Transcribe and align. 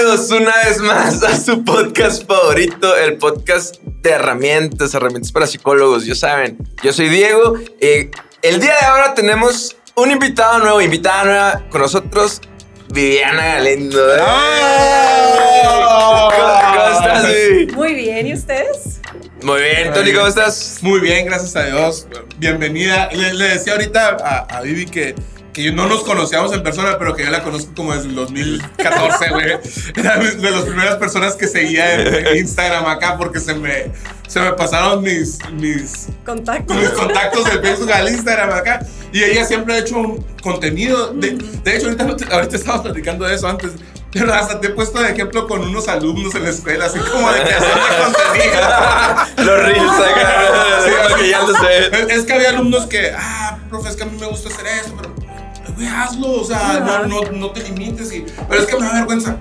Bienvenidos 0.00 0.30
una 0.30 0.56
vez 0.64 0.80
más 0.80 1.22
a 1.22 1.36
su 1.36 1.62
podcast 1.62 2.26
favorito, 2.26 2.96
el 2.96 3.18
podcast 3.18 3.76
de 3.82 4.10
herramientas, 4.10 4.94
herramientas 4.94 5.30
para 5.30 5.46
psicólogos. 5.46 6.06
Ya 6.06 6.14
saben, 6.14 6.56
yo 6.82 6.90
soy 6.90 7.10
Diego. 7.10 7.58
y 7.82 8.08
el 8.40 8.60
día 8.60 8.72
de 8.80 8.86
ahora 8.86 9.12
tenemos 9.12 9.76
un 9.96 10.10
invitado 10.10 10.60
nuevo, 10.60 10.80
invitada 10.80 11.24
nueva 11.24 11.68
con 11.68 11.82
nosotros, 11.82 12.40
Viviana 12.94 13.56
Galindo. 13.56 14.00
¡Oh! 14.22 16.30
¿Cómo, 16.34 16.98
estás, 16.98 17.28
Vivi? 17.28 17.72
Muy 17.74 17.92
bien, 17.92 18.26
¿y 18.26 18.32
ustedes? 18.32 19.02
Muy 19.42 19.60
bien, 19.60 19.92
Tony, 19.92 20.14
¿cómo 20.14 20.28
estás? 20.28 20.78
Muy 20.80 21.00
bien, 21.00 21.26
gracias 21.26 21.54
a 21.56 21.66
Dios. 21.66 22.08
Bienvenida. 22.38 23.10
Le, 23.12 23.34
le 23.34 23.48
decía 23.50 23.74
ahorita 23.74 24.16
a, 24.24 24.56
a 24.56 24.62
Vivi 24.62 24.86
que, 24.86 25.14
que 25.52 25.64
yo 25.64 25.72
no 25.72 25.86
nos 25.86 26.04
conocíamos 26.04 26.52
en 26.52 26.62
persona, 26.62 26.96
pero 26.98 27.14
que 27.14 27.24
yo 27.24 27.30
la 27.30 27.42
conozco 27.42 27.72
como 27.74 27.94
desde 27.94 28.08
el 28.08 28.14
2014, 28.14 29.30
güey. 29.30 29.46
Era 29.96 30.16
de 30.18 30.50
las 30.50 30.62
primeras 30.62 30.96
personas 30.96 31.34
que 31.34 31.46
seguía 31.46 31.94
en, 31.94 32.36
Instagram 32.36 32.86
acá 32.86 33.16
porque 33.18 33.40
se 33.40 33.54
me, 33.54 33.90
se 34.28 34.40
me 34.40 34.52
pasaron 34.52 35.02
mis, 35.02 35.38
mis, 35.52 36.08
Contacto. 36.24 36.74
mis 36.74 36.90
contactos 36.90 37.44
de 37.44 37.60
Facebook 37.60 37.92
al 37.92 38.08
Instagram 38.08 38.50
acá. 38.50 38.86
Y 39.12 39.24
ella 39.24 39.44
siempre 39.44 39.74
ha 39.74 39.78
hecho 39.78 39.98
un 39.98 40.24
contenido. 40.42 41.12
De, 41.12 41.32
de 41.32 41.76
hecho, 41.76 41.86
ahorita, 41.86 42.34
ahorita 42.34 42.56
estábamos 42.56 42.86
platicando 42.86 43.24
de 43.26 43.34
eso 43.34 43.48
antes. 43.48 43.72
Pero 44.12 44.34
hasta 44.34 44.60
te 44.60 44.68
he 44.68 44.70
puesto 44.70 45.00
de 45.00 45.10
ejemplo 45.10 45.46
con 45.46 45.62
unos 45.62 45.86
alumnos 45.86 46.34
en 46.34 46.42
la 46.42 46.50
escuela, 46.50 46.86
así 46.86 46.98
como 46.98 47.30
de 47.30 47.44
que 47.44 47.54
hacen 47.54 47.70
contenido. 48.04 48.60
Los 49.36 49.62
reels 49.64 49.92
acá, 49.92 50.40
es 52.08 52.24
que 52.24 52.32
había 52.32 52.48
alumnos 52.50 52.86
que, 52.86 53.12
ah, 53.16 53.58
profe, 53.68 53.90
es 53.90 53.96
que 53.96 54.02
a 54.02 54.06
mí 54.06 54.16
me 54.18 54.26
gusta 54.26 54.48
hacer 54.48 54.66
eso, 54.66 54.94
pero, 54.96 55.14
güey, 55.74 55.86
hazlo, 55.88 56.40
o 56.40 56.44
sea, 56.44 56.80
no, 56.80 57.06
no, 57.06 57.32
no 57.32 57.50
te 57.50 57.62
limites. 57.62 58.12
Y, 58.12 58.24
pero 58.48 58.62
es 58.62 58.66
que 58.66 58.76
me 58.76 58.86
da 58.86 58.92
vergüenza. 58.94 59.36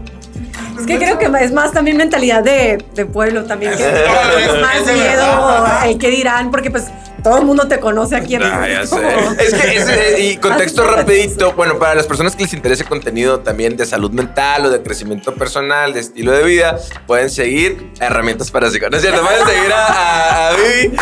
Es 0.80 0.86
que 0.86 0.98
creo 0.98 1.18
que 1.18 1.30
es 1.44 1.52
más 1.52 1.72
también 1.72 1.98
mentalidad 1.98 2.44
de, 2.44 2.84
de 2.96 3.06
pueblo 3.06 3.46
también. 3.46 3.76
Que 3.76 3.84
Es- 4.46 4.62
más 4.62 4.84
miedo 4.86 5.68
el 5.86 5.98
que 5.98 6.10
dirán, 6.10 6.52
porque 6.52 6.72
pues 6.72 6.86
todo 7.24 7.38
el 7.40 7.46
mundo 7.46 7.68
te 7.68 7.80
conoce 7.80 8.16
aquí 8.16 8.36
en 8.36 8.44
Ah, 8.44 8.66
ya 8.68 8.86
sé. 8.86 8.96
como- 8.96 9.32
Es 9.38 9.54
que, 9.54 9.76
ese- 9.76 10.20
y 10.22 10.38
contexto 10.42 10.86
rapidito, 10.86 11.54
bueno, 11.54 11.78
para 11.78 11.96
las 11.96 12.08
personas 12.08 12.36
que 12.36 12.44
les 12.44 12.54
interese 12.54 12.86
contenido 12.86 13.40
también 13.42 13.76
de 13.76 13.86
salud 13.86 14.12
mental 14.12 14.66
o 14.66 14.70
de 14.70 14.82
crecimiento 14.82 15.34
personal, 15.36 15.94
de 15.94 16.00
estilo 16.00 16.32
de 16.32 16.44
vida, 16.44 16.78
pueden 17.08 17.30
seguir 17.30 17.92
herramientas 18.00 18.52
para 18.52 18.70
psicólogos. 18.70 18.92
No 18.92 18.98
es 18.98 19.04
cierto, 19.04 19.22
pueden 19.28 19.46
seguir 19.56 19.74
a, 19.74 19.86
a, 19.86 20.48
a 20.50 20.52
Vivi. 20.56 20.96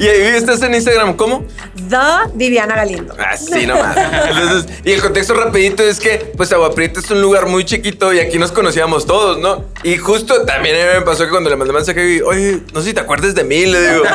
y 0.04 0.08
ahí 0.08 0.20
Vivi, 0.22 0.36
¿estás 0.36 0.62
en 0.62 0.74
Instagram? 0.74 1.14
¿Cómo? 1.14 1.44
The 1.88 1.96
Viviana 2.34 2.74
Galindo. 2.74 3.14
Así 3.30 3.66
nomás. 3.66 3.96
Entonces, 3.96 4.72
y 4.84 4.92
el 4.92 5.02
contexto 5.02 5.34
rapidito 5.34 5.82
es 5.82 6.00
que, 6.00 6.32
pues, 6.36 6.52
Agua 6.52 6.74
Prieta 6.74 7.00
es 7.00 7.10
un 7.10 7.20
lugar 7.20 7.46
muy 7.46 7.64
chiquito 7.64 8.12
y 8.12 8.20
aquí 8.20 8.38
nos 8.38 8.52
conocíamos 8.54 9.04
todos, 9.06 9.38
¿no? 9.38 9.64
Y 9.82 9.96
justo 9.98 10.42
también 10.44 10.76
a 10.76 10.92
mí 10.92 10.98
me 11.00 11.04
pasó 11.04 11.24
que 11.24 11.30
cuando 11.30 11.50
le 11.50 11.56
mandé 11.56 11.72
mensaje 11.72 12.22
oye, 12.22 12.60
no 12.72 12.80
sé 12.80 12.88
si 12.88 12.94
te 12.94 13.00
acuerdas 13.00 13.34
de 13.34 13.44
mí, 13.44 13.66
le 13.66 13.92
digo. 13.92 14.04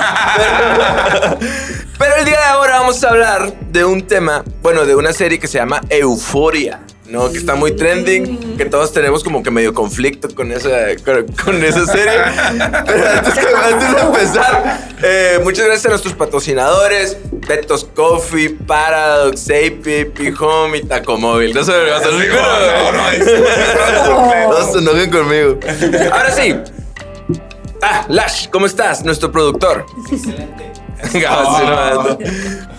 Pero 1.99 2.15
el 2.17 2.25
día 2.25 2.37
de 2.37 2.45
ahora 2.45 2.79
vamos 2.79 3.03
a 3.03 3.09
hablar 3.09 3.53
de 3.59 3.85
un 3.85 4.07
tema, 4.07 4.43
bueno, 4.61 4.85
de 4.85 4.95
una 4.95 5.13
serie 5.13 5.39
que 5.39 5.47
se 5.47 5.57
llama 5.57 5.81
Euforia. 5.89 6.79
¿No? 7.09 7.31
Que 7.31 7.37
está 7.37 7.55
muy 7.55 7.71
trending, 7.75 8.55
que 8.57 8.65
todos 8.65 8.91
tenemos 8.93 9.23
como 9.23 9.41
que 9.43 9.51
medio 9.51 9.73
conflicto 9.73 10.33
con 10.33 10.51
esa, 10.51 10.69
con, 11.03 11.25
con 11.43 11.63
esa 11.63 11.85
serie. 11.85 12.13
Pero 12.85 13.09
antes, 13.09 13.33
que- 13.33 13.55
antes 13.73 13.95
de 13.95 14.01
empezar, 14.01 14.79
eh, 15.01 15.39
muchas 15.43 15.65
gracias 15.65 15.85
a 15.87 15.89
nuestros 15.89 16.13
patrocinadores, 16.13 17.17
Betos 17.31 17.83
Coffee, 17.95 18.49
Paradox, 18.49 19.49
AP, 19.49 20.05
P-Home 20.13 20.77
y 20.77 20.83
Tacomóvil. 20.83 21.53
No 21.53 21.63
se 21.63 21.71
me 21.71 21.89
va 21.89 21.97
a 21.97 22.01
salir 22.03 22.29
No, 24.49 24.71
se 24.71 24.77
enojen 24.79 25.09
conmigo. 25.11 25.59
Ahora 26.11 26.31
sí. 26.31 26.55
Ah, 27.81 28.05
Lash, 28.09 28.49
¿cómo 28.49 28.65
estás? 28.65 29.03
Nuestro 29.05 29.31
productor. 29.31 29.85
Excelente. 30.11 30.69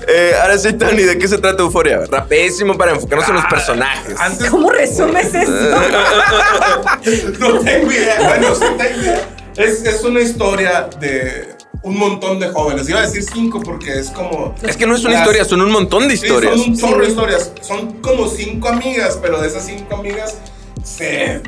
Eh, 0.09 0.33
ahora 0.41 0.59
sí, 0.59 0.73
Tony, 0.73 1.03
¿de 1.03 1.19
qué 1.19 1.29
se 1.29 1.39
trata 1.39 1.63
Euforia? 1.63 2.01
Rapidísimo 2.11 2.77
para 2.77 2.93
enfocarnos 2.93 3.29
en 3.29 3.35
los 3.37 3.45
personajes. 3.47 4.15
Antes 4.19 4.51
¿Cómo 4.51 4.71
resumes 4.71 5.35
eso? 5.35 5.51
no 7.39 7.59
tengo 7.61 7.93
idea. 7.93 8.17
Bueno, 8.29 8.55
sí 8.55 8.65
tengo 8.79 9.03
idea. 9.03 9.29
Es, 9.57 9.85
es 9.85 10.03
una 10.05 10.21
historia 10.21 10.89
de 11.01 11.55
un 11.83 11.97
montón 11.99 12.39
de 12.41 12.49
jóvenes. 12.49 12.89
Iba 12.89 13.01
a 13.01 13.03
decir 13.03 13.23
cinco 13.23 13.61
porque 13.61 13.99
es 13.99 14.11
como. 14.11 14.55
Es 14.63 14.77
que 14.77 14.87
no 14.87 14.95
es 14.95 15.01
una 15.03 15.13
las- 15.13 15.21
historia, 15.21 15.45
son 15.45 15.61
un 15.63 15.71
montón 15.71 16.09
de 16.09 16.17
Sí, 16.17 16.27
historias. 16.27 16.55
son 16.59 16.71
un 16.71 16.79
chorro 16.79 17.03
de 17.03 17.09
historias. 17.09 17.53
Son 17.61 17.93
como 18.01 18.29
cinco 18.29 18.69
amigas, 18.69 19.19
pero 19.21 19.41
de 19.41 19.49
esas 19.49 19.65
cinco 19.67 19.97
amigas 19.97 20.37
se, 20.83 21.41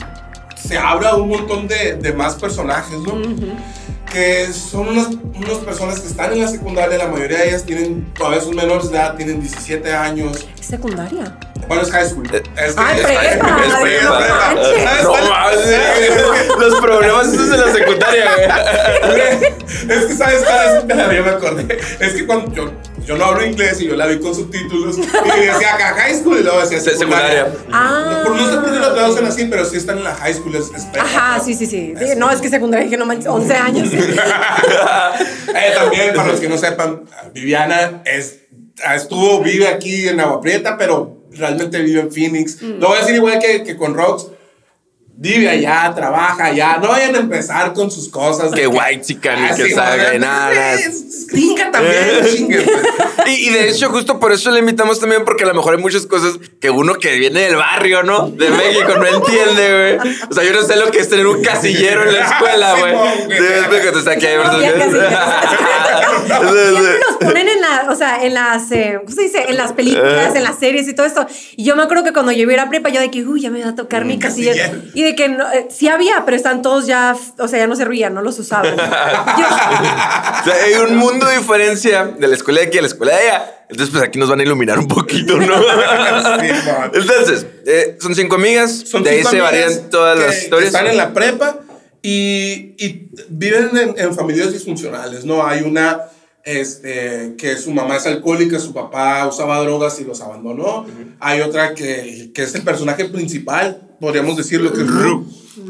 se 0.57 0.79
habla 0.79 1.15
un 1.17 1.29
montón 1.29 1.69
de, 1.69 1.95
de 1.95 2.13
más 2.13 2.34
personajes, 2.37 2.99
¿no? 2.99 3.15
Que 4.12 4.53
son 4.53 4.89
unas, 4.89 5.06
unas 5.34 5.59
personas 5.65 6.00
que 6.00 6.06
están 6.09 6.33
en 6.34 6.43
la 6.43 6.49
secundaria, 6.49 6.99
la 6.99 7.09
mayoría 7.09 7.39
de 7.39 7.49
ellas 7.49 7.65
tienen, 7.65 8.12
todavía 8.12 8.41
son 8.43 8.55
menores 8.55 8.91
de 8.91 8.97
edad, 8.99 9.17
tienen 9.17 9.41
17 9.41 9.91
años. 9.95 10.47
¿Es 10.61 10.67
secundaria? 10.67 11.39
Bueno, 11.67 11.83
es 11.83 11.91
high 11.91 12.06
school. 12.06 12.28
Eh, 12.34 12.43
Es, 12.56 12.75
ah, 12.77 12.93
es- 12.95 13.03
prepa. 13.03 13.25
Es 13.25 13.41
Ay, 13.72 13.83
prepa. 13.83 14.55
no. 14.55 14.62
¿Sabes 14.65 15.03
No 15.05 15.31
mames. 15.31 16.59
Los 16.59 16.81
problemas 16.81 17.28
esos 17.33 17.49
de 17.51 17.56
la 17.56 17.72
secundaria, 17.72 18.31
güey. 18.37 19.53
Es 19.89 20.05
que 20.06 20.15
sabes 20.15 20.43
cuál 20.45 20.77
es, 20.77 20.87
ya 21.17 21.22
me 21.22 21.31
acordé. 21.31 21.78
Es 22.01 22.12
que 22.12 22.27
cuando 22.27 22.53
yo, 22.55 22.71
yo 23.07 23.17
no 23.17 23.25
hablo 23.25 23.45
inglés 23.45 23.81
y 23.81 23.87
yo 23.89 23.97
la 23.97 24.07
vi 24.07 24.19
con 24.21 24.35
subtítulos 24.35 24.97
y 24.99 25.01
decía 25.03 25.75
acá 25.75 25.95
high 25.97 26.15
school 26.15 26.39
y 26.39 26.43
luego 26.43 26.61
decía 26.61 26.81
Se- 26.81 26.91
secundaria. 26.97 27.45
secundaria. 27.47 27.67
Ah. 27.73 28.23
No, 28.25 28.35
no 28.35 28.51
sé 28.51 28.57
por 28.59 28.71
qué 28.73 28.79
lo 28.79 28.95
traducen 28.95 29.27
así, 29.27 29.45
pero 29.47 29.65
sí 29.65 29.77
están 29.77 29.99
en 29.99 30.05
la 30.05 30.15
high 30.15 30.35
school. 30.35 30.55
Es, 30.55 30.67
es 30.75 30.87
Ajá, 30.99 31.41
sí, 31.41 31.55
sí, 31.55 31.67
sí. 31.67 31.95
Sí, 31.99 32.05
No, 32.17 32.31
es 32.31 32.41
que 32.41 32.49
secundaria 32.49 32.85
dije, 32.85 32.97
no 32.97 33.07
manches, 33.07 33.27
11 33.29 33.55
años. 33.55 33.89
Eh, 35.55 35.73
también, 35.75 36.15
para 36.15 36.29
los 36.29 36.41
que 36.41 36.49
no 36.49 36.57
sepan, 36.57 37.03
Viviana 37.35 38.03
es, 38.05 38.41
estuvo, 38.95 39.43
vive 39.43 39.69
aquí 39.69 40.09
en 40.09 40.19
Agua 40.21 40.41
Prieta, 40.41 40.77
pero 40.79 41.25
realmente 41.33 41.81
vive 41.83 42.01
en 42.01 42.11
Phoenix. 42.13 42.61
Lo 42.63 42.89
voy 42.89 42.97
a 42.97 43.01
decir 43.01 43.15
igual 43.17 43.39
que, 43.39 43.63
que 43.63 43.77
con 43.77 43.95
Rox. 43.95 44.27
Vive 45.22 45.49
allá, 45.49 45.93
trabaja 45.94 46.47
allá. 46.47 46.78
No 46.83 46.88
vayan 46.88 47.15
a 47.15 47.19
empezar 47.19 47.72
con 47.75 47.93
sus 47.93 48.09
cosas. 48.09 48.50
de 48.50 48.62
Que 48.62 48.66
white 48.66 49.03
chican 49.03 49.38
y 49.44 49.55
que 49.55 49.71
salga 49.72 50.19
nada. 50.19 50.75
es- 50.75 51.28
gringa 51.28 51.71
también, 51.71 52.27
chingue, 52.34 52.60
pues. 52.62 52.83
Y, 53.38 53.47
y 53.47 53.50
de 53.50 53.69
hecho, 53.69 53.88
justo 53.91 54.19
por 54.19 54.33
eso 54.33 54.50
le 54.50 54.59
invitamos 54.59 54.99
también, 54.99 55.25
porque 55.25 55.44
a 55.44 55.47
lo 55.47 55.55
mejor 55.55 55.77
hay 55.77 55.81
muchas 55.81 56.06
cosas 56.06 56.34
que 56.60 56.71
uno 56.71 56.94
que 56.94 57.16
viene 57.19 57.41
del 57.43 57.55
barrio, 57.55 58.03
¿no? 58.03 58.28
De 58.31 58.50
México 58.50 58.94
no 58.97 59.06
entiende, 59.06 59.97
güey. 60.00 60.15
O 60.28 60.34
sea, 60.34 60.43
yo 60.43 60.53
no 60.53 60.62
sé 60.62 60.75
lo 60.75 60.91
que 60.91 60.99
es 60.99 61.09
tener 61.09 61.27
un 61.28 61.41
casillero 61.41 62.03
en 62.09 62.15
la 62.15 62.21
escuela, 62.27 62.75
güey. 62.81 62.93
Sí, 62.93 63.25
güey. 63.27 63.39
Sí, 63.39 63.44
es 63.60 63.65
porque 63.69 63.93
te 63.93 63.99
está 64.00 64.10
aquí, 64.10 64.27
No, 64.27 64.60
ya 64.60 64.72
¿verdad? 64.72 64.93
Siempre 66.27 66.99
los 67.09 67.16
ponen 67.19 67.49
en 67.49 67.60
la, 67.60 67.87
o 67.91 67.94
sea, 67.94 68.25
en 68.25 68.34
las, 68.34 68.71
eh, 68.72 68.99
¿cómo 69.04 69.15
se 69.15 69.22
dice? 69.22 69.44
En 69.49 69.56
las 69.56 69.72
películas, 69.72 70.34
en 70.34 70.43
las 70.43 70.59
series 70.59 70.89
y 70.89 70.94
todo 70.94 71.06
esto. 71.06 71.27
Y 71.56 71.65
yo 71.65 71.77
me 71.77 71.83
acuerdo 71.83 72.04
que 72.04 72.12
cuando 72.12 72.33
yo 72.33 72.50
iba 72.50 72.62
a 72.62 72.69
prepa, 72.69 72.89
yo 72.91 73.00
de 73.00 73.10
que, 73.10 73.22
uy, 73.25 73.41
ya 73.41 73.50
me 73.50 73.62
va 73.62 73.71
a 73.71 73.75
tocar 73.75 74.04
mi 74.04 74.19
casilla. 74.19 74.53
casillero. 74.53 74.83
Y 74.94 75.03
de 75.03 75.12
que 75.15 75.28
no, 75.28 75.50
eh, 75.53 75.69
sí 75.71 75.89
había, 75.89 76.25
pero 76.25 76.37
están 76.37 76.62
todos 76.62 76.87
ya, 76.87 77.17
o 77.39 77.49
sea, 77.49 77.59
ya 77.59 77.67
no 77.67 77.77
servían, 77.77 78.15
no 78.15 78.23
los 78.23 78.39
usaban. 78.39 78.77
Yo- 78.77 78.83
O 78.83 80.45
sea, 80.45 80.55
hay 80.65 80.75
un 80.75 80.97
mundo 80.97 81.27
de 81.27 81.39
diferencia 81.39 82.05
de 82.05 82.27
la 82.28 82.34
escuela 82.34 82.61
de 82.61 82.67
aquí 82.67 82.78
a 82.78 82.83
la 82.83 82.87
escuela 82.89 83.17
de 83.17 83.22
allá. 83.28 83.59
Entonces, 83.69 83.91
pues 83.93 84.05
aquí 84.05 84.19
nos 84.19 84.28
van 84.28 84.41
a 84.41 84.43
iluminar 84.43 84.78
un 84.78 84.87
poquito, 84.89 85.37
¿no? 85.39 85.55
Entonces, 86.93 87.47
eh, 87.67 87.97
son 88.01 88.15
cinco 88.15 88.34
amigas. 88.37 88.71
Son 88.87 89.03
de 89.03 89.11
ahí 89.11 89.17
cinco 89.19 89.31
se 89.31 89.41
amigas 89.41 89.53
varían 89.62 89.91
todas 89.91 90.19
que- 90.19 90.27
las 90.27 90.34
que 90.37 90.43
historias. 90.43 90.67
están 90.75 90.87
en 90.89 90.97
la 90.97 91.12
prepa 91.12 91.56
y, 92.03 92.75
y 92.78 93.09
viven 93.28 93.71
en, 93.77 93.95
en 93.97 94.15
familias 94.15 94.53
disfuncionales, 94.53 95.25
¿no? 95.25 95.47
Hay 95.47 95.62
una 95.62 96.01
este, 96.44 97.34
que 97.38 97.56
su 97.56 97.70
mamá 97.72 97.97
es 97.97 98.06
alcohólica, 98.06 98.58
su 98.58 98.72
papá 98.72 99.26
usaba 99.26 99.60
drogas 99.60 100.00
y 100.00 100.04
los 100.04 100.21
abandonó. 100.21 100.86
Hay 101.21 101.41
otra 101.41 101.74
que, 101.74 102.30
que 102.34 102.42
es 102.42 102.54
el 102.54 102.62
personaje 102.62 103.04
principal, 103.06 103.80
podríamos 104.00 104.36
decirlo, 104.36 104.72
que 104.72 104.83
es 104.83 104.89
Ru, 104.89 105.24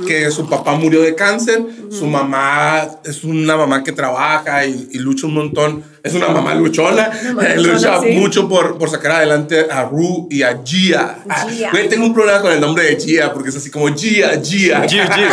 que 0.06 0.30
su 0.30 0.48
papá 0.48 0.74
murió 0.76 1.02
de 1.02 1.14
cáncer, 1.14 1.62
su 1.90 2.06
mamá 2.06 2.88
es 3.04 3.22
una 3.24 3.56
mamá 3.56 3.84
que 3.84 3.92
trabaja 3.92 4.64
y, 4.64 4.88
y 4.92 4.98
lucha 4.98 5.26
un 5.26 5.34
montón, 5.34 5.84
es 6.02 6.14
una 6.14 6.28
mamá 6.28 6.54
luchona, 6.54 7.10
mamá 7.34 7.44
eh, 7.46 7.56
luchona, 7.56 7.72
lucha 7.74 8.00
sí. 8.00 8.12
mucho 8.12 8.48
por, 8.48 8.78
por 8.78 8.88
sacar 8.88 9.12
adelante 9.12 9.66
a 9.70 9.84
Ru 9.84 10.28
y 10.30 10.42
a 10.42 10.62
Gia. 10.64 11.22
Ah, 11.28 11.46
Gia. 11.50 11.70
güey, 11.70 11.88
tengo 11.88 12.06
un 12.06 12.14
problema 12.14 12.40
con 12.40 12.52
el 12.52 12.60
nombre 12.60 12.84
de 12.84 12.96
Gia 12.98 13.32
porque 13.34 13.50
es 13.50 13.56
así 13.56 13.70
como 13.70 13.88
Gia, 13.94 14.40
Gia. 14.42 14.88
Gio, 14.88 15.02
Gio. 15.04 15.26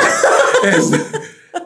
Es- 0.70 0.92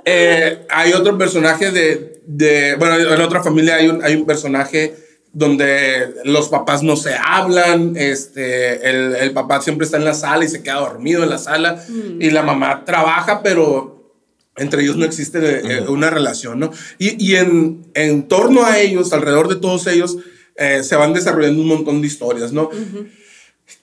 eh, 0.06 0.66
hay 0.70 0.94
otro 0.94 1.18
personaje 1.18 1.72
de, 1.72 2.13
de- 2.26 2.76
bueno, 2.76 2.96
en 3.14 3.22
otra 3.22 3.44
familia 3.44 3.76
hay 3.76 3.88
un, 3.90 4.04
hay 4.04 4.16
un 4.16 4.26
personaje 4.26 4.96
donde 5.32 6.14
los 6.26 6.50
papás 6.50 6.84
no 6.84 6.96
se 6.96 7.16
hablan, 7.16 7.94
este, 7.98 8.88
el, 8.90 9.16
el 9.16 9.32
papá 9.32 9.62
siempre 9.62 9.86
está 9.86 9.98
en 9.98 10.06
la 10.06 10.14
sala 10.14 10.46
y 10.46 10.48
se 10.50 10.62
queda 10.62 10.76
dormido 10.76 11.24
en 11.24 11.30
la 11.32 11.40
sala 11.40 11.84
y 12.20 12.30
la 12.30 12.44
mamá 12.44 12.86
trabaja, 12.86 13.42
pero 13.42 14.14
entre 14.58 14.84
ellos 14.84 14.96
no 14.96 15.06
existe 15.06 15.40
eh, 15.40 15.82
una 15.88 16.12
relación, 16.12 16.60
¿no? 16.60 16.70
Y, 17.00 17.16
y 17.26 17.36
en, 17.38 17.88
en 17.96 18.28
torno 18.28 18.64
a 18.64 18.78
ellos, 18.78 19.12
alrededor 19.12 19.48
de 19.48 19.56
todos 19.56 19.88
ellos, 19.88 20.18
eh, 20.56 20.84
se 20.84 20.96
van 20.96 21.14
desarrollando 21.14 21.62
un 21.64 21.68
montón 21.68 22.00
de 22.02 22.08
historias, 22.08 22.52
¿no? 22.52 22.70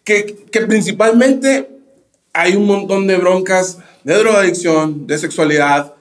que, 0.04 0.36
que 0.52 0.60
principalmente 0.66 1.68
hay 2.32 2.54
un 2.54 2.66
montón 2.66 3.06
de 3.08 3.16
broncas 3.16 3.78
de 4.04 4.14
drogadicción, 4.14 5.06
de 5.08 5.18
sexualidad, 5.18 5.94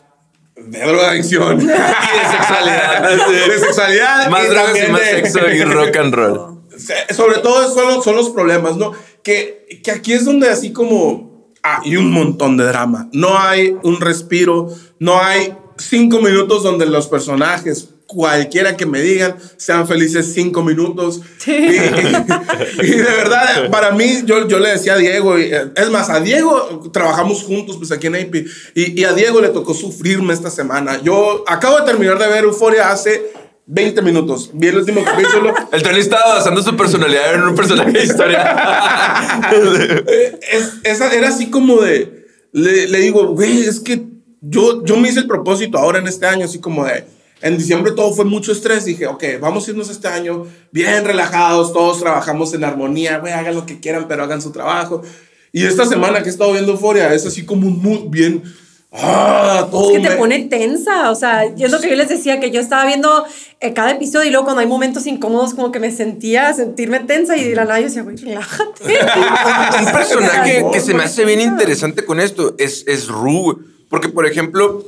de 0.68 0.80
drogadicción 0.80 1.62
Y 1.62 1.66
de 1.66 1.74
sexualidad. 1.74 3.10
de 3.48 3.60
sexualidad 3.60 4.30
Más 4.30 4.50
drogas 4.50 4.78
y 4.88 4.92
más 4.92 5.02
sexo 5.02 5.40
y 5.50 5.64
rock 5.64 5.96
and 5.98 6.14
roll. 6.14 6.60
Sobre 7.16 7.40
todo 7.40 7.74
son 7.74 7.88
los, 7.88 8.04
son 8.04 8.16
los 8.16 8.30
problemas, 8.30 8.78
¿no? 8.78 8.94
Que, 9.24 9.82
que 9.84 9.92
aquí 9.92 10.14
es 10.14 10.26
donde 10.26 10.50
así 10.50 10.72
como 10.72 11.54
hay 11.62 11.98
un 11.98 12.12
montón 12.12 12.58
de 12.58 12.66
drama. 12.66 13.10
No 13.12 13.38
hay 13.38 13.76
un 13.84 14.00
respiro, 14.00 14.70
no 15.00 15.22
hay 15.22 15.54
cinco 15.78 16.22
minutos 16.22 16.64
donde 16.64 16.86
los 16.86 17.08
personajes, 17.08 17.90
cualquiera 18.10 18.76
que 18.76 18.88
me 18.88 19.02
digan, 19.02 19.36
sean 19.58 19.88
felices 19.88 20.32
cinco 20.34 20.64
minutos. 20.64 21.22
Y, 21.46 21.52
y 21.52 22.92
de 22.92 23.04
verdad, 23.04 23.70
para 23.70 23.92
mí, 23.92 24.24
yo, 24.26 24.48
yo 24.48 24.58
le 24.58 24.70
decía 24.70 24.94
a 24.94 24.98
Diego, 24.98 25.38
y, 25.38 25.52
es 25.76 25.90
más, 25.92 26.10
a 26.10 26.20
Diego 26.20 26.90
trabajamos 26.92 27.44
juntos 27.44 27.78
pues 27.78 27.92
aquí 27.92 28.08
en 28.08 28.16
AP, 28.16 28.36
y, 28.74 29.00
y 29.00 29.04
a 29.04 29.14
Diego 29.14 29.40
le 29.42 29.50
tocó 29.50 29.76
sufrirme 29.76 30.34
esta 30.34 30.50
semana. 30.50 31.00
Yo 31.04 31.44
acabo 31.48 31.78
de 31.80 31.86
terminar 31.86 32.18
de 32.18 32.28
ver 32.28 32.46
Euforia 32.46 32.90
hace 32.90 33.32
20 33.68 34.02
minutos. 34.02 34.50
Vi 34.54 34.70
el 34.70 34.78
último 34.78 35.04
capítulo. 35.06 35.54
El 35.72 35.84
Tony 35.84 36.00
estaba 36.00 36.34
basando 36.36 36.64
su 36.64 36.76
personalidad 36.76 37.36
en 37.36 37.44
un 37.44 37.56
personaje 37.56 37.92
de 37.92 38.04
historia. 38.04 38.56
Eh, 39.52 40.40
es- 40.52 40.74
esa 40.84 41.14
era 41.14 41.30
así 41.30 41.50
como 41.52 41.80
de. 41.82 42.26
Le, 42.52 42.88
le 42.88 42.98
digo, 43.00 43.28
güey, 43.28 43.62
es 43.62 43.80
que 43.80 44.02
yo, 44.42 44.84
yo 44.84 44.98
me 44.98 45.10
hice 45.10 45.20
el 45.20 45.28
propósito 45.28 45.78
ahora 45.78 46.00
en 46.00 46.08
este 46.08 46.26
año, 46.26 46.46
así 46.46 46.60
como 46.60 46.86
de. 46.86 47.06
En 47.42 47.58
diciembre 47.58 47.94
todo 47.94 48.14
fue 48.14 48.26
mucho 48.26 48.52
estrés. 48.52 48.86
Dije, 48.86 49.08
ok, 49.08 49.24
vamos 49.40 49.68
a 49.68 49.72
irnos 49.72 49.90
este 49.90 50.08
año 50.08 50.46
bien 50.72 51.06
relajados, 51.06 51.72
todos 51.74 52.00
trabajamos 52.00 52.54
en 52.54 52.64
armonía, 52.64 53.20
güey, 53.20 53.34
hagan 53.34 53.56
lo 53.56 53.66
que 53.66 53.80
quieran, 53.80 54.08
pero 54.08 54.24
hagan 54.24 54.42
su 54.42 54.52
trabajo. 54.52 55.02
Y 55.52 55.66
esta 55.66 55.86
semana 55.86 56.22
que 56.22 56.30
he 56.30 56.32
estado 56.32 56.52
viendo 56.52 56.74
Euforia 56.74 57.14
es 57.14 57.26
así 57.26 57.46
como 57.46 57.70
muy 57.70 58.04
bien. 58.10 58.44
Ah, 58.92 59.68
todo 59.70 59.92
Es 59.92 59.98
que 59.98 60.04
te 60.04 60.10
me- 60.10 60.16
pone 60.16 60.40
tensa, 60.46 61.12
o 61.12 61.16
sea, 61.16 61.56
yo 61.56 61.68
es 61.68 61.72
lo 61.72 61.80
que 61.80 61.90
yo 61.92 61.96
les 61.96 62.10
decía, 62.10 62.40
que 62.40 62.50
yo 62.50 62.60
estaba 62.60 62.86
viendo 62.86 63.24
eh, 63.62 63.72
cada 63.74 63.92
episodio 63.92 64.28
y 64.28 64.32
luego 64.32 64.46
cuando 64.46 64.62
hay 64.62 64.68
momentos 64.68 65.06
incómodos 65.06 65.54
como 65.54 65.72
que 65.72 65.80
me 65.80 65.92
sentía 65.92 66.52
sentirme 66.54 67.00
tensa 67.02 67.38
y 67.38 67.50
de 67.50 67.56
la 67.56 67.66
nada 67.66 67.80
yo 67.80 67.86
decía, 67.86 68.02
güey, 68.02 68.16
relájate. 68.18 68.84
un 69.80 69.92
personaje 69.92 70.66
que 70.74 70.80
se 70.80 70.94
me 70.96 71.04
hace 71.04 71.24
bien 71.26 71.40
interesante 71.42 72.04
con 72.04 72.20
esto 72.20 72.56
es, 72.58 72.84
es 72.88 73.08
Ru, 73.08 73.42
güey. 73.44 73.58
Porque, 73.90 74.10
por 74.10 74.26
ejemplo, 74.26 74.84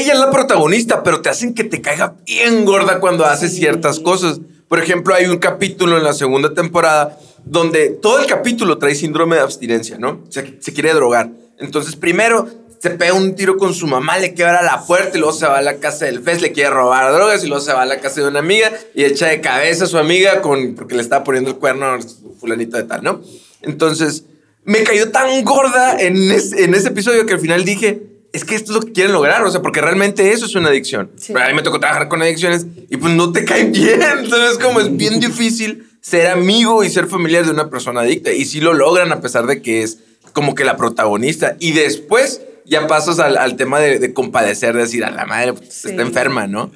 ella 0.00 0.12
es 0.14 0.18
la 0.18 0.30
protagonista, 0.30 1.02
pero 1.02 1.20
te 1.20 1.28
hacen 1.28 1.54
que 1.54 1.64
te 1.64 1.80
caiga 1.80 2.14
bien 2.26 2.64
gorda 2.64 3.00
cuando 3.00 3.24
hace 3.24 3.48
ciertas 3.48 4.00
cosas. 4.00 4.40
Por 4.68 4.78
ejemplo, 4.82 5.14
hay 5.14 5.26
un 5.26 5.38
capítulo 5.38 5.96
en 5.98 6.04
la 6.04 6.12
segunda 6.12 6.54
temporada 6.54 7.18
donde 7.44 7.90
todo 7.90 8.18
el 8.20 8.26
capítulo 8.26 8.78
trae 8.78 8.94
síndrome 8.94 9.36
de 9.36 9.42
abstinencia, 9.42 9.98
¿no? 9.98 10.22
Se 10.30 10.72
quiere 10.72 10.94
drogar. 10.94 11.30
Entonces, 11.58 11.94
primero 11.96 12.48
se 12.80 12.90
pega 12.90 13.14
un 13.14 13.34
tiro 13.34 13.56
con 13.56 13.72
su 13.72 13.86
mamá, 13.86 14.18
le 14.18 14.34
quebra 14.34 14.62
la 14.62 14.84
puerta 14.84 15.16
y 15.16 15.20
luego 15.20 15.34
se 15.34 15.46
va 15.46 15.58
a 15.58 15.62
la 15.62 15.76
casa 15.76 16.04
del 16.06 16.20
Fez, 16.22 16.42
le 16.42 16.52
quiere 16.52 16.68
robar 16.70 17.12
drogas 17.12 17.42
y 17.42 17.46
luego 17.48 17.62
se 17.64 17.72
va 17.72 17.82
a 17.82 17.86
la 17.86 17.98
casa 18.00 18.20
de 18.20 18.28
una 18.28 18.40
amiga 18.40 18.70
y 18.94 19.04
echa 19.04 19.28
de 19.28 19.40
cabeza 19.40 19.84
a 19.84 19.86
su 19.86 19.96
amiga 19.98 20.42
con, 20.42 20.74
porque 20.74 20.94
le 20.94 21.00
estaba 21.02 21.24
poniendo 21.24 21.50
el 21.50 21.56
cuerno 21.56 21.86
a 21.86 21.98
fulanito 22.38 22.76
de 22.76 22.82
tal, 22.82 23.02
¿no? 23.02 23.22
Entonces, 23.62 24.24
me 24.64 24.82
cayó 24.82 25.10
tan 25.10 25.42
gorda 25.44 25.96
en, 25.98 26.30
es- 26.30 26.52
en 26.52 26.74
ese 26.74 26.88
episodio 26.88 27.24
que 27.26 27.34
al 27.34 27.40
final 27.40 27.64
dije, 27.64 28.02
es 28.34 28.44
que 28.44 28.54
esto 28.54 28.72
es 28.72 28.76
lo 28.76 28.82
que 28.82 28.92
quieren 28.92 29.12
lograr, 29.12 29.42
o 29.44 29.50
sea, 29.50 29.62
porque 29.62 29.80
realmente 29.80 30.30
eso 30.32 30.44
es 30.46 30.54
una 30.54 30.68
adicción. 30.68 31.10
Sí. 31.16 31.32
A 31.34 31.48
mí 31.48 31.54
me 31.54 31.62
tocó 31.62 31.80
trabajar 31.80 32.08
con 32.08 32.20
adicciones 32.20 32.66
y 32.90 32.96
pues 32.98 33.14
no 33.14 33.32
te 33.32 33.44
cae 33.44 33.64
bien, 33.64 34.02
entonces 34.18 34.58
como 34.58 34.80
es 34.80 34.94
bien 34.96 35.20
difícil 35.20 35.88
ser 36.02 36.26
amigo 36.26 36.84
y 36.84 36.90
ser 36.90 37.06
familiar 37.06 37.44
de 37.46 37.50
una 37.52 37.70
persona 37.70 38.02
adicta 38.02 38.30
y 38.32 38.44
sí 38.44 38.60
lo 38.60 38.74
logran 38.74 39.10
a 39.12 39.20
pesar 39.22 39.46
de 39.46 39.62
que 39.62 39.82
es 39.82 39.98
como 40.34 40.54
que 40.54 40.64
la 40.64 40.76
protagonista 40.76 41.56
y 41.60 41.72
después 41.72 42.42
ya 42.66 42.86
pasas 42.86 43.18
al, 43.20 43.36
al 43.38 43.56
tema 43.56 43.78
de, 43.80 43.98
de 43.98 44.12
compadecer, 44.12 44.74
de 44.74 44.80
decir, 44.82 45.04
a 45.04 45.10
la 45.10 45.24
madre, 45.26 45.52
pues, 45.54 45.72
Sí. 45.72 45.88
está 45.90 46.02
enferma, 46.02 46.46
¿no? 46.46 46.70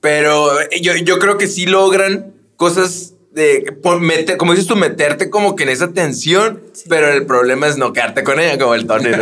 Pero 0.00 0.60
eh, 0.60 0.80
yo, 0.80 0.96
yo 0.96 1.18
creo 1.18 1.38
que 1.38 1.46
sí 1.46 1.66
logran 1.66 2.32
cosas 2.56 3.14
de, 3.34 3.74
por 3.82 4.00
meter, 4.00 4.36
como 4.36 4.52
dices 4.52 4.66
tú, 4.66 4.76
meterte 4.76 5.30
como 5.30 5.56
que 5.56 5.62
en 5.62 5.70
esa 5.70 5.88
tensión, 5.88 6.60
pero 6.88 7.08
el 7.08 7.24
problema 7.26 7.66
es 7.66 7.78
no 7.78 7.92
quedarte 7.92 8.22
con 8.24 8.38
ella 8.38 8.58
como 8.58 8.74
el 8.74 8.86
Tony. 8.86 9.08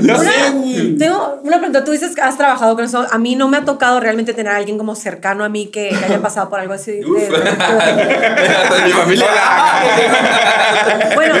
Una, 0.00 0.32
tengo 0.98 1.40
una 1.42 1.56
pregunta, 1.58 1.84
tú 1.84 1.92
dices 1.92 2.14
que 2.14 2.20
has 2.20 2.36
trabajado 2.36 2.74
con 2.76 2.84
eso, 2.84 3.06
a 3.10 3.18
mí 3.18 3.34
no 3.36 3.48
me 3.48 3.56
ha 3.58 3.64
tocado 3.64 4.00
realmente 4.00 4.32
tener 4.34 4.52
a 4.52 4.56
alguien 4.56 4.78
como 4.78 4.94
cercano 4.94 5.44
a 5.44 5.48
mí 5.48 5.66
que, 5.66 5.88
que 5.90 6.04
haya 6.04 6.20
pasado 6.22 6.48
por 6.50 6.60
algo 6.60 6.72
así. 6.74 6.92
de- 6.92 7.04
Mi 8.84 8.92
familia. 8.92 9.26
bueno, 11.14 11.34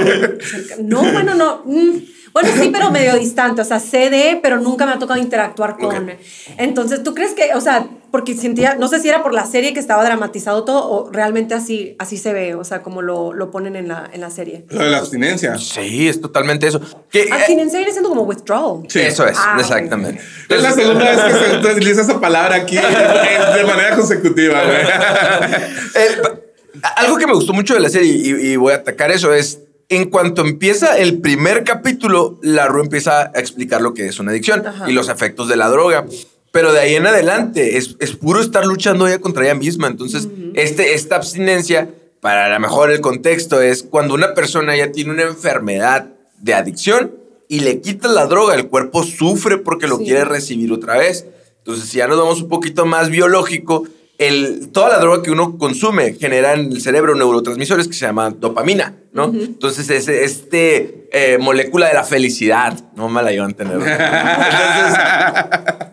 no, 0.82 1.02
bueno, 1.02 1.34
no. 1.34 1.62
mm, 1.64 1.96
Bueno, 2.32 2.48
sí, 2.60 2.70
pero 2.72 2.90
medio 2.90 3.16
distante, 3.16 3.60
o 3.60 3.64
sea, 3.64 3.80
sé 3.80 4.08
de, 4.10 4.38
pero 4.42 4.60
nunca 4.60 4.86
me 4.86 4.92
ha 4.92 4.98
tocado 4.98 5.18
interactuar 5.20 5.76
con. 5.76 5.94
Ok. 6.10 6.10
Entonces, 6.58 7.02
¿tú 7.02 7.14
crees 7.14 7.32
que, 7.32 7.50
o 7.54 7.60
sea, 7.60 7.86
porque 8.12 8.34
sentía, 8.36 8.74
no 8.74 8.86
sé 8.88 9.00
si 9.00 9.08
era 9.08 9.22
por 9.22 9.32
la 9.34 9.46
serie 9.46 9.72
que 9.74 9.80
estaba 9.80 10.04
dramatizado 10.04 10.64
todo 10.64 10.88
o 10.88 11.10
realmente 11.12 11.54
así, 11.54 11.96
así 11.98 12.16
se 12.16 12.32
ve, 12.32 12.54
o 12.54 12.62
sea, 12.64 12.82
como 12.82 13.02
lo, 13.02 13.32
lo 13.32 13.50
ponen 13.50 13.74
en 13.76 13.88
la, 13.88 14.08
en 14.12 14.20
la 14.20 14.30
serie? 14.30 14.64
Lo 14.70 14.82
de 14.84 14.90
la 14.90 14.98
abstinencia. 14.98 15.58
Sí, 15.58 16.08
es 16.08 16.20
totalmente 16.20 16.66
eso. 16.68 16.80
Que, 17.10 17.22
eh, 17.24 17.28
Abstinencia 17.32 17.78
viene 17.78 17.92
siendo 17.92 18.08
como 18.08 18.22
withdrawal. 18.22 18.84
Sí. 18.88 19.00
Eso 19.00 19.26
es, 19.26 19.36
Ah, 19.38 19.56
exactamente. 19.58 20.20
Es 20.48 20.62
la 20.62 20.72
segunda 20.72 21.04
vez 21.10 21.20
que 21.20 21.60
se 21.66 21.72
utiliza 21.72 22.02
esa 22.02 22.20
palabra 22.20 22.54
aquí 22.56 22.76
eh, 22.78 23.56
de 23.56 23.64
manera 23.64 23.96
consecutiva, 23.96 24.62
güey. 24.64 24.76
El- 25.94 26.20
pa- 26.20 26.88
algo 26.96 27.16
que 27.16 27.26
me 27.26 27.34
gustó 27.34 27.52
mucho 27.52 27.74
de 27.74 27.80
la 27.80 27.88
serie 27.88 28.12
y, 28.12 28.28
y 28.52 28.56
voy 28.56 28.72
a 28.72 28.76
atacar 28.76 29.10
eso 29.10 29.34
es 29.34 29.58
en 29.90 30.08
cuanto 30.08 30.42
empieza 30.42 30.96
el 30.96 31.20
primer 31.20 31.64
capítulo, 31.64 32.38
la 32.42 32.66
Ru 32.68 32.80
empieza 32.80 33.22
a 33.34 33.40
explicar 33.40 33.82
lo 33.82 33.92
que 33.92 34.06
es 34.06 34.18
una 34.20 34.30
adicción 34.30 34.64
Ajá. 34.66 34.88
y 34.88 34.94
los 34.94 35.08
efectos 35.08 35.48
de 35.48 35.56
la 35.56 35.68
droga. 35.68 36.06
Pero 36.52 36.72
de 36.72 36.80
ahí 36.80 36.94
en 36.94 37.06
adelante 37.06 37.76
es, 37.76 37.96
es 38.00 38.12
puro 38.12 38.40
estar 38.40 38.64
luchando 38.64 39.06
ella 39.06 39.20
contra 39.20 39.44
ella 39.44 39.54
misma. 39.54 39.88
Entonces, 39.88 40.28
este, 40.54 40.94
esta 40.94 41.16
abstinencia, 41.16 41.90
para 42.20 42.46
a 42.46 42.48
lo 42.48 42.60
mejor 42.60 42.90
el 42.90 43.00
contexto, 43.00 43.60
es 43.60 43.82
cuando 43.82 44.14
una 44.14 44.32
persona 44.34 44.76
ya 44.76 44.90
tiene 44.92 45.10
una 45.12 45.22
enfermedad 45.24 46.06
de 46.38 46.54
adicción 46.54 47.12
y 47.48 47.60
le 47.60 47.80
quitas 47.80 48.12
la 48.12 48.26
droga, 48.26 48.54
el 48.54 48.68
cuerpo 48.68 49.02
sufre 49.02 49.58
porque 49.58 49.88
lo 49.88 49.98
Sí. 49.98 50.04
quiere 50.04 50.24
recibir 50.24 50.72
otra 50.72 50.98
vez. 50.98 51.26
Entonces, 51.58 51.88
si 51.88 51.98
ya 51.98 52.06
nos 52.06 52.16
vamos 52.18 52.42
un 52.42 52.48
poquito 52.48 52.86
más 52.86 53.10
biológico, 53.10 53.84
el, 54.20 54.68
toda 54.70 54.90
la 54.90 54.98
droga 54.98 55.22
que 55.22 55.30
uno 55.30 55.56
consume 55.56 56.12
genera 56.12 56.52
en 56.52 56.70
el 56.70 56.82
cerebro 56.82 57.14
neurotransmisores 57.14 57.88
que 57.88 57.94
se 57.94 58.04
llama 58.04 58.28
dopamina, 58.28 58.94
¿no? 59.14 59.32
Entonces, 59.34 59.88
es 59.88 60.08
este 60.08 61.08
eh, 61.10 61.38
molécula 61.38 61.88
de 61.88 61.94
la 61.94 62.04
felicidad. 62.04 62.78
No 62.96 63.08
me 63.08 63.22
la 63.22 63.30
llevan 63.32 63.54
a. 63.54 63.80
Entonces, 63.80 64.98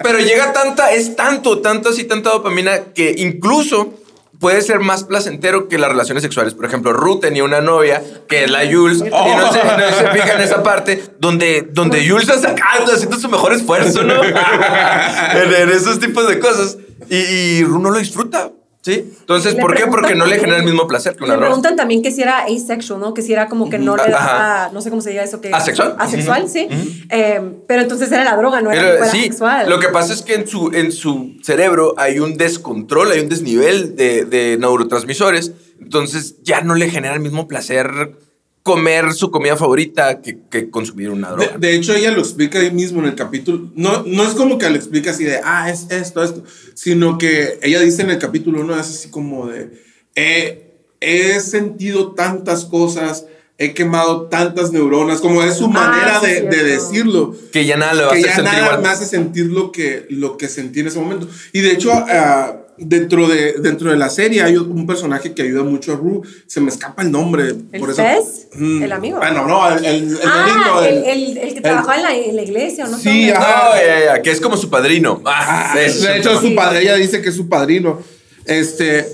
pero 0.03 0.19
llega 0.19 0.51
tanta, 0.51 0.91
es 0.91 1.15
tanto, 1.15 1.59
tanto 1.59 1.87
así, 1.87 2.03
tanta 2.03 2.31
dopamina 2.31 2.91
que 2.93 3.15
incluso 3.17 3.93
puede 4.39 4.61
ser 4.61 4.79
más 4.79 5.03
placentero 5.03 5.67
que 5.67 5.77
las 5.77 5.89
relaciones 5.89 6.23
sexuales. 6.23 6.53
Por 6.53 6.65
ejemplo, 6.65 6.93
Ruth 6.93 7.21
tenía 7.21 7.43
una 7.43 7.61
novia 7.61 8.03
que 8.27 8.43
es 8.43 8.51
la 8.51 8.59
Jules, 8.69 8.99
y 8.99 9.09
no 9.09 9.51
se, 9.51 9.63
no 9.63 10.33
en 10.33 10.41
esa 10.41 10.63
parte 10.63 11.03
donde, 11.19 11.67
donde 11.71 12.07
Jules 12.07 12.29
está 12.29 12.49
sacando, 12.49 12.93
haciendo 12.93 13.17
su 13.17 13.29
mejor 13.29 13.53
esfuerzo, 13.53 14.03
¿no? 14.03 14.23
en, 14.23 15.53
en 15.53 15.69
esos 15.69 15.99
tipos 15.99 16.27
de 16.27 16.39
cosas. 16.39 16.77
Y, 17.09 17.59
y 17.59 17.63
no 17.63 17.89
lo 17.89 17.99
disfruta, 17.99 18.51
¿sí? 18.87 19.13
Entonces, 19.19 19.55
¿por 19.55 19.75
qué? 19.75 19.85
Porque 19.87 20.15
no 20.15 20.25
le 20.25 20.39
genera 20.39 20.57
el 20.59 20.63
mismo 20.63 20.87
placer 20.87 21.15
que 21.15 21.25
una 21.25 21.33
droga. 21.33 21.47
preguntan 21.47 21.75
también 21.75 22.01
que 22.01 22.11
si 22.11 22.21
era 22.21 22.45
asexual, 22.45 22.99
¿no? 23.01 23.13
Que 23.13 23.21
si 23.21 23.33
era 23.33 23.47
como 23.49 23.69
que 23.69 23.77
no 23.77 23.97
le 23.97 24.03
Ajá. 24.03 24.13
daba, 24.13 24.69
no 24.73 24.81
sé 24.81 24.89
cómo 24.89 25.01
se 25.01 25.09
diga 25.09 25.23
eso. 25.23 25.41
Que, 25.41 25.53
¿Asexual? 25.53 25.95
Asexual, 25.99 26.47
sí. 26.47 26.67
Eh, 27.09 27.41
pero 27.67 27.81
entonces 27.81 28.09
era 28.11 28.23
la 28.23 28.35
droga, 28.37 28.61
no 28.61 28.71
era 28.71 28.81
Pero, 28.99 29.05
sí, 29.11 29.23
sexual. 29.23 29.69
lo 29.69 29.79
que 29.79 29.89
pasa 29.89 30.13
es 30.13 30.21
que 30.21 30.35
en 30.35 30.47
su, 30.47 30.71
en 30.73 30.91
su 30.93 31.35
cerebro 31.43 31.93
hay 31.97 32.19
un 32.19 32.37
descontrol, 32.37 33.11
hay 33.11 33.19
un 33.19 33.29
desnivel 33.29 33.95
de, 33.95 34.23
de 34.25 34.57
neurotransmisores, 34.57 35.51
entonces 35.81 36.37
ya 36.43 36.61
no 36.61 36.75
le 36.75 36.89
genera 36.89 37.13
el 37.13 37.19
mismo 37.19 37.47
placer 37.47 38.17
comer 38.67 39.13
su 39.13 39.31
comida 39.31 39.55
favorita 39.57 40.21
que, 40.21 40.37
que 40.49 40.69
consumir 40.69 41.09
una 41.09 41.29
De, 41.31 41.35
droga. 41.45 41.57
de 41.57 41.75
hecho, 41.75 41.95
ella 41.95 42.11
lo 42.11 42.19
explica 42.19 42.59
ahí 42.59 42.71
mismo 42.71 42.99
en 43.01 43.07
el 43.07 43.15
capítulo. 43.15 43.71
No, 43.75 44.03
no 44.05 44.23
es 44.23 44.33
como 44.35 44.57
que 44.57 44.69
le 44.69 44.77
explica 44.77 45.11
así 45.11 45.23
de, 45.23 45.39
ah, 45.43 45.69
es 45.71 45.87
esto, 45.89 46.23
esto, 46.23 46.43
sino 46.75 47.17
que 47.17 47.59
ella 47.63 47.79
dice 47.79 48.01
en 48.03 48.11
el 48.11 48.19
capítulo 48.19 48.61
1, 48.61 48.73
es 48.75 48.87
así 48.87 49.09
como 49.09 49.47
de, 49.47 49.71
"He- 50.15 50.67
he 50.99 51.39
sentido 51.39 52.13
tantas 52.13 52.65
cosas, 52.65 53.25
he 53.59 53.73
quemado 53.73 54.27
tantas 54.27 54.71
neuronas, 54.71 55.19
como 55.19 55.41
es 55.43 55.55
su 55.57 55.65
Ah, 55.65 55.69
manera 55.69 56.19
sí, 56.19 56.27
de, 56.27 56.41
de 56.41 56.63
decirlo. 56.63 57.35
que 57.51 57.65
ya 57.65 57.75
nada 57.77 57.93
le 57.95 58.03
va 58.03 58.09
a 58.09 58.13
que 58.13 58.19
hacer 58.19 58.29
ya 58.29 58.35
sentir 58.35 58.53
nada 58.53 58.65
igual. 58.67 58.81
me 58.83 58.89
hace 58.89 59.05
sentir 59.05 59.45
lo 59.47 59.71
que, 59.71 60.05
lo 60.09 60.37
que 60.37 60.47
sentí 60.47 60.81
en 60.81 60.87
ese 60.87 60.99
momento. 60.99 61.27
Y 61.53 61.61
de 61.61 61.71
hecho, 61.71 61.91
ah, 61.93 62.63
dentro, 62.77 63.27
de, 63.27 63.53
dentro 63.59 63.89
de 63.91 63.97
la 63.97 64.09
serie 64.09 64.43
hay 64.43 64.55
un 64.57 64.85
personaje 64.87 65.33
que 65.33 65.41
ayuda 65.43 65.63
mucho 65.63 65.93
a 65.93 65.95
Rue. 65.95 66.21
Se 66.47 66.61
me 66.61 66.69
escapa 66.69 67.01
el 67.03 67.11
nombre. 67.11 67.49
¿El 67.71 67.79
por 67.79 67.89
eso-? 67.91 68.03
Mm, 68.55 68.83
¿El 68.83 68.91
amigo? 68.91 69.17
Bueno, 69.17 69.47
no, 69.47 69.69
el, 69.77 69.85
el, 69.85 69.95
el 70.11 70.17
ah, 70.25 70.81
el, 70.87 70.95
el- 70.97 71.03
el, 71.05 71.37
el 71.37 71.53
que 71.53 71.61
trabajaba 71.61 71.95
en 71.97 72.03
la, 72.03 72.15
en 72.15 72.35
la 72.35 72.41
iglesia, 72.43 72.85
¿o 72.85 72.87
¿no? 72.89 72.97
Sí, 72.97 73.29
ajá. 73.31 73.71
No, 74.15 74.21
que 74.23 74.31
es 74.31 74.39
como 74.41 74.57
su 74.57 74.69
padrino. 74.69 75.21
Ah, 75.25 75.71
Ah, 75.73 75.75
de 75.77 76.17
hecho, 76.17 76.39
su 76.39 76.53
padre, 76.55 76.81
ella 76.81 76.95
dice 76.95 77.21
que 77.21 77.29
es 77.29 77.35
su 77.35 77.47
padrino. 77.49 78.01
Este, 78.45 79.05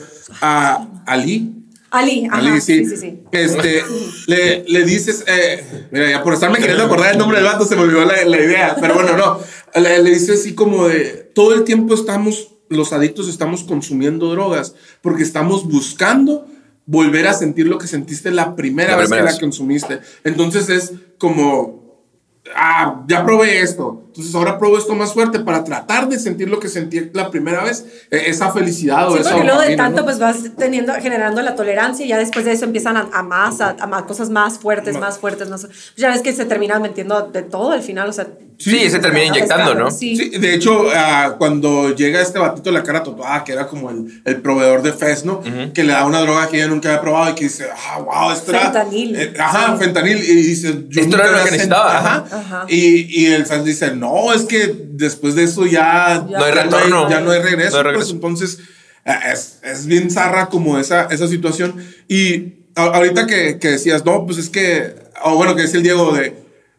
a 0.42 0.88
Ali. 1.06 1.50
Ali, 1.92 2.26
ajá, 2.26 2.38
Ali, 2.40 2.60
sí. 2.62 2.86
sí, 2.86 2.90
sí, 2.90 2.98
sí. 2.98 3.20
Este, 3.32 3.84
le, 4.28 4.64
le 4.68 4.84
dices, 4.84 5.24
eh, 5.28 5.64
mira, 5.92 6.10
ya 6.10 6.24
por 6.24 6.34
estarme 6.34 6.58
queriendo 6.58 6.86
acordar 6.86 7.12
el 7.12 7.20
nombre 7.20 7.38
del 7.38 7.46
vato 7.46 7.66
se 7.66 7.76
me 7.76 7.84
olvidó 7.84 8.04
la, 8.06 8.24
la 8.26 8.38
idea, 8.40 8.76
pero 8.82 8.96
bueno, 8.96 9.16
no. 9.16 9.40
Le, 9.80 10.02
le 10.02 10.10
dices 10.10 10.40
así 10.40 10.56
como 10.56 10.88
de, 10.88 11.32
todo 11.36 11.54
el 11.54 11.64
tiempo 11.64 11.94
estamos, 11.94 12.53
los 12.78 12.94
adictos 12.94 13.28
estamos 13.30 13.64
consumiendo 13.64 14.30
drogas 14.30 14.76
porque 15.02 15.24
estamos 15.24 15.68
buscando 15.68 16.46
volver 16.86 17.28
a 17.28 17.34
sentir 17.34 17.68
lo 17.68 17.78
que 17.78 17.88
sentiste 17.88 18.32
la 18.32 18.56
primera 18.56 18.92
La 18.92 18.98
vez 18.98 19.10
que 19.10 19.22
vez. 19.22 19.34
la 19.34 19.40
consumiste. 19.40 20.00
Entonces 20.24 20.70
es 20.70 20.94
como, 21.18 22.04
ah, 22.56 23.04
ya 23.08 23.26
probé 23.26 23.62
esto. 23.62 24.03
Entonces 24.14 24.36
ahora 24.36 24.60
pruebo 24.60 24.78
esto 24.78 24.94
más 24.94 25.12
fuerte 25.14 25.40
para 25.40 25.64
tratar 25.64 26.08
de 26.08 26.20
sentir 26.20 26.48
lo 26.48 26.60
que 26.60 26.70
sentí 26.70 27.10
la 27.14 27.32
primera 27.32 27.64
vez, 27.64 27.84
eh, 28.12 28.26
esa 28.28 28.52
felicidad 28.52 29.10
o 29.10 29.16
Sí, 29.16 29.22
esa 29.22 29.32
porque 29.32 29.46
luego 29.48 29.62
de 29.62 29.76
tanto 29.76 30.02
¿no? 30.02 30.06
pues 30.06 30.20
vas 30.20 30.38
teniendo, 30.56 30.94
generando 31.02 31.42
la 31.42 31.56
tolerancia 31.56 32.06
y 32.06 32.10
ya 32.10 32.20
después 32.20 32.46
de 32.46 32.52
eso 32.52 32.66
empiezan 32.66 32.96
a, 32.96 33.10
a 33.12 33.24
más, 33.24 33.60
a, 33.60 33.76
a 33.80 33.88
más 33.88 34.04
cosas 34.04 34.30
más 34.30 34.60
fuertes, 34.60 34.94
Ma- 34.94 35.00
más 35.00 35.18
fuertes. 35.18 35.48
Pues 35.50 35.68
ya 35.98 36.10
ves 36.12 36.22
que 36.22 36.32
se 36.32 36.46
terminan 36.46 36.80
metiendo 36.84 37.24
de 37.24 37.42
todo 37.42 37.72
al 37.72 37.82
final, 37.82 38.08
o 38.08 38.14
sea. 38.14 38.28
Sí, 38.60 38.88
se 38.90 39.00
termina 39.00 39.26
inyectando, 39.26 39.74
¿no? 39.74 39.90
Sí. 39.90 40.16
Sí, 40.16 40.30
de 40.30 40.54
hecho, 40.54 40.86
ah, 40.96 41.36
cuando 41.40 41.94
llega 41.96 42.22
este 42.22 42.38
batito 42.38 42.70
de 42.70 42.74
la 42.78 42.84
cara 42.84 43.02
tatuada, 43.02 43.44
que 43.44 43.52
era 43.52 43.66
como 43.68 43.90
el, 43.90 44.22
el 44.26 44.42
proveedor 44.42 44.84
de 44.84 44.94
Fez, 44.94 45.26
¿no? 45.26 45.42
Que 45.74 45.84
le 45.84 45.92
da 45.92 46.06
una 46.06 46.22
droga 46.22 46.48
que 46.48 46.58
ella 46.58 46.68
nunca 46.68 46.90
había 46.90 47.02
probado 47.02 47.32
y 47.32 47.34
que 47.36 47.46
dice, 47.46 47.66
ah, 47.76 48.00
wow, 48.00 48.32
esto 48.32 48.52
era... 48.52 48.60
Fentanil. 48.72 49.16
Eh, 49.16 49.34
ajá, 49.40 49.76
Sí. 49.78 49.84
fentanil. 49.84 50.18
Y 50.24 50.36
dice, 50.44 50.86
yo 50.88 51.02
Esto 51.02 51.18
nunca 51.18 51.30
era 51.30 51.38
lo 51.40 51.46
que 51.46 51.52
necesitaba, 51.52 51.98
ajá. 51.98 52.26
Ajá. 52.32 52.66
Y, 52.70 53.22
y 53.24 53.26
el 53.34 53.46
Fez 53.48 53.66
dice, 53.66 53.96
no, 53.96 54.03
es 54.34 54.44
que 54.44 54.74
después 54.92 55.36
de 55.36 55.44
eso 55.44 55.66
ya... 55.66 56.26
Ya 56.30 56.38
No 56.40 56.46
hay 56.46 56.52
retorno. 56.52 57.10
ya 57.10 57.22
no 57.22 57.32
hay 57.32 57.42
regreso. 57.42 57.72
No 57.72 57.78
hay 57.78 57.84
regreso. 57.84 58.06
Pues 58.06 58.12
entonces, 58.12 58.60
eh, 59.06 59.14
es, 59.34 59.60
es 59.64 59.86
bien 59.86 60.10
zarra 60.12 60.48
como 60.50 60.78
esa, 60.80 61.06
esa 61.06 61.28
situación. 61.28 61.76
Y 62.08 62.54
ahorita 62.76 63.28
que, 63.28 63.60
que 63.60 63.70
decías, 63.70 64.04
no, 64.06 64.26
pues 64.26 64.38
es 64.38 64.50
que... 64.50 64.96
O 65.26 65.36
bueno, 65.36 65.56
que 65.56 65.62
decía 65.64 65.78
el 65.78 65.84
Diego 65.84 66.12
de... 66.14 66.36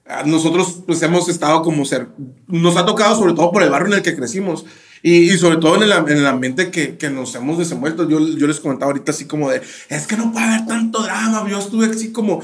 ah, 0.06 0.22
Nosotros 0.26 0.80
pues 0.86 1.00
hemos 1.02 1.28
estado 1.28 1.62
como 1.62 1.84
ser, 1.84 2.08
nos 2.46 2.76
ha 2.76 2.84
tocado 2.84 3.16
sobre 3.16 3.32
todo 3.34 3.50
por 3.52 3.62
el 3.62 3.70
barrio 3.70 3.88
en 3.88 3.94
el 3.94 4.02
que 4.02 4.14
crecimos 4.16 4.64
y, 5.02 5.30
y 5.32 5.36
sobre 5.38 5.58
todo 5.58 5.76
en 5.76 5.82
el, 5.84 5.92
am- 5.92 6.08
en 6.08 6.16
el 6.18 6.26
ambiente 6.26 6.70
que, 6.70 6.96
que 6.96 7.10
nos 7.10 7.34
hemos 7.34 7.58
desenvuelto. 7.58 8.08
Yo, 8.08 8.18
yo 8.20 8.46
les 8.46 8.58
comentaba 8.60 8.90
ahorita 8.90 9.12
así 9.12 9.26
como 9.26 9.50
de, 9.50 9.60
es 9.88 10.06
que 10.06 10.16
no 10.16 10.32
puede 10.32 10.46
haber 10.46 10.66
tanto 10.66 11.02
drama, 11.02 11.46
yo 11.48 11.58
estuve 11.58 11.86
así 11.86 12.10
como, 12.12 12.40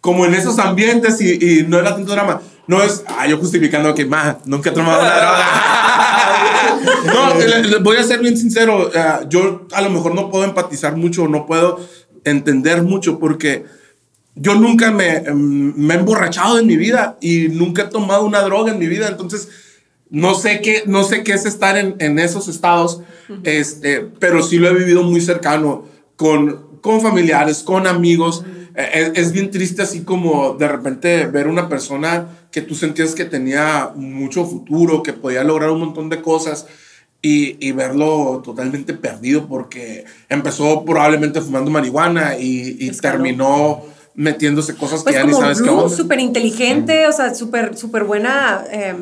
como 0.00 0.26
en 0.26 0.34
esos 0.34 0.58
ambientes 0.58 1.20
y, 1.20 1.32
y 1.60 1.62
no 1.68 1.78
era 1.78 1.94
tanto 1.94 2.12
drama. 2.12 2.42
No 2.70 2.80
es, 2.84 3.02
ah, 3.08 3.26
yo 3.26 3.36
justificando 3.36 3.92
que, 3.96 4.04
más 4.04 4.36
nunca 4.46 4.70
he 4.70 4.72
tomado 4.72 5.00
una 5.02 5.16
droga. 5.16 5.44
no, 7.04 7.34
le- 7.38 7.62
le- 7.68 7.78
voy 7.78 7.96
a 7.96 8.02
ser 8.04 8.20
bien 8.20 8.36
sincero, 8.36 8.90
eh, 8.94 9.26
yo 9.28 9.66
a 9.72 9.80
lo 9.82 9.90
mejor 9.90 10.14
no 10.14 10.30
puedo 10.30 10.44
empatizar 10.44 10.94
mucho, 10.96 11.26
no 11.26 11.46
puedo 11.46 11.80
entender 12.24 12.82
mucho 12.82 13.18
porque 13.18 13.64
yo 14.36 14.54
nunca 14.54 14.92
me, 14.92 15.16
em, 15.16 15.74
me 15.76 15.94
he 15.94 15.98
emborrachado 15.98 16.60
en 16.60 16.66
mi 16.68 16.76
vida 16.76 17.16
y 17.20 17.48
nunca 17.48 17.82
he 17.82 17.86
tomado 17.86 18.24
una 18.24 18.40
droga 18.42 18.70
en 18.72 18.78
mi 18.78 18.86
vida, 18.86 19.08
entonces 19.08 19.48
no 20.08 20.34
sé 20.34 20.60
qué, 20.60 20.84
no 20.86 21.02
sé 21.02 21.24
qué 21.24 21.32
es 21.32 21.46
estar 21.46 21.76
en, 21.76 21.96
en 21.98 22.20
esos 22.20 22.46
estados, 22.46 23.00
este, 23.42 24.00
pero 24.20 24.42
sí 24.44 24.58
lo 24.58 24.68
he 24.68 24.74
vivido 24.74 25.02
muy 25.02 25.20
cercano 25.20 25.86
con, 26.14 26.66
con 26.80 27.00
familiares, 27.00 27.64
con 27.64 27.88
amigos. 27.88 28.44
Es, 28.74 29.12
es 29.14 29.32
bien 29.32 29.50
triste 29.50 29.82
así 29.82 30.02
como 30.02 30.54
de 30.54 30.68
repente 30.68 31.26
ver 31.26 31.48
una 31.48 31.68
persona 31.68 32.28
que 32.50 32.62
tú 32.62 32.74
sentías 32.74 33.14
que 33.14 33.24
tenía 33.24 33.92
mucho 33.94 34.44
futuro, 34.44 35.02
que 35.02 35.12
podía 35.12 35.44
lograr 35.44 35.70
un 35.70 35.80
montón 35.80 36.08
de 36.08 36.22
cosas 36.22 36.66
y, 37.22 37.56
y 37.66 37.72
verlo 37.72 38.40
totalmente 38.44 38.94
perdido 38.94 39.46
porque 39.46 40.04
empezó 40.28 40.84
probablemente 40.84 41.40
fumando 41.40 41.70
marihuana 41.70 42.38
y, 42.38 42.76
y 42.80 42.90
terminó 42.92 43.82
metiéndose 44.20 44.74
cosas 44.76 44.98
que 45.00 45.04
Pues 45.04 45.14
ya 45.16 45.24
ni 45.24 45.30
como 45.32 45.42
sabes 45.42 45.58
qué 45.62 45.70
Blue, 45.70 45.78
onda. 45.80 45.96
súper 45.96 46.20
inteligente, 46.20 47.06
o 47.06 47.12
sea, 47.12 47.34
súper, 47.34 47.76
súper 47.76 48.04
buena. 48.04 48.64
eh, 48.70 48.94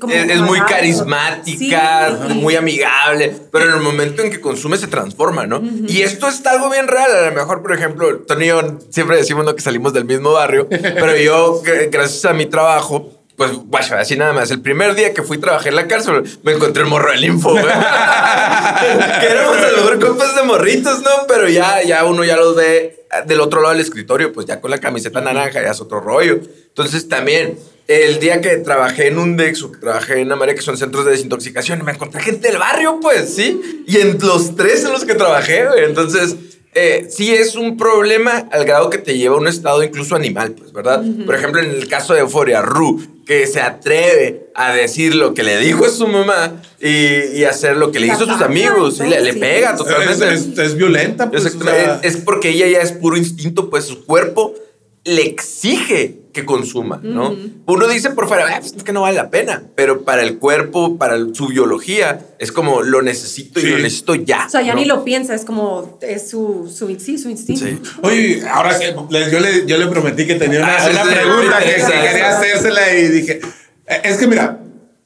como 0.00 0.12
Es, 0.12 0.28
es 0.30 0.40
muy 0.40 0.58
carismática, 0.62 2.18
Sí, 2.26 2.32
y- 2.32 2.34
muy 2.42 2.56
amigable, 2.56 3.32
pero 3.52 3.66
en 3.68 3.74
el 3.76 3.80
momento 3.80 4.22
en 4.22 4.30
que 4.30 4.40
consume 4.40 4.76
se 4.76 4.86
transforma, 4.88 5.46
¿no? 5.46 5.62
Y 5.86 6.02
esto 6.02 6.28
es 6.28 6.44
algo 6.46 6.70
bien 6.70 6.88
real. 6.88 7.10
A 7.14 7.30
lo 7.30 7.34
mejor, 7.36 7.62
por 7.62 7.72
ejemplo, 7.72 8.18
Tony 8.26 8.44
y 8.44 8.48
yo 8.48 8.78
siempre 8.90 9.16
decimos 9.16 9.44
¿no? 9.44 9.54
que 9.54 9.62
salimos 9.62 9.92
del 9.92 10.04
mismo 10.04 10.32
barrio, 10.32 10.66
pero 10.68 11.16
yo, 11.16 11.62
gr- 11.62 11.88
gracias 11.90 12.24
a 12.24 12.32
mi 12.34 12.46
trabajo, 12.46 13.10
pues, 13.36 13.52
guacho, 13.52 13.96
así 13.96 14.16
nada 14.16 14.32
más. 14.32 14.50
El 14.50 14.60
primer 14.60 14.94
día 14.94 15.12
que 15.12 15.22
fui 15.22 15.38
trabajé 15.38 15.70
en 15.70 15.76
la 15.76 15.88
cárcel, 15.88 16.22
me 16.42 16.52
encontré 16.52 16.82
el 16.82 16.88
morro 16.88 17.10
del 17.10 17.24
info, 17.24 17.50
güey. 17.50 17.64
que 19.20 19.26
éramos 19.26 19.56
a 19.56 19.70
lo 19.70 19.76
mejor 19.78 20.00
compas 20.00 20.36
de 20.36 20.42
morritos, 20.44 21.02
¿no? 21.02 21.10
Pero 21.26 21.48
ya, 21.48 21.82
ya 21.82 22.04
uno 22.04 22.24
ya 22.24 22.36
los 22.36 22.54
ve 22.54 23.06
del 23.26 23.40
otro 23.40 23.60
lado 23.60 23.74
del 23.74 23.82
escritorio, 23.82 24.32
pues 24.32 24.46
ya 24.46 24.60
con 24.60 24.70
la 24.70 24.78
camiseta 24.78 25.20
naranja, 25.20 25.62
ya 25.62 25.70
es 25.70 25.80
otro 25.80 26.00
rollo. 26.00 26.38
Entonces 26.68 27.08
también, 27.08 27.58
el 27.88 28.20
día 28.20 28.40
que 28.40 28.56
trabajé 28.58 29.08
en 29.08 29.18
un 29.18 29.36
Dex 29.36 29.62
o 29.62 29.72
que 29.72 29.78
trabajé 29.78 30.20
en 30.20 30.30
Amaria, 30.30 30.54
que 30.54 30.62
son 30.62 30.76
centros 30.76 31.04
de 31.04 31.12
desintoxicación, 31.12 31.84
me 31.84 31.92
encontré 31.92 32.22
gente 32.22 32.48
del 32.48 32.58
barrio, 32.58 32.98
pues, 33.00 33.34
¿sí? 33.34 33.84
Y 33.86 33.98
en 33.98 34.18
los 34.20 34.54
tres 34.56 34.84
en 34.84 34.92
los 34.92 35.04
que 35.04 35.14
trabajé, 35.14 35.66
güey. 35.66 35.84
Entonces, 35.84 36.36
eh, 36.74 37.06
sí 37.10 37.32
es 37.32 37.54
un 37.54 37.76
problema 37.76 38.48
al 38.50 38.64
grado 38.64 38.90
que 38.90 38.98
te 38.98 39.16
lleva 39.16 39.36
a 39.36 39.38
un 39.38 39.46
estado 39.48 39.82
incluso 39.82 40.16
animal, 40.16 40.52
pues, 40.52 40.72
¿verdad? 40.72 41.02
Por 41.24 41.34
ejemplo, 41.34 41.60
en 41.62 41.70
el 41.70 41.88
caso 41.88 42.14
de 42.14 42.20
Euforia, 42.20 42.62
Ru, 42.62 43.00
que 43.26 43.46
se 43.46 43.60
atreve 43.60 44.48
a 44.54 44.72
decir 44.74 45.14
lo 45.14 45.32
que 45.34 45.42
le 45.42 45.58
dijo 45.58 45.84
a 45.86 45.88
su 45.88 46.06
mamá 46.06 46.60
y, 46.80 47.38
y 47.38 47.44
hacer 47.44 47.76
lo 47.76 47.90
que 47.92 48.00
le 48.00 48.08
hizo 48.08 48.24
a 48.24 48.32
sus 48.34 48.42
amigos. 48.42 49.00
y 49.00 49.08
le, 49.08 49.32
pega 49.34 49.76
totalmente. 49.76 50.34
es- 50.34 50.58
es 50.58 50.74
violenta, 50.76 51.30
pues. 51.30 51.44
Exacto. 51.46 51.66
o 51.66 51.70
sea, 51.70 52.00
es 52.02 52.16
porque 52.18 52.50
ella 52.50 52.66
ya 52.66 52.80
es 52.80 52.92
puro 52.92 53.16
instinto, 53.16 53.70
pues 53.70 53.84
su 53.84 54.04
cuerpo 54.04 54.54
le 55.04 55.22
exige 55.26 56.20
que 56.32 56.44
consuma, 56.44 56.98
¿no? 57.02 57.36
Uno 57.66 57.86
dice 57.86 58.10
por 58.10 58.26
fuera, 58.26 58.44
"Ah, 58.48 58.56
pues, 58.58 58.72
es 58.74 58.82
que 58.82 58.92
no 58.92 59.02
vale 59.02 59.16
la 59.16 59.30
pena, 59.30 59.62
pero 59.76 60.02
para 60.02 60.22
el 60.22 60.38
cuerpo, 60.38 60.96
para 60.98 61.14
el- 61.14 61.34
su 61.34 61.46
biología, 61.48 62.26
es 62.38 62.50
como 62.50 62.82
lo 62.82 63.02
necesito 63.02 63.60
y 63.60 63.64
lo 63.66 63.78
necesito 63.78 64.14
ya. 64.16 64.46
O 64.46 64.50
sea, 64.50 64.62
ya 64.62 64.72
¿no? 64.74 64.80
ni 64.80 64.86
lo 64.86 65.04
piensa, 65.04 65.34
es 65.34 65.44
como, 65.44 65.98
es 66.02 66.28
su, 66.30 66.72
su, 66.74 66.88
sí, 66.98 67.18
su 67.18 67.28
instinto. 67.28 67.64
Sí. 67.66 67.78
Oye, 68.02 68.42
ahora 68.50 68.76
sí, 68.76 68.84
le- 69.10 69.30
yo 69.30 69.38
le, 69.40 69.66
yo 69.66 69.76
le 69.78 69.86
prometí 69.86 70.26
que 70.26 70.34
tenía 70.36 70.58
una, 70.60 70.76
Ah, 70.76 70.88
una 70.90 71.04
pregunta 71.04 71.58
que, 71.60 71.74
que 71.74 71.82
quería 72.08 72.36
hacérsela 72.38 72.94
y 72.96 73.08
dije, 73.08 73.40
eh, 73.86 74.00
es 74.04 74.16
que 74.16 74.26
mira, 74.26 74.58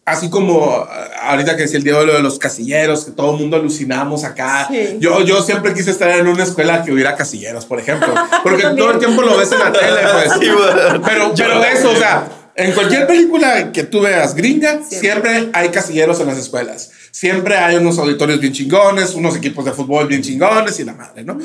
así 0.09 0.31
como 0.31 0.87
eh, 0.91 1.11
ahorita 1.23 1.57
que 1.57 1.63
decía 1.63 1.79
el 1.79 1.85
Diego 1.85 2.05
lo 2.05 2.15
de 2.15 2.23
los 2.23 2.39
casilleros, 2.39 3.05
que 3.05 3.11
todo 3.13 3.33
el 3.35 3.41
mundo 3.41 3.57
alucinamos 3.57 4.25
acá, 4.25 4.67
Sí. 4.71 4.97
yo, 4.99 5.23
yo 5.25 5.43
siempre 5.43 5.75
quise 5.75 5.91
estar 5.91 6.11
en 6.11 6.27
una 6.27 6.43
escuela 6.45 6.83
que 6.85 6.93
hubiera 6.93 7.15
casilleros, 7.17 7.65
por 7.67 7.79
ejemplo, 7.81 8.09
porque 8.43 8.63
todo 8.77 8.91
el 8.93 8.99
tiempo 8.99 9.23
lo 9.23 9.37
ves 9.37 9.53
en 9.53 9.59
la 9.61 9.73
tele, 9.73 10.01
pues. 10.13 10.33
Sí, 10.41 10.49
bueno. 10.51 11.03
Pero, 11.07 11.33
pero 11.37 11.65
eso, 11.65 11.91
o 11.91 11.97
sea, 11.97 12.29
en 12.57 12.73
cualquier 12.73 13.07
película 13.07 13.71
que 13.73 13.85
tú 13.85 14.01
veas 14.01 14.35
gringa, 14.35 14.81
Siempre. 14.83 14.99
siempre 14.99 15.51
hay 15.53 15.69
casilleros 15.69 16.19
en 16.21 16.27
las 16.27 16.39
escuelas. 16.39 16.91
Siempre 17.11 17.57
hay 17.57 17.77
unos 17.77 17.99
auditorios 17.99 18.41
bien 18.41 18.53
chingones, 18.53 19.15
unos 19.15 19.37
equipos 19.37 19.65
de 19.65 19.73
fútbol 19.73 20.07
bien 20.07 20.23
chingones 20.23 20.79
y 20.81 20.85
la 20.85 20.93
madre, 20.95 21.25
¿no? 21.25 21.39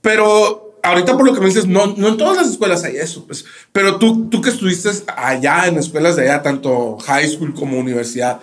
Pero 0.00 0.71
ahorita 0.82 1.16
por 1.16 1.26
lo 1.26 1.34
que 1.34 1.40
me 1.40 1.46
dices, 1.46 1.66
no, 1.66 1.94
no 1.96 2.08
en 2.08 2.16
todas 2.16 2.36
las 2.36 2.48
escuelas 2.48 2.84
hay 2.84 2.96
eso, 2.96 3.24
pues. 3.26 3.44
Pero 3.72 3.96
tú, 3.98 4.28
tú 4.28 4.40
que 4.40 4.50
estuviste 4.50 4.90
allá 5.16 5.66
en 5.66 5.78
escuelas 5.78 6.16
de 6.16 6.22
allá, 6.22 6.42
tanto 6.42 6.98
high 6.98 7.28
school 7.28 7.54
como 7.54 7.78
universidad, 7.78 8.40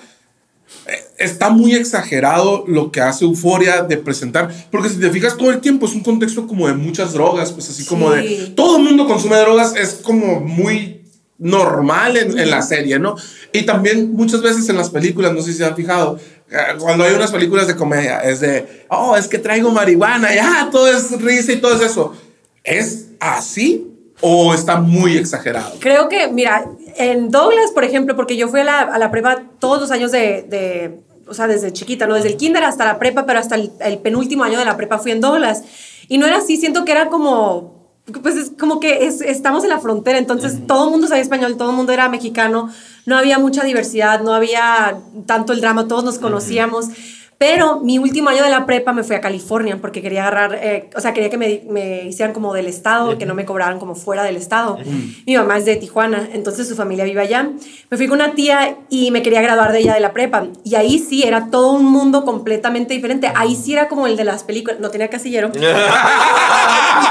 eh, 0.87 1.03
está 1.17 1.49
muy 1.49 1.73
exagerado 1.73 2.63
lo 2.67 2.91
que 2.91 3.01
hace 3.01 3.25
Euforia 3.25 3.81
de 3.83 3.97
presentar, 3.97 4.49
porque 4.71 4.89
si 4.89 4.97
te 4.97 5.09
fijas 5.09 5.35
todo 5.37 5.49
el 5.51 5.59
tiempo 5.59 5.85
es 5.87 5.93
un 5.93 6.03
contexto 6.03 6.47
como 6.47 6.67
de 6.67 6.73
muchas 6.73 7.13
drogas, 7.13 7.51
pues 7.51 7.69
así 7.69 7.85
como 7.85 8.11
de 8.11 8.27
Sí. 8.27 8.53
todo 8.55 8.77
el 8.77 8.83
mundo 8.83 9.05
consume 9.07 9.37
drogas, 9.37 9.75
es 9.75 9.99
como 10.03 10.39
muy 10.39 11.01
normal 11.39 12.17
en, 12.17 12.37
en 12.37 12.49
la 12.51 12.61
serie, 12.61 12.99
¿no? 12.99 13.15
Y 13.53 13.63
también 13.63 14.13
muchas 14.13 14.41
veces 14.41 14.67
en 14.69 14.75
las 14.77 14.89
películas, 14.89 15.33
no 15.33 15.41
sé 15.41 15.51
si 15.53 15.57
se 15.59 15.65
han 15.65 15.75
fijado, 15.75 16.19
eh, 16.51 16.57
cuando 16.79 17.03
hay 17.05 17.13
unas 17.13 17.31
películas 17.31 17.65
de 17.67 17.75
comedia, 17.75 18.19
es 18.19 18.41
de, 18.41 18.85
oh, 18.89 19.15
es 19.15 19.27
que 19.27 19.37
traigo 19.39 19.71
marihuana, 19.71 20.33
ya, 20.35 20.69
todo 20.71 20.87
es 20.87 21.11
risa 21.21 21.53
y 21.53 21.57
todo 21.61 21.75
es 21.75 21.81
eso. 21.91 22.13
¿Es 22.63 23.09
así 23.19 23.87
o 24.21 24.53
está 24.53 24.79
muy 24.79 25.17
exagerado? 25.17 25.73
Creo 25.79 26.09
que, 26.09 26.27
mira, 26.27 26.65
en 26.97 27.31
Douglas, 27.31 27.71
por 27.73 27.83
ejemplo, 27.83 28.15
porque 28.15 28.35
yo 28.37 28.47
fui 28.49 28.59
a 28.61 28.63
la, 28.63 28.79
a 28.81 28.97
la 28.99 29.11
prepa 29.11 29.43
todos 29.59 29.79
los 29.79 29.91
años 29.91 30.11
de, 30.11 30.43
de- 30.43 30.99
o 31.27 31.33
sea, 31.33 31.47
desde 31.47 31.71
chiquita, 31.71 32.07
¿no? 32.07 32.15
Desde 32.15 32.29
el 32.29 32.37
kinder 32.37 32.63
hasta 32.63 32.85
la 32.85 32.97
prepa, 32.99 33.25
pero 33.25 33.39
hasta 33.39 33.55
el, 33.55 33.71
el 33.81 33.99
penúltimo 33.99 34.43
año 34.43 34.57
de 34.59 34.65
la 34.65 34.75
prepa 34.77 34.97
fui 34.97 35.11
en 35.11 35.21
Douglas. 35.21 35.63
Y 36.07 36.17
no 36.17 36.25
era 36.25 36.37
así, 36.37 36.57
siento 36.57 36.85
que 36.85 36.91
era 36.91 37.07
como, 37.09 37.93
pues 38.23 38.35
es 38.35 38.51
como 38.59 38.79
que 38.79 39.05
es- 39.05 39.21
estamos 39.21 39.63
en 39.63 39.69
la 39.69 39.79
frontera, 39.79 40.17
entonces 40.17 40.65
todo 40.67 40.85
el 40.85 40.91
mundo 40.91 41.07
sabía 41.07 41.21
español, 41.21 41.55
todo 41.55 41.69
el 41.69 41.75
mundo 41.75 41.93
era 41.93 42.09
mexicano, 42.09 42.69
no 43.05 43.15
había 43.17 43.37
mucha 43.39 43.63
diversidad, 43.63 44.21
no 44.21 44.33
había 44.33 44.97
tanto 45.27 45.53
el 45.53 45.61
drama, 45.61 45.87
todos 45.87 46.03
nos 46.03 46.17
conocíamos. 46.19 46.87
Pero 47.39 47.79
mi 47.79 47.97
último 47.99 48.27
año 48.29 48.43
de 48.43 48.49
la 48.49 48.65
prepa 48.65 48.91
me 48.91 49.01
fui 49.03 49.15
a 49.15 49.21
California 49.21 49.77
porque 49.79 50.01
quería 50.01 50.23
agarrar, 50.27 50.59
eh, 50.61 50.89
o 50.93 50.99
sea, 50.99 51.13
quería 51.13 51.29
que 51.29 51.37
me, 51.37 51.61
me 51.69 52.03
hicieran 52.03 52.33
como 52.33 52.53
del 52.53 52.67
estado, 52.67 53.17
que 53.17 53.25
no 53.25 53.33
me 53.33 53.45
cobraran 53.45 53.79
como 53.79 53.95
fuera 53.95 54.23
del 54.23 54.35
estado. 54.35 54.77
Mi 55.25 55.37
mamá 55.37 55.57
es 55.57 55.63
de 55.63 55.77
Tijuana, 55.77 56.27
entonces 56.33 56.67
su 56.67 56.75
familia 56.75 57.05
vive 57.05 57.21
allá. 57.21 57.49
Me 57.89 57.95
fui 57.97 58.07
con 58.09 58.19
una 58.19 58.33
tía 58.33 58.75
y 58.89 59.11
me 59.11 59.21
quería 59.21 59.41
graduar 59.41 59.71
de 59.71 59.79
ella 59.79 59.93
de 59.93 60.01
la 60.01 60.11
prepa. 60.11 60.47
Y 60.65 60.75
ahí 60.75 60.99
sí, 60.99 61.23
era 61.23 61.49
todo 61.49 61.71
un 61.71 61.85
mundo 61.85 62.25
completamente 62.25 62.93
diferente. 62.93 63.31
Ahí 63.33 63.55
sí 63.55 63.71
era 63.71 63.87
como 63.87 64.05
el 64.05 64.17
de 64.17 64.25
las 64.25 64.43
películas, 64.43 64.81
no 64.81 64.89
tenía 64.91 65.07
casillero. 65.07 65.49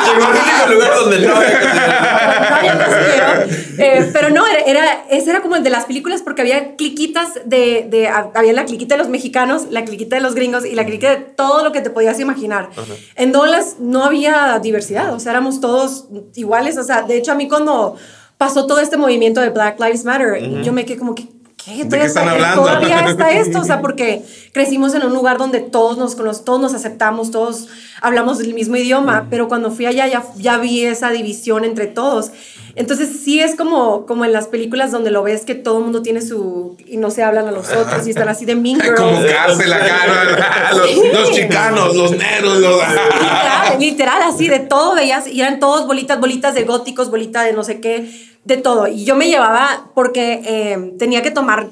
Llegó 0.04 0.28
único 0.30 0.73
lugar 0.75 0.90
donde 1.00 1.26
No 1.26 1.35
había 1.37 2.78
casillero. 2.78 3.68
Eh, 3.78 4.11
pero 4.12 4.28
no, 4.30 4.47
era, 4.47 4.61
era- 4.61 5.04
ese 5.11 5.30
era 5.30 5.40
como 5.40 5.56
el 5.56 5.62
de 5.62 5.70
las 5.70 5.87
películas 5.87 6.20
porque 6.23 6.42
había 6.42 6.76
cliquitas 6.76 7.30
de, 7.47 7.87
de- 7.88 8.08
había 8.08 8.52
la 8.52 8.64
cliquita 8.66 8.94
de 8.97 8.99
los 8.99 9.08
mexicanos, 9.08 9.68
la 9.70 9.85
cliquita 9.85 10.17
de 10.18 10.22
los 10.22 10.34
gringos 10.34 10.64
y 10.64 10.75
la 10.75 10.84
cliquita 10.84 11.10
de 11.10 11.16
todo 11.16 11.64
lo 11.64 11.72
que 11.72 11.80
te 11.80 11.90
podías 11.90 12.20
imaginar. 12.20 12.70
En 13.16 13.32
Douglas 13.32 13.76
no 13.78 14.04
había 14.04 14.58
diversidad, 14.60 15.14
o 15.14 15.20
sea, 15.20 15.32
éramos 15.32 15.60
todos 15.60 16.06
iguales, 16.34 16.76
o 16.76 16.84
sea, 16.84 17.02
de 17.02 17.16
hecho 17.16 17.32
a 17.32 17.34
mí 17.34 17.48
cuando 17.48 17.96
pasó 18.37 18.66
todo 18.66 18.80
este 18.80 18.96
movimiento 18.96 19.40
de 19.40 19.50
Black 19.50 19.80
Lives 19.80 20.04
Matter, 20.04 20.62
yo 20.62 20.72
me 20.72 20.84
quedé 20.84 20.98
como 20.98 21.14
que... 21.14 21.28
¿Qué? 21.56 21.87
qué 21.88 22.04
están 22.04 22.28
hablando? 22.28 22.62
Todavía 22.62 23.04
está 23.10 23.32
esto, 23.32 23.60
o 23.60 23.64
sea, 23.64 23.80
porque 23.82 24.22
crecimos 24.52 24.94
en 24.94 25.04
un 25.04 25.12
lugar 25.12 25.38
donde 25.38 25.60
todos 25.60 25.98
nos 25.98 26.14
conocemos, 26.14 26.44
todos 26.44 26.60
nos 26.60 26.72
aceptamos, 26.72 27.30
todos 27.30 27.68
hablamos 28.00 28.40
el 28.40 28.55
mismo 28.55 28.76
idioma, 28.76 29.26
pero 29.31 29.49
cuando 29.49 29.71
fui 29.71 29.87
allá 29.87 30.07
ya, 30.07 30.25
ya 30.37 30.59
vi 30.59 30.85
esa 30.85 31.11
división 31.11 31.64
entre 31.64 31.87
todos. 31.87 32.31
Entonces 32.78 33.09
sí 33.25 33.40
es 33.40 33.57
como, 33.57 34.07
como 34.07 34.25
en 34.25 34.33
las 34.33 34.47
películas 34.47 34.93
donde 34.93 35.11
lo 35.11 35.25
ves 35.25 35.45
que 35.45 35.57
todo 35.57 35.78
el 35.78 35.85
mundo 35.85 36.00
tiene 36.00 36.23
su... 36.23 36.76
y 36.87 36.97
no 36.97 37.11
se 37.11 37.25
hablan 37.25 37.49
a 37.49 37.50
los 37.50 37.73
otros 37.73 38.07
y 38.07 38.11
están 38.11 38.28
así 38.28 38.45
de 38.45 38.55
mean 38.55 38.81
girls. 38.81 39.00
Como 39.00 39.21
cárcel 39.26 39.73
acá, 39.73 40.71
los, 40.73 41.12
los 41.12 41.31
chicanos, 41.33 41.97
los 41.97 42.12
negros, 42.12 42.59
los... 42.59 42.76
Literal, 42.76 43.81
literal, 43.81 44.23
así 44.23 44.47
de 44.47 44.61
todo 44.61 44.95
veías, 44.95 45.26
y 45.26 45.40
eran 45.40 45.59
todos 45.59 45.88
bolitas, 45.88 46.21
bolitas 46.21 46.55
de 46.55 46.62
góticos, 46.62 47.11
bolita 47.11 47.43
de 47.43 47.52
no 47.52 47.64
sé 47.64 47.81
qué, 47.81 48.09
de 48.45 48.57
todo. 48.57 48.87
Y 48.87 49.05
yo 49.05 49.17
me 49.17 49.26
llevaba 49.26 49.90
porque 49.95 50.40
eh, 50.45 50.95
tenía 51.00 51.23
que 51.23 51.33
tomar, 51.33 51.67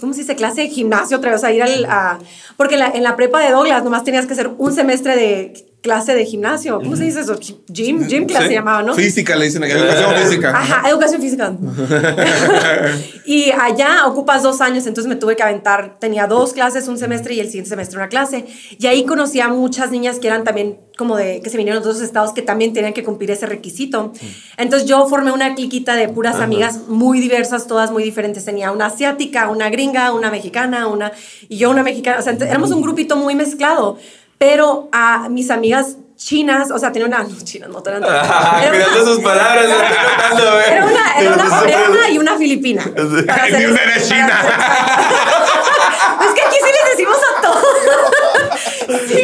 ¿cómo 0.00 0.12
se 0.12 0.20
dice? 0.20 0.36
Clase 0.36 0.62
de 0.62 0.68
gimnasio 0.68 1.16
otra 1.18 1.30
vez, 1.32 1.40
sea, 1.40 1.52
ir 1.52 1.62
al... 1.62 1.84
a- 1.86 2.18
porque 2.56 2.76
la- 2.76 2.88
en 2.90 3.02
la 3.02 3.16
prepa 3.16 3.40
de 3.40 3.50
Douglas 3.52 3.82
nomás 3.84 4.04
tenías 4.04 4.26
que 4.26 4.32
hacer 4.34 4.50
un 4.58 4.72
semestre 4.72 5.16
de 5.16 5.73
clase 5.84 6.14
de 6.14 6.24
gimnasio. 6.24 6.80
¿Cómo 6.80 6.96
se 6.96 7.04
dice 7.04 7.20
eso? 7.20 7.38
Gym, 7.68 8.08
gym 8.08 8.24
class 8.24 8.44
Sí. 8.44 8.48
se 8.48 8.54
llamaba, 8.54 8.82
¿no? 8.82 8.94
Física, 8.94 9.36
le 9.36 9.44
dicen 9.44 9.62
aquí, 9.62 9.72
educación 9.74 10.14
física. 10.16 10.50
Ajá, 10.56 10.88
educación 10.88 11.20
física. 11.20 11.52
y 13.26 13.50
allá 13.50 14.06
ocupas 14.06 14.42
dos 14.42 14.62
años, 14.62 14.86
entonces 14.86 15.10
me 15.10 15.16
tuve 15.16 15.36
que 15.36 15.42
aventar, 15.42 15.98
tenía 16.00 16.26
dos 16.26 16.54
clases, 16.54 16.88
un 16.88 16.96
semestre 16.96 17.34
y 17.34 17.40
el 17.40 17.48
siguiente 17.48 17.68
semestre 17.68 17.98
una 17.98 18.08
clase. 18.08 18.46
Y 18.78 18.86
ahí 18.86 19.04
conocí 19.04 19.40
a 19.40 19.48
muchas 19.48 19.90
niñas 19.90 20.18
que 20.18 20.28
eran 20.28 20.42
también 20.42 20.78
como 20.96 21.16
de, 21.16 21.42
que 21.42 21.50
se 21.50 21.58
vinieron 21.58 21.82
de 21.82 21.88
otros 21.88 22.02
estados 22.02 22.32
que 22.32 22.40
también 22.40 22.72
tenían 22.72 22.94
que 22.94 23.04
cumplir 23.04 23.30
ese 23.30 23.44
requisito. 23.44 24.12
Entonces 24.56 24.88
yo 24.88 25.06
formé 25.06 25.32
una 25.32 25.54
cliquita 25.54 25.96
de 25.96 26.08
puras 26.08 26.36
amigas 26.36 26.88
muy 26.88 27.20
diversas, 27.20 27.66
todas 27.66 27.90
muy 27.90 28.04
diferentes. 28.04 28.46
Tenía 28.46 28.72
una 28.72 28.86
asiática, 28.86 29.50
una 29.50 29.68
gringa, 29.68 30.12
una 30.14 30.30
mexicana, 30.30 30.86
una, 30.86 31.12
y 31.48 31.58
yo 31.58 31.68
una 31.68 31.82
mexicana. 31.82 32.20
O 32.20 32.22
sea, 32.22 32.32
éramos 32.32 32.70
un 32.70 32.80
grupito 32.80 33.16
muy 33.16 33.34
mezclado. 33.34 33.98
Pero 34.38 34.88
a 34.92 35.28
mis 35.28 35.50
amigas 35.50 35.96
chinas, 36.16 36.70
o 36.70 36.78
sea, 36.78 36.92
tenía 36.92 37.06
una, 37.08 37.18
no, 37.24 37.40
chinas, 37.44 37.68
no, 37.68 37.82
eran 37.86 38.02
era 38.04 38.68
Cuidando 38.70 39.02
una- 39.02 39.04
sus 39.12 39.20
palabras, 39.20 39.64
lo 39.66 39.72
estoy 39.74 39.96
notando, 40.06 40.60
¿eh? 40.60 40.64
era 40.70 40.84
una, 40.86 41.18
era 41.20 41.34
una, 41.34 41.62
era 41.68 41.90
una 41.90 42.08
y 42.10 42.18
una 42.18 42.36
filipina. 42.36 42.82
Hacer- 42.82 43.70
una 43.70 43.82
eres 43.82 44.08
china. 44.08 44.40
Es 46.24 46.30
que 46.34 46.40
aquí 46.42 46.56
sí 46.56 46.70
les 46.72 46.90
decimos 46.96 47.16
a 47.16 47.42
todos. 47.42 47.64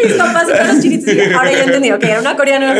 Mis 0.04 0.14
papás 0.14 0.46
chinitos. 0.80 1.12
sí. 1.12 1.20
Ahora 1.34 1.52
ya 1.52 1.58
he 1.58 1.64
entendido 1.64 1.98
que 1.98 2.10
era 2.10 2.20
una 2.20 2.36
coreana. 2.36 2.74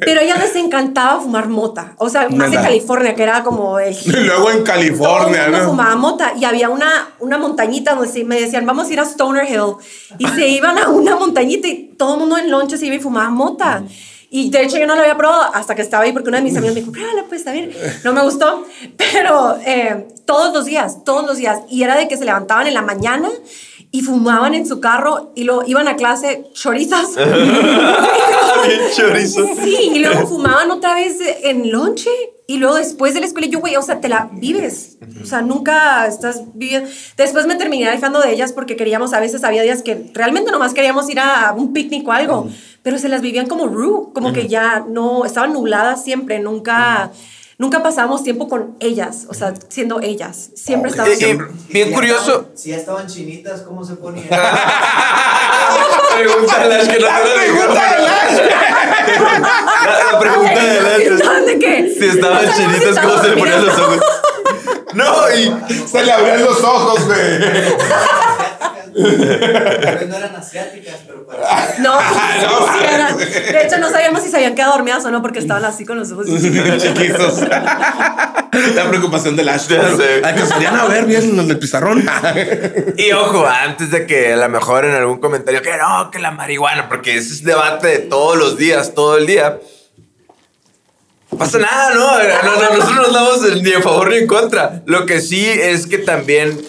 Pero 0.00 0.20
a 0.20 0.22
ellas 0.22 0.38
les 0.38 0.56
encantaba 0.56 1.20
fumar 1.20 1.48
mota. 1.48 1.94
O 1.98 2.08
sea, 2.08 2.28
más 2.28 2.52
en. 2.52 2.62
California, 2.62 3.14
que 3.14 3.22
era 3.22 3.42
como 3.42 3.78
el 3.78 3.96
luego 4.26 4.50
en 4.50 4.62
California, 4.62 5.48
¿no? 5.48 5.68
fumaba 5.68 5.96
mota 5.96 6.32
y 6.38 6.44
había 6.44 6.70
una, 6.70 7.10
una 7.20 7.38
montañita 7.38 7.94
donde 7.94 8.24
me 8.24 8.40
decían, 8.40 8.66
vamos 8.66 8.88
a 8.88 8.92
ir 8.92 9.00
a 9.00 9.04
Stoner 9.04 9.46
Hill. 9.48 9.74
Y 10.18 10.26
se 10.28 10.48
iban 10.48 10.78
a 10.78 10.88
una 10.88 11.16
montañita 11.16 11.68
y 11.68 11.94
todo 11.96 12.14
el 12.14 12.20
mundo 12.20 12.38
en 12.38 12.50
lonche 12.50 12.76
se 12.78 12.86
iba 12.86 12.96
y 12.96 13.00
fumaba 13.00 13.30
mota. 13.30 13.82
Y 14.36 14.50
de 14.50 14.62
hecho 14.62 14.78
yo 14.78 14.86
no 14.88 14.96
lo 14.96 15.02
había 15.02 15.16
probado 15.16 15.54
hasta 15.54 15.76
que 15.76 15.82
estaba 15.82 16.02
ahí 16.02 16.12
porque 16.12 16.28
una 16.28 16.38
de 16.38 16.42
mis 16.42 16.56
amigas 16.56 16.74
me 16.74 16.80
dijo, 16.80 16.90
pruébala, 16.90 17.24
pues 17.28 17.42
está 17.42 17.52
bien. 17.52 17.70
No 18.02 18.12
me 18.12 18.20
gustó, 18.22 18.66
pero 18.96 19.56
eh, 19.64 20.08
todos 20.24 20.52
los 20.52 20.64
días, 20.64 21.04
todos 21.04 21.24
los 21.24 21.36
días. 21.36 21.60
Y 21.70 21.84
era 21.84 21.96
de 21.96 22.08
que 22.08 22.16
se 22.16 22.24
levantaban 22.24 22.66
en 22.66 22.74
la 22.74 22.82
mañana 22.82 23.30
y 23.94 24.00
fumaban 24.00 24.54
en 24.54 24.66
su 24.66 24.80
carro 24.80 25.30
y 25.36 25.44
luego 25.44 25.62
iban 25.68 25.86
a 25.86 25.94
clase 25.94 26.50
chorizas. 26.52 27.14
Bien. 28.66 29.28
Sí, 29.28 29.90
y 29.94 29.98
luego 30.00 30.26
fumaban 30.26 30.68
otra 30.72 30.96
vez 30.96 31.18
en 31.44 31.70
lonche 31.70 32.10
y 32.48 32.56
luego 32.56 32.74
después 32.74 33.14
de 33.14 33.20
la 33.20 33.26
escuela 33.26 33.46
yo, 33.46 33.60
güey, 33.60 33.76
o 33.76 33.82
sea, 33.82 34.00
te 34.00 34.08
la 34.08 34.30
vives. 34.32 34.98
O 35.22 35.26
sea, 35.26 35.42
nunca 35.42 36.08
estás 36.08 36.42
viviendo. 36.54 36.90
Después 37.16 37.46
me 37.46 37.54
terminé 37.54 37.86
alejando 37.86 38.20
de 38.20 38.32
ellas 38.32 38.52
porque 38.52 38.74
queríamos, 38.74 39.12
a 39.12 39.20
veces 39.20 39.44
había 39.44 39.62
días 39.62 39.82
que 39.82 40.10
realmente 40.12 40.50
nomás 40.50 40.74
queríamos 40.74 41.08
ir 41.08 41.20
a 41.20 41.54
un 41.56 41.72
picnic 41.72 42.08
o 42.08 42.10
algo, 42.10 42.48
pero 42.82 42.98
se 42.98 43.08
las 43.08 43.22
vivían 43.22 43.46
como 43.46 43.68
Rue, 43.68 44.12
como 44.12 44.32
que 44.32 44.48
ya 44.48 44.84
no, 44.88 45.24
estaban 45.24 45.52
nubladas 45.52 46.02
siempre, 46.02 46.40
nunca... 46.40 47.12
Nunca 47.56 47.82
pasábamos 47.82 48.24
tiempo 48.24 48.48
con 48.48 48.74
ellas, 48.80 49.26
o 49.28 49.34
sea, 49.34 49.54
siendo 49.68 50.00
ellas. 50.00 50.50
Siempre 50.56 50.90
Ok. 50.90 50.96
estábamos... 50.98 51.22
Y- 51.22 51.70
y- 51.70 51.72
bien 51.72 51.88
Si 51.88 51.94
curioso. 51.94 52.32
estaban- 52.32 52.58
si 52.58 52.70
ya 52.70 52.76
estaban 52.76 53.06
chinitas, 53.06 53.60
¿cómo 53.62 53.84
se 53.84 53.94
ponían? 53.94 54.26
Pregúntale 56.16 56.74
a 56.74 56.78
Ash 56.80 56.88
que 56.88 56.98
no 57.00 57.06
te 57.06 57.28
lo 57.28 57.38
dijo. 57.42 57.74
La, 57.74 57.98
la 60.12 60.18
pregunta 60.18 60.64
de 60.64 60.78
Ash. 60.78 61.00
¿Estaban 61.12 61.46
de 61.46 61.58
qué? 61.58 61.94
Si 61.98 62.06
estaban 62.06 62.52
chinitas, 62.54 62.98
¿cómo 62.98 63.18
se 63.22 63.28
le 63.28 63.36
ponían 63.36 63.66
los 63.66 63.78
ojos? 63.78 63.98
No, 64.94 65.12
y 65.36 65.52
Se 65.88 66.04
le 66.04 66.12
abrían 66.12 66.44
los 66.44 66.62
ojos, 66.62 67.04
güey. 67.06 67.18
Tal 68.94 69.96
vez 69.98 70.08
no 70.08 70.16
eran 70.16 70.36
asiáticas, 70.36 71.00
pero 71.06 71.26
para... 71.26 71.78
No, 71.78 71.96
no, 71.96 72.72
sí 72.72 72.84
eran. 72.88 73.18
De 73.18 73.62
hecho, 73.62 73.78
no 73.78 73.90
sabíamos 73.90 74.22
si 74.22 74.30
se 74.30 74.36
habían 74.36 74.54
quedado 74.54 74.74
dormidas 74.74 75.04
o 75.04 75.10
no 75.10 75.20
porque 75.20 75.40
estaban 75.40 75.64
así 75.64 75.84
con 75.84 75.98
los 75.98 76.12
ojos. 76.12 76.26
Chiquitos. 76.26 77.40
La 78.74 78.88
preocupación 78.88 79.34
del 79.34 79.48
Ash. 79.48 79.62
Sé. 79.62 79.80
Alcanzarían 80.22 80.76
a 80.76 80.84
ver 80.84 81.06
bien 81.06 81.38
en 81.38 81.50
el 81.50 81.58
pizarrón. 81.58 82.04
Y 82.96 83.12
ojo, 83.12 83.46
antes 83.46 83.90
de 83.90 84.06
que 84.06 84.32
a 84.32 84.36
lo 84.36 84.48
mejor 84.48 84.84
en 84.84 84.94
algún 84.94 85.18
comentario 85.18 85.60
que 85.62 85.76
no, 85.76 86.10
que 86.10 86.18
la 86.18 86.30
marihuana, 86.30 86.88
porque 86.88 87.16
ese 87.16 87.32
es 87.32 87.44
debate 87.44 87.88
de 87.88 87.98
todos 87.98 88.36
los 88.36 88.56
días, 88.56 88.94
todo 88.94 89.18
el 89.18 89.26
día. 89.26 89.58
No 91.30 91.38
pasa 91.38 91.58
nada, 91.58 91.94
¿no? 91.94 92.18
No, 92.18 92.62
no, 92.62 92.76
nosotros 92.76 93.12
no 93.12 93.34
estamos 93.34 93.62
ni 93.62 93.72
a 93.72 93.80
favor 93.80 94.10
ni 94.10 94.16
en 94.18 94.26
contra. 94.26 94.82
Lo 94.86 95.06
que 95.06 95.20
sí 95.20 95.44
es 95.46 95.86
que 95.86 95.98
también 95.98 96.60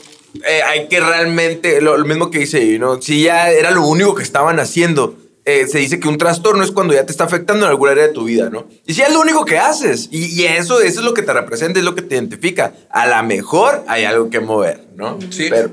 eh, 0.47 0.61
hay 0.63 0.87
que 0.87 0.99
realmente, 0.99 1.81
lo, 1.81 1.97
lo 1.97 2.05
mismo 2.05 2.31
que 2.31 2.39
dice, 2.39 2.77
¿no? 2.79 3.01
Si 3.01 3.23
ya 3.23 3.49
era 3.51 3.71
lo 3.71 3.85
único 3.85 4.15
que 4.15 4.23
estaban 4.23 4.59
haciendo, 4.59 5.17
eh, 5.45 5.67
se 5.67 5.77
dice 5.77 5.99
que 5.99 6.07
un 6.07 6.17
trastorno 6.17 6.63
es 6.63 6.71
cuando 6.71 6.93
ya 6.95 7.05
te 7.05 7.11
está 7.11 7.25
afectando 7.25 7.65
en 7.65 7.69
alguna 7.69 7.91
área 7.91 8.07
de 8.07 8.13
tu 8.13 8.23
vida, 8.23 8.49
¿no? 8.49 8.67
Y 8.85 8.95
si 8.95 9.01
es 9.03 9.13
lo 9.13 9.21
único 9.21 9.45
que 9.45 9.59
haces, 9.59 10.09
y, 10.11 10.25
y 10.25 10.45
eso, 10.45 10.81
eso 10.81 10.99
es 10.99 11.05
lo 11.05 11.13
que 11.13 11.21
te 11.21 11.33
representa, 11.33 11.77
es 11.77 11.85
lo 11.85 11.93
que 11.93 12.01
te 12.01 12.15
identifica. 12.15 12.73
A 12.89 13.07
lo 13.07 13.27
mejor 13.27 13.83
hay 13.87 14.05
algo 14.05 14.29
que 14.31 14.39
mover, 14.39 14.81
¿no? 14.95 15.19
Sí, 15.29 15.47
Pero, 15.49 15.69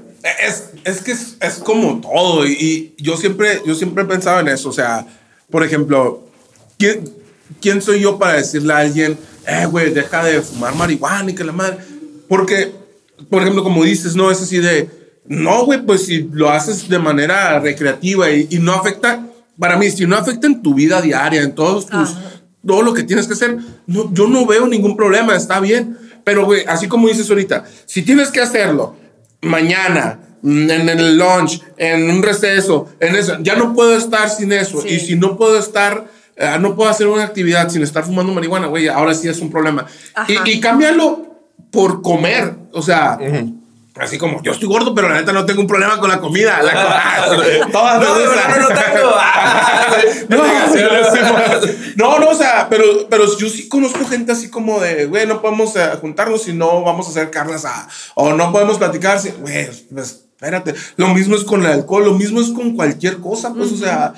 es, 0.46 0.70
es 0.84 1.00
que 1.00 1.12
es, 1.12 1.36
es 1.40 1.54
como 1.54 2.00
todo. 2.00 2.46
Y, 2.46 2.94
y 2.96 3.02
yo, 3.02 3.16
siempre, 3.16 3.62
yo 3.64 3.74
siempre 3.74 4.04
he 4.04 4.06
pensado 4.06 4.40
en 4.40 4.48
eso. 4.48 4.68
O 4.68 4.72
sea, 4.72 5.06
por 5.50 5.64
ejemplo, 5.64 6.22
¿quién, 6.78 7.04
quién 7.60 7.80
soy 7.82 8.00
yo 8.00 8.18
para 8.18 8.34
decirle 8.34 8.72
a 8.74 8.78
alguien, 8.78 9.18
eh, 9.46 9.66
güey, 9.66 9.90
deja 9.90 10.22
de 10.22 10.42
fumar 10.42 10.74
marihuana 10.74 11.30
y 11.30 11.34
que 11.34 11.44
la 11.44 11.52
madre? 11.52 11.78
Porque, 12.28 12.72
por 13.28 13.42
ejemplo, 13.42 13.62
como 13.62 13.84
dices, 13.84 14.16
no 14.16 14.30
es 14.30 14.40
así 14.40 14.58
de, 14.58 14.88
no, 15.26 15.64
güey, 15.64 15.82
pues 15.84 16.06
si 16.06 16.28
lo 16.32 16.50
haces 16.50 16.88
de 16.88 16.98
manera 16.98 17.58
recreativa 17.60 18.30
y, 18.30 18.48
y 18.50 18.58
no 18.58 18.72
afecta, 18.72 19.26
para 19.58 19.76
mí, 19.76 19.90
si 19.90 20.06
no 20.06 20.16
afecta 20.16 20.46
en 20.46 20.62
tu 20.62 20.74
vida 20.74 21.00
diaria, 21.00 21.42
en 21.42 21.54
todos 21.54 21.86
tus, 21.86 22.10
Ajá. 22.10 22.20
todo 22.66 22.82
lo 22.82 22.94
que 22.94 23.02
tienes 23.02 23.26
que 23.26 23.34
hacer, 23.34 23.58
no, 23.86 24.12
yo 24.12 24.26
no 24.26 24.46
veo 24.46 24.66
ningún 24.66 24.96
problema, 24.96 25.36
está 25.36 25.60
bien. 25.60 25.98
Pero, 26.24 26.44
güey, 26.46 26.64
así 26.66 26.88
como 26.88 27.08
dices 27.08 27.28
ahorita, 27.28 27.64
si 27.86 28.02
tienes 28.02 28.30
que 28.30 28.40
hacerlo 28.40 28.96
mañana, 29.40 30.20
mm, 30.42 30.70
en 30.70 30.88
el 30.88 31.16
lunch, 31.16 31.62
en 31.76 32.10
un 32.10 32.22
receso, 32.22 32.88
en 33.00 33.16
eso, 33.16 33.38
ya 33.40 33.56
no 33.56 33.74
puedo 33.74 33.96
estar 33.96 34.30
sin 34.30 34.52
eso. 34.52 34.80
Sí. 34.80 34.88
Y 34.88 35.00
si 35.00 35.16
no 35.16 35.36
puedo 35.36 35.58
estar, 35.58 36.06
eh, 36.36 36.56
no 36.60 36.74
puedo 36.76 36.90
hacer 36.90 37.06
una 37.08 37.24
actividad 37.24 37.68
sin 37.68 37.82
estar 37.82 38.04
fumando 38.04 38.32
marihuana, 38.32 38.68
güey, 38.68 38.88
ahora 38.88 39.14
sí 39.14 39.28
es 39.28 39.40
un 39.40 39.50
problema. 39.50 39.86
Y, 40.28 40.50
y 40.50 40.60
cámbialo 40.60 41.31
por 41.72 42.02
comer, 42.02 42.54
o 42.72 42.82
sea. 42.82 43.18
Así 43.96 44.16
como 44.16 44.42
yo 44.42 44.52
estoy 44.52 44.68
gordo, 44.68 44.94
pero 44.94 45.08
la 45.10 45.16
neta 45.16 45.32
no 45.34 45.44
tengo 45.44 45.60
un 45.60 45.66
problema 45.66 45.98
con 45.98 46.08
la 46.08 46.18
comida. 46.18 46.62
La 46.62 46.72
co- 46.72 47.68
Todas 47.72 48.00
No, 48.02 48.14
no, 48.16 48.24
no, 48.24 48.68
no 48.68 48.68
tengo. 48.68 49.10
No, 51.96 52.10
no, 52.12 52.18
no, 52.20 52.30
o 52.30 52.34
sea, 52.34 52.68
pero, 52.70 52.84
pero 53.10 53.24
yo 53.36 53.48
sí 53.48 53.68
conozco 53.68 54.06
gente 54.06 54.32
así 54.32 54.48
como 54.50 54.80
de, 54.80 55.06
güey, 55.06 55.26
no 55.26 55.42
podemos 55.42 55.76
eh, 55.76 55.90
juntarnos 56.00 56.42
si 56.44 56.52
no 56.54 56.82
vamos 56.82 57.06
a 57.06 57.10
hacer 57.10 57.30
carne 57.30 57.54
asada. 57.54 57.86
O 58.14 58.32
no 58.32 58.50
podemos 58.50 58.78
platicar 58.78 59.18
si, 59.20 59.30
güey, 59.30 59.68
pues 59.92 60.24
espérate. 60.34 60.74
Lo 60.96 61.08
mismo 61.08 61.36
es 61.36 61.44
con 61.44 61.60
el 61.62 61.70
alcohol, 61.70 62.04
lo 62.04 62.14
mismo 62.14 62.40
es 62.40 62.48
con 62.48 62.74
cualquier 62.74 63.18
cosa, 63.18 63.52
pues, 63.52 63.72
o 63.72 63.76
sea, 63.76 64.14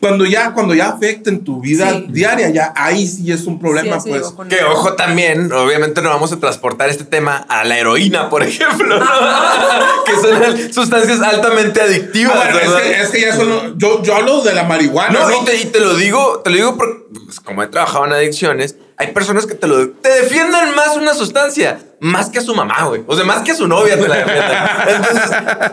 cuando 0.00 0.24
ya, 0.24 0.52
cuando 0.54 0.74
ya 0.74 0.88
afecta 0.88 1.28
en 1.28 1.44
tu 1.44 1.60
vida 1.60 1.90
Sí. 1.90 2.06
diaria, 2.08 2.48
ya 2.50 2.72
ahí 2.74 3.06
sí 3.06 3.30
es 3.30 3.44
un 3.44 3.58
problema, 3.60 4.00
Sí, 4.00 4.08
pues. 4.10 4.32
Que 4.48 4.64
ojo 4.64 4.94
también, 4.94 5.52
obviamente 5.52 6.00
no 6.00 6.08
vamos 6.08 6.32
a 6.32 6.38
transportar 6.40 6.88
este 6.88 7.04
tema 7.04 7.36
a 7.48 7.64
la 7.64 7.78
heroína, 7.78 8.30
por 8.30 8.42
ejemplo, 8.42 8.98
¿no? 8.98 9.06
que 10.06 10.12
son 10.12 10.72
sustancias 10.72 11.20
altamente 11.20 11.82
adictivas, 11.82 12.34
Ah, 12.34 12.48
bueno, 12.52 12.78
es, 12.78 12.82
que, 12.82 13.00
es 13.02 13.08
que 13.10 13.20
ya 13.20 13.36
solo, 13.36 13.74
yo, 13.76 14.02
yo 14.02 14.16
hablo 14.16 14.40
de 14.40 14.54
la 14.54 14.64
marihuana, 14.64 15.18
No, 15.20 15.28
¿no? 15.28 15.42
y 15.42 15.44
te, 15.44 15.56
y 15.56 15.64
te 15.66 15.80
lo 15.80 15.94
digo, 15.94 16.40
te 16.42 16.50
lo 16.50 16.56
digo 16.56 16.76
porque, 16.78 17.04
pues, 17.26 17.38
como 17.40 17.62
he 17.62 17.66
trabajado 17.66 18.06
en 18.06 18.12
adicciones, 18.14 18.76
hay 18.96 19.08
personas 19.12 19.46
que 19.46 19.54
te 19.54 19.66
lo 19.66 19.90
te 19.90 20.08
defienden 20.08 20.74
más 20.74 20.96
una 20.96 21.14
sustancia, 21.14 21.78
más 22.00 22.28
que 22.30 22.38
a 22.38 22.42
su 22.42 22.54
mamá, 22.54 22.84
güey. 22.84 23.02
O 23.06 23.16
sea, 23.16 23.24
más 23.24 23.42
que 23.42 23.52
a 23.52 23.54
su 23.54 23.66
novia 23.66 23.98
te 23.98 24.06
la 24.08 24.16
defienden. 24.16 24.46
Entonces, 24.96 25.30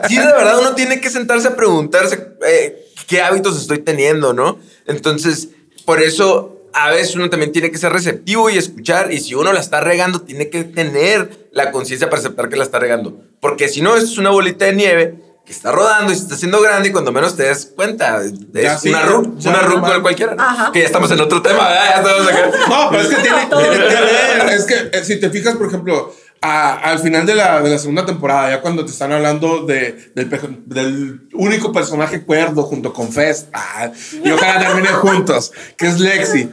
sí, 0.08 0.18
de 0.18 0.26
verdad, 0.26 0.60
uno 0.60 0.76
tiene 0.76 1.02
que 1.02 1.10
sentarse 1.10 1.50
a 1.50 1.56
preguntarse 1.56 2.36
eh, 2.46 2.87
qué 3.08 3.22
hábitos 3.22 3.60
estoy 3.60 3.80
teniendo, 3.80 4.34
¿no? 4.34 4.60
Entonces, 4.86 5.50
por 5.86 6.02
eso 6.02 6.54
a 6.74 6.92
veces 6.92 7.16
uno 7.16 7.30
también 7.30 7.52
tiene 7.52 7.72
que 7.72 7.78
ser 7.78 7.92
receptivo 7.92 8.50
y 8.50 8.58
escuchar. 8.58 9.12
Y 9.12 9.20
si 9.20 9.34
uno 9.34 9.52
la 9.54 9.60
está 9.60 9.82
regando, 9.82 10.22
tiene 10.22 10.50
que 10.50 10.64
tener 10.64 11.50
la 11.52 11.72
conciencia 11.72 12.10
para 12.10 12.20
aceptar 12.20 12.50
que 12.50 12.58
la 12.58 12.64
está 12.64 12.78
regando. 12.80 13.20
Porque 13.40 13.68
si 13.68 13.82
no, 13.82 13.96
esto 13.96 14.12
es 14.12 14.18
una 14.18 14.30
bolita 14.30 14.66
de 14.66 14.74
nieve 14.74 15.16
que 15.46 15.54
está 15.54 15.72
rodando 15.72 16.12
y 16.12 16.16
se 16.16 16.24
está 16.24 16.36
haciendo 16.36 16.62
grande 16.62 16.90
y 16.90 16.92
cuando 16.92 17.12
menos 17.14 17.38
te 17.38 17.44
des 17.44 17.68
cuenta, 17.74 18.22
es 18.22 18.34
Ya 18.54 18.78
sí, 18.78 18.90
una 18.90 19.06
ya 19.38 19.50
una 19.52 19.80
va. 19.80 20.02
cualquiera. 20.02 20.36
Ajá. 20.38 20.72
Que 20.74 20.80
ya 20.82 20.86
estamos 20.86 21.10
en 21.10 21.22
otro 21.22 21.42
tema, 21.42 21.70
¿verdad? 21.70 21.86
Ya 21.90 22.02
estamos 22.02 22.28
acá. 22.28 22.52
No, 22.70 22.90
pero 22.92 23.02
es 23.04 23.08
que 23.10 23.16
tiene, 23.22 23.46
Todo. 23.50 23.62
tiene 23.62 23.78
que 23.78 23.84
ver. 23.96 24.50
Es 24.50 24.66
que 24.66 24.76
eh, 24.92 25.04
si 25.06 25.20
te 25.22 25.30
fijas, 25.30 25.56
por 25.56 25.68
ejemplo, 25.68 26.14
a- 26.42 26.76
al 26.92 27.00
final 27.00 27.26
de 27.26 27.36
la, 27.36 27.62
de 27.62 27.70
la 27.70 27.78
segunda 27.80 28.06
temporada, 28.06 28.50
ya 28.50 28.62
cuando 28.62 28.86
te 28.86 28.92
están 28.92 29.12
hablando 29.12 29.66
de, 29.66 30.12
del, 30.16 31.28
único 31.34 31.72
personaje 31.72 32.24
cuerdo 32.24 32.64
junto 32.64 32.94
con 32.94 33.12
Fest, 33.12 33.48
ah, 33.54 33.92
y 34.24 34.30
ojalá 34.30 34.60
terminen 34.60 34.94
juntos, 35.02 35.52
que 35.78 35.88
es 35.88 36.00
Lexi. 36.00 36.50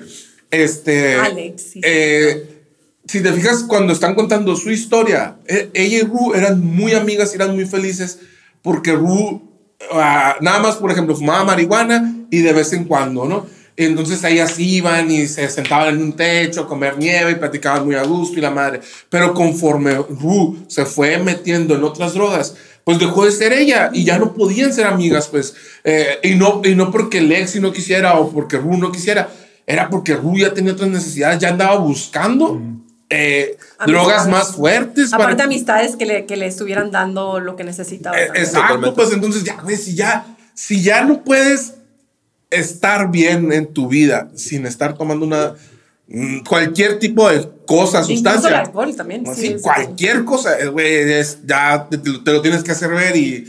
Este, 0.50 1.16
Alexis. 1.16 1.82
eh, 1.84 2.50
si 3.06 3.22
te 3.22 3.32
fijas, 3.32 3.64
cuando 3.64 3.92
están 3.92 4.14
contando 4.14 4.56
su 4.56 4.70
historia, 4.70 5.36
eh, 5.46 5.70
ella 5.74 5.98
y 5.98 6.02
Ru 6.02 6.34
eran 6.34 6.60
muy 6.64 6.94
amigas 6.94 7.32
y 7.32 7.36
eran 7.36 7.54
muy 7.54 7.66
felices 7.66 8.20
porque 8.62 8.92
Ru 8.92 9.42
ah, 9.92 10.36
nada 10.40 10.60
más, 10.60 10.76
por 10.76 10.90
ejemplo, 10.90 11.14
fumaba 11.14 11.44
marihuana 11.44 12.14
y 12.30 12.40
de 12.40 12.52
vez 12.52 12.72
en 12.72 12.84
cuando, 12.84 13.26
¿no? 13.26 13.46
Entonces 13.76 14.22
ellas 14.22 14.58
iban 14.58 15.10
y 15.10 15.26
se 15.26 15.48
sentaban 15.48 15.88
en 15.96 16.02
un 16.02 16.12
techo 16.12 16.62
a 16.62 16.68
comer 16.68 16.96
nieve 16.96 17.32
y 17.32 17.34
platicaban 17.34 17.84
muy 17.84 17.96
a 17.96 18.04
gusto 18.04 18.38
y 18.38 18.42
la 18.42 18.50
madre. 18.50 18.80
Pero 19.08 19.34
conforme 19.34 19.94
Ru 19.94 20.64
se 20.68 20.84
fue 20.84 21.18
metiendo 21.18 21.74
en 21.74 21.82
otras 21.82 22.14
drogas, 22.14 22.54
pues 22.84 22.98
dejó 23.00 23.24
de 23.24 23.32
ser 23.32 23.52
ella 23.52 23.90
y 23.92 24.04
ya 24.04 24.18
no 24.18 24.32
podían 24.34 24.72
ser 24.72 24.86
amigas, 24.86 25.26
pues. 25.28 25.54
Eh, 25.82 26.18
y, 26.22 26.34
no, 26.36 26.60
y 26.64 26.74
no 26.76 26.90
porque 26.92 27.20
Lexi 27.20 27.58
no 27.58 27.72
quisiera 27.72 28.14
o 28.18 28.30
porque 28.30 28.58
Ru 28.58 28.76
no 28.76 28.92
quisiera, 28.92 29.28
era 29.66 29.88
porque 29.90 30.14
Ru 30.14 30.36
ya 30.38 30.54
tenía 30.54 30.72
otras 30.74 30.90
necesidades, 30.90 31.40
ya 31.40 31.48
andaba 31.48 31.76
buscando 31.78 32.60
eh, 33.10 33.56
Amistades. 33.78 33.86
drogas 33.86 34.28
más 34.28 34.54
fuertes. 34.54 35.10
para- 35.10 35.24
Aparte, 35.24 35.42
amistades 35.42 35.96
que 35.96 36.06
le, 36.06 36.26
que 36.26 36.36
le 36.36 36.46
estuvieran 36.46 36.90
dando 36.90 37.40
lo 37.40 37.56
que 37.56 37.64
necesitaba. 37.64 38.18
eh. 38.20 38.28
Exacto, 38.34 38.94
pues 38.94 39.12
entonces 39.12 39.42
ya, 39.44 39.60
güey, 39.62 39.76
si 39.76 39.94
ya, 39.94 40.26
si 40.54 40.82
ya 40.82 41.04
no 41.04 41.22
puedes 41.24 41.74
estar 42.56 43.10
bien 43.10 43.52
en 43.52 43.66
tu 43.72 43.88
vida 43.88 44.30
sin 44.34 44.66
estar 44.66 44.96
tomando 44.96 45.24
una 45.26 45.54
mm, 46.08 46.40
cualquier 46.40 46.98
tipo 46.98 47.28
de 47.28 47.48
cosa, 47.66 47.98
Incluso 47.98 48.10
el 48.12 48.16
sustancia. 48.16 48.58
alcohol 48.60 48.94
también. 48.96 49.26
Así, 49.28 49.40
sí, 49.40 49.46
sí, 49.48 49.54
sí. 49.56 49.62
cualquier 49.62 50.24
cosa, 50.24 50.58
eh, 50.58 50.66
güey, 50.68 51.06
ya 51.46 51.86
te, 51.90 51.98
te 51.98 52.10
lo- 52.10 52.22
te 52.22 52.32
lo 52.32 52.42
tienes 52.42 52.62
que 52.62 52.72
hacer 52.72 52.90
ver 52.90 53.16
y 53.16 53.44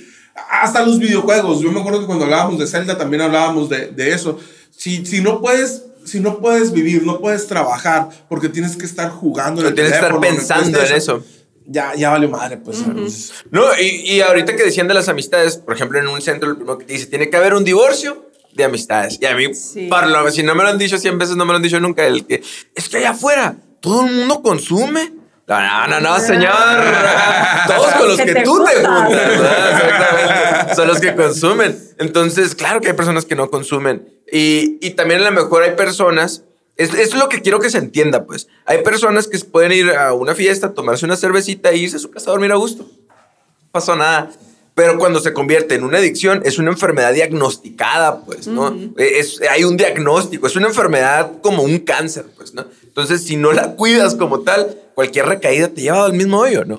hasta 0.51 0.85
los 0.85 0.99
videojuegos. 0.99 1.61
Yo 1.61 1.71
me 1.71 1.79
acuerdo 1.79 2.01
que 2.01 2.05
cuando 2.05 2.25
hablábamos 2.25 2.59
de 2.59 2.67
Zelda 2.67 2.97
también 2.97 3.21
hablábamos 3.21 3.69
de, 3.69 3.87
de 3.87 4.13
eso. 4.13 4.37
Si, 4.75 5.05
si 5.05 5.21
no 5.21 5.39
puedes, 5.41 5.83
si 6.05 6.19
no 6.19 6.39
puedes 6.39 6.71
vivir, 6.73 7.03
no 7.05 7.19
puedes 7.19 7.47
trabajar 7.47 8.09
porque 8.29 8.49
tienes 8.49 8.75
que 8.75 8.85
estar 8.85 9.09
jugando. 9.09 9.61
en 9.61 9.67
el 9.67 9.73
Tienes 9.75 9.93
que 9.93 9.99
estar 9.99 10.19
pensando 10.19 10.81
en 10.81 10.93
eso. 10.93 11.23
Ya, 11.67 11.95
ya 11.95 12.11
valió 12.11 12.29
madre, 12.29 12.57
pues. 12.57 12.77
entonces, 12.79 13.31
No, 13.49 13.63
y, 13.81 14.11
y 14.11 14.21
ahorita 14.21 14.55
que 14.55 14.63
decían 14.63 14.87
de 14.87 14.93
las 14.93 15.09
amistades, 15.09 15.57
por 15.57 15.73
ejemplo, 15.73 15.97
en 15.97 16.07
un 16.07 16.21
centro, 16.21 16.49
lo 16.49 16.55
primero 16.57 16.77
que 16.77 16.85
te 16.85 16.93
dice, 16.93 17.07
tiene 17.07 17.29
que 17.29 17.37
haber 17.37 17.55
un 17.55 17.63
divorcio 17.63 18.24
de 18.55 18.63
amistades. 18.63 19.17
Y 19.21 19.25
a 19.25 19.35
mí, 19.35 19.53
Sí. 19.53 19.87
para 19.87 20.07
lo- 20.07 20.29
si 20.31 20.41
no 20.43 20.55
me 20.55 20.63
lo 20.63 20.69
han 20.69 20.77
dicho 20.77 20.97
100 20.97 21.17
veces, 21.17 21.35
no 21.35 21.45
me 21.45 21.51
lo 21.51 21.57
han 21.57 21.61
dicho 21.63 21.79
nunca, 21.79 22.05
el 22.05 22.25
que 22.25 22.41
es 22.73 22.89
que 22.89 22.97
allá 22.97 23.11
afuera 23.11 23.55
todo 23.81 24.05
el 24.05 24.11
mundo 24.13 24.41
consume. 24.41 25.13
No, 25.47 25.87
no, 25.87 25.99
no, 25.99 26.19
señor. 26.19 26.51
Todos 27.67 27.93
con 27.93 28.07
los 28.07 28.17
Que 28.17 28.33
te 28.33 28.41
tú 28.43 28.63
te 28.65 28.83
juntas. 28.83 30.75
Son 30.75 30.87
los 30.87 30.99
que 30.99 31.15
consumen. 31.15 31.77
Entonces, 31.99 32.55
claro 32.55 32.81
que 32.81 32.87
hay 32.89 32.93
personas 32.95 33.25
que 33.25 33.35
no 33.35 33.49
consumen. 33.51 34.09
Y, 34.31 34.79
y 34.81 34.91
también 34.91 35.21
a 35.21 35.25
lo 35.25 35.31
mejor 35.31 35.61
hay 35.63 35.75
personas. 35.75 36.43
Es, 36.77 36.93
es 36.95 37.13
lo 37.13 37.29
que 37.29 37.41
quiero 37.41 37.59
que 37.59 37.69
se 37.69 37.77
entienda, 37.77 38.25
pues. 38.25 38.47
Hay 38.65 38.79
personas 38.83 39.27
que 39.27 39.37
pueden 39.39 39.71
ir 39.71 39.91
a 39.91 40.13
una 40.13 40.33
fiesta, 40.35 40.73
tomarse 40.73 41.05
una 41.05 41.15
cervecita 41.15 41.69
e 41.69 41.77
irse 41.77 41.97
a 41.97 41.99
su 41.99 42.09
casa 42.11 42.29
a 42.29 42.33
dormir 42.33 42.51
a 42.51 42.55
gusto 42.55 42.89
pasó 43.71 43.93
nada. 43.97 44.31
Pero 44.75 44.97
cuando 44.99 45.19
se 45.21 45.31
convierte 45.33 45.75
en 45.75 45.83
una 45.85 45.97
adicción, 45.99 46.41
es 46.43 46.59
una 46.59 46.69
enfermedad 46.71 47.13
diagnosticada, 47.13 48.21
pues, 48.25 48.45
¿no? 48.47 48.75
es, 48.97 49.39
hay 49.49 49.63
un 49.63 49.77
diagnóstico, 49.77 50.47
es 50.47 50.55
una 50.57 50.67
enfermedad 50.67 51.31
como 51.41 51.63
un 51.63 51.79
cáncer, 51.79 52.25
pues, 52.35 52.53
¿no? 52.53 52.65
Entonces, 52.83 53.23
si 53.23 53.37
no 53.37 53.53
la 53.53 53.75
cuidas 53.75 54.15
como 54.15 54.41
tal, 54.41 54.77
cualquier 54.93 55.27
recaída 55.27 55.69
te 55.69 55.81
lleva 55.81 56.05
al 56.05 56.13
mismo 56.13 56.39
hoyo, 56.39 56.65
¿no? 56.65 56.77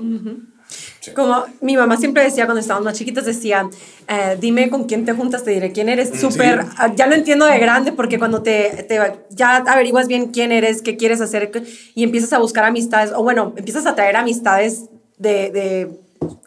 Como 1.15 1.45
mi 1.61 1.77
mamá 1.77 1.97
siempre 1.97 2.25
decía 2.25 2.47
cuando 2.47 2.61
estábamos 2.61 2.85
más 2.87 2.99
chiquitas, 2.99 3.25
decía, 3.25 3.69
eh, 4.09 4.37
dime 4.41 4.69
con 4.71 4.85
quién 4.85 5.05
te 5.05 5.13
juntas, 5.13 5.45
te 5.45 5.53
diré 5.53 5.71
quién 5.73 5.89
eres. 5.89 6.11
Súper, 6.21 6.67
ah, 6.79 6.93
ya 6.97 7.07
lo 7.07 7.15
entiendo 7.15 7.47
de 7.47 7.59
grande 7.61 7.93
porque 7.93 8.19
cuando 8.19 8.43
te, 8.43 8.85
te- 8.89 9.01
ya 9.31 9.59
averiguas 9.59 10.09
bien 10.09 10.33
quién 10.33 10.51
eres, 10.53 10.83
qué 10.83 10.97
quieres 10.97 11.21
hacer 11.21 11.51
y 11.95 12.03
empiezas 12.03 12.33
a 12.33 12.39
buscar 12.41 12.65
amistades, 12.65 13.13
o 13.15 13.23
bueno, 13.23 13.55
empiezas 13.57 13.87
a 13.87 13.95
traer 13.95 14.17
amistades 14.17 14.87
de, 15.17 15.51
de 15.51 15.91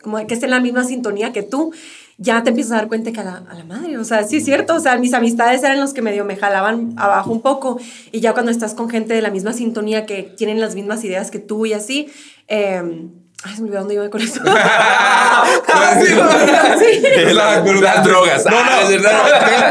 como 0.01 0.17
de 0.17 0.27
que 0.27 0.33
estén 0.33 0.47
en 0.49 0.55
la 0.55 0.59
misma 0.61 0.83
sintonía 0.83 1.31
que 1.33 1.43
tú, 1.43 1.73
ya 2.17 2.43
te 2.43 2.49
empiezas 2.49 2.73
a 2.73 2.75
dar 2.77 2.87
cuenta 2.89 3.11
que 3.13 3.19
a 3.21 3.23
la, 3.23 3.43
a 3.49 3.53
la 3.53 3.63
madre, 3.63 3.97
o 3.97 4.03
sea, 4.03 4.23
sí 4.23 4.37
es 4.37 4.45
cierto, 4.45 4.75
o 4.75 4.79
sea, 4.81 4.97
mis 4.97 5.13
amistades 5.13 5.63
eran 5.63 5.79
los 5.79 5.93
que 5.93 6.01
medio 6.01 6.25
me 6.25 6.35
jalaban 6.35 6.93
abajo 6.97 7.31
un 7.31 7.41
poco 7.41 7.79
y 8.11 8.19
ya 8.19 8.33
cuando 8.33 8.51
estás 8.51 8.73
con 8.73 8.89
gente 8.89 9.13
de 9.13 9.21
la 9.21 9.29
misma 9.31 9.53
sintonía 9.53 10.05
que 10.05 10.23
tienen 10.23 10.59
las 10.59 10.75
mismas 10.75 11.03
ideas 11.05 11.31
que 11.31 11.39
tú 11.39 11.65
y 11.65 11.73
así, 11.73 12.09
eh, 12.47 12.81
Ay, 13.41 13.55
se 13.55 13.61
me 13.61 13.67
olvidó 13.69 13.79
dónde 13.79 13.93
iba 13.93 14.09
con 14.09 14.19
eso. 14.21 14.41
Sí, 15.99 16.05
Sí. 16.09 17.33
La- 17.33 17.63
las 17.63 18.03
drogas. 18.03 18.45
No, 18.45 18.51
no, 18.51 18.57
Ah, 18.69 18.81
es 18.83 18.89
verdad. 18.89 19.21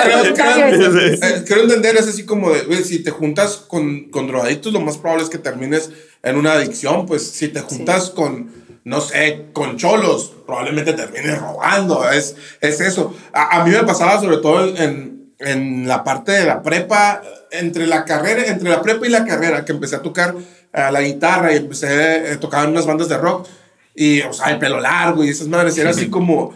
creo, 0.04 0.34
creo- 0.34 0.90
creo- 0.90 0.92
Sí, 0.92 1.20
eh, 1.22 1.44
creo 1.46 1.62
entender, 1.64 1.96
es 1.96 2.08
así 2.08 2.24
como 2.24 2.50
de, 2.50 2.82
si 2.84 3.02
te 3.02 3.11
juntas 3.11 3.56
con, 3.56 4.04
con 4.11 4.26
drogadictos, 4.26 4.72
lo 4.72 4.80
más 4.80 4.96
probable 4.96 5.24
es 5.24 5.30
que 5.30 5.38
termines 5.38 5.90
en 6.22 6.37
una 6.37 6.52
adicción, 6.52 7.06
pues 7.06 7.30
si 7.30 7.48
te 7.48 7.61
juntas 7.61 8.11
con, 8.11 8.50
no 8.88 9.01
sé, 9.01 9.46
con 9.53 9.77
cholos, 9.77 10.33
probablemente 10.46 10.92
termines 10.94 11.38
robando, 11.40 12.11
es, 12.11 12.35
es 12.61 12.81
eso. 12.81 13.14
A, 13.33 13.61
a 13.61 13.64
mí 13.64 13.70
me 13.70 13.85
pasaba 13.85 14.20
sobre 14.20 14.38
todo 14.38 14.74
en, 14.77 15.33
en 15.38 15.87
la 15.87 16.03
parte 16.05 16.33
de 16.33 16.44
la 16.46 16.62
prepa, 16.62 17.22
entre 17.51 17.87
la 17.87 18.05
carrera, 18.05 18.44
entre 18.46 18.68
la 18.70 18.83
prepa 18.83 19.07
y 19.07 19.11
la 19.11 19.24
carrera, 19.24 19.64
que 19.64 19.72
empecé 19.72 19.96
a 19.96 20.03
tocar 20.03 20.35
eh, 20.72 20.88
la 20.92 21.01
guitarra 21.03 21.53
y 21.53 21.57
empecé 21.57 22.33
a 22.33 22.40
tocar 22.40 22.64
en 22.64 22.70
unas 22.70 22.87
bandas 22.87 23.09
de 23.09 23.16
rock, 23.18 23.46
y, 23.94 24.20
o 24.22 24.33
sea, 24.33 24.51
el 24.51 24.59
pelo 24.59 24.81
largo 24.81 25.24
y 25.24 25.29
esas 25.31 25.48
madres, 25.48 25.77
era 25.79 25.90
así 25.90 26.09
como 26.11 26.55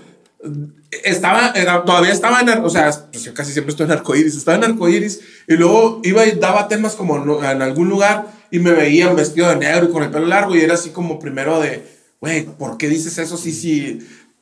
estaba, 1.05 1.53
era- 1.55 1.85
todavía 1.85 2.13
estaba 2.13 2.41
en, 2.41 2.49
o 2.65 2.71
sea, 2.71 2.91
pues 3.11 3.25
yo 3.25 3.35
casi 3.35 3.53
siempre 3.53 3.71
estoy 3.71 3.87
en 3.87 3.93
arcoíris, 3.93 4.37
estaba 4.37 4.59
en 4.59 4.65
arcoíris 4.65 5.21
y 5.49 5.55
luego 5.55 6.01
iba 6.05 6.25
y 6.27 6.33
daba 6.33 6.69
temas 6.69 6.95
como 6.95 7.17
en 7.45 7.63
algún 7.63 7.89
lugar 7.89 8.27
y 8.51 8.59
me 8.59 8.73
veían 8.73 9.17
vestido 9.17 9.49
de 9.49 9.57
negro 9.57 9.87
y 9.87 9.93
con 9.93 10.03
el 10.03 10.11
pelo 10.11 10.27
largo 10.27 10.55
y 10.55 10.61
era 10.61 10.75
así 10.75 10.91
como 10.91 11.19
primero 11.19 11.61
de, 11.61 11.83
güey, 12.23 12.45
¿por 12.45 12.79
qué 12.79 12.89
dices 12.89 13.19
eso? 13.19 13.37
Sí, 13.37 13.51
sí, 13.53 13.99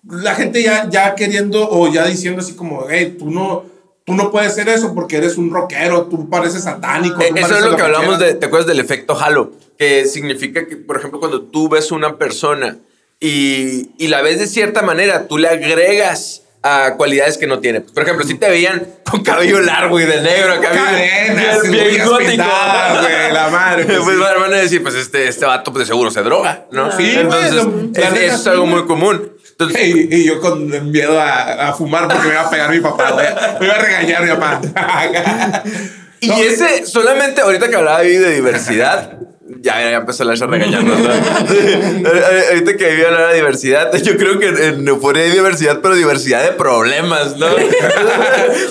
la 0.07 0.35
gente 0.35 0.63
ya, 0.63 0.89
ya 0.91 1.15
queriendo 1.15 1.67
o 1.69 1.91
ya 1.91 2.05
diciendo 2.07 2.41
así 2.43 2.53
como, 2.53 2.85
hey, 2.91 3.17
tú 3.19 3.31
no, 3.31 3.65
tú 4.05 4.13
no 4.15 4.31
puedes 4.31 4.55
ser 4.55 4.69
eso 4.69 4.95
porque 4.95 5.17
eres 5.17 5.39
un 5.39 5.51
rockero, 5.51 6.03
tú 6.07 6.29
pareces 6.29 6.65
satánico. 6.65 7.19
Eh, 7.23 7.29
tú 7.31 7.37
Eso 7.37 7.47
es 7.47 7.49
pareces 7.49 7.71
lo 7.71 7.77
que 7.77 7.83
hablamos 7.83 8.19
quieras". 8.19 8.35
de, 8.35 8.39
¿te 8.39 8.47
acuerdas 8.47 8.67
del 8.69 8.81
efecto 8.81 9.19
halo? 9.19 9.53
Que 9.79 10.05
significa 10.05 10.67
que, 10.67 10.77
por 10.77 10.99
ejemplo, 10.99 11.21
cuando 11.21 11.41
tú 11.41 11.71
ves 11.71 11.91
una 11.91 12.19
persona 12.19 12.77
y, 13.19 13.91
y 13.97 14.09
la 14.09 14.21
ves 14.21 14.39
de 14.41 14.47
cierta 14.47 14.83
manera, 14.83 15.27
tú 15.27 15.39
le 15.39 15.49
agregas 15.49 16.43
a 16.63 16.95
cualidades 16.97 17.39
que 17.39 17.47
no 17.47 17.59
tiene. 17.61 17.81
Por 17.81 18.03
ejemplo, 18.03 18.27
si 18.27 18.35
te 18.35 18.49
veían 18.49 18.87
con 19.11 19.23
cabello 19.23 19.61
largo 19.61 19.99
y 19.99 20.05
de 20.05 20.21
negro, 20.21 20.53
acá 20.55 20.71
bien- 20.71 21.35
Cadenas, 21.37 21.63
bien, 21.63 21.89
bien 21.89 22.07
gótico. 22.07 22.45
güey, 23.01 23.33
la 23.33 23.49
madre, 23.51 23.85
pues, 23.85 23.99
Pues 24.01 24.17
sí. 24.17 24.23
van 24.41 24.53
a 24.53 24.57
decir, 24.57 24.83
pues 24.83 24.95
este, 24.95 25.29
este 25.29 25.47
vato 25.47 25.73
pues, 25.73 25.87
de 25.87 25.87
seguro 25.93 26.11
se 26.11 26.23
droga, 26.23 26.67
¿no? 26.71 26.93
Sí, 26.97 27.13
Entonces, 27.17 27.53
es- 27.97 28.13
eso 28.15 28.35
es 28.35 28.47
algo 28.47 28.67
muy 28.67 28.85
común. 28.87 29.33
Entonces, 29.53 29.81
Y, 30.11 30.15
y 30.15 30.25
yo 30.27 30.41
con 30.41 30.91
miedo 30.91 31.19
a, 31.21 31.69
a 31.69 31.73
fumar 31.73 32.09
porque 32.09 32.27
me 32.29 32.33
iba 32.35 32.43
a 32.43 32.51
pegar 32.51 32.71
mi 32.71 32.81
papá, 32.81 33.11
güey. 33.13 33.27
Me 33.61 33.67
iba 33.67 33.75
a 33.75 33.79
regañar 33.79 34.23
mi 34.23 34.29
papá. 34.31 34.61
Y 36.23 36.29
No, 36.29 36.37
ese, 36.37 36.85
solamente 36.85 37.41
ahorita 37.41 37.71
que 37.71 37.77
hablaba 37.77 38.01
de 38.03 38.31
diversidad, 38.35 39.15
Ya, 39.61 39.81
ya 39.91 39.97
empezó 39.99 40.25
la 40.25 40.35
regañando. 40.35 40.95
¿no? 40.95 41.09
Ahorita 42.51 42.77
que 42.77 42.95
iba 42.99 43.09
a 43.09 43.13
hablar 43.13 43.29
de 43.31 43.37
diversidad, 43.37 43.93
yo 44.03 44.17
creo 44.17 44.39
que 44.39 44.49
en 44.49 44.87
Euforia 44.89 45.25
hay 45.25 45.31
diversidad, 45.33 45.81
pero 45.83 45.95
diversidad 45.95 46.43
de 46.43 46.53
problemas, 46.53 47.37
¿no? 47.37 47.47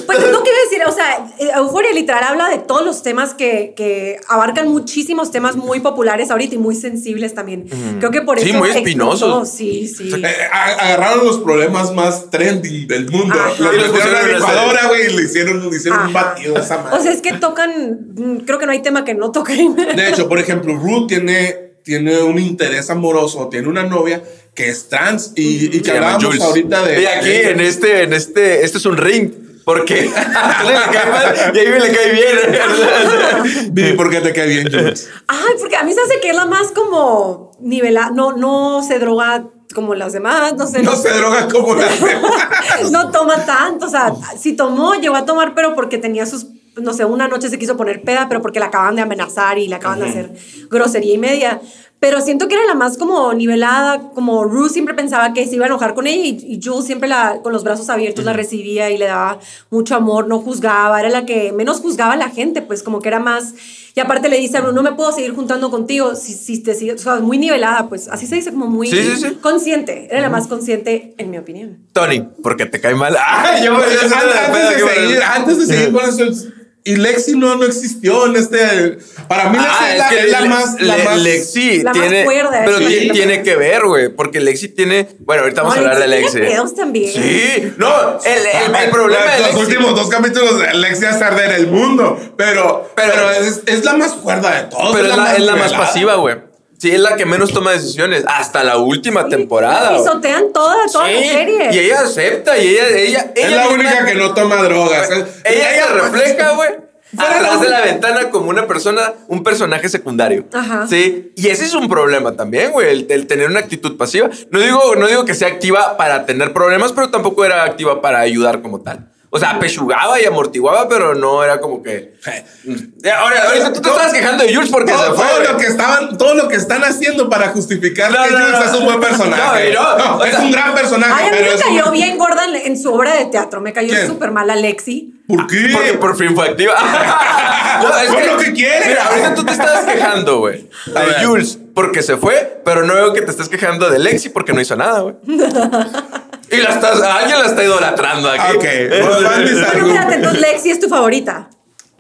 Pues 0.05 0.17
que 0.19 0.25
iba 0.49 0.57
a 0.57 0.63
decir, 0.69 0.81
o 0.87 0.91
sea, 0.91 1.57
Euforia 1.59 1.91
literal 1.93 2.23
habla 2.23 2.49
de 2.49 2.57
todos 2.59 2.83
los 2.85 3.03
temas 3.03 3.33
que, 3.33 3.73
que 3.75 4.19
abarcan 4.27 4.67
muchísimos 4.69 5.31
temas 5.31 5.55
muy 5.55 5.79
populares 5.79 6.31
ahorita 6.31 6.55
y 6.55 6.57
muy 6.57 6.75
sensibles 6.75 7.33
también. 7.35 7.65
Creo 7.99 8.11
que 8.11 8.21
por 8.21 8.39
Sí, 8.39 8.49
eso. 8.49 8.59
muy 8.59 8.69
espinosos. 8.69 9.21
explotó, 9.21 9.45
Sí, 9.45 9.87
sí. 9.87 10.11
Eh, 10.15 10.35
a- 10.51 10.85
agarraron 10.85 11.25
los 11.25 11.39
problemas 11.39 11.93
más 11.93 12.29
trending 12.29 12.87
del 12.87 13.09
mundo. 13.09 13.35
Ajá. 13.37 13.53
Los 13.59 13.73
Y 13.73 13.77
los 13.77 13.87
pusieron 13.89 14.15
a 14.15 14.21
la 14.21 14.27
la 14.27 14.37
licuadora, 14.37 14.87
güey, 14.87 15.05
y 15.07 15.15
le 15.15 15.23
hicieron, 15.23 15.69
le 15.69 15.75
hicieron 15.75 16.07
un 16.07 16.13
batido 16.13 16.55
a 16.55 16.59
esa 16.59 16.77
madre. 16.79 16.97
O 16.97 17.01
sea, 17.01 17.11
es 17.11 17.21
que 17.21 17.33
tocan, 17.33 17.99
mm, 18.15 18.37
creo 18.45 18.59
que 18.59 18.65
no 18.65 18.71
hay 18.71 18.81
tema 18.81 19.03
que 19.05 19.13
no 19.13 19.31
toquen. 19.31 19.75
De 19.75 20.09
hecho, 20.09 20.27
por 20.27 20.39
ejemplo, 20.39 20.68
Ruth 20.77 21.07
tiene, 21.07 21.73
tiene 21.83 22.21
un 22.21 22.37
interés 22.39 22.89
amoroso, 22.89 23.47
tiene 23.49 23.67
una 23.67 23.83
novia 23.83 24.21
que 24.53 24.69
es 24.69 24.89
trans 24.89 25.33
y, 25.35 25.75
y 25.77 25.81
que 25.81 25.91
hablábamos 25.91 26.39
ahorita 26.39 26.83
de. 26.83 27.01
Y 27.01 27.05
aquí, 27.05 27.27
de- 27.29 27.51
en 27.51 27.59
este, 27.61 28.03
en 28.03 28.13
este, 28.13 28.63
este 28.65 28.77
es 28.77 28.85
un 28.85 28.97
ring. 28.97 29.31
Porque 29.65 30.09
a 30.25 30.61
él 30.63 30.67
le 30.67 30.97
cae 30.97 31.11
mal 31.11 31.35
y 31.53 31.59
a 31.59 31.63
mí 31.63 31.69
me 31.69 31.79
le 31.79 31.91
cae 31.95 32.11
bien. 32.11 33.69
Vivi, 33.73 33.93
¿por 33.93 34.09
qué 34.09 34.19
te 34.21 34.33
cae 34.33 34.47
bien, 34.47 34.67
Jules? 34.71 35.09
Ay, 35.27 35.53
porque 35.59 35.75
a 35.75 35.83
mí 35.83 35.93
se 35.93 36.01
hace 36.01 36.19
que 36.19 36.29
es 36.31 36.35
la 36.35 36.45
más 36.45 36.71
como 36.71 37.51
nivelada, 37.59 38.09
no, 38.09 38.33
no 38.33 38.81
se 38.81 38.97
droga 38.97 39.45
como 39.75 39.93
las 39.93 40.13
demás, 40.13 40.55
no 40.55 40.65
sé. 40.65 40.81
No 40.81 40.95
se 40.95 41.11
droga 41.11 41.47
como 41.49 41.75
la 41.75 41.85
no 42.91 43.11
toma 43.11 43.45
tanto, 43.45 43.85
o 43.85 43.89
sea, 43.89 44.11
si 44.39 44.53
tomó, 44.53 44.95
llegó 44.95 45.15
a 45.15 45.25
tomar, 45.25 45.53
pero 45.53 45.75
porque 45.75 45.99
tenía 45.99 46.25
sus, 46.25 46.47
no 46.77 46.93
sé, 46.93 47.05
una 47.05 47.27
noche 47.27 47.49
se 47.49 47.59
quiso 47.59 47.75
poner 47.77 48.01
peda, 48.01 48.27
pero 48.27 48.41
porque 48.41 48.59
la 48.59 48.67
acaban 48.67 48.95
de 48.95 49.01
amenazar 49.01 49.57
y 49.57 49.67
le 49.67 49.75
acaban 49.75 49.99
de 49.99 50.05
hacer 50.09 50.31
grosería 50.69 51.13
y 51.13 51.17
media. 51.17 51.61
Pero 51.99 52.21
siento 52.21 52.47
que 52.47 52.55
era 52.55 52.63
la 52.65 52.75
más 52.75 52.97
como 52.97 53.33
nivelada, 53.33 54.11
como 54.15 54.45
Ruth 54.45 54.69
siempre 54.69 54.93
pensaba 54.93 55.33
que 55.33 55.45
se 55.45 55.55
iba 55.55 55.65
a 55.65 55.67
enojar 55.67 55.93
con 55.95 56.07
ella 56.07 56.23
y, 56.23 56.53
y 56.55 56.61
Jules 56.63 56.85
siempre 56.85 57.09
la, 57.09 57.39
con 57.43 57.51
los 57.51 57.65
brazos 57.65 57.89
abiertos 57.89 58.23
la 58.23 58.31
recibía 58.31 58.89
y 58.89 58.97
le 58.97 59.05
daba 59.05 59.39
mucho 59.69 59.95
amor, 59.97 60.25
no 60.29 60.39
juzgaba, 60.39 60.97
era 60.97 61.09
la 61.09 61.25
que 61.25 61.51
menos 61.51 61.81
juzgaba 61.81 62.13
a 62.13 62.15
la 62.15 62.29
gente, 62.29 62.61
pues 62.61 62.83
como 62.83 63.01
que 63.01 63.09
era 63.09 63.19
más... 63.19 63.53
Y 63.95 63.99
aparte 63.99 64.29
le 64.29 64.37
dice 64.37 64.59
a 64.59 64.61
Ruth, 64.61 64.73
no 64.73 64.81
me 64.81 64.93
puedo 64.93 65.11
seguir 65.11 65.35
juntando 65.35 65.69
contigo 65.69 66.15
si, 66.15 66.33
si 66.33 66.59
te 66.63 66.73
sigues, 66.73 67.01
o 67.01 67.03
sea, 67.03 67.15
muy 67.19 67.37
nivelada, 67.37 67.89
pues 67.89 68.07
así 68.07 68.27
se 68.27 68.35
dice 68.35 68.51
como 68.51 68.67
muy 68.67 68.87
Sí, 68.89 68.95
sí, 69.03 69.17
sí. 69.17 69.35
consciente, 69.41 70.07
era 70.09 70.21
la 70.21 70.29
más 70.29 70.47
consciente 70.47 71.15
en 71.17 71.29
mi 71.31 71.37
opinión. 71.37 71.79
Tony, 71.91 72.21
porque 72.41 72.65
te 72.65 72.79
cae 72.79 72.95
mal. 72.95 73.17
Ay, 73.27 73.65
yo 73.65 73.73
me 73.73 73.83
antes, 73.83 74.03
antes 74.13 74.69
de 74.69 74.87
seguir, 74.87 75.19
antes 75.21 75.57
de 75.57 75.65
seguir 75.65 75.91
con 75.91 76.05
eso. 76.07 76.49
Y 76.85 76.95
Lexi 76.95 77.35
no, 77.37 77.55
no 77.55 77.65
existió 77.65 78.25
en 78.27 78.37
este. 78.37 78.97
Para 79.27 79.49
mí, 79.49 79.57
Lexi 79.57 79.69
Ah, 79.79 79.87
es, 79.89 79.93
es 79.93 79.99
la, 79.99 80.09
que 80.09 80.19
es 80.19 80.31
la 80.31 80.41
Le- 80.41 80.49
más. 80.49 80.81
La 80.81 80.97
Le- 80.97 81.03
más 81.03 81.17
Lexi 81.21 81.83
La 81.83 81.93
más 81.93 82.01
tiene. 82.01 82.23
cuerda, 82.25 82.61
pero 82.65 82.77
sí. 82.79 83.09
tiene 83.11 83.43
que 83.43 83.55
ver, 83.57 83.85
güey. 83.85 84.09
Porque 84.09 84.39
Lexi 84.39 84.69
tiene. 84.69 85.07
Bueno, 85.19 85.43
ahorita 85.43 85.61
vamos 85.61 85.75
No, 85.77 85.81
a 85.81 85.85
hablar 85.85 85.99
de 86.01 86.07
Lexi 86.07 86.23
Lexi. 86.23 86.37
tiene 86.39 86.49
pedos 86.55 86.75
también. 86.75 87.11
Sí. 87.13 87.73
No, 87.77 88.19
el, 88.23 88.37
el- 88.45 88.75
el 88.85 88.89
problema 88.91 89.25
de 89.33 89.39
Los 89.39 89.47
Lexi. 89.55 89.59
últimos 89.61 89.95
dos 89.95 90.09
capítulos 90.09 90.59
de 90.59 90.73
Lexi 90.73 91.05
hasta 91.05 91.27
arder 91.27 91.51
el 91.51 91.67
mundo. 91.67 92.17
Pero, 92.37 92.89
Pero- 92.95 93.13
pero, 93.13 93.31
es, 93.31 93.61
es 93.65 93.83
la 93.83 93.93
más 93.95 94.13
cuerda 94.13 94.55
de 94.55 94.69
todos. 94.69 94.95
Pero 94.95 95.09
es 95.09 95.17
la, 95.17 95.35
es 95.35 95.43
la 95.43 95.55
más 95.57 95.73
pasiva, 95.73 96.15
güey. 96.15 96.37
Sí, 96.79 96.91
es 96.91 96.99
la 96.99 97.15
que 97.17 97.25
menos 97.25 97.51
toma 97.51 97.71
decisiones. 97.71 98.23
Hasta 98.25 98.63
la 98.63 98.77
última 98.77 99.27
temporada. 99.27 99.89
güey. 99.91 100.01
Pisotean 100.01 100.53
toda, 100.53 100.75
toda 100.91 101.11
la 101.11 101.19
Sí, 101.21 101.27
serie. 101.29 101.69
Y 101.73 101.79
ella 101.79 102.01
acepta 102.01 102.57
y 102.57 102.67
ella. 102.69 102.87
ella, 102.89 103.31
Es 103.35 103.45
ella 103.45 103.55
la 103.57 103.63
misma- 103.63 103.73
única 103.75 104.05
que 104.05 104.15
no 104.15 104.33
toma 104.33 104.55
drogas. 104.63 105.09
Ella 105.43 105.67
se 105.87 105.93
refleja, 105.93 106.51
güey. 106.55 106.69
Fuera 107.15 107.37
Atrás 107.37 107.55
la- 107.55 107.61
de 107.63 107.69
la 107.69 107.81
ventana 107.81 108.29
como 108.29 108.49
una 108.51 108.67
persona, 108.67 109.13
un 109.27 109.43
personaje 109.43 109.89
secundario. 109.89 110.45
Ajá. 110.53 110.85
Sí. 110.87 111.31
Y 111.35 111.47
ese 111.47 111.65
es 111.65 111.73
un 111.73 111.89
problema 111.89 112.35
también, 112.35 112.71
güey, 112.71 112.87
el, 112.89 113.07
el 113.09 113.25
tener 113.27 113.49
una 113.49 113.59
actitud 113.59 113.97
pasiva. 113.97 114.29
No 114.51 114.59
digo, 114.59 114.95
no 114.95 115.07
digo 115.07 115.25
que 115.25 115.33
sea 115.33 115.47
activa 115.47 115.97
para 115.97 116.25
tener 116.27 116.53
problemas, 116.53 116.91
pero 116.93 117.09
tampoco 117.09 117.43
era 117.43 117.63
activa 117.63 117.99
para 118.01 118.19
ayudar 118.19 118.61
como 118.61 118.81
tal. 118.81 119.09
O 119.31 119.37
sea, 119.37 119.51
apechugaba 119.51 120.19
y 120.19 120.25
amortiguaba, 120.25 120.89
pero 120.89 121.13
no 121.13 121.43
era 121.43 121.59
como 121.61 121.83
que. 121.83 122.15
Ahora, 123.15 123.43
ahorita 123.47 123.73
tú 123.73 123.81
te 123.81 123.89
estabas 123.89 124.11
quejando 124.11 124.43
de 124.43 124.53
Jules 124.55 124.69
porque 124.71 124.91
Todo, 124.91 125.05
se 125.05 125.11
fue. 125.13 125.25
todo 125.27 125.51
lo 125.53 125.57
que 125.57 125.65
estaban, 125.67 126.17
todo 126.17 126.33
lo 126.33 126.47
que 126.47 126.55
están 126.55 126.83
haciendo 126.83 127.29
para 127.29 127.49
justificar 127.49 128.11
No, 128.11 128.23
que 128.23 128.31
no, 128.31 128.37
Jules 128.39 128.59
no. 128.59 128.65
es 128.65 128.79
un 128.79 128.85
buen 128.85 128.99
personaje. 128.99 129.73
No, 129.73 129.97
no, 129.97 130.15
o 130.17 130.23
es 130.25 130.31
sea- 130.31 130.41
un 130.41 130.51
gran 130.51 130.73
personaje, 130.73 131.13
Ay, 131.15 131.27
a 131.27 131.31
mí 131.31 131.37
pero 131.39 131.57
me 131.57 131.61
cayó 131.63 131.85
un- 131.85 131.91
bien 131.91 132.17
gorda 132.17 132.41
en, 132.63 132.77
su 132.81 132.91
obra 132.93 133.13
de 133.15 133.25
teatro. 133.25 133.61
Me 133.61 133.71
cayó 133.71 133.93
súper 134.07 134.31
mal 134.31 134.49
Alexi. 134.49 135.13
¿Por 135.27 135.45
qué? 135.47 135.69
Porque 135.73 135.93
por 135.93 136.17
fin 136.17 136.35
fue 136.35 136.49
activa. 136.49 136.73
No, 137.81 137.97
es 137.97 138.27
lo 138.27 138.37
que 138.37 138.51
quiere. 138.51 138.87
Mira, 138.89 139.05
ahorita 139.05 139.35
tú 139.35 139.45
te 139.45 139.51
estabas 139.53 139.85
quejando, 139.85 140.39
güey. 140.39 140.67
De. 140.87 141.23
Jules 141.25 141.57
porque 141.73 142.01
se 142.03 142.17
fue, 142.17 142.61
pero 142.65 142.83
no 142.83 142.93
veo 142.93 143.13
que 143.13 143.21
te 143.21 143.31
estés 143.31 143.47
quejando 143.47 143.89
de 143.89 143.99
Lexi 143.99 144.27
porque 144.29 144.51
no 144.51 144.59
hizo 144.59 144.75
nada, 144.75 144.99
güey. 144.99 145.15
Y 146.51 146.57
la 146.57 146.69
estás, 146.69 147.01
alguien 147.01 147.39
la 147.39 147.45
está 147.45 147.63
idolatrando 147.63 148.29
aquí. 148.29 148.57
Ok. 148.57 148.63
Argumentos. 148.93 149.61
espérate, 149.77 150.15
entonces 150.15 150.41
Lexi 150.41 150.71
es 150.71 150.79
tu 150.79 150.89
favorita. 150.89 151.49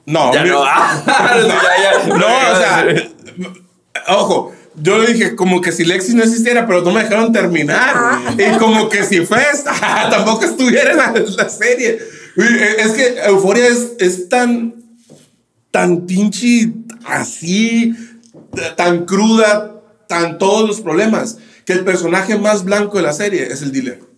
No, 0.05 0.33
Ya 0.33 0.43
mi- 0.43 0.49
no. 0.49 0.63
ah, 0.65 1.03
ya, 1.05 2.07
ya. 2.07 2.07
No, 2.07 2.25
o 2.25 2.55
sea, 2.55 2.85
ojo, 4.15 4.55
yo 4.75 4.97
le 4.97 5.13
dije 5.13 5.35
como 5.35 5.61
que 5.61 5.71
si 5.71 5.85
Lexi 5.85 6.15
no 6.15 6.23
existiera, 6.23 6.65
pero 6.65 6.81
no 6.81 6.91
me 6.91 7.03
dejaron 7.03 7.31
terminar. 7.31 7.91
Ah. 7.95 8.21
Y 8.37 8.57
como 8.57 8.89
que 8.89 9.03
si 9.03 9.25
Fest 9.25 9.67
tampoco 10.09 10.45
estuviera 10.45 10.91
en 10.91 10.97
la, 10.97 11.13
la 11.37 11.49
serie. 11.49 11.99
Uy, 12.37 12.45
e, 12.45 12.81
Es 12.81 12.91
que 12.93 13.19
Euforia 13.25 13.67
es, 13.67 13.91
es 13.99 14.29
tan, 14.29 14.75
tan 15.71 16.07
pinche 16.07 16.71
así, 17.05 17.93
tan 18.75 19.05
cruda, 19.05 19.75
tan 20.07 20.37
todos 20.37 20.67
los 20.67 20.81
problemas, 20.81 21.37
que 21.65 21.73
el 21.73 21.83
personaje 21.83 22.37
más 22.37 22.63
blanco 22.63 22.97
de 22.97 23.03
la 23.03 23.13
serie 23.13 23.43
es 23.51 23.61
el 23.61 23.71
dealer. 23.71 24.08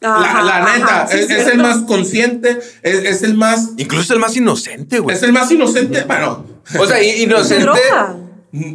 La, 0.00 0.16
Ajá, 0.16 0.42
la 0.42 0.56
ajá, 0.56 0.78
neta, 0.78 1.06
sí, 1.08 1.18
es, 1.18 1.30
es 1.30 1.46
el 1.48 1.58
más 1.58 1.78
consciente, 1.86 2.58
es, 2.82 2.94
es 3.04 3.22
el 3.22 3.34
más, 3.34 3.70
Incluso 3.76 4.14
el 4.14 4.18
más 4.18 4.34
inocente, 4.34 4.98
güey. 4.98 5.14
es 5.14 5.22
el 5.22 5.32
más 5.32 5.50
inocente. 5.52 6.04
Bueno, 6.04 6.46
O 6.78 6.86
sea, 6.86 7.02
inocente. 7.02 7.64
droga. 7.64 8.16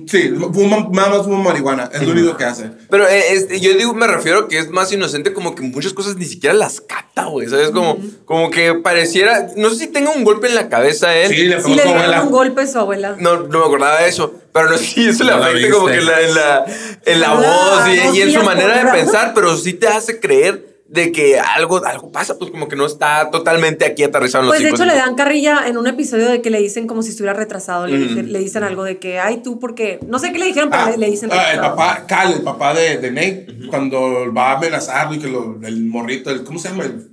Sí, 0.08 0.32
fuma, 0.54 0.88
nada 0.92 1.10
más 1.10 1.24
fuma 1.24 1.44
marihuana, 1.44 1.90
es 1.92 2.02
lo 2.04 2.12
único 2.14 2.38
que 2.38 2.46
hace. 2.46 2.70
Pero 2.90 3.08
eh, 3.10 3.34
es- 3.34 3.60
yo 3.60 3.74
digo, 3.74 3.94
me 3.94 4.08
refiero 4.08 4.48
que 4.48 4.60
es 4.60 4.70
más 4.70 4.90
inocente, 4.94 5.34
como 5.34 5.54
que 5.56 5.64
muchas 5.64 5.92
cosas 5.94 6.16
ni 6.16 6.24
siquiera 6.26 6.54
las 6.56 6.80
capta, 6.80 7.26
güey. 7.26 7.50
¿Sabes? 7.50 7.72
Como, 7.72 7.98
como 8.24 8.52
que 8.52 8.76
pareciera. 8.76 9.48
No 9.58 9.70
sé 9.72 9.76
si 9.78 9.88
tenga 9.88 10.12
un 10.12 10.24
golpe 10.24 10.48
en 10.48 10.56
la 10.56 10.70
cabeza 10.70 11.14
él. 11.14 11.30
Sí, 11.30 11.44
le 11.48 11.62
Sí, 11.62 11.74
le 11.76 11.84
dieron 11.84 12.20
un 12.28 12.32
golpe 12.32 12.62
a 12.62 12.68
su 12.68 12.78
abuela. 12.80 13.18
No, 13.20 13.36
no 13.48 13.60
me 13.60 13.66
acordaba 13.66 14.00
de 14.02 14.08
eso. 14.08 14.34
Pero 14.54 14.70
no 14.70 14.78
sé 14.78 14.86
si 14.86 15.10
eso 15.10 15.24
le 15.26 15.32
No 15.32 15.38
lo 15.40 15.44
afecta 15.44 15.70
como 15.72 15.88
que 15.88 15.96
en 15.98 16.06
la, 16.06 16.22
en 16.22 16.36
la, 16.36 16.66
en 17.06 17.20
la 17.20 17.32
Ah, 17.32 17.36
voz 17.36 18.14
y, 18.16 18.18
y 18.20 18.22
en 18.22 18.32
su 18.32 18.44
manera 18.44 18.82
de 18.86 18.92
pensar, 18.92 19.34
pero 19.36 19.58
sí 19.58 19.74
te 19.74 19.88
hace 19.90 20.22
creer 20.22 20.75
de 20.96 21.12
que 21.12 21.40
algo, 21.40 21.86
algo 21.86 22.12
pasa, 22.12 22.38
pues 22.40 22.50
como 22.50 22.68
que 22.68 22.76
no 22.76 22.86
está 22.88 23.30
totalmente 23.30 23.86
aquí 23.86 24.04
aterrizado 24.04 24.44
en 24.44 24.48
los 24.48 24.56
Pues 24.58 24.64
de 24.64 24.70
hecho 24.72 24.86
le 24.86 24.96
dan 24.96 25.14
carrilla 25.16 25.68
en 25.68 25.78
un 25.78 25.86
episodio 25.86 26.28
de 26.30 26.42
que 26.42 26.50
le 26.50 26.60
dicen 26.60 26.88
como 26.88 27.04
si 27.04 27.10
estuviera 27.12 27.34
retrasado. 27.38 27.86
Le, 27.86 27.98
dicen, 28.00 28.32
le 28.34 28.40
dicen 28.40 28.64
algo 28.64 28.84
de 28.84 28.98
que, 28.98 29.20
ay, 29.20 29.42
tú, 29.44 29.60
porque. 29.60 30.00
No 30.08 30.18
sé 30.18 30.32
qué 30.32 30.40
le 30.40 30.46
dijeron, 30.46 30.70
pero 30.72 30.84
Ah, 30.84 30.92
le, 30.92 30.98
le 30.98 31.12
dicen. 31.12 31.30
ah, 31.32 31.52
el 31.54 31.60
papá, 31.60 32.06
Cal, 32.08 32.34
el 32.34 32.42
papá 32.42 32.74
de, 32.74 32.98
de 32.98 33.12
Nate, 33.12 33.48
cuando 33.70 34.34
va 34.34 34.54
a 34.54 34.58
amenazarlo 34.58 35.14
y 35.16 35.20
que 35.20 35.28
lo, 35.28 35.60
el 35.64 35.86
morrito, 35.86 36.32
el, 36.32 36.44
¿cómo 36.44 36.58
se 36.58 36.70
llama? 36.70 36.86
El, 36.86 37.12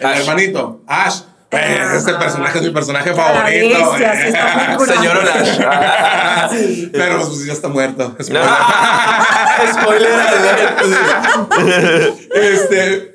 el 0.00 0.06
Ash. 0.06 0.20
hermanito, 0.20 0.82
Ash. 0.86 1.20
Pues, 1.50 1.64
este 1.96 2.12
personaje 2.14 2.58
es 2.58 2.64
mi 2.64 2.70
personaje 2.70 3.14
favorito. 3.14 3.96
Señor 4.86 5.16
Olash. 5.18 5.58
Sí. 6.50 6.88
Pero 6.92 7.18
pues 7.26 7.44
ya 7.44 7.52
está 7.52 7.68
muerto. 7.68 8.16
No. 8.30 8.40
Spoiler 9.72 10.10
este, 12.32 13.14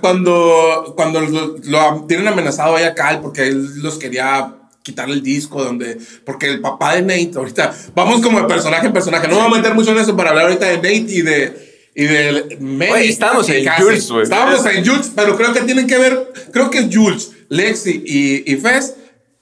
cuando, 0.00 0.94
cuando 0.96 1.20
lo, 1.20 1.56
lo 1.64 2.04
tienen 2.06 2.28
amenazado 2.28 2.76
ahí 2.76 2.84
a 2.84 2.94
Cal 2.94 3.20
porque 3.20 3.48
él 3.48 3.82
los 3.82 3.98
quería 3.98 4.54
quitar 4.82 5.08
el 5.10 5.22
disco 5.22 5.62
donde 5.62 5.98
porque 6.24 6.48
el 6.48 6.60
papá 6.60 6.94
de 6.94 7.02
Nate 7.02 7.32
ahorita 7.36 7.72
vamos 7.94 8.20
como 8.20 8.40
de 8.40 8.48
personaje 8.48 8.86
en 8.86 8.92
personaje 8.92 9.28
no 9.28 9.36
voy 9.36 9.46
a 9.46 9.56
meter 9.56 9.74
mucho 9.74 9.92
en 9.92 9.98
eso 9.98 10.16
para 10.16 10.30
hablar 10.30 10.46
ahorita 10.46 10.66
de 10.66 10.76
Nate 10.76 11.12
y 11.12 11.22
de 11.22 11.72
y 11.94 12.04
de 12.04 12.56
Mary 12.58 12.90
Güey, 12.90 13.08
estábamos 13.10 13.48
y 13.48 13.56
en. 13.56 13.68
Jules, 13.78 14.10
güey. 14.10 14.22
estábamos 14.22 14.64
en 14.66 14.84
Jules 14.84 15.12
pero 15.14 15.36
creo 15.36 15.52
que 15.52 15.60
tienen 15.60 15.86
que 15.86 15.98
ver 15.98 16.32
creo 16.52 16.70
que 16.70 16.88
Jules 16.92 17.32
Lexi 17.56 18.02
y, 18.06 18.52
y 18.52 18.56
Fez 18.56 18.94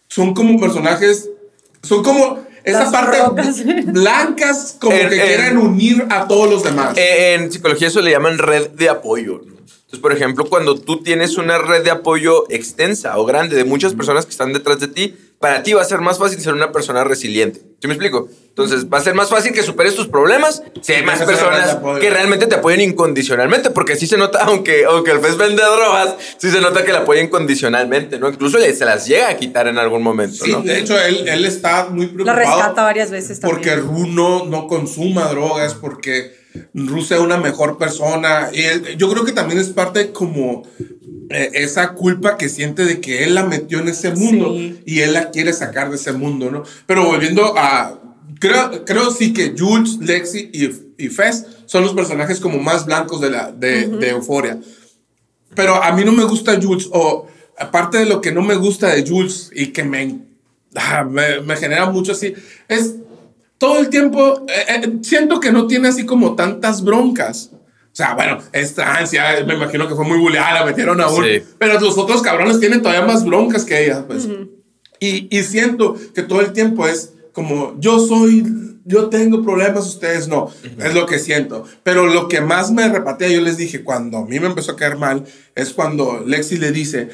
son 0.09 0.35
como 0.35 0.59
personajes 0.61 1.29
son 1.83 2.03
como 2.03 2.45
esa 2.65 2.81
Las 2.81 2.93
parte 2.93 3.19
rocas. 3.19 3.63
blancas 3.87 4.77
como 4.81 4.95
En- 4.97 5.09
que 5.09 5.15
en- 5.17 5.27
quieren 5.27 5.59
unir 5.59 6.07
a 6.11 6.27
todos 6.29 6.51
los 6.51 6.63
demás 6.65 6.97
Eh, 6.97 7.35
En 7.35 7.51
psicología 7.51 7.89
eso 7.89 8.01
le 8.03 8.11
llaman 8.11 8.39
red 8.39 8.71
de 8.71 8.89
apoyo. 8.89 9.41
¿no? 9.47 9.53
Entonces, 9.55 10.01
por 10.01 10.13
ejemplo, 10.13 10.45
cuando 10.45 10.79
tú 10.79 11.03
tienes 11.03 11.37
una 11.39 11.59
red 11.59 11.83
de 11.83 11.91
apoyo 11.91 12.45
extensa 12.51 13.19
o 13.19 13.25
grande 13.25 13.57
de 13.57 13.65
muchas 13.65 13.95
personas 13.95 14.25
que 14.27 14.31
están 14.33 14.53
detrás 14.53 14.79
de 14.81 14.89
ti, 14.89 15.17
para 15.41 15.63
ti 15.63 15.73
va 15.73 15.81
a 15.81 15.87
ser 15.87 16.01
más 16.03 16.19
fácil 16.19 16.39
ser 16.41 16.53
una 16.53 16.71
persona 16.71 17.03
resiliente. 17.03 17.61
¿Sí 17.81 17.89
me 17.89 17.95
explico? 17.95 18.29
Entonces 18.49 18.87
va 18.93 18.99
a 18.99 19.01
ser 19.01 19.15
más 19.15 19.31
fácil 19.31 19.53
que 19.55 19.63
superes 19.63 19.95
tus 19.95 20.07
problemas 20.07 20.63
si 20.83 20.93
hay 20.93 20.99
Sí, 21.01 21.05
más 21.07 21.23
personas 21.23 21.79
que 21.99 22.11
realmente 22.11 22.47
te 22.47 22.57
apoyen 22.57 22.83
incondicionalmente, 22.83 23.71
porque 23.71 23.97
sí 23.97 24.07
se 24.07 24.19
nota, 24.19 24.41
aunque, 24.45 24.85
aunque 24.85 25.13
el 25.13 25.21
pez 25.21 25.39
vende 25.39 25.63
drogas, 25.63 26.15
sí 26.37 26.51
se 26.51 26.61
nota 26.61 26.85
que 26.85 26.93
la 26.93 26.99
apoya 27.01 27.23
incondicionalmente, 27.23 28.19
¿no? 28.19 28.29
Incluso 28.29 28.59
le- 28.59 28.75
se 28.75 28.85
las 28.85 29.07
llega 29.07 29.31
a 29.31 29.37
quitar 29.39 29.67
en 29.67 29.79
algún 29.79 30.03
momento, 30.03 30.45
Sí, 30.45 30.53
¿no? 30.53 30.61
de 30.61 30.79
hecho, 30.79 31.01
él, 31.01 31.27
él 31.27 31.47
está 31.47 31.89
muy 31.89 32.07
La 32.09 32.13
preocupado. 32.13 32.39
rescata 32.59 32.83
varias 32.83 33.11
veces 33.11 33.41
también. 33.41 33.57
Porque 33.57 33.77
Ru 33.77 34.09
no, 34.09 34.45
no 34.45 34.67
consuma 34.67 35.25
drogas, 35.31 35.73
porque 35.73 36.39
Ru 36.75 37.01
sea 37.03 37.21
una 37.21 37.39
mejor 37.39 37.79
persona. 37.79 38.51
Y 38.53 38.61
él- 38.63 38.97
yo 38.99 39.11
creo 39.11 39.25
que 39.25 39.33
también 39.33 39.59
es 39.59 39.69
parte 39.69 40.13
como 40.13 40.65
eh, 41.31 41.51
esa 41.55 41.95
culpa 41.95 42.37
que 42.37 42.49
siente 42.49 42.85
de 42.85 43.01
que 43.01 43.25
él 43.25 43.35
la 43.35 43.45
metió 43.45 43.79
en 43.79 43.89
ese 43.89 44.13
mundo 44.15 44.53
Sí. 44.55 44.81
y 44.85 45.01
él 45.01 45.13
la 45.15 45.31
quiere 45.31 45.53
sacar 45.53 45.89
de 45.89 45.97
ese 45.97 46.13
mundo, 46.13 46.51
¿no? 46.51 46.65
Pero 46.87 47.05
volviendo 47.07 47.55
a... 47.57 47.99
Creo, 48.39 48.85
creo 48.85 49.11
sí 49.11 49.33
que 49.33 49.55
Jules, 49.59 49.99
Lexi 50.01 50.51
y, 50.53 51.05
y 51.05 51.09
Fez 51.09 51.47
son 51.67 51.83
los 51.83 51.93
personajes 51.95 52.41
como 52.41 52.59
más 52.59 52.87
blancos 52.87 53.21
de, 53.21 53.31
la, 53.31 53.53
de, 53.53 53.87
de 53.87 54.11
Euphoria. 54.11 54.59
Pero 55.55 55.83
a 55.83 55.93
mí 55.93 56.05
no 56.05 56.13
me 56.13 56.25
gusta 56.25 56.59
Jules, 56.61 56.89
o 56.93 57.27
aparte 57.59 57.99
de 57.99 58.07
lo 58.07 58.21
que 58.21 58.33
no 58.33 58.43
me 58.43 58.55
gusta 58.55 58.89
de 58.89 59.07
Jules 59.07 59.51
y 59.55 59.69
que 59.69 59.85
me, 59.85 60.21
ah, 60.75 61.05
me, 61.05 61.41
me 61.43 61.57
genera 61.57 61.91
mucho 61.91 62.13
así, 62.13 62.35
es 62.69 62.95
todo 63.59 63.79
el 63.79 63.91
tiempo, 63.91 64.47
eh, 64.49 64.81
eh, 64.83 64.99
siento 65.03 65.39
que 65.39 65.53
no 65.53 65.67
tiene 65.67 65.89
así 65.89 66.07
como 66.07 66.35
tantas 66.35 66.83
broncas. 66.83 67.51
O 67.93 67.97
sea, 67.97 68.15
bueno, 68.15 68.39
es 68.53 68.75
trans, 68.75 69.11
ya 69.11 69.45
me 69.45 69.55
imagino 69.55 69.89
que 69.89 69.95
fue 69.95 70.05
muy 70.05 70.19
bulleada, 70.19 70.61
la 70.61 70.65
metieron 70.65 71.01
a 71.01 71.09
un... 71.09 71.25
Sí. 71.25 71.43
Pero 71.59 71.81
los 71.81 71.99
otros 71.99 72.23
cabrones 72.23 72.61
tienen 72.61 72.83
todavía 72.83 73.05
más 73.05 73.25
broncas 73.25 73.65
que 73.65 73.85
ella, 73.85 74.05
pues. 74.07 74.29
y, 75.01 75.37
y 75.37 75.43
siento 75.43 75.97
que 76.15 76.23
todo 76.23 76.41
el 76.41 76.53
tiempo 76.53 76.87
es 76.87 77.15
como, 77.33 77.75
yo 77.79 77.99
soy, 77.99 78.45
yo 78.85 79.09
tengo 79.09 79.43
problemas, 79.43 79.87
ustedes 79.87 80.29
no. 80.29 80.51
Es 80.79 80.95
lo 80.95 81.07
que 81.07 81.19
siento. 81.19 81.65
Pero 81.83 82.07
lo 82.07 82.29
que 82.29 82.41
más 82.41 82.71
me 82.71 82.89
repatea, 82.89 83.29
yo 83.29 83.41
les 83.41 83.57
dije, 83.57 83.83
cuando 83.83 84.19
a 84.19 84.27
mí 84.27 84.39
me 84.41 84.47
empezó 84.47 84.73
a 84.73 84.77
caer 84.77 84.97
mal, 84.97 85.25
es 85.55 85.73
cuando 85.73 86.23
Lexi 86.27 86.57
le 86.57 86.73
dice, 86.73 87.09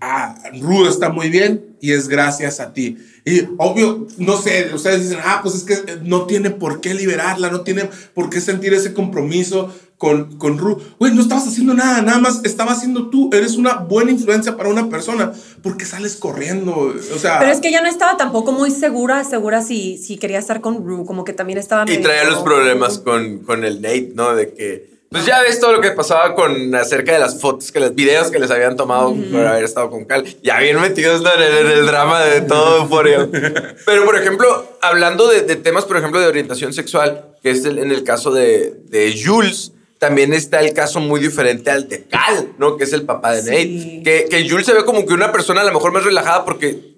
ah, 0.00 0.34
Rudo 0.60 0.88
está 0.88 1.08
muy 1.10 1.28
bien 1.30 1.76
y 1.80 1.92
es 1.92 2.08
gracias 2.08 2.60
a 2.60 2.72
ti. 2.72 2.98
Y 3.24 3.42
obvio, 3.58 4.06
no 4.18 4.36
sé, 4.38 4.70
ustedes 4.74 5.02
dicen, 5.08 5.18
ah, 5.24 5.40
pues 5.42 5.54
es 5.54 5.62
que 5.64 5.98
no 6.02 6.26
tiene 6.26 6.50
por 6.50 6.80
qué 6.80 6.94
liberarla, 6.94 7.50
no 7.50 7.60
tiene 7.62 7.88
por 8.14 8.30
qué 8.30 8.40
sentir 8.40 8.72
ese 8.72 8.94
compromiso 8.94 9.72
con, 9.98 10.38
con 10.38 10.56
Ru. 10.56 10.80
Güey, 10.98 11.12
no 11.14 11.20
estabas 11.20 11.46
haciendo 11.46 11.74
nada, 11.74 12.00
nada 12.00 12.18
más 12.18 12.40
estabas 12.44 12.80
siendo 12.80 13.10
tú. 13.10 13.28
Eres 13.34 13.56
una 13.56 13.74
buena 13.74 14.10
influencia 14.10 14.56
para 14.56 14.70
una 14.70 14.88
persona 14.88 15.32
porque 15.62 15.84
sales 15.84 16.16
corriendo. 16.16 16.74
O 17.14 17.18
sea, 17.18 17.38
Pero 17.38 17.52
es 17.52 17.60
que 17.60 17.68
ella 17.68 17.82
no 17.82 17.88
estaba 17.88 18.16
tampoco 18.16 18.52
muy 18.52 18.70
segura, 18.70 19.22
segura 19.24 19.60
si, 19.62 19.98
si 19.98 20.16
quería 20.16 20.38
estar 20.38 20.62
con 20.62 20.86
Rue, 20.86 21.04
como 21.04 21.24
que 21.24 21.34
también 21.34 21.58
estaba 21.58 21.82
Y 21.82 21.86
medio- 21.90 22.02
traía 22.02 22.24
los 22.24 22.42
problemas 22.42 22.98
con, 22.98 23.40
con 23.40 23.64
el 23.64 23.82
Nate, 23.82 24.12
¿no? 24.14 24.34
De 24.34 24.54
que, 24.54 24.99
pues 25.10 25.26
ya 25.26 25.42
ves 25.42 25.58
todo 25.58 25.72
lo 25.72 25.80
que 25.80 25.90
pasaba 25.90 26.34
con 26.36 26.72
acerca 26.74 27.12
de 27.12 27.18
las 27.18 27.40
fotos, 27.40 27.72
que 27.72 27.80
los 27.80 27.94
videos 27.96 28.30
que 28.30 28.38
les 28.38 28.48
habían 28.50 28.76
tomado 28.76 29.12
por 29.32 29.44
haber 29.44 29.64
estado 29.64 29.90
con 29.90 30.04
Cal. 30.04 30.24
Ya 30.42 30.60
bien 30.60 30.80
metidos 30.80 31.20
en, 31.20 31.42
el, 31.42 31.66
en 31.66 31.78
el 31.78 31.86
drama 31.86 32.20
de 32.24 32.42
todo 32.42 32.82
Euphoria. 32.82 33.28
Pero, 33.86 34.04
por 34.04 34.16
ejemplo, 34.16 34.78
hablando 34.80 35.26
de, 35.28 35.42
de 35.42 35.56
temas, 35.56 35.84
por 35.84 35.96
ejemplo, 35.96 36.20
de 36.20 36.26
orientación 36.28 36.72
sexual, 36.72 37.34
que 37.42 37.50
es 37.50 37.64
el- 37.64 37.78
en 37.80 37.90
el 37.90 38.04
caso 38.04 38.30
de, 38.30 38.72
de 38.84 39.20
Jules, 39.20 39.72
también 39.98 40.32
está 40.32 40.60
el 40.60 40.72
caso 40.74 41.00
muy 41.00 41.18
diferente 41.20 41.70
al 41.72 41.88
de 41.88 42.04
Cal, 42.04 42.52
¿no? 42.58 42.76
Que 42.76 42.84
es 42.84 42.92
el 42.92 43.02
papá 43.02 43.32
de 43.32 43.42
Sí. 43.42 43.48
Nate. 43.50 44.02
Que, 44.04 44.28
que 44.30 44.48
Jules 44.48 44.64
se 44.64 44.74
ve 44.74 44.84
como 44.84 45.04
que 45.04 45.12
una 45.12 45.32
persona 45.32 45.62
a 45.62 45.64
lo 45.64 45.72
mejor 45.72 45.90
más 45.92 46.04
relajada 46.04 46.44
porque 46.44 46.94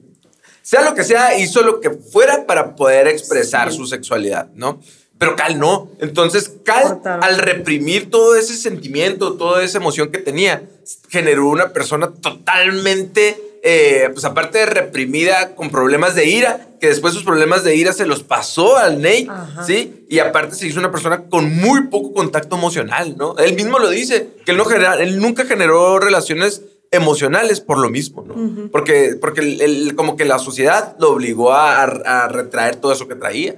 sea 0.60 0.82
lo 0.82 0.94
que 0.94 1.02
sea, 1.02 1.38
hizo 1.38 1.62
lo 1.62 1.80
que 1.80 1.90
fuera 1.90 2.46
para 2.46 2.76
poder 2.76 3.08
expresar 3.08 3.72
su 3.72 3.86
sexualidad, 3.86 4.48
¿no? 4.54 4.80
Pero 5.22 5.36
Cal 5.36 5.58
no. 5.58 5.88
Entonces, 6.00 6.52
Cal, 6.64 7.00
al 7.04 7.38
reprimir 7.38 8.10
todo 8.10 8.34
ese 8.34 8.56
sentimiento, 8.56 9.34
toda 9.34 9.62
esa 9.62 9.78
emoción 9.78 10.10
que 10.10 10.18
tenía, 10.18 10.64
generó 11.10 11.48
una 11.48 11.72
persona 11.72 12.10
totalmente, 12.12 13.58
eh, 13.62 14.08
pues 14.12 14.24
aparte 14.24 14.58
de 14.58 14.66
reprimida, 14.66 15.54
con 15.54 15.70
problemas 15.70 16.14
de 16.14 16.26
ira, 16.26 16.68
que 16.80 16.88
después 16.88 17.14
sus 17.14 17.22
problemas 17.22 17.62
de 17.64 17.76
ira 17.76 17.92
se 17.92 18.06
los 18.06 18.22
pasó 18.24 18.76
al 18.76 18.96
Nate, 19.00 19.26
Ajá. 19.28 19.64
¿sí? 19.64 20.04
Y 20.08 20.18
aparte 20.18 20.56
se 20.56 20.66
hizo 20.66 20.80
una 20.80 20.90
persona 20.90 21.24
con 21.28 21.54
muy 21.54 21.84
poco 21.88 22.12
contacto 22.12 22.56
emocional, 22.56 23.14
¿no? 23.16 23.36
Él 23.38 23.54
mismo 23.54 23.78
lo 23.78 23.88
dice, 23.90 24.30
que 24.44 24.50
él, 24.52 24.56
no 24.56 24.64
genera, 24.64 25.00
él 25.00 25.20
nunca 25.20 25.44
generó 25.44 25.98
relaciones 26.00 26.62
emocionales 26.90 27.60
por 27.62 27.78
lo 27.78 27.88
mismo, 27.88 28.22
¿no? 28.26 28.68
Porque, 28.70 29.16
porque 29.18 29.40
el- 29.40 29.60
el- 29.62 29.94
como 29.94 30.14
que 30.16 30.26
la 30.26 30.38
sociedad 30.38 30.94
lo 30.98 31.12
obligó 31.12 31.52
a, 31.54 31.82
a- 31.84 32.24
a 32.24 32.28
retraer 32.28 32.76
todo 32.76 32.92
eso 32.92 33.08
que 33.08 33.14
traía. 33.14 33.56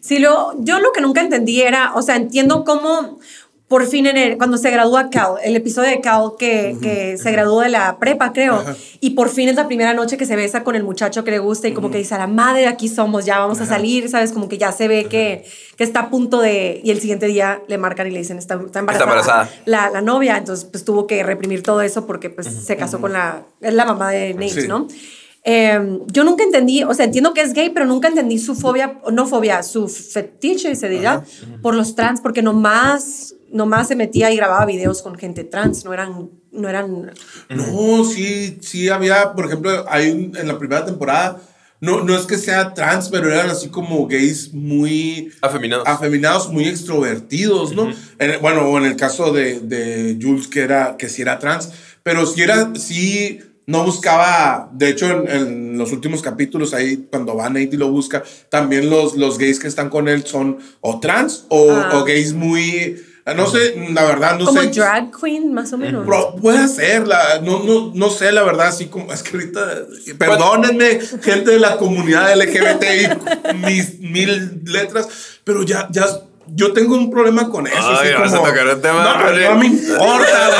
Sí, 0.00 0.18
lo, 0.18 0.54
yo 0.58 0.80
lo 0.80 0.92
que 0.92 1.00
nunca 1.00 1.20
entendí 1.20 1.60
era, 1.60 1.92
o 1.94 2.02
sea, 2.02 2.16
entiendo 2.16 2.64
cómo 2.64 3.18
por 3.68 3.86
fin 3.86 4.06
en 4.06 4.16
el- 4.16 4.36
cuando 4.36 4.56
se 4.58 4.68
gradúa 4.72 5.10
Cal, 5.10 5.34
el 5.44 5.54
episodio 5.54 5.90
de 5.90 6.00
Cal 6.00 6.32
que, 6.36 6.76
que 6.82 7.16
se 7.18 7.30
graduó 7.30 7.60
de 7.60 7.68
la 7.68 7.98
prepa, 8.00 8.32
creo, 8.32 8.64
y 8.98 9.10
por 9.10 9.28
fin 9.28 9.48
es 9.48 9.54
la 9.54 9.68
primera 9.68 9.94
noche 9.94 10.16
que 10.16 10.26
se 10.26 10.34
besa 10.34 10.64
con 10.64 10.74
el 10.74 10.82
muchacho 10.82 11.22
que 11.22 11.30
le 11.30 11.38
gusta 11.38 11.68
y 11.68 11.72
como 11.72 11.88
que 11.92 11.98
dice, 11.98 12.16
a 12.16 12.18
la 12.18 12.26
madre, 12.26 12.66
aquí 12.66 12.88
somos, 12.88 13.26
ya 13.26 13.38
vamos 13.38 13.60
a 13.60 13.66
salir, 13.66 14.08
¿sabes? 14.08 14.32
Como 14.32 14.48
que 14.48 14.58
ya 14.58 14.72
se 14.72 14.88
ve 14.88 15.04
que, 15.04 15.44
que 15.76 15.84
está 15.84 16.00
a 16.00 16.10
punto 16.10 16.40
de... 16.40 16.80
Y 16.82 16.90
el 16.90 17.00
siguiente 17.00 17.26
día 17.26 17.62
le 17.68 17.78
marcan 17.78 18.08
y 18.08 18.10
le 18.10 18.18
dicen, 18.18 18.38
está, 18.38 18.54
está 18.54 18.80
embarazada, 18.80 19.04
embarazada. 19.08 19.50
La, 19.66 19.88
la 19.90 20.00
novia, 20.00 20.36
entonces 20.36 20.64
pues 20.64 20.84
tuvo 20.84 21.06
que 21.06 21.22
reprimir 21.22 21.62
todo 21.62 21.80
eso 21.82 22.06
porque 22.08 22.28
pues 22.28 22.48
se 22.48 22.76
casó 22.76 23.00
con 23.00 23.12
la... 23.12 23.42
Es 23.60 23.74
la 23.74 23.84
mamá 23.84 24.10
de 24.10 24.34
Nate, 24.34 24.62
Sí. 24.62 24.66
¿no? 24.68 24.88
Eh, 25.44 25.98
yo 26.08 26.22
nunca 26.24 26.44
entendí, 26.44 26.82
o 26.84 26.92
sea, 26.92 27.06
entiendo 27.06 27.32
que 27.32 27.40
es 27.40 27.52
gay, 27.54 27.70
pero 27.70 27.86
nunca 27.86 28.08
entendí 28.08 28.38
su 28.38 28.54
fobia, 28.54 29.00
no 29.10 29.26
fobia, 29.26 29.62
su 29.62 29.88
fetiche, 29.88 30.74
se 30.76 30.88
dirá, 30.88 31.24
por 31.62 31.74
los 31.74 31.94
trans, 31.94 32.20
porque 32.20 32.42
nomás, 32.42 33.34
nomás 33.50 33.88
se 33.88 33.96
metía 33.96 34.30
y 34.30 34.36
grababa 34.36 34.66
videos 34.66 35.00
con 35.00 35.14
gente 35.16 35.44
trans, 35.44 35.84
no 35.84 35.94
eran, 35.94 36.28
no 36.52 36.68
eran, 36.68 37.12
No, 37.48 38.04
sí, 38.04 38.58
sí 38.60 38.88
había, 38.90 39.32
por 39.32 39.46
ejemplo, 39.46 39.86
hay 39.88 40.10
un- 40.10 40.36
en 40.36 40.46
la 40.46 40.58
primera 40.58 40.84
temporada, 40.84 41.40
no, 41.80 42.04
no 42.04 42.14
es 42.14 42.26
que 42.26 42.36
sea 42.36 42.74
trans, 42.74 43.08
pero 43.08 43.32
eran 43.32 43.48
así 43.48 43.68
como 43.68 44.06
gays 44.06 44.52
muy 44.52 45.32
Afeminados. 45.40 45.88
afeminados, 45.88 46.52
muy 46.52 46.66
extrovertidos, 46.68 47.74
¿no? 47.74 47.90
En- 48.18 48.40
bueno, 48.42 48.68
o 48.68 48.76
en 48.76 48.84
el 48.84 48.96
caso 48.96 49.32
de, 49.32 49.60
de 49.60 50.18
Jules, 50.20 50.46
que 50.48 50.60
era, 50.60 50.96
que 50.98 51.08
sí 51.08 51.22
era 51.22 51.38
trans, 51.38 51.70
pero 52.02 52.26
sí 52.26 52.42
era, 52.42 52.72
sí 52.76 53.40
no 53.70 53.84
buscaba, 53.84 54.68
de 54.72 54.88
hecho, 54.90 55.06
en, 55.06 55.28
en 55.28 55.78
los 55.78 55.92
últimos 55.92 56.22
capítulos, 56.22 56.74
ahí 56.74 57.06
cuando 57.10 57.36
va 57.36 57.48
Nate 57.48 57.70
y 57.72 57.76
lo 57.76 57.88
busca, 57.90 58.22
también 58.48 58.90
los, 58.90 59.16
los 59.16 59.38
gays 59.38 59.58
que 59.60 59.68
están 59.68 59.88
con 59.90 60.08
él 60.08 60.24
son 60.26 60.58
o 60.80 60.98
trans 61.00 61.44
o, 61.48 61.70
Ah. 61.70 61.90
o 61.94 62.04
gays 62.04 62.32
muy, 62.32 63.00
no 63.36 63.46
sé, 63.46 63.76
la 63.92 64.04
verdad, 64.04 64.38
no 64.38 64.46
como 64.46 64.60
sé. 64.60 64.68
drag 64.68 65.10
queen, 65.18 65.54
más 65.54 65.72
o 65.72 65.78
menos. 65.78 66.04
Pro- 66.04 66.34
puede 66.36 66.66
ser, 66.68 67.06
la, 67.06 67.40
no, 67.42 67.62
no, 67.62 67.92
no 67.94 68.10
sé, 68.10 68.32
la 68.32 68.42
verdad, 68.42 68.66
así 68.68 68.86
como 68.86 69.12
es 69.12 69.22
que 69.22 69.36
ahorita, 69.36 69.60
perdónenme, 70.18 70.98
gente 71.22 71.52
de 71.52 71.58
la 71.60 71.76
comunidad 71.76 72.34
LGBTI, 72.36 73.54
mis 73.66 74.00
mil 74.00 74.62
letras, 74.64 75.08
pero 75.44 75.62
ya, 75.62 75.86
ya, 75.92 76.06
yo 76.52 76.72
tengo 76.72 76.96
un 76.96 77.10
problema 77.10 77.48
con 77.48 77.66
eso. 77.68 77.76
Ay, 77.78 78.08
así 78.08 78.20
vas 78.20 78.32
a 78.32 78.36
como, 78.38 78.48
tocar 78.48 78.66
un 78.74 78.82
tema, 78.82 79.04
no, 79.04 79.50
no 79.50 79.58
me 79.60 79.66
importa. 79.66 80.50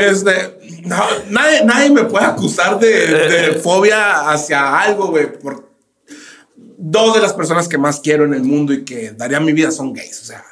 Este, 0.10 0.55
no, 0.86 1.04
nadie, 1.30 1.64
nadie 1.64 1.90
me 1.90 2.04
puede 2.04 2.24
acusar 2.24 2.78
de, 2.78 2.88
de 2.88 3.54
fobia 3.54 4.30
hacia 4.30 4.80
algo, 4.80 5.08
güey, 5.08 5.38
por 5.38 5.66
dos 6.78 7.14
de 7.14 7.20
las 7.20 7.32
personas 7.32 7.68
que 7.68 7.78
más 7.78 8.00
quiero 8.00 8.24
en 8.24 8.34
el 8.34 8.42
mundo 8.44 8.72
y 8.72 8.84
que 8.84 9.10
daría 9.10 9.40
mi 9.40 9.52
vida 9.52 9.70
son 9.70 9.92
gays, 9.92 10.22
o 10.22 10.24
sea, 10.24 10.44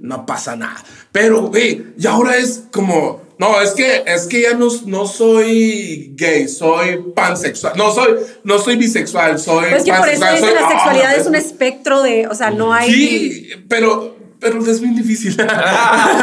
no 0.00 0.26
pasa 0.26 0.56
nada. 0.56 0.82
Pero, 1.12 1.42
güey, 1.42 1.86
y 1.98 2.06
ahora 2.06 2.36
es 2.36 2.64
como, 2.72 3.22
no, 3.38 3.60
es 3.60 3.70
que, 3.72 4.02
es 4.06 4.26
que 4.26 4.42
ya 4.42 4.54
no, 4.54 4.68
no 4.86 5.06
soy 5.06 6.12
gay, 6.16 6.48
soy 6.48 7.12
pansexual, 7.14 7.74
no 7.76 7.92
soy, 7.92 8.14
no 8.42 8.58
soy 8.58 8.76
bisexual, 8.76 9.38
soy 9.38 9.66
Pues 9.70 9.84
que 9.84 9.92
por 9.92 10.08
eso 10.08 10.24
soy- 10.38 10.54
la 10.54 10.66
ah, 10.66 10.70
sexualidad 10.70 11.16
es 11.16 11.26
un 11.26 11.34
espectro 11.34 12.02
de, 12.02 12.26
o 12.26 12.34
sea, 12.34 12.50
no 12.50 12.72
hay... 12.72 12.90
Sí, 12.90 13.50
pero, 13.68 14.15
pero 14.40 14.64
es 14.64 14.80
muy 14.80 14.94
difícil. 14.96 15.36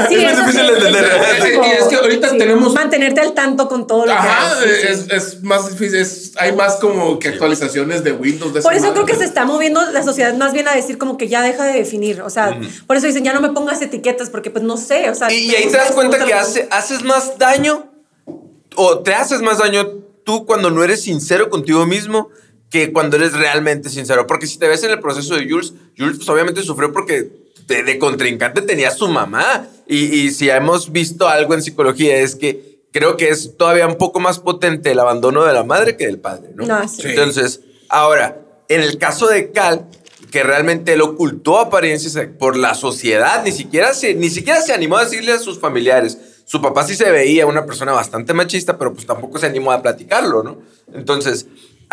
Sí, 0.09 0.15
es 0.15 0.21
muy 0.21 0.25
eso 0.25 0.41
difícil 0.45 0.69
entender. 0.69 1.05
es 1.05 1.45
Y 1.45 1.71
es 1.71 1.83
que 1.85 1.95
ahorita 1.95 2.37
tenemos- 2.37 2.73
Mantenerte 2.73 3.21
al 3.21 3.33
tanto 3.33 3.67
con 3.67 3.87
todo 3.87 4.05
lo 4.05 4.11
Ajá, 4.11 4.59
que 4.63 4.69
sí. 4.69 4.87
es, 4.89 5.09
es 5.09 5.43
más 5.43 5.69
difícil, 5.69 5.99
es- 5.99 6.33
hay 6.37 6.53
más 6.53 6.75
como 6.75 7.17
que 7.19 7.29
actualizaciones 7.29 8.03
de 8.03 8.11
Windows. 8.13 8.53
De 8.53 8.61
Por 8.61 8.73
eso 8.73 8.91
creo 8.93 9.05
que 9.05 9.15
se 9.15 9.23
está 9.23 9.45
moviendo 9.45 9.81
la 9.91 10.03
sociedad 10.03 10.35
más 10.35 10.53
bien 10.53 10.67
a 10.67 10.75
decir 10.75 10.97
como 10.97 11.17
que 11.17 11.27
ya 11.27 11.41
deja 11.41 11.63
de 11.65 11.73
definir, 11.73 12.21
o 12.21 12.29
sea, 12.29 12.59
por 12.87 12.97
eso 12.97 13.07
dicen 13.07 13.23
ya 13.23 13.33
no 13.33 13.41
me 13.41 13.49
pongas 13.49 13.81
etiquetas 13.81 14.29
porque 14.29 14.49
pues 14.51 14.63
no 14.63 14.77
sé, 14.77 15.09
o 15.09 15.15
sea... 15.15 15.31
Y, 15.31 15.53
ahí 15.55 15.65
te 15.69 15.77
das 15.77 15.91
cuenta 15.91 16.23
que 16.25 16.33
hace- 16.33 16.67
haces 16.71 17.03
más 17.03 17.37
daño 17.37 17.91
o 18.75 18.99
te 18.99 19.13
haces 19.13 19.41
más 19.41 19.59
daño 19.59 19.87
tú 20.23 20.45
cuando 20.45 20.69
no 20.71 20.83
eres 20.83 21.01
sincero 21.03 21.49
contigo 21.49 21.85
mismo 21.85 22.29
que 22.69 22.91
cuando 22.91 23.17
eres 23.17 23.33
realmente 23.33 23.89
sincero. 23.89 24.25
Porque 24.25 24.47
si 24.47 24.57
te 24.57 24.67
ves 24.67 24.83
en 24.83 24.89
el 24.91 24.99
proceso 24.99 25.35
de 25.35 25.47
Jules, 25.47 25.73
Jules 25.97 26.17
pues 26.17 26.27
obviamente 26.29 26.63
sufrió 26.63 26.91
porque 26.91 27.42
de, 27.67 27.83
de 27.83 27.99
contrincante 27.99 28.61
tenía 28.61 28.91
su 28.91 29.07
mamá. 29.07 29.67
Y, 29.87 30.05
y 30.05 30.31
si 30.31 30.49
hemos 30.49 30.91
visto 30.91 31.27
algo 31.27 31.53
en 31.53 31.61
psicología 31.61 32.17
es 32.17 32.35
que 32.35 32.79
creo 32.91 33.17
que 33.17 33.29
es 33.29 33.57
todavía 33.57 33.87
un 33.87 33.97
poco 33.97 34.19
más 34.19 34.39
potente 34.39 34.91
el 34.91 34.99
abandono 34.99 35.43
de 35.43 35.53
la 35.53 35.63
madre 35.63 35.97
que 35.97 36.05
del 36.05 36.19
padre, 36.19 36.51
¿no? 36.55 36.65
No. 36.65 36.87
Sí. 36.87 37.01
Entonces, 37.05 37.61
ahora, 37.89 38.39
En 38.69 38.81
el 38.81 38.97
caso 38.97 39.27
de 39.27 39.51
Cal, 39.51 39.87
que 40.31 40.41
realmente 40.41 40.93
él 40.93 41.01
ocultó 41.01 41.59
apariencias 41.59 42.27
por 42.39 42.57
la 42.57 42.73
sociedad, 42.73 43.43
ni 43.43 43.51
siquiera 43.51 43.93
se, 43.93 44.15
ni 44.15 44.29
siquiera 44.29 44.61
se 44.61 44.73
animó 44.73 44.97
a 44.97 45.03
decirle 45.03 45.33
a 45.33 45.39
sus 45.39 45.59
familiares. 45.59 46.17
Su 46.45 46.61
papá 46.61 46.83
sí 46.83 46.95
se 46.95 47.11
veía 47.11 47.45
una 47.45 47.65
persona 47.65 47.91
bastante 47.91 48.33
machista, 48.33 48.77
pero 48.77 48.93
pues 48.93 49.05
tampoco 49.05 49.37
se 49.37 49.45
animó 49.45 49.71
a 49.71 49.81
platicarlo, 49.81 50.43
¿no? 50.43 50.57
Entonces, 50.93 51.45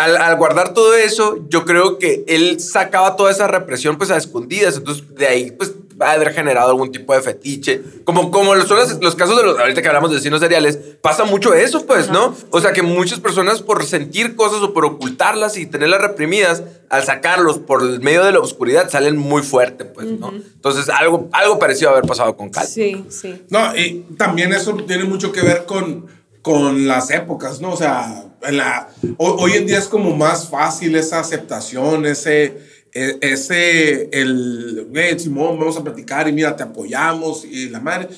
al, 0.04 0.16
al 0.16 0.36
guardar 0.36 0.74
todo 0.74 0.94
eso, 0.94 1.38
yo 1.48 1.64
creo 1.64 1.98
que 1.98 2.24
él 2.26 2.60
sacaba 2.60 3.16
toda 3.16 3.30
esa 3.30 3.46
represión 3.46 3.98
pues 3.98 4.10
a 4.10 4.16
escondidas, 4.16 4.76
entonces 4.76 5.14
de 5.14 5.26
ahí 5.26 5.50
pues 5.50 5.72
va 6.00 6.10
a 6.10 6.12
haber 6.12 6.32
generado 6.32 6.70
algún 6.70 6.90
tipo 6.90 7.14
de 7.14 7.20
fetiche. 7.20 7.82
Como, 8.04 8.30
como 8.30 8.54
son 8.62 8.78
los, 8.78 9.00
los 9.00 9.14
casos 9.14 9.36
de 9.36 9.42
los, 9.42 9.58
ahorita 9.58 9.82
que 9.82 9.88
hablamos 9.88 10.10
de 10.10 10.16
asesinos 10.16 10.40
seriales, 10.40 10.78
pasa 11.02 11.24
mucho 11.24 11.52
eso, 11.52 11.86
pues, 11.86 12.10
¿no? 12.10 12.34
O 12.50 12.60
sea, 12.60 12.72
que 12.72 12.82
muchas 12.82 13.20
personas 13.20 13.60
por 13.60 13.84
sentir 13.84 14.34
cosas 14.34 14.62
o 14.62 14.72
por 14.72 14.84
ocultarlas 14.84 15.56
y 15.58 15.66
tenerlas 15.66 16.00
reprimidas, 16.00 16.62
al 16.88 17.04
sacarlos 17.04 17.58
por 17.58 17.82
el 17.82 18.00
medio 18.00 18.24
de 18.24 18.32
la 18.32 18.40
oscuridad, 18.40 18.88
salen 18.90 19.16
muy 19.16 19.42
fuerte, 19.42 19.84
pues, 19.84 20.06
¿no? 20.06 20.32
Entonces, 20.32 20.88
algo, 20.88 21.28
algo 21.32 21.58
parecido 21.58 21.90
a 21.90 21.92
haber 21.92 22.06
pasado 22.06 22.36
con 22.36 22.50
Cal. 22.50 22.66
Sí, 22.66 23.04
sí. 23.10 23.42
No, 23.50 23.76
y 23.76 24.06
también 24.16 24.52
eso 24.52 24.74
tiene 24.86 25.04
mucho 25.04 25.32
que 25.32 25.42
ver 25.42 25.66
con, 25.66 26.06
con 26.40 26.88
las 26.88 27.10
épocas, 27.10 27.60
¿no? 27.60 27.72
O 27.72 27.76
sea, 27.76 28.24
en 28.42 28.56
la, 28.56 28.88
hoy, 29.18 29.34
hoy 29.38 29.52
en 29.52 29.66
día 29.66 29.78
es 29.78 29.86
como 29.86 30.16
más 30.16 30.48
fácil 30.48 30.96
esa 30.96 31.20
aceptación, 31.20 32.06
ese, 32.06 32.58
e- 32.92 33.18
ese, 33.20 34.08
el, 34.12 34.86
güey, 34.90 35.18
Simón, 35.18 35.58
vamos 35.58 35.76
a 35.76 35.84
platicar 35.84 36.28
y 36.28 36.32
mira, 36.32 36.56
te 36.56 36.62
apoyamos 36.62 37.44
y 37.44 37.68
la 37.68 37.80
madre. 37.80 38.08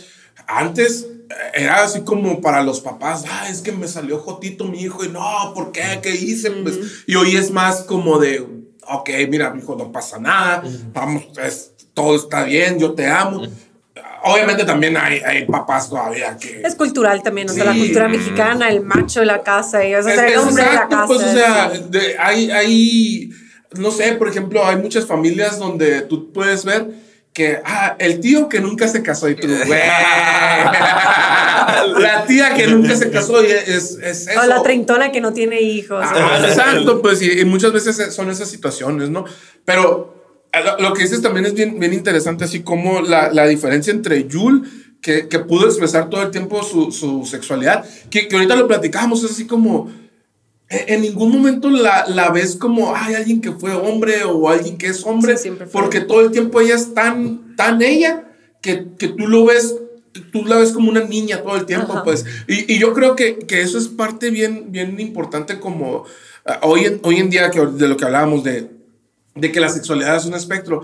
Antes 0.47 1.07
eh, 1.31 1.35
era 1.63 1.85
así 1.85 2.01
como 2.03 2.41
para 2.41 2.63
los 2.63 2.81
papás, 2.81 3.25
ah, 3.29 3.49
es 3.51 3.61
que 3.61 3.73
me 3.73 3.89
salió 3.89 4.19
jotito 4.19 4.65
mi 4.65 4.81
hijo 4.83 5.05
y 5.05 5.09
no, 5.09 5.53
¿por 5.55 5.73
qué? 5.73 6.01
¿Qué 6.03 6.11
hice? 6.15 6.51
Pues, 6.51 6.79
y 7.07 7.15
hoy 7.15 7.37
es 7.37 7.51
más 7.51 7.83
como 7.83 8.19
de, 8.19 8.41
ok, 8.89 9.11
mira, 9.29 9.51
mi 9.53 9.61
hijo, 9.63 9.77
no 9.77 9.93
pasa 9.93 10.19
nada, 10.19 10.63
vamos, 10.93 11.25
es- 11.45 11.71
todo 11.95 12.17
está 12.17 12.45
bien, 12.45 12.79
yo 12.79 12.93
te 12.95 13.07
amo. 13.07 13.47
Obviamente 14.25 14.65
también 14.65 14.97
hay, 14.97 15.19
hay 15.21 15.47
papás 15.47 15.89
todavía 15.91 16.37
que... 16.37 16.63
Es 16.65 16.75
cultural 16.75 17.23
también, 17.23 17.51
o 17.51 17.53
sea, 17.53 17.65
la 17.65 17.73
Sí. 17.73 17.81
cultura 17.81 18.09
mexicana, 18.09 18.69
el 18.69 18.81
macho 18.83 19.21
de 19.21 19.27
la 19.27 19.43
casa, 19.43 19.85
y, 19.85 19.95
o 19.95 20.03
sea, 20.03 20.15
Es- 20.15 20.33
el 20.33 20.39
hombre 20.39 20.63
de 20.65 20.69
la 20.69 20.75
exacto, 20.75 20.97
casa. 20.97 21.07
pues, 21.07 21.23
o 21.23 21.33
sea, 21.33 21.71
sí. 21.75 21.85
de- 21.89 22.17
hay, 22.19 22.51
hay, 22.51 23.31
no 23.77 23.91
sé, 23.91 24.13
por 24.13 24.29
ejemplo, 24.29 24.65
hay 24.67 24.77
muchas 24.77 25.07
familias 25.07 25.59
donde 25.59 26.03
tú 26.03 26.33
puedes 26.33 26.65
ver 26.65 26.89
que, 27.33 27.61
ah, 27.65 27.97
el 27.99 28.21
tío 28.21 28.49
que 28.49 28.61
nunca 28.61 28.87
se 28.89 29.03
casó 29.03 29.29
y 29.29 29.35
tú, 29.35 29.49
güey. 29.49 29.81
La 31.99 32.25
tía 32.27 32.55
que 32.55 32.67
nunca 32.67 32.95
se 32.97 33.11
casó 33.11 33.43
y 33.43 33.47
es, 33.51 33.99
es 34.03 34.29
eso. 34.29 34.41
O 34.41 34.47
la 34.47 34.63
treintona 34.63 35.13
que 35.13 35.21
no 35.21 35.33
tiene 35.33 35.61
hijos. 35.61 36.05
Ah, 36.07 36.41
exacto, 36.47 37.01
pues 37.03 37.23
y, 37.23 37.41
y 37.41 37.45
muchas 37.45 37.73
veces 37.73 38.15
son 38.15 38.31
esas 38.31 38.49
situaciones, 38.49 39.11
¿no? 39.11 39.25
Pero 39.65 40.22
lo, 40.61 40.79
lo 40.79 40.93
que 40.95 41.03
dices 41.03 41.23
también 41.23 41.47
es 41.47 41.55
bien, 41.55 41.79
bien 41.79 41.95
interesante, 41.95 42.45
así 42.45 42.63
como 42.63 43.01
la, 43.01 43.33
la 43.33 43.47
diferencia 43.47 43.93
entre 43.93 44.29
Yul, 44.29 44.69
que, 45.01 45.29
que 45.29 45.39
pudo 45.41 45.67
expresar 45.67 46.11
todo 46.11 46.23
el 46.23 46.31
tiempo 46.31 46.63
su, 46.63 46.93
su 46.93 47.25
sexualidad, 47.25 47.85
que, 48.11 48.29
que 48.29 48.37
ahorita 48.37 48.55
lo 48.57 48.69
platicamos, 48.69 49.25
es 49.25 49.33
así 49.33 49.47
como, 49.47 49.91
eh, 50.69 50.85
en 50.89 51.03
ningún 51.03 51.33
momento 51.33 51.71
la, 51.71 52.07
la 52.07 52.31
ves 52.31 52.57
como, 52.57 52.95
hay 52.95 53.15
alguien 53.15 53.41
que 53.41 53.53
fue 53.53 53.73
hombre 53.75 54.25
o 54.25 54.49
alguien 54.49 54.79
que 54.79 54.89
es 54.89 55.05
hombre, 55.05 55.37
Sí, 55.37 55.45
siempre 55.45 55.67
porque 55.67 56.01
todo 56.01 56.21
el 56.21 56.31
tiempo 56.31 56.61
ella 56.61 56.75
es 56.75 56.95
tan, 56.95 57.57
tan 57.57 57.83
ella, 57.83 58.29
que, 58.61 58.89
que 58.97 59.09
tú 59.09 59.27
lo 59.27 59.47
ves, 59.47 59.75
tú 60.31 60.45
la 60.45 60.57
ves 60.57 60.73
como 60.73 60.91
una 60.91 61.03
niña 61.03 61.43
todo 61.43 61.57
el 61.57 61.67
tiempo, 61.67 61.95
Ajá. 61.95 62.05
pues. 62.05 62.25
Y, 62.47 62.73
y 62.73 62.79
yo 62.79 62.93
creo 62.93 63.17
que, 63.17 63.39
que 63.39 63.63
eso 63.63 63.79
es 63.79 63.89
parte 63.89 64.31
bien, 64.31 64.67
bien 64.71 65.01
importante 65.01 65.59
como 65.59 66.05
ah, 66.45 66.61
hoy, 66.63 66.85
en, 66.85 67.01
hoy 67.03 67.17
en 67.17 67.29
día 67.29 67.51
que, 67.51 67.59
de 67.59 67.89
lo 67.89 67.97
que 67.97 68.05
hablábamos 68.05 68.45
de, 68.45 68.71
de 69.35 69.51
que 69.53 69.61
la 69.61 69.69
sexualidad 69.69 70.17
es 70.17 70.25
un 70.27 70.35
espectro. 70.35 70.83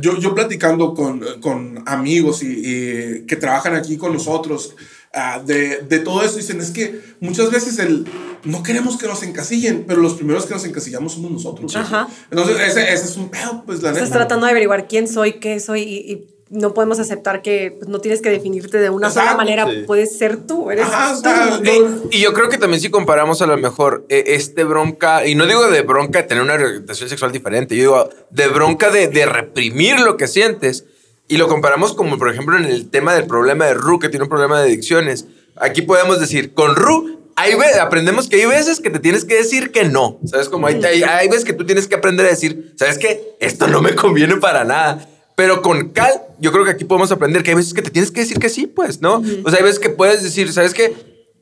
Yo, 0.00 0.18
yo 0.18 0.34
platicando 0.34 0.94
con, 0.94 1.20
con 1.40 1.82
amigos 1.86 2.42
y, 2.42 2.46
y 2.46 3.26
que 3.26 3.36
trabajan 3.36 3.74
aquí 3.74 3.96
con 3.96 4.12
nosotros 4.12 4.74
ah, 5.12 5.42
de, 5.44 5.82
de 5.82 5.98
todo 5.98 6.22
eso, 6.22 6.36
dicen, 6.36 6.60
es 6.60 6.70
que 6.70 7.00
muchas 7.20 7.50
veces 7.50 7.78
el, 7.78 8.06
no 8.44 8.62
queremos 8.62 8.96
que 8.96 9.06
nos 9.06 9.22
encasillen, 9.22 9.84
pero 9.86 10.00
los 10.00 10.14
primeros 10.14 10.46
que 10.46 10.54
nos 10.54 10.64
encasillamos 10.64 11.12
somos 11.14 11.30
nosotros. 11.30 11.74
Ajá. 11.76 12.08
Entonces, 12.30 12.56
ese, 12.60 12.92
ese 12.92 13.04
es 13.04 13.16
un 13.16 13.28
pedo, 13.30 13.64
pues 13.66 13.82
la 13.82 13.90
Estás 13.90 14.08
neta. 14.08 14.18
tratando 14.18 14.46
de 14.46 14.52
averiguar 14.52 14.86
quién 14.88 15.08
soy, 15.08 15.34
qué 15.34 15.58
soy, 15.60 15.82
y, 15.82 16.12
y 16.12 16.28
no 16.50 16.74
podemos 16.74 16.98
aceptar 16.98 17.42
que 17.42 17.76
pues, 17.78 17.88
no 17.88 18.00
tienes 18.00 18.20
que 18.20 18.28
definirte 18.28 18.78
de 18.78 18.90
una 18.90 19.10
sola 19.10 19.34
manera. 19.34 19.66
sí. 19.70 19.84
Puedes 19.86 20.18
ser 20.18 20.36
tú, 20.36 20.70
eres 20.70 20.84
Ajá, 20.84 21.12
o 21.12 21.16
tú. 21.16 21.22
sea, 21.22 21.60
Eh, 21.64 21.82
y 22.10 22.20
yo 22.20 22.32
creo 22.32 22.48
que 22.48 22.58
también 22.58 22.80
si 22.80 22.90
comparamos 22.90 23.40
a 23.40 23.46
lo 23.46 23.56
mejor 23.56 24.04
eh, 24.08 24.24
este 24.26 24.64
bronca, 24.64 25.26
y 25.26 25.36
no 25.36 25.46
digo 25.46 25.68
de 25.68 25.82
bronca 25.82 26.22
de 26.22 26.28
tener 26.28 26.42
una 26.42 26.54
orientación 26.54 27.08
sexual 27.08 27.30
diferente, 27.30 27.76
yo 27.76 27.82
digo 27.82 28.10
de 28.30 28.48
bronca 28.48 28.90
de, 28.90 29.08
de 29.08 29.26
reprimir 29.26 30.00
lo 30.00 30.16
que 30.16 30.26
sientes, 30.26 30.84
y 31.28 31.36
lo 31.36 31.46
comparamos 31.46 31.94
como 31.94 32.18
por 32.18 32.28
ejemplo 32.28 32.56
en 32.56 32.64
el 32.64 32.90
tema 32.90 33.14
del 33.14 33.26
problema 33.26 33.66
de 33.66 33.74
Ru, 33.74 34.00
que 34.00 34.08
tiene 34.08 34.24
un 34.24 34.28
problema 34.28 34.58
de 34.60 34.64
adicciones. 34.64 35.26
Aquí 35.54 35.82
podemos 35.82 36.18
decir, 36.18 36.52
con 36.54 36.74
Ru, 36.74 37.20
hay 37.36 37.52
aprendemos 37.80 38.28
que 38.28 38.36
hay 38.36 38.46
veces 38.46 38.80
que 38.80 38.90
te 38.90 38.98
tienes 38.98 39.24
que 39.24 39.36
decir 39.36 39.70
que 39.70 39.84
no, 39.84 40.18
¿sabes? 40.26 40.48
Como 40.48 40.66
hay, 40.66 40.82
hay, 40.84 41.04
hay 41.04 41.28
veces 41.28 41.44
que 41.44 41.52
tú 41.52 41.64
tienes 41.64 41.86
que 41.86 41.94
aprender 41.94 42.26
a 42.26 42.30
decir, 42.30 42.74
¿sabes 42.76 42.98
qué? 42.98 43.36
Esto 43.38 43.68
no 43.68 43.80
me 43.80 43.94
conviene 43.94 44.36
para 44.36 44.64
nada. 44.64 45.06
Pero 45.36 45.62
con 45.62 45.90
Cal, 45.90 46.22
yo 46.38 46.52
creo 46.52 46.64
que 46.64 46.72
aquí 46.72 46.84
podemos 46.84 47.10
aprender 47.12 47.42
que 47.42 47.50
hay 47.50 47.56
veces 47.56 47.72
que 47.72 47.82
te 47.82 47.90
tienes 47.90 48.10
que 48.10 48.20
decir 48.20 48.38
que 48.38 48.48
sí, 48.48 48.66
pues, 48.66 49.00
¿no? 49.00 49.22
O 49.44 49.50
sea, 49.50 49.58
hay 49.58 49.64
veces 49.64 49.78
que 49.78 49.90
puedes 49.90 50.22
decir, 50.22 50.52
¿sabes 50.52 50.74
qué? 50.74 50.94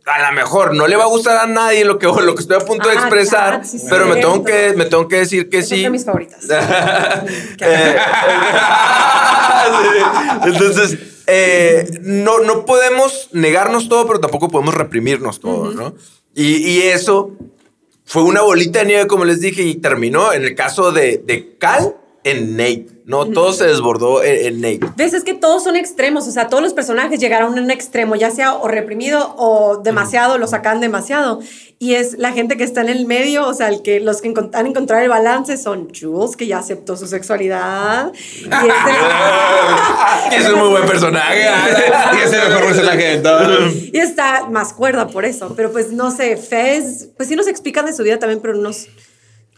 A 0.06 0.30
lo 0.30 0.36
mejor 0.36 0.74
no 0.74 0.86
le 0.86 0.96
va 0.96 1.04
a 1.04 1.08
gustar 1.08 1.36
a 1.36 1.46
nadie 1.46 1.84
lo 1.84 1.98
que, 1.98 2.06
lo 2.06 2.34
que 2.34 2.40
estoy 2.40 2.56
a 2.56 2.60
punto 2.60 2.88
de 2.88 2.96
Ah, 2.96 3.00
expresar, 3.00 3.48
claro, 3.60 3.64
sí, 3.64 3.78
pero 3.90 4.06
me 4.06 4.16
tengo, 4.16 4.42
que, 4.42 4.72
me 4.74 4.86
tengo 4.86 5.06
que 5.06 5.16
decir 5.16 5.50
que 5.50 5.62
sí. 5.62 5.82
fue 5.82 5.90
mis 5.90 6.04
favoritas. 6.04 6.44
Eh, 7.60 7.96
Entonces, 10.46 10.98
eh, 11.26 11.98
no, 12.00 12.38
no 12.40 12.64
podemos 12.64 13.28
negarnos 13.32 13.88
todo, 13.88 14.06
pero 14.06 14.20
tampoco 14.20 14.48
podemos 14.48 14.74
reprimirnos 14.74 15.40
todo, 15.40 15.72
¿no? 15.72 15.94
Y, 16.34 16.56
y 16.56 16.82
eso 16.82 17.32
fue 18.04 18.22
una 18.22 18.40
bolita 18.40 18.78
de 18.80 18.86
nieve, 18.86 19.06
como 19.06 19.24
les 19.26 19.40
dije, 19.40 19.62
y 19.62 19.74
terminó 19.74 20.32
en 20.32 20.44
el 20.44 20.54
caso 20.54 20.92
de, 20.92 21.18
de 21.18 21.56
Cal 21.58 21.96
en 22.30 22.56
Nate, 22.56 22.86
¿no? 23.04 23.26
Todo 23.26 23.52
se 23.52 23.66
desbordó 23.66 24.22
en, 24.22 24.46
en 24.46 24.60
Nate. 24.60 24.92
¿Ves? 24.96 25.14
Es 25.14 25.24
que 25.24 25.34
todos 25.34 25.64
son 25.64 25.76
extremos, 25.76 26.26
o 26.28 26.30
sea, 26.30 26.48
todos 26.48 26.62
los 26.62 26.74
personajes 26.74 27.18
llegaron 27.20 27.56
a 27.58 27.62
un 27.62 27.70
extremo, 27.70 28.16
ya 28.16 28.30
sea 28.30 28.54
o 28.54 28.68
reprimido 28.68 29.34
o 29.36 29.78
demasiado, 29.82 30.38
lo 30.38 30.46
sacan 30.46 30.80
demasiado. 30.80 31.40
Y 31.80 31.94
es 31.94 32.18
la 32.18 32.32
gente 32.32 32.56
que 32.56 32.64
está 32.64 32.80
en 32.80 32.88
el 32.88 33.06
medio, 33.06 33.46
o 33.46 33.54
sea, 33.54 33.68
el 33.68 33.82
que, 33.82 34.00
los 34.00 34.20
que 34.20 34.34
han 34.52 34.66
encontrado 34.66 35.02
el 35.02 35.08
balance 35.08 35.56
son 35.56 35.88
Jules, 35.94 36.36
que 36.36 36.48
ya 36.48 36.58
aceptó 36.58 36.96
su 36.96 37.06
sexualidad. 37.06 38.12
Y 38.14 38.44
este- 38.44 40.36
es 40.36 40.48
un 40.52 40.58
muy 40.58 40.68
buen 40.70 40.86
personaje. 40.86 41.44
Y 42.18 42.20
ese 42.26 42.36
mejor 42.38 42.64
personaje 42.66 43.04
de 43.04 43.18
todos. 43.18 43.74
Y 43.92 43.98
está 43.98 44.46
más 44.50 44.72
cuerda 44.72 45.06
por 45.06 45.24
eso. 45.24 45.54
Pero 45.56 45.70
pues 45.72 45.92
no 45.92 46.10
sé, 46.10 46.36
Fez, 46.36 47.08
pues 47.16 47.28
sí 47.28 47.36
nos 47.36 47.46
explican 47.46 47.86
de 47.86 47.92
su 47.92 48.02
vida 48.02 48.18
también, 48.18 48.40
pero 48.40 48.54
nos. 48.54 48.86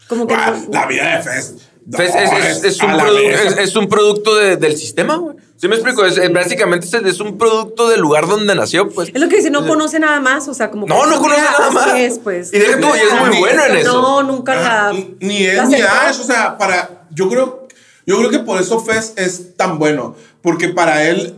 Como 0.07 0.27
que. 0.27 0.35
No- 0.35 0.67
La 0.71 0.85
vida 0.85 1.17
de 1.17 1.23
Fez. 1.23 1.55
Pues 1.89 2.13
es, 2.13 2.31
es- 2.31 2.63
es 2.63 2.81
un 2.81 2.91
es- 2.91 3.57
es 3.57 3.75
un 3.75 3.87
producto 3.87 4.35
de- 4.35 4.57
del 4.57 4.77
sistema, 4.77 5.15
güey. 5.15 5.35
¿Sí 5.57 5.67
me 5.67 5.75
explico? 5.75 6.05
Es, 6.05 6.17
es- 6.17 6.31
básicamente 6.31 6.85
es, 6.87 6.93
es 6.93 7.19
un 7.19 7.37
producto 7.37 7.89
del 7.89 8.01
lugar 8.01 8.27
donde 8.27 8.53
nació, 8.55 8.89
pues. 8.89 9.09
Es 9.13 9.19
lo 9.21 9.29
que 9.29 9.37
dice, 9.37 9.49
no 9.49 9.67
conoce 9.67 9.99
nada 9.99 10.19
más, 10.19 10.47
o 10.47 10.53
sea, 10.53 10.69
como 10.71 10.85
que 10.85 10.93
No, 10.93 11.05
no 11.05 11.19
conoce 11.19 11.41
nada 11.41 11.65
así 11.67 11.75
más. 11.75 11.99
es, 11.99 12.19
pues. 12.19 12.53
Y 12.53 12.59
deja 12.59 12.79
tú, 12.79 12.87
y 12.87 12.99
es 12.99 13.27
muy 13.27 13.37
bueno 13.39 13.65
en 13.65 13.77
eso. 13.77 13.93
No, 14.01 14.23
nunca 14.23 14.53
Ah, 14.53 14.91
la. 14.91 14.93
ni- 14.93 15.15
Ni 15.19 15.43
él 15.43 15.57
la 15.57 15.65
ni. 15.65 15.75
Ash, 15.75 16.19
o 16.19 16.23
sea, 16.23 16.57
para. 16.57 17.05
Yo 17.11 17.29
creo, 17.29 17.67
yo 18.05 18.17
creo 18.19 18.29
que 18.29 18.39
por 18.39 18.59
eso 18.61 18.79
Fez 18.79 19.13
es 19.17 19.55
tan 19.57 19.77
bueno. 19.79 20.15
Porque 20.41 20.69
para 20.69 21.07
él, 21.07 21.35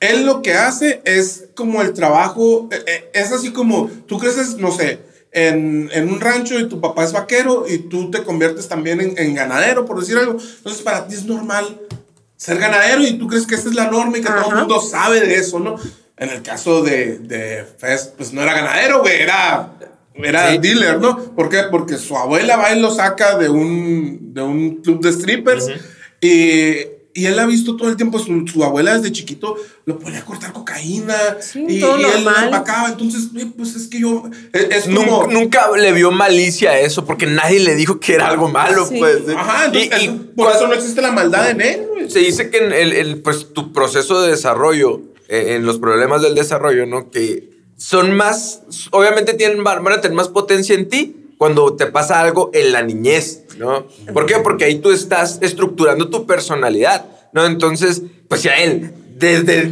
él 0.00 0.26
lo 0.26 0.42
que 0.42 0.52
hace 0.54 1.00
es 1.04 1.44
como 1.54 1.80
el 1.82 1.92
trabajo. 1.94 2.68
eh, 2.72 2.82
eh, 2.86 3.10
Es 3.14 3.32
así 3.32 3.52
como 3.52 3.88
tú 4.06 4.18
creces, 4.18 4.56
no 4.56 4.70
sé, 4.72 5.00
en, 5.36 5.90
en 5.92 6.08
un 6.08 6.18
rancho 6.18 6.58
y 6.58 6.66
tu 6.66 6.80
papá 6.80 7.04
es 7.04 7.12
vaquero 7.12 7.66
y 7.68 7.78
tú 7.78 8.10
te 8.10 8.22
conviertes 8.24 8.68
también 8.68 9.00
en, 9.02 9.18
en 9.18 9.34
ganadero, 9.34 9.84
por 9.84 10.00
decir 10.00 10.16
algo. 10.16 10.32
Entonces, 10.32 10.80
para 10.82 11.06
ti 11.06 11.14
es 11.14 11.24
normal 11.26 11.78
ser 12.36 12.58
ganadero 12.58 13.02
y 13.02 13.18
tú 13.18 13.26
crees 13.28 13.46
que 13.46 13.54
esta 13.54 13.68
es 13.68 13.74
la 13.74 13.90
norma 13.90 14.16
y 14.16 14.22
que 14.22 14.28
todo 14.28 14.38
el 14.38 14.44
Ajá. 14.46 14.56
mundo 14.60 14.80
sabe 14.80 15.20
de 15.20 15.34
eso, 15.36 15.58
¿no? 15.58 15.76
En 16.16 16.30
el 16.30 16.42
caso 16.42 16.82
de, 16.82 17.18
de 17.18 17.64
Fez, 17.78 18.12
pues 18.16 18.32
no 18.32 18.42
era 18.42 18.54
ganadero, 18.54 19.00
güey, 19.02 19.20
era, 19.20 19.72
era 20.14 20.50
Sí. 20.52 20.58
dealer, 20.58 20.98
¿no? 20.98 21.18
¿Por 21.34 21.50
qué? 21.50 21.64
Porque 21.70 21.98
su 21.98 22.16
abuela 22.16 22.56
va 22.56 22.72
y 22.74 22.80
lo 22.80 22.90
saca 22.90 23.36
de 23.36 23.50
un, 23.50 24.32
de 24.32 24.40
un 24.40 24.76
club 24.82 25.02
de 25.02 25.12
strippers 25.12 25.68
y, 26.22 26.76
y 27.16 27.26
él 27.26 27.38
ha 27.38 27.46
visto 27.46 27.74
todo 27.76 27.88
el 27.88 27.96
tiempo, 27.96 28.18
su, 28.18 28.46
su 28.46 28.62
abuela 28.62 28.96
desde 28.96 29.10
chiquito 29.12 29.56
lo 29.86 29.98
ponía 29.98 30.20
a 30.20 30.24
cortar 30.24 30.52
cocaína 30.52 31.14
Sí, 31.40 31.64
y, 31.68 31.80
todo 31.80 31.98
y 31.98 32.04
él 32.04 32.24
normal. 32.24 32.44
empacaba, 32.44 32.88
entonces, 32.90 33.28
pues 33.56 33.74
es 33.74 33.88
que 33.88 34.00
yo, 34.00 34.24
es, 34.52 34.86
es 34.86 34.94
como... 34.94 35.26
Nunca, 35.26 35.70
le 35.76 35.92
vio 35.92 36.10
malicia 36.12 36.70
a 36.72 36.78
eso 36.78 37.04
porque 37.04 37.26
nadie 37.26 37.60
le 37.60 37.74
dijo 37.74 37.98
que 37.98 38.14
era 38.14 38.28
algo 38.28 38.48
malo, 38.48 38.86
Sí. 38.86 38.96
pues. 38.98 39.18
Ajá, 39.36 39.66
entonces, 39.66 40.02
Y- 40.04 40.08
por 40.36 40.52
eso 40.54 40.66
no 40.68 40.74
existe 40.74 41.00
la 41.02 41.12
maldad 41.12 41.50
en 41.50 41.60
él, 41.60 41.86
se 42.08 42.18
dice 42.20 42.50
que 42.50 42.58
en 42.58 42.72
el, 42.72 42.92
el, 42.92 43.22
pues, 43.22 43.52
tu 43.52 43.72
proceso 43.72 44.20
de 44.22 44.30
desarrollo, 44.30 45.00
eh, 45.28 45.54
en 45.56 45.66
los 45.66 45.78
problemas 45.78 46.22
del 46.22 46.34
desarrollo, 46.34 46.86
¿no? 46.86 47.10
Que 47.10 47.50
son 47.76 48.12
más, 48.16 48.60
obviamente 48.92 49.34
tienen, 49.34 49.64
van 49.64 49.82
van 49.82 49.94
a 49.94 50.00
tener 50.00 50.14
más 50.16 50.28
potencia 50.28 50.74
en 50.74 50.88
ti 50.88 51.16
cuando 51.38 51.74
te 51.74 51.86
pasa 51.86 52.20
algo 52.20 52.50
en 52.54 52.72
la 52.72 52.82
niñez. 52.82 53.42
¿No? 53.58 53.86
¿Por 54.12 54.26
qué? 54.26 54.36
Porque 54.42 54.64
ahí 54.64 54.76
tú 54.80 54.90
estás 54.90 55.38
estructurando 55.40 56.08
tu 56.08 56.26
personalidad, 56.26 57.06
¿no? 57.32 57.46
Entonces, 57.46 58.02
pues 58.28 58.42
si 58.42 58.48
a 58.48 58.62
él 58.62 58.92
desde 59.16 59.70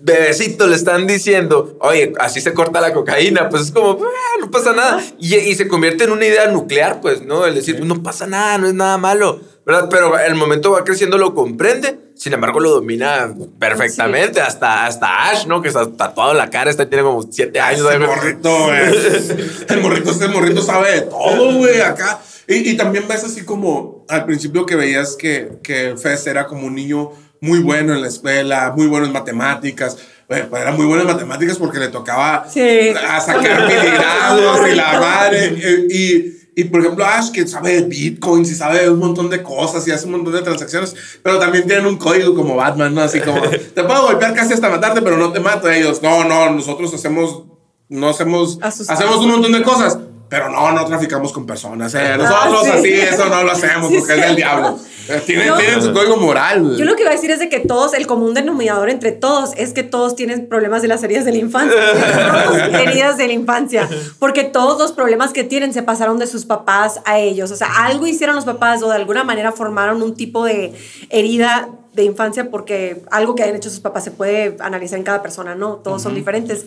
bebecito 0.00 0.66
le 0.66 0.74
están 0.76 1.06
diciendo, 1.06 1.76
oye, 1.80 2.12
así 2.18 2.40
se 2.40 2.54
corta 2.54 2.80
la 2.80 2.92
cocaína, 2.94 3.48
pues 3.50 3.64
es 3.64 3.72
como, 3.72 3.98
"Ah, 4.02 4.36
no 4.40 4.50
pasa 4.50 4.72
nada. 4.72 5.02
Y, 5.18 5.34
y 5.36 5.54
se 5.54 5.68
convierte 5.68 6.04
en 6.04 6.12
una 6.12 6.24
idea 6.24 6.46
nuclear, 6.48 7.00
pues, 7.00 7.22
¿no? 7.22 7.44
El 7.44 7.54
decir, 7.54 7.84
no 7.84 8.02
pasa 8.02 8.26
nada, 8.26 8.56
no 8.58 8.66
es 8.66 8.74
nada 8.74 8.96
malo, 8.96 9.40
¿verdad? 9.66 9.88
Pero 9.90 10.18
el 10.18 10.34
momento 10.34 10.70
va 10.70 10.84
creciendo, 10.84 11.18
lo 11.18 11.34
comprende, 11.34 11.98
sin 12.14 12.32
embargo, 12.32 12.58
lo 12.58 12.70
domina 12.70 13.34
perfectamente, 13.60 14.40
hasta, 14.40 14.86
hasta 14.86 15.28
Ash, 15.28 15.46
¿no? 15.46 15.60
Que 15.60 15.68
está 15.68 15.86
tatuado 15.92 16.32
en 16.32 16.38
la 16.38 16.48
cara, 16.50 16.70
este 16.70 16.86
tiene 16.86 17.04
como 17.04 17.22
siete 17.30 17.60
años. 17.60 17.86
Así. 17.86 17.98
morrito, 17.98 18.64
güey. 18.64 18.78
El 19.68 19.80
morrito, 19.82 20.10
este 20.10 20.28
morrito 20.28 20.62
sabe 20.62 20.92
de 20.92 21.00
todo, 21.02 21.54
güey, 21.54 21.80
acá. 21.82 22.20
Y, 22.48 22.70
y 22.70 22.76
también 22.76 23.04
ves 23.06 23.24
así 23.24 23.44
como 23.44 24.04
al 24.08 24.24
principio 24.24 24.64
que 24.66 24.74
veías 24.74 25.14
que, 25.16 25.58
que 25.62 25.94
Fez 25.96 26.26
era 26.26 26.46
como 26.46 26.66
un 26.66 26.74
niño 26.74 27.10
muy 27.40 27.58
bueno 27.60 27.94
en 27.94 28.00
la 28.02 28.08
escuela, 28.08 28.72
muy 28.76 28.86
bueno 28.86 29.06
en 29.06 29.12
matemáticas. 29.12 29.96
Güey, 30.28 30.48
pues 30.48 30.62
era 30.62 30.72
muy 30.72 30.86
bueno 30.86 31.02
en 31.02 31.08
matemáticas 31.08 31.56
porque 31.58 31.78
le 31.78 31.88
tocaba 31.88 32.46
Sí. 32.50 32.88
a 33.08 33.20
sacar 33.20 33.66
miligrados 33.68 34.60
y 34.70 34.74
la 34.74 34.98
madre. 35.00 35.54
eh, 35.62 35.86
Y, 35.90 36.38
y, 36.60 36.64
por 36.64 36.80
ejemplo, 36.80 37.04
Ash, 37.04 37.30
que 37.30 37.46
sabe 37.46 37.74
de 37.74 37.82
bitcoins 37.82 38.50
y 38.50 38.54
sabe 38.56 38.80
de 38.80 38.90
un 38.90 38.98
montón 38.98 39.30
de 39.30 39.42
cosas 39.42 39.86
y 39.86 39.92
hace 39.92 40.06
un 40.06 40.12
montón 40.12 40.32
de 40.34 40.42
transacciones, 40.42 40.94
pero 41.22 41.38
también 41.38 41.66
tienen 41.66 41.86
un 41.86 41.96
código 41.96 42.34
como 42.34 42.56
Batman, 42.56 42.94
¿no? 42.94 43.02
Así 43.02 43.20
como, 43.20 43.40
te 43.74 43.84
puedo 43.84 44.02
golpear 44.06 44.34
casi 44.34 44.54
hasta 44.54 44.68
matarte, 44.68 45.00
pero 45.02 45.16
no 45.16 45.32
te 45.32 45.38
mato. 45.38 45.70
Ellos, 45.70 46.02
no, 46.02 46.24
no, 46.24 46.50
nosotros 46.50 46.92
hacemos, 46.92 47.44
no 47.88 48.08
hacemos, 48.08 48.58
Asustar. 48.60 48.96
hacemos 48.96 49.18
un 49.18 49.28
montón 49.30 49.52
de 49.52 49.62
cosas. 49.62 49.98
Pero 50.28 50.50
no, 50.50 50.72
no 50.72 50.84
traficamos 50.84 51.32
con 51.32 51.46
personas. 51.46 51.94
¿eh? 51.94 52.16
Nosotros 52.18 52.64
sí. 52.64 52.70
así, 52.70 52.92
eso 52.92 53.28
no 53.30 53.42
lo 53.42 53.52
hacemos 53.52 53.88
Sí, 53.88 53.96
porque 53.98 54.12
es 54.12 54.18
sí. 54.20 54.24
del 54.26 54.36
diablo. 54.36 54.78
Eh, 55.08 55.22
Tienen, 55.24 55.46
No. 55.48 55.56
tienen 55.56 55.80
su 55.82 55.92
código 55.94 56.18
moral. 56.18 56.76
Yo 56.76 56.84
lo 56.84 56.94
que 56.96 57.00
iba 57.02 57.10
a 57.10 57.14
decir 57.14 57.30
es 57.30 57.38
de 57.38 57.48
que 57.48 57.60
todos, 57.60 57.94
el 57.94 58.06
común 58.06 58.34
denominador 58.34 58.90
entre 58.90 59.12
todos 59.12 59.52
es 59.56 59.72
que 59.72 59.82
todos 59.82 60.16
tienen 60.16 60.46
problemas 60.46 60.82
de 60.82 60.88
las 60.88 61.02
heridas 61.02 61.24
de 61.24 61.32
la 61.32 61.38
infancia. 61.38 61.80
Todos 62.44 62.58
heridas 62.74 63.16
de 63.16 63.26
la 63.26 63.32
infancia. 63.32 63.88
Porque 64.18 64.44
todos 64.44 64.78
los 64.78 64.92
problemas 64.92 65.32
que 65.32 65.44
tienen 65.44 65.72
se 65.72 65.82
pasaron 65.82 66.18
de 66.18 66.26
sus 66.26 66.44
papás 66.44 67.00
a 67.06 67.18
ellos. 67.18 67.50
O 67.50 67.56
sea, 67.56 67.86
algo 67.86 68.06
hicieron 68.06 68.36
los 68.36 68.44
papás 68.44 68.82
o 68.82 68.88
de 68.90 68.96
alguna 68.96 69.24
manera 69.24 69.52
formaron 69.52 70.02
un 70.02 70.14
tipo 70.14 70.44
de 70.44 70.74
herida 71.08 71.70
de 71.94 72.04
infancia 72.04 72.50
porque 72.50 73.02
algo 73.10 73.34
que 73.34 73.44
hayan 73.44 73.56
hecho 73.56 73.70
sus 73.70 73.80
papás 73.80 74.04
se 74.04 74.10
puede 74.10 74.56
analizar 74.60 74.98
en 74.98 75.04
cada 75.04 75.22
persona, 75.22 75.54
¿no? 75.54 75.76
Todos 75.76 76.02
son 76.02 76.14
diferentes. 76.14 76.66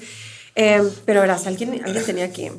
Eh, 0.55 0.81
pero 1.05 1.21
verás, 1.21 1.45
alguien, 1.47 1.79
alguien 1.85 2.03
tenía 2.03 2.33
que... 2.33 2.51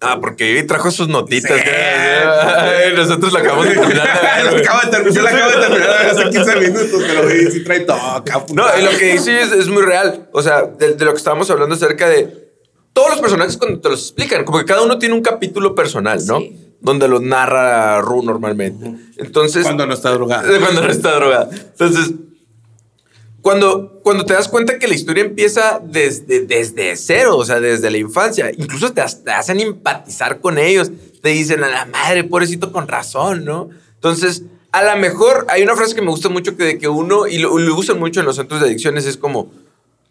Ah, 0.00 0.18
porque 0.20 0.62
trajo 0.64 0.90
sus 0.90 1.08
notitas. 1.08 1.52
Sí. 1.52 1.68
Ay, 1.70 2.92
Nosotros 2.96 3.32
lo 3.32 3.38
acabamos 3.38 3.66
de 3.66 3.74
terminar 3.76 4.44
Lo 4.44 4.50
güey. 4.50 4.62
acabo 4.62 4.80
de 4.82 4.88
terminar, 4.90 5.14
yo 5.14 5.22
lo 5.22 5.28
acabo 5.28 5.50
de 5.50 5.66
terminar 5.66 6.06
hace 6.10 6.30
15 6.30 6.56
minutos, 6.56 7.02
pero 7.06 7.50
sí 7.50 7.64
trae 7.64 7.80
todo. 7.80 8.24
No, 8.54 8.64
y 8.78 8.82
lo 8.84 8.90
que 8.98 9.12
dice 9.12 9.40
es, 9.40 9.52
es 9.52 9.68
muy 9.68 9.82
real. 9.82 10.28
O 10.32 10.42
sea, 10.42 10.62
de, 10.64 10.94
de 10.94 11.04
lo 11.04 11.12
que 11.12 11.16
estábamos 11.18 11.50
hablando 11.50 11.74
acerca 11.74 12.08
de 12.08 12.46
todos 12.92 13.10
los 13.10 13.20
personajes 13.20 13.56
cuando 13.56 13.80
te 13.80 13.88
los 13.88 14.00
explican, 14.02 14.44
como 14.44 14.58
que 14.58 14.64
cada 14.66 14.82
uno 14.82 14.98
tiene 14.98 15.14
un 15.14 15.22
capítulo 15.22 15.74
personal, 15.74 16.18
¿no? 16.26 16.40
Sí. 16.40 16.62
Donde 16.80 17.08
los 17.08 17.22
narra 17.22 18.00
Ru 18.02 18.22
normalmente. 18.22 18.92
Entonces, 19.16 19.62
Cuando 19.64 19.86
no 19.86 19.94
está 19.94 20.10
drogado. 20.10 20.46
de 20.46 20.60
cuando 20.60 20.82
no 20.82 20.90
está 20.90 21.12
drogada. 21.16 21.48
Entonces, 21.52 22.12
cuando, 23.46 24.00
cuando 24.02 24.26
te 24.26 24.34
das 24.34 24.48
cuenta 24.48 24.76
que 24.76 24.88
la 24.88 24.96
historia 24.96 25.22
empieza 25.22 25.80
desde, 25.80 26.40
desde 26.40 26.96
cero, 26.96 27.36
o 27.36 27.44
sea, 27.44 27.60
desde 27.60 27.92
la 27.92 27.96
infancia, 27.96 28.50
incluso 28.50 28.92
te, 28.92 29.00
hacen 29.00 29.60
empatizar 29.60 30.40
con 30.40 30.58
ellos, 30.58 30.90
te 31.22 31.28
dicen 31.28 31.62
a 31.62 31.68
la 31.68 31.84
madre, 31.84 32.24
pobrecito, 32.24 32.72
con 32.72 32.88
razón, 32.88 33.44
¿no? 33.44 33.68
Entonces, 33.94 34.42
a 34.72 34.82
lo 34.82 35.00
mejor 35.00 35.46
hay 35.48 35.62
una 35.62 35.76
frase 35.76 35.94
que 35.94 36.02
me 36.02 36.10
gusta 36.10 36.28
mucho 36.28 36.56
que 36.56 36.64
de 36.64 36.78
que 36.78 36.88
uno, 36.88 37.28
y 37.28 37.38
lo, 37.38 37.56
lo 37.56 37.76
usan 37.76 38.00
mucho 38.00 38.18
en 38.18 38.26
los 38.26 38.34
centros 38.34 38.60
de 38.60 38.66
adicciones, 38.66 39.06
es 39.06 39.16
como, 39.16 39.52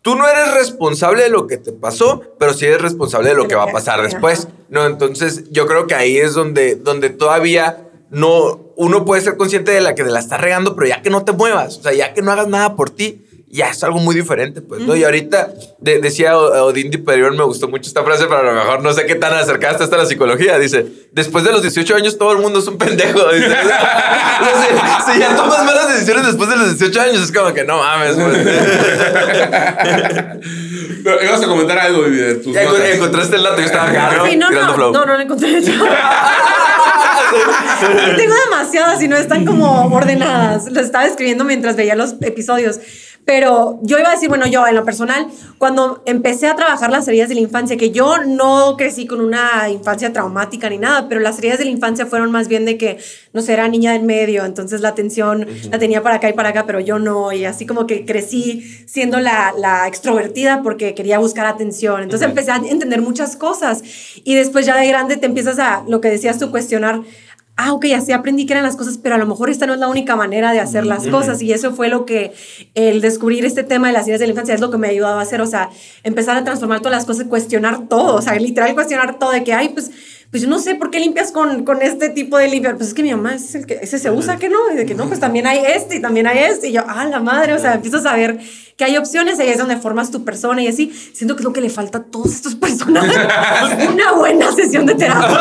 tú 0.02 0.16
no 0.16 0.26
eres 0.30 0.54
responsable 0.54 1.24
de 1.24 1.30
lo 1.30 1.46
que 1.46 1.58
te 1.58 1.74
pasó, 1.74 2.22
pero 2.40 2.54
sí 2.54 2.66
eres 2.66 2.84
responsable 2.84 3.32
de 3.32 3.36
lo 3.36 3.50
que 3.50 3.56
va 3.56 3.64
a 3.64 3.72
pasar 3.74 4.02
después, 4.02 4.48
¿no? 4.70 4.86
Entonces, 4.86 5.52
yo 5.52 5.68
creo 5.68 5.88
que 5.88 5.96
ahí 5.96 6.16
es 6.16 6.36
donde, 6.36 6.76
donde 6.76 7.10
todavía 7.10 7.90
no, 8.12 8.62
uno 8.78 9.04
puede 9.04 9.22
ser 9.22 9.36
consciente 9.36 9.74
de 9.74 9.82
la 9.82 9.94
que 9.94 10.06
te 10.06 10.10
la 10.10 10.20
está 10.20 10.38
regando, 10.38 10.74
pero 10.74 10.88
ya 10.88 11.02
que 11.02 11.10
no 11.10 11.26
te 11.26 11.34
muevas, 11.34 11.80
o 11.80 11.84
sea, 11.84 11.92
ya 11.92 12.14
que 12.14 12.22
no 12.22 12.32
hagas 12.32 12.48
nada 12.48 12.78
por 12.78 12.90
ti, 12.90 13.25
ya 13.48 13.70
es 13.70 13.84
algo 13.84 14.00
muy 14.00 14.16
diferente, 14.16 14.62
pues, 14.62 14.82
¿no? 14.82 14.96
Y 14.96 15.04
ahorita 15.04 15.50
de- 15.80 16.00
decía 16.00 16.38
Odín 16.38 16.90
Diperior, 16.92 17.32
me 17.36 17.44
gustó 17.44 17.68
mucho 17.70 17.88
esta 17.88 18.04
frase, 18.04 18.26
pero 18.26 18.40
a 18.40 18.44
lo 18.44 18.54
mejor 18.54 18.82
no 18.84 18.92
sé 18.92 19.06
qué 19.06 19.16
tan 19.16 19.34
acercada 19.34 19.72
está 19.74 19.84
hasta 19.86 19.98
la 19.98 20.06
psicología. 20.06 20.58
Dice, 20.60 20.86
después 21.12 21.44
de 21.46 21.52
los 21.54 21.62
18 21.62 21.96
años 21.96 22.18
todo 22.18 22.32
el 22.34 22.40
mundo 22.40 22.60
es 22.60 22.68
un 22.68 22.78
pendejo. 22.78 23.20
Dice, 23.32 23.48
si, 23.48 25.12
si 25.14 25.20
ya 25.20 25.36
tomas 25.36 25.64
malas 25.64 25.88
decisiones 25.94 26.26
después 26.26 26.50
de 26.50 26.56
los 26.58 26.78
18 26.78 27.02
años, 27.02 27.22
es 27.24 27.32
como 27.32 27.54
que 27.54 27.64
no 27.64 27.78
mames, 27.78 28.16
pues. 28.16 28.38
Pero 31.04 31.24
ibas 31.24 31.42
a 31.44 31.48
comentar 31.48 31.78
algo, 31.80 32.04
de 32.04 32.36
tus 32.36 32.54
Ya 32.54 32.64
encontraste 32.64 33.36
el 33.36 33.44
dato, 33.44 33.60
yo 33.60 33.66
estaba 33.66 33.90
acá, 33.90 34.12
¿no? 34.18 34.26
Sí, 34.26 34.36
no, 34.38 34.50
Tirando 34.50 34.68
no, 34.72 34.76
flow. 34.76 34.92
no, 34.94 35.06
no, 35.06 35.14
no 35.16 35.20
encontré. 35.22 35.62
Tengo 38.18 38.34
demasiadas 38.50 39.02
y 39.02 39.08
no 39.08 39.16
están 39.16 39.46
como 39.46 39.86
ordenadas. 39.94 40.72
Lo 40.72 40.80
estaba 40.80 41.06
escribiendo 41.06 41.44
mientras 41.44 41.76
veía 41.76 41.96
los 41.96 42.16
episodios. 42.22 42.80
Pero 43.26 43.80
yo 43.82 43.98
iba 43.98 44.10
a 44.10 44.12
decir, 44.12 44.30
bueno, 44.30 44.46
yo 44.46 44.68
en 44.68 44.76
lo 44.76 44.86
personal, 44.86 45.28
cuando 45.58 46.04
empecé 46.06 46.48
a 46.48 46.56
trabajar 46.56 46.92
las 46.92 47.08
heridas 47.08 47.28
de 47.28 47.36
la 47.36 47.42
infancia, 47.42 47.76
que 47.76 47.90
yo 47.90 48.24
no 48.24 48.76
crecí 48.78 49.08
con 49.08 49.20
una 49.20 49.68
infancia 49.70 50.14
traumática 50.14 50.70
ni 50.70 50.78
nada, 50.78 51.10
pero 51.10 51.22
las 51.22 51.40
heridas 51.40 51.58
de 51.58 51.66
la 51.66 51.72
infancia 51.72 52.06
fueron 52.06 52.32
más 52.32 52.48
bien 52.48 52.66
de 52.66 52.78
que, 52.78 53.00
no 53.34 53.42
sé, 53.42 53.54
era 53.54 53.68
niña 53.68 53.94
del 53.94 54.04
medio, 54.04 54.46
entonces 54.46 54.82
la 54.82 54.90
atención 54.90 55.48
la 55.72 55.80
tenía 55.80 56.04
para 56.04 56.18
acá 56.18 56.30
y 56.30 56.34
para 56.34 56.50
acá, 56.50 56.66
pero 56.68 56.80
yo 56.80 57.00
no, 57.00 57.34
y 57.34 57.46
así 57.46 57.66
como 57.66 57.88
que 57.88 58.06
crecí 58.06 58.62
siendo 58.86 59.20
la, 59.20 59.54
la 59.58 59.88
extrovertida 59.88 60.62
porque 60.62 60.94
quería 60.94 61.18
buscar 61.18 61.48
atención. 61.48 62.04
Entonces 62.04 62.28
empecé 62.28 62.52
a 62.52 62.58
entender 62.58 63.02
muchas 63.02 63.36
cosas 63.36 63.82
y 64.24 64.36
después 64.36 64.68
ya 64.68 64.78
de 64.78 64.88
grande 64.88 65.18
te 65.18 65.26
empiezas 65.26 65.58
a, 65.58 65.84
lo 65.88 66.00
que 66.00 66.10
decías 66.10 66.38
tú, 66.38 66.52
cuestionar 66.52 67.02
ah, 67.58 67.74
ok, 67.74 67.86
así 67.96 68.12
aprendí 68.12 68.46
que 68.46 68.54
eran 68.54 68.64
las 68.64 68.76
cosas, 68.76 68.98
pero 68.98 69.16
a 69.16 69.18
lo 69.18 69.26
mejor 69.26 69.50
esta 69.50 69.66
no 69.66 69.74
es 69.74 69.80
la 69.80 69.88
única 69.88 70.16
manera 70.16 70.52
de 70.52 70.60
hacer 70.60 70.86
las 70.86 71.08
cosas. 71.08 71.42
Y 71.42 71.54
eso 71.54 71.74
fue 71.74 71.88
lo 71.88 72.06
que 72.06 72.34
el 72.74 73.02
descubrir 73.02 73.46
este 73.46 73.64
tema 73.64 73.88
de 73.88 73.94
las 73.94 74.08
ideas 74.08 74.20
de 74.20 74.28
la 74.28 74.32
infancia 74.32 74.54
es 74.56 74.62
lo 74.62 74.72
que 74.72 74.78
me 74.78 74.88
ha 74.88 74.90
ayudado 74.92 75.20
a 75.20 75.22
hacer, 75.22 75.42
o 75.42 75.46
sea, 75.46 75.70
empezar 76.04 76.36
a 76.38 76.44
transformar 76.44 76.80
todas 76.80 76.98
las 76.98 77.06
cosas, 77.06 77.28
cuestionar 77.28 77.88
todo, 77.88 78.16
o 78.16 78.22
sea, 78.22 78.36
literal 78.36 78.74
cuestionar 78.74 79.20
todo, 79.20 79.32
de 79.32 79.44
que, 79.44 79.54
ay, 79.54 79.70
pues, 79.70 79.92
pues 80.36 80.44
yo 80.44 80.50
no 80.50 80.60
sé 80.60 80.76
por 80.76 80.92
qué 80.92 81.00
limpias 81.00 81.32
con, 81.32 81.64
con 81.64 81.82
este 81.82 82.10
tipo 82.10 82.38
de 82.38 82.50
limpiar. 82.50 82.76
Pues 82.76 82.90
es 82.90 82.94
que 82.94 83.04
mi 83.04 83.12
mamá 83.12 83.36
es 83.36 83.56
el 83.56 83.66
que, 83.66 83.76
ese 83.82 83.98
se 83.98 84.12
usa, 84.12 84.36
que 84.36 84.50
no, 84.50 84.70
y 84.70 84.76
de 84.76 84.86
que 84.86 84.94
no, 84.94 85.08
pues 85.08 85.22
también 85.22 85.48
hay 85.48 85.60
este 85.66 85.96
y 85.96 86.02
también 86.02 86.28
hay 86.28 86.40
este. 86.40 86.68
Y 86.68 86.74
yo, 86.74 86.84
ah, 86.86 87.06
la 87.06 87.22
madre, 87.22 87.54
o 87.54 87.58
sea, 87.58 87.76
empiezo 87.76 88.00
a 88.00 88.02
saber 88.02 88.38
que 88.76 88.84
hay 88.84 88.98
opciones, 88.98 89.40
ahí 89.40 89.48
es 89.48 89.58
donde 89.58 89.78
formas 89.78 90.12
tu 90.12 90.26
persona 90.26 90.62
y 90.62 90.68
así. 90.68 90.92
Siento 91.14 91.38
que 91.38 91.40
es 91.40 91.46
lo 91.46 91.54
que 91.54 91.62
le 91.62 91.70
falta 91.70 92.00
a 92.00 92.04
todos 92.04 92.34
estos 92.34 92.54
personajes. 92.56 93.16
Una 93.94 94.12
buena 94.12 94.52
sesión 94.52 94.86
de 94.86 94.96
terapia. 94.96 95.40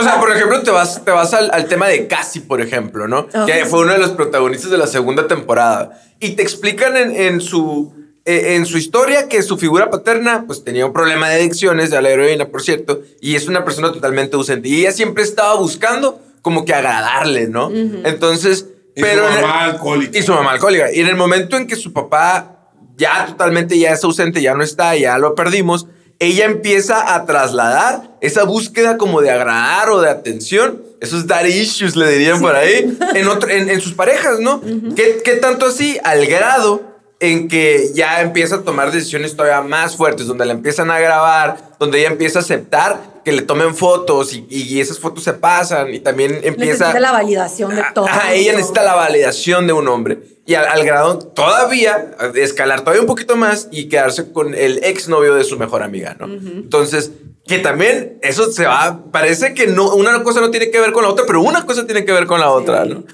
o 0.00 0.02
sea, 0.02 0.18
por 0.18 0.34
ejemplo, 0.34 0.62
te 0.62 0.70
vas, 0.70 1.04
te 1.04 1.10
vas 1.10 1.34
al, 1.34 1.50
al 1.52 1.66
tema 1.66 1.86
de 1.86 2.06
Cassie, 2.06 2.40
por 2.40 2.62
ejemplo, 2.62 3.06
¿no? 3.06 3.26
Que 3.44 3.66
fue 3.66 3.80
uno 3.80 3.92
de 3.92 3.98
los 3.98 4.12
protagonistas 4.12 4.70
de 4.70 4.78
la 4.78 4.86
segunda 4.86 5.26
temporada. 5.26 6.00
Y 6.20 6.30
te 6.36 6.42
explican 6.42 6.96
en, 6.96 7.14
en 7.14 7.42
su, 7.42 7.92
eh, 8.26 8.54
en 8.56 8.64
su 8.66 8.78
historia 8.78 9.28
que 9.28 9.42
su 9.42 9.56
figura 9.58 9.90
paterna, 9.90 10.44
pues 10.46 10.64
tenía 10.64 10.86
un 10.86 10.92
problema 10.92 11.28
de 11.28 11.36
adicciones, 11.36 11.90
de 11.90 12.00
la 12.00 12.08
heroína, 12.10 12.46
por 12.48 12.62
cierto, 12.62 13.02
y 13.20 13.36
es 13.36 13.48
una 13.48 13.64
persona 13.64 13.92
totalmente 13.92 14.36
ausente. 14.36 14.68
Y 14.68 14.80
ella 14.80 14.92
siempre 14.92 15.22
estaba 15.24 15.54
buscando 15.56 16.20
como 16.42 16.64
que 16.64 16.74
agradarle, 16.74 17.48
¿no? 17.48 17.70
Entonces, 18.04 18.66
Y 18.94 19.00
su 19.00 19.06
pero... 19.06 19.28
el- 19.28 19.42
mamá 19.42 19.64
alcohólica. 19.64 20.18
Y 20.18 20.22
su 20.22 20.32
mamá 20.32 20.52
alcohólica. 20.52 20.92
Y 20.92 21.00
en 21.00 21.08
el 21.08 21.16
momento 21.16 21.56
en 21.56 21.66
que 21.66 21.76
su 21.76 21.92
papá 21.92 22.70
ya 22.96 23.26
totalmente 23.26 23.78
ya 23.78 23.90
es 23.92 24.04
ausente, 24.04 24.40
ya 24.40 24.54
no 24.54 24.62
está, 24.62 24.94
ya 24.96 25.18
lo 25.18 25.34
perdimos, 25.34 25.86
ella 26.20 26.44
empieza 26.44 27.14
a 27.14 27.26
trasladar 27.26 28.16
esa 28.20 28.44
búsqueda 28.44 28.96
como 28.98 29.20
de 29.20 29.30
agradar 29.32 29.90
o 29.90 30.00
de 30.00 30.08
atención, 30.10 30.80
esos 31.00 31.26
daddy 31.26 31.50
issues 31.52 31.96
le 31.96 32.08
dirían 32.08 32.40
por 32.40 32.54
ahí, 32.54 32.96
en, 33.14 33.26
otro- 33.28 33.50
en, 33.50 33.68
en 33.68 33.80
sus 33.80 33.94
parejas, 33.94 34.38
¿no? 34.38 34.62
¿Qué, 34.94 35.20
qué 35.24 35.32
tanto 35.34 35.66
así? 35.66 35.98
Al 36.04 36.24
grado 36.26 36.93
en 37.24 37.48
que 37.48 37.90
ya 37.94 38.20
empieza 38.20 38.56
a 38.56 38.62
tomar 38.62 38.92
decisiones 38.92 39.36
todavía 39.36 39.60
más 39.60 39.96
fuertes, 39.96 40.26
donde 40.26 40.44
la 40.44 40.52
empiezan 40.52 40.90
a 40.90 40.98
grabar, 40.98 41.72
donde 41.78 42.00
ella 42.00 42.08
empieza 42.08 42.40
a 42.40 42.42
aceptar 42.42 43.14
que 43.24 43.32
le 43.32 43.42
tomen 43.42 43.74
fotos 43.74 44.34
y, 44.34 44.46
y 44.50 44.80
esas 44.80 44.98
fotos 44.98 45.24
se 45.24 45.32
pasan 45.32 45.94
y 45.94 46.00
también 46.00 46.40
empieza... 46.42 46.86
Necesita 46.86 47.00
la 47.00 47.12
validación 47.12 47.74
de 47.74 47.82
todo. 47.94 48.06
Ajá, 48.06 48.34
ella 48.34 48.52
necesita 48.52 48.82
la 48.82 48.94
validación 48.94 49.66
de 49.66 49.72
un 49.72 49.88
hombre. 49.88 50.18
Y 50.46 50.54
al, 50.54 50.66
al 50.66 50.84
grado 50.84 51.18
todavía, 51.18 52.14
escalar 52.34 52.80
todavía 52.82 53.00
un 53.00 53.06
poquito 53.06 53.34
más 53.36 53.68
y 53.70 53.88
quedarse 53.88 54.30
con 54.30 54.54
el 54.54 54.84
exnovio 54.84 55.34
de 55.34 55.44
su 55.44 55.58
mejor 55.58 55.82
amiga, 55.82 56.16
¿no? 56.20 56.26
Entonces, 56.26 57.12
que 57.46 57.58
también 57.60 58.18
eso 58.22 58.52
se 58.52 58.66
va, 58.66 59.00
parece 59.10 59.54
que 59.54 59.66
no, 59.68 59.94
una 59.94 60.22
cosa 60.22 60.40
no 60.40 60.50
tiene 60.50 60.70
que 60.70 60.80
ver 60.80 60.92
con 60.92 61.02
la 61.04 61.08
otra, 61.08 61.24
pero 61.26 61.40
una 61.40 61.64
cosa 61.64 61.86
tiene 61.86 62.04
que 62.04 62.12
ver 62.12 62.26
con 62.26 62.40
la 62.40 62.50
otra, 62.50 62.84
¿no? 62.84 63.04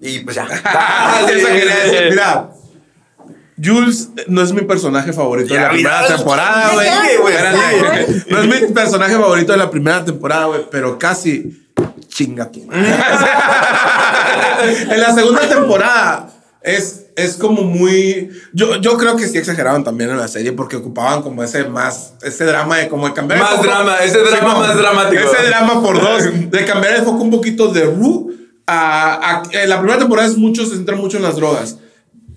Y 0.00 0.18
pues 0.20 0.36
ya. 0.36 0.48
Ah, 0.64 1.22
sí, 1.26 1.38
eso 1.38 1.46
quería 1.46 1.76
decir. 1.76 2.10
Mira, 2.10 2.50
Jules 3.62 4.08
no 4.28 4.42
es 4.42 4.52
mi 4.52 4.62
personaje 4.62 5.12
favorito 5.12 5.52
de 5.52 5.60
Ya, 5.60 5.66
la 5.66 5.70
primera 5.70 6.02
mira, 6.02 6.16
temporada, 6.16 6.70
güey. 6.72 6.88
No 8.28 8.38
es 8.42 8.46
mi 8.62 8.68
personaje 8.72 9.14
favorito 9.14 9.52
de 9.52 9.58
la 9.58 9.70
primera 9.70 10.04
temporada, 10.04 10.46
güey, 10.46 10.62
pero 10.70 10.98
casi 10.98 11.66
chinga 12.08 12.50
madre. 12.66 12.94
en 14.90 15.00
la 15.00 15.14
segunda 15.14 15.40
temporada 15.48 16.30
es, 16.62 17.06
es 17.16 17.34
como 17.36 17.62
muy. 17.62 18.30
Yo, 18.52 18.76
yo 18.76 18.96
creo 18.96 19.16
que 19.16 19.26
sí 19.28 19.36
exageraban 19.38 19.84
también 19.84 20.10
en 20.10 20.18
la 20.18 20.28
serie 20.28 20.52
porque 20.52 20.76
ocupaban 20.76 21.22
como 21.22 21.42
ese 21.42 21.64
más. 21.64 22.14
Ese 22.22 22.44
drama 22.44 22.76
de 22.78 22.88
como 22.88 23.06
de 23.08 23.14
cambiar. 23.14 23.38
el 23.38 23.44
Más 23.44 23.54
foco. 23.56 23.64
drama, 23.64 23.96
ese 23.98 24.18
drama 24.18 24.58
más 24.58 24.76
dramático. 24.76 25.22
Ese 25.22 25.46
drama 25.48 25.82
por 25.82 26.00
dos. 26.00 26.22
De 26.50 26.64
cambiar 26.64 26.94
el 26.94 27.02
foco 27.02 27.22
un 27.22 27.30
poquito 27.30 27.68
de 27.68 27.84
Rue 27.84 28.32
a. 28.66 29.42
a- 29.42 29.42
en 29.62 29.68
la 29.68 29.78
primera 29.78 29.98
temporada 29.98 30.28
es 30.28 30.36
mucho, 30.36 30.64
se 30.64 30.76
centra 30.76 30.96
mucho 30.96 31.16
en 31.16 31.22
las 31.24 31.36
drogas. 31.36 31.76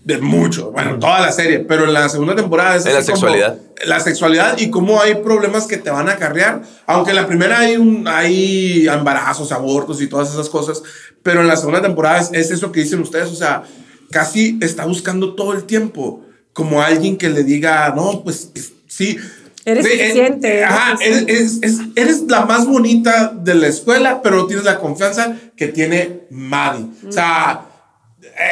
De 0.06 0.20
mucho, 0.20 0.72
bueno, 0.72 1.00
toda 1.00 1.20
la 1.20 1.32
serie, 1.32 1.60
pero 1.60 1.86
en 1.86 1.94
la 1.94 2.08
segunda 2.10 2.36
temporada 2.36 2.76
es 2.76 2.86
En 2.86 2.94
la 2.94 3.02
sexualidad. 3.02 3.58
la 3.86 4.00
sexualidad 4.00 4.56
y 4.60 4.70
cómo 4.70 5.02
hay 5.02 5.16
problemas 5.16 5.66
que 5.66 5.78
te 5.78 5.90
van 5.90 6.08
a 6.10 6.14
acarrear. 6.14 6.62
Aunque 6.86 7.10
en 7.10 7.16
la 7.16 7.26
primera 7.26 7.60
hay, 7.60 7.76
un, 7.76 8.08
hay 8.08 8.88
embarazos, 8.88 9.52
abortos 9.52 10.04
y 10.04 10.08
todas 10.08 10.32
esas 10.32 10.48
cosas, 10.48 10.84
pero 11.24 11.42
en 11.42 11.48
la 11.48 11.58
segunda 11.58 11.82
temporada 11.82 12.20
es, 12.20 12.30
es 12.34 12.52
eso 12.52 12.72
que 12.72 12.82
dicen 12.82 13.00
ustedes, 13.02 13.32
o 13.32 13.36
sea, 13.36 13.64
casi 14.12 14.60
está 14.62 14.86
buscando 14.86 15.34
todo 15.34 15.54
el 15.54 15.64
tiempo 15.64 16.24
como 16.54 16.82
alguien 16.82 17.18
que 17.18 17.30
le 17.30 17.44
diga, 17.44 17.92
no, 17.96 18.24
pues 18.24 18.52
sí. 18.88 19.18
Eres 19.66 19.86
eh, 19.88 20.16
eres 20.16 20.64
ajá, 20.64 20.98
eres, 21.02 22.22
la 22.30 22.46
más 22.46 22.68
bonita 22.68 23.34
de 23.36 23.56
la 23.56 23.68
escuela, 23.68 24.22
pero 24.22 24.38
no 24.38 24.46
tienes 24.46 24.64
la 24.64 24.78
confianza 24.78 25.36
que 25.58 25.68
tiene 25.68 26.28
Maddie. 26.30 26.86
O 27.08 27.12
sea, 27.12 27.66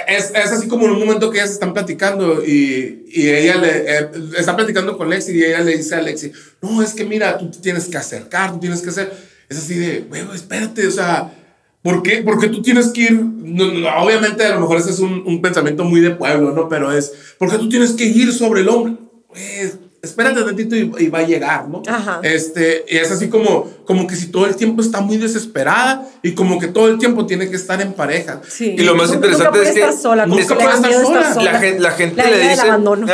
es, 0.08 0.32
es 0.34 0.52
así 0.52 0.68
como 0.68 0.86
en 0.86 0.92
un 0.92 1.00
momento 1.00 1.30
que 1.30 1.40
ellas 1.40 1.52
están 1.52 1.74
platicando 1.74 2.44
y, 2.46 3.06
y 3.08 3.30
ella 3.30 3.56
le 3.56 3.70
eh, 3.70 4.10
está 4.38 4.56
platicando 4.56 4.98
con 4.98 5.10
Lexi 5.10 5.34
y 5.34 5.44
ella 5.44 5.62
le 5.62 5.78
dice 5.78 5.96
a 5.96 6.02
Lexi, 6.02 6.32
no, 6.62 6.82
es 6.82 6.94
que 6.94 7.04
mira, 7.04 7.38
tú 7.38 7.52
te 7.52 7.60
tienes 7.60 7.86
que 7.88 7.98
acercar, 7.98 8.54
tú 8.54 8.60
tienes 8.60 8.82
que 8.82 8.90
hacer. 8.90 9.14
Es 9.50 9.58
así 9.58 9.76
de, 9.76 10.02
güey, 10.08 10.24
espérate, 10.34 10.88
o 10.88 10.92
sea, 10.92 11.34
¿por 11.82 12.02
qué? 12.02 12.22
Porque 12.24 12.48
tú 12.48 12.62
tienes 12.62 12.88
que 12.88 13.02
ir, 13.02 13.14
no, 13.14 13.74
no, 13.74 13.90
obviamente 14.02 14.46
a 14.46 14.56
lo 14.56 14.62
mejor 14.62 14.78
ese 14.78 14.92
es 14.92 15.00
un, 15.00 15.24
un 15.26 15.42
pensamiento 15.42 15.84
muy 15.84 16.00
de 16.00 16.12
pueblo, 16.12 16.52
¿no? 16.52 16.70
Pero 16.70 16.92
es, 16.92 17.12
porque 17.38 17.58
tú 17.58 17.68
tienes 17.68 17.92
que 17.92 18.06
ir 18.06 18.32
sobre 18.32 18.62
el 18.62 18.70
hombre. 18.70 18.96
Pues, 19.28 19.78
espérate 20.04 20.43
tantito 20.43 20.76
y, 20.76 20.91
y 20.99 21.08
va 21.08 21.20
a 21.20 21.24
llegar, 21.24 21.70
¿no? 21.70 21.82
Ajá. 21.88 22.20
Este, 22.24 22.84
y 22.89 22.97
es 22.97 23.10
así 23.10 23.30
como, 23.30 23.70
como 23.86 24.06
que 24.06 24.16
si 24.18 24.28
todo 24.28 24.45
el 24.45 24.56
tiempo 24.58 24.82
está 24.82 24.99
muy 24.99 25.16
desesperada 25.18 26.06
y 26.22 26.34
como 26.34 26.60
que 26.60 26.68
todo 26.68 26.89
el 26.89 26.97
tiempo 26.99 27.26
tiene 27.26 27.49
que 27.49 27.56
estar 27.56 27.82
en 27.82 27.93
pareja. 27.93 28.41
Sí. 28.47 28.76
Y 28.78 28.82
lo 28.84 28.95
más 28.95 29.08
Nunca 29.10 29.28
interesante 29.28 29.51
puede 29.60 29.70
es 29.70 29.74
que 29.74 29.80
estar 29.80 29.97
sola, 29.97 30.26
nunca 30.26 30.56
puede 30.56 30.70
estar 30.76 30.91
estar 30.91 31.34
sola. 31.34 31.51
La 31.54 31.60
gente, 31.60 31.80
la 31.80 31.91
gente 31.91 32.18
La 32.22 32.30
le 32.30 32.38
del 32.38 32.49
dice. 32.49 32.62
abandono. 32.62 33.08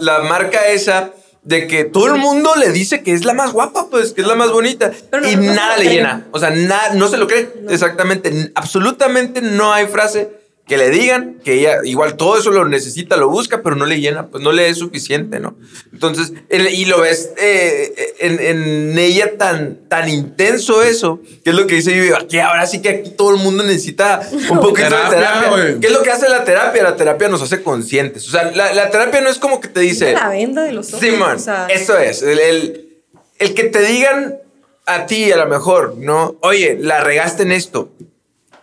la, 0.00 0.20
marca 0.28 0.66
esa 0.68 1.10
de 1.42 1.66
que 1.66 1.84
todo 1.84 2.06
el 2.06 2.20
mundo 2.20 2.54
le 2.56 2.70
dice 2.72 3.02
que 3.02 3.12
es 3.12 3.24
la 3.24 3.32
más 3.32 3.52
guapa, 3.52 3.86
pues, 3.90 4.12
que 4.12 4.20
es 4.20 4.26
la 4.26 4.34
más 4.34 4.50
bonita. 4.50 4.90
No- 5.12 5.28
y 5.28 5.36
no 5.36 5.54
nada 5.54 5.76
lo 5.76 5.82
le 5.82 5.88
cree. 5.88 5.96
llena. 5.98 6.26
O 6.32 6.38
sea, 6.38 6.50
na- 6.50 6.90
no 6.94 7.08
se 7.08 7.16
lo 7.16 7.26
cree. 7.26 7.48
Exactamente. 7.68 8.28
N- 8.30 8.50
Absolutamente 8.54 9.40
no 9.42 9.72
hay 9.72 9.86
frase 9.86 10.45
que 10.66 10.76
le 10.76 10.90
digan 10.90 11.38
que 11.44 11.54
ella 11.54 11.78
igual 11.84 12.16
todo 12.16 12.36
eso 12.38 12.50
lo 12.50 12.64
necesita, 12.66 13.16
lo 13.16 13.28
busca, 13.28 13.62
pero 13.62 13.76
no 13.76 13.86
le 13.86 14.00
llena, 14.00 14.26
pues 14.26 14.42
no 14.42 14.50
le 14.50 14.68
es 14.68 14.78
suficiente, 14.78 15.38
¿no? 15.38 15.56
Entonces, 15.92 16.32
y 16.50 16.86
lo 16.86 17.00
ves 17.00 17.30
eh, 17.38 17.94
en, 18.18 18.40
en 18.40 18.98
ella 18.98 19.38
tan, 19.38 19.88
tan 19.88 20.08
intenso 20.08 20.82
eso, 20.82 21.20
que 21.44 21.50
es 21.50 21.56
lo 21.56 21.68
que 21.68 21.76
dice 21.76 21.94
yo, 22.08 22.16
aquí 22.16 22.40
ahora 22.40 22.66
sí 22.66 22.82
que 22.82 22.88
aquí 22.88 23.10
todo 23.10 23.30
el 23.30 23.36
mundo 23.40 23.62
necesita 23.62 24.28
un 24.50 24.58
poquito 24.60 24.88
Terapia, 24.88 25.10
de 25.10 25.16
terapia. 25.16 25.76
¿Qué 25.80 25.86
es 25.86 25.92
lo 25.92 26.02
que 26.02 26.10
hace 26.10 26.28
la 26.28 26.42
terapia? 26.44 26.82
La 26.82 26.96
terapia 26.96 27.28
nos 27.28 27.42
hace 27.42 27.62
conscientes. 27.62 28.26
O 28.26 28.30
sea, 28.32 28.50
la, 28.50 28.72
la 28.74 28.90
terapia 28.90 29.20
no 29.20 29.28
es 29.30 29.38
como 29.38 29.60
que 29.60 29.68
te 29.68 29.80
dice... 29.80 30.14
La 30.14 30.30
venda 30.30 30.64
de 30.64 30.72
los 30.72 30.88
ojos. 30.88 30.98
Simón, 31.00 31.36
o 31.36 31.38
sea, 31.38 31.68
eso 31.68 31.96
es. 31.96 32.22
El, 32.22 32.38
el- 32.40 32.82
el 33.38 33.54
que 33.54 33.64
te 33.64 33.82
digan 33.82 34.38
a 34.86 35.06
ti, 35.06 35.30
a 35.30 35.36
lo 35.36 35.46
mejor, 35.46 35.94
¿no? 35.98 36.36
Oye, 36.40 36.76
la 36.80 37.04
regaste 37.04 37.42
en 37.44 37.52
esto. 37.52 37.92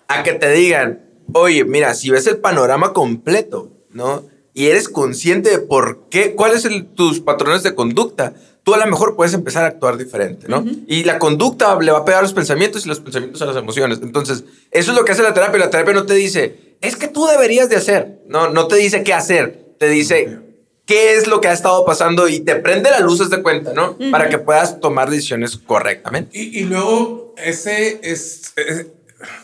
A 0.08 0.24
que 0.24 0.34
te 0.34 0.52
digan, 0.52 1.03
oye, 1.34 1.64
mira, 1.66 1.94
si 1.94 2.10
ves 2.10 2.28
el 2.28 2.38
panorama 2.38 2.94
completo, 2.94 3.72
¿no? 3.92 4.24
Y 4.54 4.68
eres 4.68 4.90
consciente 4.90 5.50
de 5.50 5.60
por 5.60 6.10
qué, 6.10 6.36
cuáles 6.36 6.62
son 6.62 6.94
tus 6.96 7.20
patrones 7.20 7.64
de 7.64 7.74
conducta, 7.74 8.34
tú 8.64 8.74
a 8.74 8.78
lo 8.78 8.86
mejor 8.86 9.16
puedes 9.16 9.34
empezar 9.34 9.64
a 9.64 9.68
actuar 9.68 9.98
diferente, 9.98 10.48
¿no? 10.48 10.64
Y 10.88 11.04
la 11.06 11.18
conducta 11.20 11.76
le 11.80 11.92
va 11.92 12.00
a 12.00 12.06
pegar 12.06 12.20
a 12.20 12.24
los 12.24 12.34
pensamientos 12.34 12.86
y 12.86 12.90
los 12.90 13.00
pensamientos 13.00 13.42
a 13.42 13.46
las 13.46 13.56
emociones. 13.58 14.00
Entonces, 14.04 14.44
eso 14.72 14.92
es 14.92 14.98
lo 14.98 15.04
que 15.06 15.12
hace 15.14 15.24
la 15.24 15.34
terapia. 15.34 15.60
La 15.60 15.70
terapia 15.72 15.94
no 15.94 16.06
te 16.06 16.14
dice, 16.14 16.76
es 16.82 16.96
que 16.96 17.08
tú 17.08 17.26
deberías 17.26 17.68
de 17.70 17.78
hacer, 17.78 18.20
no, 18.28 18.50
no 18.50 18.68
te 18.68 18.76
dice 18.76 19.04
qué 19.04 19.14
hacer, 19.14 19.76
te 19.80 19.90
dice 19.90 20.38
qué 20.86 21.16
es 21.16 21.28
lo 21.28 21.42
que 21.42 21.48
ha 21.48 21.54
estado 21.54 21.84
pasando 21.86 22.28
y 22.28 22.42
te 22.42 22.56
prende 22.58 22.92
las 22.92 23.02
luces 23.02 23.30
de 23.30 23.42
cuenta, 23.42 23.74
¿no? 23.74 23.98
Para 24.12 24.30
que 24.30 24.38
puedas 24.38 24.80
tomar 24.82 25.10
decisiones 25.10 25.58
correctamente. 25.58 26.38
Y, 26.38 26.60
y 26.60 26.64
luego 26.66 27.34
ese 27.44 28.00
es, 28.04 28.54
es- 28.56 28.88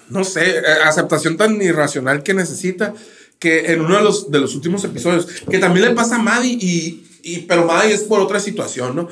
no 0.10 0.24
sé, 0.24 0.50
eh, 0.58 0.64
aceptación 0.86 1.38
tan 1.38 1.62
irracional 1.62 2.24
que 2.24 2.34
necesita 2.34 2.94
que 3.40 3.72
en 3.72 3.82
uno 3.82 3.96
de 3.98 4.04
los, 4.04 4.32
de 4.32 4.40
los 4.40 4.56
últimos 4.56 4.84
episodios, 4.84 5.26
que 5.50 5.60
también 5.60 5.88
le 5.88 5.96
pasa 5.96 6.16
a 6.16 6.20
Maddie, 6.20 6.58
y, 6.60 7.04
y, 7.24 7.40
pero 7.42 7.66
Maddie 7.66 7.94
es 7.94 8.02
por 8.04 8.20
otra 8.20 8.40
situación, 8.40 8.96
¿no? 8.96 9.08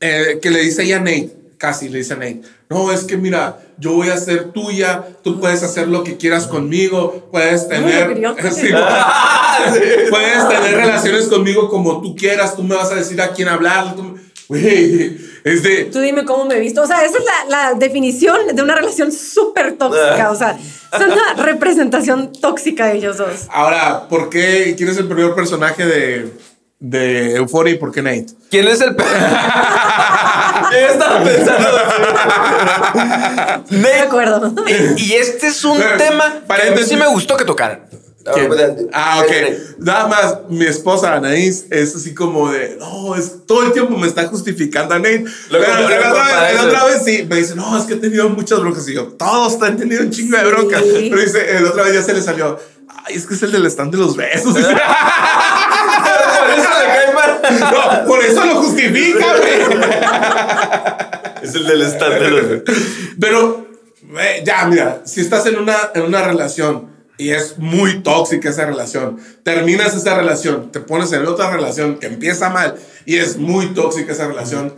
Eh, 0.00 0.38
que 0.42 0.50
le 0.50 0.60
dice 0.60 0.82
ella 0.82 0.96
a 0.96 1.00
Nate, 1.00 1.34
casi 1.56 1.88
le 1.88 1.98
dice 1.98 2.14
a 2.14 2.16
Nate, 2.16 2.42
no, 2.68 2.92
es 2.92 3.04
que 3.04 3.16
mira, 3.16 3.60
yo 3.78 3.92
voy 3.92 4.08
a 4.08 4.16
ser 4.18 4.52
tuya, 4.52 5.06
tú 5.22 5.40
puedes 5.40 5.62
hacer 5.62 5.88
lo 5.88 6.04
que 6.04 6.16
quieras 6.16 6.46
conmigo, 6.46 7.28
puedes 7.30 7.68
tener... 7.68 8.08
quería 8.14 8.34
Sí, 9.72 9.80
puedes 10.10 10.48
tener 10.48 10.74
relaciones 10.76 11.26
conmigo 11.26 11.68
como 11.68 12.02
tú 12.02 12.16
quieras, 12.16 12.56
tú 12.56 12.62
me 12.64 12.74
vas 12.74 12.90
a 12.90 12.96
decir 12.96 13.20
a 13.22 13.32
quién 13.32 13.48
hablar, 13.48 13.94
tú- 13.94 14.18
güey, 14.52 15.16
es 15.44 15.62
de... 15.62 15.84
Tú 15.84 16.00
dime 16.00 16.24
cómo 16.24 16.44
me 16.44 16.56
he 16.56 16.60
visto. 16.60 16.82
O 16.82 16.86
sea, 16.86 17.04
esa 17.04 17.18
es 17.18 17.24
la, 17.24 17.70
la 17.70 17.74
definición 17.74 18.54
de 18.54 18.62
una 18.62 18.74
relación 18.74 19.10
súper 19.12 19.78
tóxica. 19.78 20.30
O 20.30 20.36
sea, 20.36 20.58
es 20.58 21.00
una 21.00 21.34
representación 21.42 22.32
tóxica 22.32 22.86
de 22.86 22.96
ellos 22.96 23.16
dos. 23.16 23.46
Ahora, 23.50 24.08
¿por 24.08 24.28
qué? 24.28 24.74
¿Quién 24.76 24.90
es 24.90 24.98
el 24.98 25.08
primer 25.08 25.34
personaje 25.34 25.86
de, 25.86 26.30
de 26.78 27.36
Euphoria 27.36 27.74
y 27.74 27.78
por 27.78 27.92
qué 27.92 28.02
Nate? 28.02 28.26
¿Quién 28.50 28.68
es 28.68 28.80
el... 28.80 28.94
Yo 28.96 30.78
estaba 30.78 31.24
pensando... 31.24 31.68
De 33.70 33.78
Nate, 33.78 34.00
acuerdo. 34.00 34.54
Y, 34.68 35.02
y 35.02 35.12
este 35.14 35.48
es 35.48 35.64
un 35.64 35.78
Pero, 35.78 35.96
tema 35.96 36.42
que 36.46 36.68
a 36.68 36.70
mí 36.72 36.82
sí 36.84 36.96
me 36.96 37.06
gustó 37.06 37.36
que 37.36 37.44
tocaran. 37.44 37.88
¿Quién? 38.34 38.50
Ah, 38.92 39.20
ok. 39.20 39.30
Nate. 39.30 39.60
Nada 39.78 40.06
más, 40.06 40.38
mi 40.48 40.64
esposa 40.64 41.14
Anaís 41.14 41.66
es 41.70 41.94
así 41.96 42.14
como 42.14 42.50
de, 42.50 42.76
no, 42.78 43.16
es, 43.16 43.46
todo 43.46 43.64
el 43.64 43.72
tiempo 43.72 43.96
me 43.96 44.06
está 44.06 44.28
justificando 44.28 44.94
a 44.94 44.98
Nate. 44.98 45.24
Lo 45.50 45.58
Pero 45.58 45.72
la 45.72 45.80
otra, 45.80 45.96
vez, 45.96 46.14
la 46.14 46.52
eso. 46.52 46.66
otra 46.66 46.84
vez 46.84 47.02
sí, 47.04 47.26
me 47.28 47.36
dice, 47.36 47.54
no, 47.54 47.76
es 47.76 47.84
que 47.84 47.94
he 47.94 47.96
tenido 47.96 48.28
muchas 48.28 48.60
broncas. 48.60 48.88
Y 48.88 48.94
yo, 48.94 49.08
todos 49.08 49.60
han 49.62 49.76
tenido 49.76 50.02
un 50.02 50.10
chingo 50.10 50.36
de 50.36 50.44
broncas. 50.44 50.82
Sí. 50.82 51.08
Pero 51.10 51.22
dice, 51.22 51.60
la 51.60 51.70
otra 51.70 51.84
vez 51.84 51.94
ya 51.94 52.02
se 52.02 52.14
le 52.14 52.22
salió, 52.22 52.58
ay, 53.04 53.16
es 53.16 53.26
que 53.26 53.34
es 53.34 53.42
el 53.42 53.52
del 53.52 53.66
stand 53.66 53.92
de 53.92 53.98
los 53.98 54.16
besos. 54.16 54.54
Dice, 54.54 54.68
Por 54.68 56.50
eso 56.50 56.68
le 56.78 56.86
cae 56.86 57.14
mal. 57.14 57.40
no, 57.60 58.06
por 58.06 58.24
eso 58.24 58.44
lo 58.44 58.54
justifica, 58.62 59.26
güey. 59.36 59.82
Es 61.42 61.54
el 61.54 61.66
del 61.66 61.82
stand 61.82 62.22
de 62.22 62.30
los... 62.30 62.62
Pero 63.18 63.66
eh, 64.20 64.42
ya, 64.44 64.66
mira, 64.66 65.02
si 65.04 65.20
estás 65.20 65.46
en 65.46 65.58
una, 65.58 65.76
en 65.94 66.02
una 66.02 66.22
relación 66.22 66.91
y 67.22 67.30
es 67.30 67.58
muy 67.58 68.00
tóxica 68.02 68.50
esa 68.50 68.66
relación, 68.66 69.18
terminas 69.42 69.94
esa 69.94 70.16
relación, 70.16 70.70
te 70.72 70.80
pones 70.80 71.12
en 71.12 71.26
otra 71.26 71.50
relación 71.50 71.98
que 71.98 72.06
empieza 72.06 72.50
mal 72.50 72.74
y 73.06 73.16
es 73.16 73.36
muy 73.36 73.66
tóxica 73.74 74.12
esa 74.12 74.26
relación. 74.28 74.74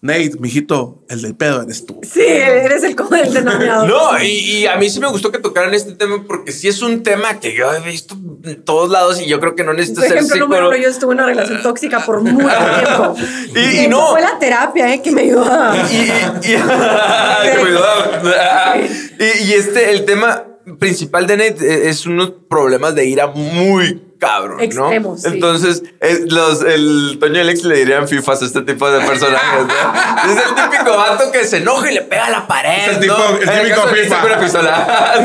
Nate, 0.00 0.30
mijito, 0.38 1.02
el 1.08 1.22
del 1.22 1.34
pedo 1.34 1.60
eres 1.60 1.84
tú. 1.84 1.98
Sí, 2.04 2.20
eres 2.24 2.84
el 2.84 2.94
del 2.94 3.34
denominador. 3.34 3.88
No, 3.88 4.22
y, 4.22 4.26
y 4.28 4.66
a 4.68 4.76
mí 4.76 4.88
sí 4.88 5.00
me 5.00 5.08
gustó 5.08 5.32
que 5.32 5.38
tocaran 5.40 5.74
este 5.74 5.90
tema 5.90 6.22
porque 6.24 6.52
sí 6.52 6.68
es 6.68 6.82
un 6.82 7.02
tema 7.02 7.40
que 7.40 7.52
yo 7.52 7.74
he 7.74 7.80
visto 7.80 8.14
en 8.44 8.62
todos 8.62 8.90
lados 8.90 9.20
y 9.20 9.26
yo 9.26 9.40
creo 9.40 9.56
que 9.56 9.64
no 9.64 9.72
necesito 9.72 10.02
Por 10.02 10.08
ser 10.08 10.18
ejemplo, 10.18 10.36
psicólogo. 10.36 10.68
uno, 10.68 10.76
yo 10.76 10.88
estuve 10.88 11.14
en 11.14 11.18
una 11.18 11.26
relación 11.26 11.62
tóxica 11.64 11.98
por 12.06 12.20
mucho 12.20 12.46
tiempo. 12.46 13.16
Y- 13.56 13.86
y 13.86 13.88
no. 13.88 14.10
Fue 14.12 14.20
la 14.20 14.38
terapia, 14.38 14.94
¿eh? 14.94 15.02
Que 15.02 15.10
me 15.10 15.22
ayudó 15.22 15.44
a... 15.50 15.76
Y, 15.90 15.96
y- 15.96 16.40
que 16.42 17.58
cuidado. 17.58 18.22
Y- 19.18 19.48
y 19.48 19.52
este, 19.54 19.90
el 19.90 20.04
tema 20.04 20.44
principal 20.76 21.26
de 21.26 21.36
Nate 21.36 21.56
eh, 21.86 21.88
es 21.88 22.04
unos 22.06 22.32
problemas 22.48 22.94
de 22.94 23.06
ira 23.06 23.28
muy 23.28 24.02
cabrón, 24.18 24.58
¿no? 24.74 25.16
Sí. 25.16 25.28
Entonces, 25.28 25.82
eh, 26.00 26.24
los, 26.28 26.62
el 26.62 27.18
Toño 27.20 27.36
y 27.36 27.40
Alex 27.40 27.62
le 27.64 27.76
dirían 27.78 28.08
fifas 28.08 28.42
a 28.42 28.46
este 28.46 28.62
tipo 28.62 28.90
de 28.90 29.00
personajes, 29.06 29.66
¿no? 29.66 30.32
Es 30.32 30.46
el 30.48 30.54
típico 30.54 30.96
vato 30.96 31.30
que 31.30 31.44
se 31.44 31.58
enoja 31.58 31.90
y 31.90 31.94
le 31.94 32.02
pega 32.02 32.26
a 32.26 32.30
la 32.30 32.46
pared, 32.48 32.88
Es 32.90 32.96
el 32.96 33.00
tipo- 33.00 33.14
¿no? 33.16 33.36
el 33.36 33.48
En 33.48 33.64
típico 33.64 33.86
que 33.88 34.02
FIFA. 34.02 34.24
una 34.26 34.40
pistola. 34.40 35.14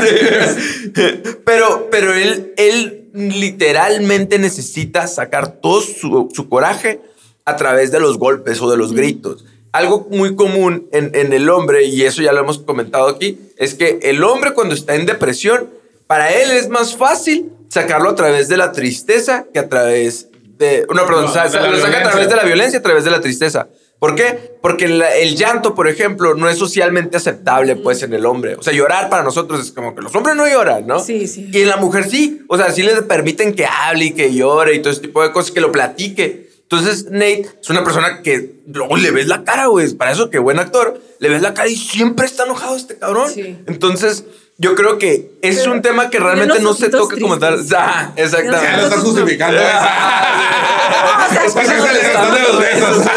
Sí. 0.94 1.22
pero, 1.44 1.88
pero 1.90 2.14
él, 2.14 2.52
él 2.56 3.08
literalmente 3.14 4.38
necesita 4.38 5.06
sacar 5.06 5.60
todo 5.60 5.80
su, 5.80 6.28
su 6.32 6.48
coraje 6.48 7.00
a 7.44 7.56
través 7.56 7.90
de 7.92 8.00
los 8.00 8.18
golpes 8.18 8.60
o 8.62 8.70
de 8.70 8.76
los 8.76 8.92
gritos. 8.92 9.44
Algo 9.74 10.06
muy 10.10 10.36
común 10.36 10.88
en, 10.92 11.10
en 11.14 11.32
el 11.32 11.50
hombre, 11.50 11.82
y 11.84 12.02
eso 12.04 12.22
ya 12.22 12.32
lo 12.32 12.40
hemos 12.40 12.58
comentado 12.60 13.08
aquí, 13.08 13.38
es 13.56 13.74
que 13.74 13.98
el 14.02 14.22
hombre 14.22 14.52
cuando 14.54 14.72
está 14.74 14.94
en 14.94 15.04
depresión, 15.04 15.68
para 16.06 16.30
él 16.32 16.52
es 16.52 16.68
más 16.68 16.96
fácil 16.96 17.50
sacarlo 17.68 18.10
a 18.10 18.14
través 18.14 18.48
de 18.48 18.56
la 18.56 18.70
tristeza 18.70 19.46
que 19.52 19.58
a 19.58 19.68
través 19.68 20.28
de... 20.58 20.86
No, 20.94 21.04
perdón, 21.06 21.24
No, 21.24 21.32
sa- 21.32 21.44
de 21.44 21.50
sa- 21.50 21.60
la 21.60 21.70
lo 21.70 21.78
saca 21.80 21.98
a 21.98 22.10
través 22.10 22.28
de 22.28 22.36
la 22.36 22.44
violencia, 22.44 22.78
a 22.78 22.82
través 22.82 23.02
de 23.04 23.10
la 23.10 23.20
tristeza. 23.20 23.66
¿Por 23.98 24.14
qué? 24.14 24.52
Porque 24.62 24.86
la- 24.86 25.12
el 25.16 25.34
llanto, 25.34 25.74
por 25.74 25.88
ejemplo, 25.88 26.34
no 26.36 26.48
es 26.48 26.56
socialmente 26.58 27.16
aceptable, 27.16 27.74
pues, 27.74 28.02
en 28.04 28.12
el 28.14 28.26
hombre. 28.26 28.54
O 28.54 28.62
sea, 28.62 28.72
llorar 28.72 29.08
para 29.08 29.24
nosotros 29.24 29.58
es 29.60 29.72
como 29.72 29.94
que 29.96 30.02
los 30.02 30.14
hombres 30.14 30.36
no 30.36 30.46
lloran, 30.46 30.86
¿no? 30.86 31.00
Sí, 31.00 31.26
sí. 31.26 31.48
Y 31.52 31.62
en 31.62 31.68
la 31.68 31.78
mujer 31.78 32.08
sí. 32.08 32.42
O 32.48 32.56
sea, 32.56 32.70
sí 32.70 32.82
le 32.84 32.94
permiten 33.02 33.54
que 33.54 33.66
hable 33.66 34.04
y 34.06 34.10
que 34.12 34.32
llore 34.32 34.74
y 34.74 34.78
todo 34.82 34.92
ese 34.92 35.00
tipo 35.02 35.20
de 35.22 35.32
cosas, 35.32 35.50
que 35.50 35.60
lo 35.60 35.72
platique. 35.72 36.43
Entonces, 36.78 37.06
Nate 37.10 37.48
es 37.62 37.70
una 37.70 37.84
persona 37.84 38.22
que 38.22 38.56
luego 38.66 38.96
le 38.96 39.10
ves 39.10 39.28
la 39.28 39.44
cara, 39.44 39.66
güey. 39.66 39.92
Para 39.94 40.10
eso, 40.12 40.30
que 40.30 40.38
buen 40.38 40.58
actor. 40.58 41.00
Le 41.20 41.28
ves 41.28 41.40
la 41.42 41.54
cara 41.54 41.68
y 41.68 41.76
siempre 41.76 42.26
está 42.26 42.44
enojado 42.44 42.76
este 42.76 42.98
cabrón. 42.98 43.30
Sí. 43.30 43.58
Entonces, 43.66 44.24
yo 44.58 44.74
creo 44.74 44.98
que 44.98 45.38
es 45.42 45.58
Pero 45.58 45.72
un 45.72 45.82
tema 45.82 46.10
que 46.10 46.18
realmente 46.18 46.60
no 46.60 46.74
se 46.74 46.88
toca 46.88 47.16
como 47.20 47.38
tal. 47.38 47.64
Ah, 47.76 48.12
exactamente. 48.16 48.66
Ya 48.66 48.76
lo 48.78 48.84
estás 48.84 49.00
justificando. 49.00 49.60
o 49.60 49.64
sea, 49.64 51.44
Es 51.46 51.54
que 51.54 51.64
se 51.64 51.92
le 51.92 52.00
están 52.00 52.34
de 52.34 52.40
los 52.40 52.58
besos. 52.58 53.06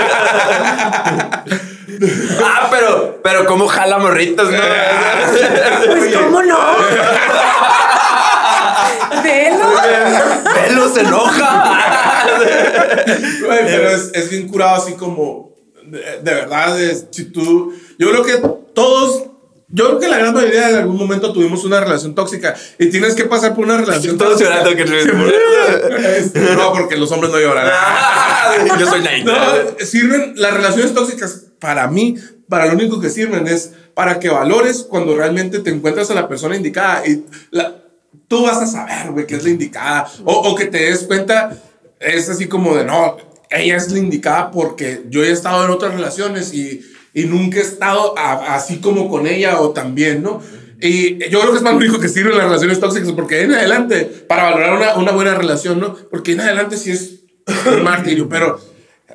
Ah, 2.44 2.68
pero, 2.70 3.22
pero 3.24 3.46
cómo 3.48 3.68
jala 3.68 3.98
morritos, 3.98 4.52
¿no? 4.52 4.60
Pues, 5.88 6.16
¿cómo 6.16 6.44
no? 6.44 6.58
Velo. 9.24 9.66
Pelo 10.54 10.94
se 10.94 11.02
enoja. 11.02 12.26
Güey, 13.46 13.60
pero 13.66 13.90
es, 13.90 14.12
es 14.14 14.30
bien 14.30 14.48
curado 14.48 14.76
así 14.82 14.94
como, 14.94 15.54
de, 15.86 16.00
de 16.22 16.34
verdad, 16.34 16.80
es, 16.82 17.06
si 17.12 17.26
tú, 17.26 17.74
yo 17.98 18.10
creo 18.12 18.24
que 18.24 18.42
todos, 18.74 19.24
yo 19.70 19.86
creo 19.88 20.00
que 20.00 20.08
la 20.08 20.18
gran 20.18 20.34
mayoría 20.34 20.70
en 20.70 20.76
algún 20.78 20.98
momento 20.98 21.34
tuvimos 21.34 21.64
una 21.66 21.80
relación 21.80 22.14
tóxica 22.16 22.56
y 22.80 22.90
tienes 22.90 23.16
que 23.16 23.26
pasar 23.26 23.56
por 23.56 23.66
una 23.66 23.78
relación 23.78 24.18
Todos 24.18 24.34
tóxica. 24.40 24.62
llorando 24.62 24.76
que 24.76 24.86
no 24.86 25.28
Este, 26.08 26.40
No, 26.56 26.74
porque 26.74 26.98
los 26.98 27.12
hombres 27.12 27.32
no 27.32 27.40
lloran. 27.40 27.68
Yo 28.80 28.86
soy 28.88 29.02
Nate. 29.02 29.24
No, 29.24 29.34
sirven, 29.86 30.34
las 30.36 30.54
relaciones 30.54 30.94
tóxicas 30.94 31.46
para 31.60 31.88
mí, 31.88 32.16
para 32.50 32.68
lo 32.68 32.74
único 32.74 33.00
que 33.02 33.10
sirven 33.10 33.48
es 33.48 33.72
para 33.94 34.20
que 34.20 34.30
valores 34.30 34.86
cuando 34.88 35.16
realmente 35.16 35.60
te 35.60 35.72
encuentras 35.72 36.12
a 36.12 36.14
la 36.14 36.28
persona 36.28 36.56
indicada 36.56 37.06
y 37.08 37.26
la- 37.52 37.76
tú 38.28 38.44
vas 38.44 38.58
a 38.58 38.68
saber, 38.68 39.12
güey, 39.12 39.26
que 39.28 39.36
es 39.36 39.44
la 39.44 39.50
indicada 39.50 40.08
o, 40.26 40.34
o 40.34 40.56
que 40.56 40.66
te 40.66 40.78
des 40.90 41.04
cuenta, 41.04 41.58
es 42.00 42.30
así 42.30 42.48
como 42.48 42.76
de, 42.76 42.86
no, 42.86 43.18
ella 43.50 43.76
es 43.78 43.92
la 43.92 44.00
indicada 44.00 44.52
porque 44.52 45.04
yo 45.10 45.24
he 45.24 45.32
estado 45.32 45.64
en 45.66 45.72
otras 45.72 45.94
relaciones 45.94 46.54
y, 46.54 46.82
y 47.14 47.24
nunca 47.26 47.60
he 47.60 47.62
estado 47.62 48.18
a- 48.18 48.56
así 48.56 48.78
como 48.78 49.10
con 49.10 49.26
ella 49.28 49.60
o 49.62 49.72
también, 49.72 50.22
¿no? 50.22 50.42
Y 50.80 51.18
yo 51.30 51.40
creo 51.40 51.52
que 51.52 51.58
es 51.58 51.64
más 51.64 51.74
lo 51.74 51.80
único 51.80 52.00
que 52.00 52.08
sirven 52.10 52.38
las 52.38 52.46
relaciones 52.46 52.80
tóxicas 52.80 53.12
porque 53.14 53.42
en 53.42 53.54
adelante, 53.54 54.02
para 54.28 54.44
valorar 54.44 54.76
una, 54.78 54.96
una 54.98 55.12
buena 55.12 55.34
relación, 55.34 55.80
¿no? 55.80 55.96
Porque 56.12 56.34
en 56.34 56.42
adelante 56.42 56.78
sí 56.78 56.92
es 56.92 57.22
un 57.66 57.84
martirio, 57.84 58.30
pero 58.30 58.60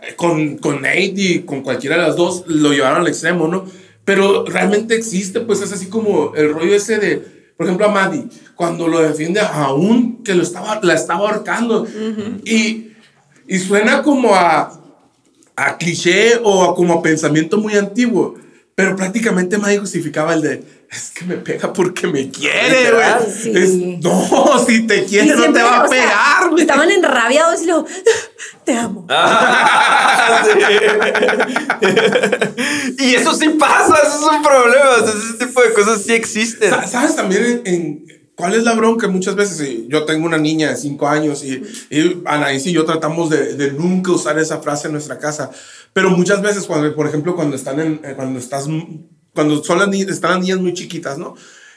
eh, 0.02 0.14
con, 0.16 0.56
con 0.58 0.82
Nate 0.82 1.12
y 1.14 1.38
con 1.40 1.62
cualquiera 1.62 1.96
de 1.96 2.02
las 2.02 2.16
dos 2.16 2.44
lo 2.48 2.72
llevaron 2.72 3.02
al 3.02 3.06
extremo, 3.08 3.46
¿no? 3.46 3.64
Pero 4.04 4.44
realmente 4.46 4.96
existe, 4.96 5.38
pues 5.40 5.60
es 5.60 5.72
así 5.72 5.86
como 5.86 6.34
el 6.34 6.52
rollo 6.52 6.74
ese 6.74 6.98
de, 6.98 7.41
por 7.62 7.68
ejemplo, 7.68 7.86
a 7.86 7.92
Maddie, 7.92 8.24
cuando 8.56 8.88
lo 8.88 9.00
defiende 9.00 9.38
aún 9.40 10.24
que 10.24 10.34
lo 10.34 10.42
estaba, 10.42 10.80
la 10.82 10.94
estaba 10.94 11.28
ahorcando. 11.28 11.86
y, 12.44 12.88
y 13.46 13.58
suena 13.60 14.02
como 14.02 14.34
a, 14.34 14.80
a 15.54 15.78
cliché 15.78 16.40
o 16.42 16.64
a 16.64 16.74
como 16.74 16.94
a 16.94 17.02
pensamiento 17.02 17.58
muy 17.58 17.74
antiguo, 17.74 18.34
pero 18.74 18.96
prácticamente 18.96 19.58
Maddie 19.58 19.78
justificaba 19.78 20.32
el 20.34 20.42
de, 20.42 20.64
es 20.90 21.10
que 21.10 21.24
me 21.24 21.36
pega 21.36 21.72
porque 21.72 22.06
me 22.06 22.30
quiere, 22.30 22.90
güey. 22.92 23.04
sí. 23.42 23.52
Es- 23.54 23.74
No, 24.02 24.64
si 24.66 24.86
te 24.86 25.04
quiere 25.04 25.34
no 25.36 25.52
te 25.52 25.62
va 25.62 25.80
a 25.84 25.88
pegar, 25.88 26.48
güey. 26.50 26.62
Estaban 26.62 26.90
enrabiados 26.90 27.62
y 27.62 27.66
luego, 27.66 27.86
te 28.64 28.74
amo. 28.74 29.06
Ah, 29.10 30.42
sí. 30.44 30.58
y 32.98 33.14
eso 33.14 33.34
sí 33.34 33.48
pasa, 33.50 33.94
eso 34.06 34.16
es 34.30 34.36
un 34.36 34.42
problema. 34.42 34.90
o 35.00 35.06
sea, 35.06 35.14
ese 35.14 35.46
tipo 35.46 35.62
de 35.62 35.72
cosas 35.72 36.02
sí 36.02 36.12
existen. 36.12 36.70
Sa- 36.70 36.86
¿Sabes 36.86 37.16
también 37.16 37.62
en, 37.64 37.74
en 37.74 38.21
cuál 38.36 38.54
es 38.54 38.64
la 38.64 38.74
bronca? 38.74 39.08
Muchas 39.08 39.34
veces 39.36 39.86
yo 39.88 40.04
tengo 40.04 40.26
una 40.26 40.38
niña 40.38 40.70
de 40.70 40.76
5 40.76 41.06
años 41.08 41.44
y, 41.44 41.62
y 41.90 42.22
Anaís 42.24 42.66
y 42.66 42.72
yo 42.72 42.84
tratamos 42.84 43.30
de, 43.30 43.54
de 43.54 43.72
nunca 43.72 44.12
usar 44.12 44.38
esa 44.38 44.60
frase 44.60 44.86
en 44.88 44.92
nuestra 44.92 45.18
casa. 45.18 45.50
Pero 45.92 46.10
muchas 46.10 46.40
veces, 46.42 46.64
cuando, 46.64 46.94
por 46.94 47.06
ejemplo, 47.06 47.34
cuando 47.36 47.56
están 47.56 47.78
en, 47.80 48.00
eh, 48.04 48.14
cuando 48.16 48.38
estás, 48.38 48.66
cuando 49.34 49.62
son 49.62 49.78
las 49.78 49.88
ni- 49.88 50.02
están 50.02 50.30
las 50.32 50.40
niñas 50.40 50.58
muy 50.60 50.72
chiquitas, 50.74 51.18
¿no? 51.18 51.34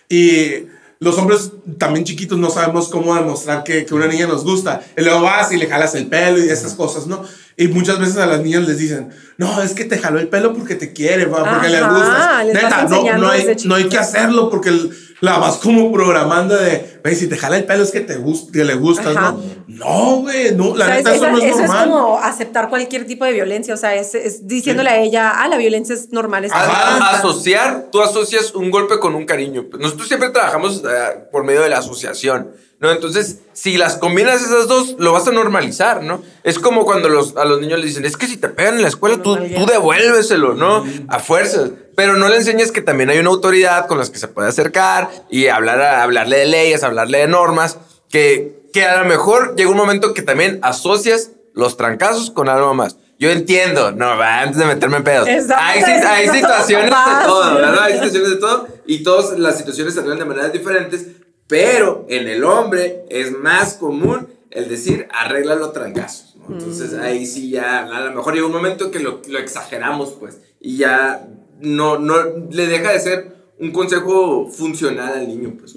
Y 0.10 0.66
los 1.00 1.18
hombres 1.18 1.52
también 1.78 2.06
chiquitos 2.06 2.38
no 2.40 2.50
sabemos 2.50 2.88
cómo 2.88 3.14
demostrar 3.16 3.64
que, 3.64 3.86
que 3.86 3.94
una 3.94 4.08
niña 4.08 4.28
nos 4.28 4.44
gusta. 4.46 4.82
Y 4.98 5.02
luego 5.02 5.22
vas 5.22 5.52
y 5.52 5.58
le 5.58 5.68
jalas 5.68 5.94
el 5.96 6.08
pelo 6.08 6.38
y 6.44 6.48
esas 6.50 6.74
cosas, 6.74 7.06
¿no? 7.08 7.24
Y 7.58 7.68
muchas 7.68 8.00
veces 8.00 8.18
a 8.18 8.26
las 8.26 8.42
niñas 8.42 8.68
les 8.68 8.78
dicen, 8.78 9.10
no, 9.38 9.62
es 9.62 9.74
que 9.74 9.86
te 9.86 9.98
jaló 9.98 10.20
el 10.20 10.28
pelo 10.30 10.54
porque 10.54 10.76
te 10.76 10.94
quiere, 10.94 11.26
va, 11.26 11.50
porque 11.50 11.70
le 11.70 11.78
Ajá, 11.78 11.94
gustas. 11.94 12.46
les 12.46 12.54
vas 12.54 12.64
Neta, 12.64 12.84
no, 12.84 13.04
no, 13.18 13.30
hay, 13.30 13.56
no 13.66 13.76
hay 13.76 13.84
que 13.90 13.98
hacerlo 13.98 14.50
porque 14.50 14.70
el- 14.70 14.98
la 15.22 15.38
vas 15.38 15.56
como 15.58 15.92
programando 15.92 16.56
de, 16.56 17.00
güey, 17.04 17.16
si 17.16 17.28
te 17.28 17.38
jala 17.38 17.58
el 17.58 17.64
pelo 17.66 17.84
es 17.84 17.92
que, 17.92 18.02
te 18.02 18.16
gust 18.18 18.52
que 18.52 18.64
le 18.66 18.76
gustas, 18.76 19.16
Ajá. 19.16 19.32
¿no? 19.32 19.42
No, 19.68 20.16
güey, 20.22 20.54
no, 20.56 20.76
la 20.76 20.88
neta, 20.90 21.12
es- 21.12 21.18
eso 21.18 21.30
no 21.32 21.38
es 21.38 21.44
eso 21.46 21.54
es 21.64 21.68
normal. 21.70 21.90
como 21.90 22.18
aceptar 22.20 22.70
cualquier 22.70 23.06
tipo 23.06 23.24
de 23.26 23.32
violencia. 23.34 23.74
O 23.74 23.78
sea, 23.78 23.96
es, 23.96 24.14
es 24.16 24.48
diciéndole 24.48 24.90
a 24.90 25.00
ella, 25.00 25.32
ah, 25.36 25.48
la 25.48 25.58
violencia 25.58 25.96
es 25.96 26.12
normal. 26.12 26.46
está 26.46 26.60
A- 26.62 26.66
bien". 26.66 27.04
a- 27.04 27.10
asociar, 27.18 27.88
tú 27.92 28.02
asocias 28.02 28.54
un 28.56 28.70
golpe 28.72 29.00
con 29.00 29.16
un 29.16 29.26
cariño. 29.26 29.66
Nosotros 29.80 30.08
siempre 30.08 30.30
trabajamos 30.30 30.84
eh, 30.84 31.28
por 31.32 31.44
medio 31.44 31.62
de 31.62 31.70
la 31.70 31.78
asociación, 31.80 32.52
¿no? 32.86 32.92
Entonces, 32.92 33.40
si 33.54 33.78
las 33.78 33.96
combinas 33.98 34.42
esas 34.42 34.68
dos, 34.68 34.96
lo 35.00 35.12
vas 35.12 35.28
a 35.28 35.32
normalizar, 35.32 36.04
¿no? 36.04 36.22
Es 36.44 36.60
como 36.60 36.86
cuando 36.86 37.10
los, 37.10 37.36
a 37.36 37.46
los 37.46 37.60
niños 37.60 37.80
les 37.80 37.90
dicen, 37.90 38.06
es 38.06 38.16
que 38.16 38.28
si 38.28 38.38
te 38.38 38.48
pegan 38.48 38.76
en 38.76 38.84
la 38.84 38.88
escuela, 38.88 39.22
tú, 39.22 39.36
tú 39.36 39.66
devuélveselo, 39.66 40.54
¿no? 40.54 40.86
A 41.08 41.20
fuerzas. 41.20 41.72
Pero 41.96 42.16
no 42.16 42.30
le 42.30 42.36
enseñes 42.38 42.72
que 42.72 42.82
también 42.82 43.10
hay 43.10 43.20
una 43.20 43.30
autoridad 43.30 43.88
con 43.88 43.98
las 43.98 44.10
que 44.10 44.20
se 44.20 44.28
puede 44.28 44.50
acercar 44.50 45.10
y 45.30 45.48
hablar, 45.48 45.82
hablarle 45.82 46.38
de 46.38 46.46
leyes, 46.46 46.84
hablarle 46.84 47.20
de 47.20 47.28
normas, 47.28 47.78
que, 48.10 48.70
que 48.72 48.86
a 48.86 49.02
lo 49.02 49.10
mejor 49.10 49.56
llega 49.56 49.70
un 49.70 49.78
momento 49.78 50.14
que 50.14 50.22
también 50.22 50.60
asocias 50.62 51.32
los 51.54 51.78
trancazos 51.78 52.32
con 52.32 52.50
algo 52.50 52.74
más. 52.74 52.98
Yo 53.18 53.30
entiendo, 53.30 53.94
no, 53.94 54.18
va, 54.18 54.42
antes 54.42 54.58
de 54.58 54.66
meterme 54.66 54.98
en 54.98 55.04
pedos. 55.04 55.28
Exacto, 55.28 55.64
Hay, 55.64 55.82
hay 55.82 56.28
situaciones 56.40 56.90
de 56.90 57.26
todo, 57.26 57.56
¿verdad? 57.56 57.84
Hay 57.84 57.94
situaciones 57.94 58.30
de 58.30 58.36
todo 58.36 58.68
y 58.86 59.04
todas 59.04 59.40
las 59.40 59.58
situaciones 59.58 59.94
se 59.94 60.02
arreglan 60.02 60.20
de 60.20 60.26
maneras 60.26 60.52
diferentes, 60.52 61.08
pero 61.48 62.06
en 62.10 62.28
el 62.28 62.44
hombre 62.44 63.06
es 63.10 63.32
más 63.32 63.76
común 63.76 64.28
el 64.52 64.70
decir 64.70 65.08
arréglalo 65.12 65.66
a 65.66 65.74
trancazos. 65.74 66.36
¿no? 66.38 66.56
Entonces 66.56 66.94
ahí 66.94 67.26
sí 67.26 67.50
ya, 67.50 67.86
a 67.86 68.06
lo 68.06 68.16
mejor 68.16 68.34
llega 68.34 68.46
un 68.46 68.54
momento 68.54 68.92
que 68.92 69.00
lo, 69.00 69.22
lo 69.28 69.40
exageramos, 69.40 70.14
pues, 70.20 70.40
y 70.60 70.78
ya 70.78 71.28
no, 71.60 72.00
no 72.00 72.16
le 72.50 72.68
deja 72.68 72.92
de 72.92 73.00
ser 73.00 73.36
un 73.60 73.72
consejo 73.72 74.50
funcional 74.50 75.14
al 75.14 75.28
niño, 75.28 75.56
pues. 75.58 75.76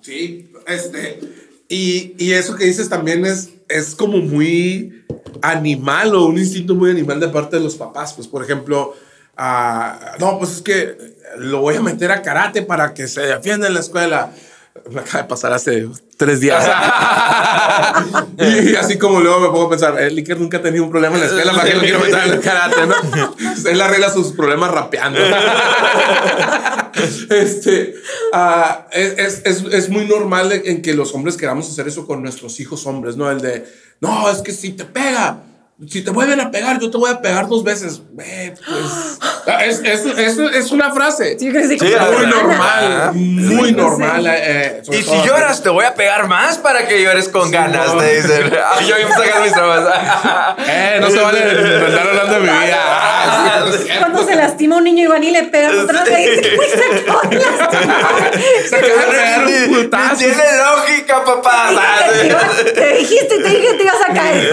Sí, 0.00 0.50
este. 0.66 1.20
Y, 1.68 2.14
y 2.18 2.32
eso 2.32 2.56
que 2.56 2.66
dices 2.66 2.88
también 2.88 3.24
es, 3.24 3.50
es 3.68 3.94
como 3.94 4.18
muy 4.18 5.04
animal 5.42 6.14
o 6.14 6.26
un 6.26 6.38
instinto 6.38 6.74
muy 6.74 6.90
animal 6.90 7.20
de 7.20 7.28
parte 7.28 7.56
de 7.56 7.62
los 7.62 7.76
papás. 7.76 8.12
Pues, 8.12 8.28
por 8.28 8.42
ejemplo, 8.42 8.94
ah, 9.36 10.16
no, 10.20 10.38
pues 10.38 10.56
es 10.56 10.62
que 10.62 11.16
lo 11.38 11.60
voy 11.60 11.76
a 11.76 11.80
meter 11.80 12.10
a 12.12 12.22
karate 12.22 12.62
para 12.62 12.94
que 12.94 13.08
se 13.08 13.22
defienda 13.22 13.66
en 13.66 13.74
la 13.74 13.80
escuela. 13.80 14.32
Me 14.90 15.00
acaba 15.00 15.22
de 15.22 15.28
pasar 15.28 15.52
hace 15.52 15.88
tres 16.16 16.40
días. 16.40 16.66
y 18.38 18.74
así 18.74 18.98
como 18.98 19.20
luego 19.20 19.40
me 19.40 19.46
pongo 19.46 19.66
a 19.66 19.70
pensar, 19.70 19.98
el 20.00 20.16
Iker 20.16 20.38
nunca 20.38 20.58
ha 20.58 20.62
tenido 20.62 20.84
un 20.84 20.90
problema 20.90 21.14
en 21.14 21.20
la 21.20 21.26
escuela, 21.28 21.52
¿para 21.52 21.68
qué 21.68 21.74
lo 21.74 21.80
quiero 21.80 22.00
meter 22.00 22.26
en 22.26 22.32
el 22.32 22.40
karate? 22.40 22.86
¿no? 22.86 22.94
Él 23.70 23.80
arregla 23.80 24.10
sus 24.10 24.32
problemas 24.32 24.72
rapeando. 24.72 25.20
este, 27.30 27.94
ah, 28.32 28.88
es, 28.92 29.42
es, 29.44 29.64
es, 29.64 29.88
muy 29.88 30.06
normal 30.06 30.50
en 30.52 30.82
que 30.82 30.94
los 30.94 31.14
hombres 31.14 31.36
queramos 31.36 31.70
hacer 31.70 31.86
eso 31.86 32.06
con 32.06 32.22
nuestros 32.22 32.58
hijos 32.58 32.84
hombres, 32.86 33.16
¿no? 33.16 33.30
El 33.30 33.40
de, 33.40 33.64
no, 34.00 34.28
es 34.28 34.42
que 34.42 34.52
si 34.52 34.72
te 34.72 34.84
pega, 34.84 35.38
si 35.88 36.02
te 36.02 36.10
vuelven 36.10 36.40
a 36.40 36.50
pegar, 36.52 36.78
yo 36.78 36.88
te 36.90 36.96
voy 36.98 37.10
a 37.10 37.20
pegar 37.20 37.48
dos 37.48 37.64
veces. 37.64 38.00
Güey, 38.12 38.54
pues, 38.54 39.18
es, 39.62 39.80
es, 39.84 40.06
es, 40.18 40.38
es 40.38 40.70
una 40.70 40.92
frase. 40.92 41.36
Sí, 41.38 41.50
Muy 41.50 42.26
normal, 42.26 43.12
muy 43.14 43.68
Sí, 43.68 43.72
no 43.74 43.82
normal. 43.88 44.24
eh, 44.28 44.80
sobre 44.84 44.98
Y 44.98 45.02
si 45.02 45.22
lloras, 45.26 45.62
te 45.64 45.68
voy 45.70 45.84
a 45.84 45.94
pegar 45.94 46.28
más 46.28 46.58
para 46.58 46.86
que 46.86 47.02
llores 47.02 47.28
con 47.28 47.50
ganas, 47.50 47.92
no. 47.92 47.98
te 48.00 48.14
dicen. 48.16 48.52
Y 48.80 48.84
yo 48.86 48.94
me 48.96 49.08
sacar 49.14 49.42
mis 49.42 49.52
traumas. 49.52 49.84
Eh, 50.66 50.98
no 51.00 51.10
se 51.10 51.20
vale 51.20 51.40
andar 51.42 52.06
hablando 52.08 52.34
de 52.34 52.40
mi 52.40 52.46
vida. 52.46 52.80
Ah, 53.26 53.64
Cuando 54.00 54.22
se 54.24 54.34
lastima 54.34 54.76
un 54.76 54.84
niño 54.84 55.04
y 55.04 55.06
van 55.06 55.22
y 55.24 55.30
le 55.30 55.44
pegan 55.44 55.78
otra 55.80 56.04
vez, 56.04 56.26
y 56.26 56.30
dice, 56.40 56.56
"Güey, 56.56 56.68
se 56.70 56.84
acaba 56.84 57.22
de 57.22 57.36
lastimar". 57.38 58.30
Ni 59.46 59.88
Tiene 60.18 60.44
lógica, 60.58 61.24
papá. 61.24 61.70
Te 62.74 62.88
dijiste, 62.98 63.38
te 63.38 63.48
dije 63.48 63.66
que 63.68 63.74
te 63.74 63.82
ibas 63.82 63.96
a 64.08 64.12
caer. 64.12 64.50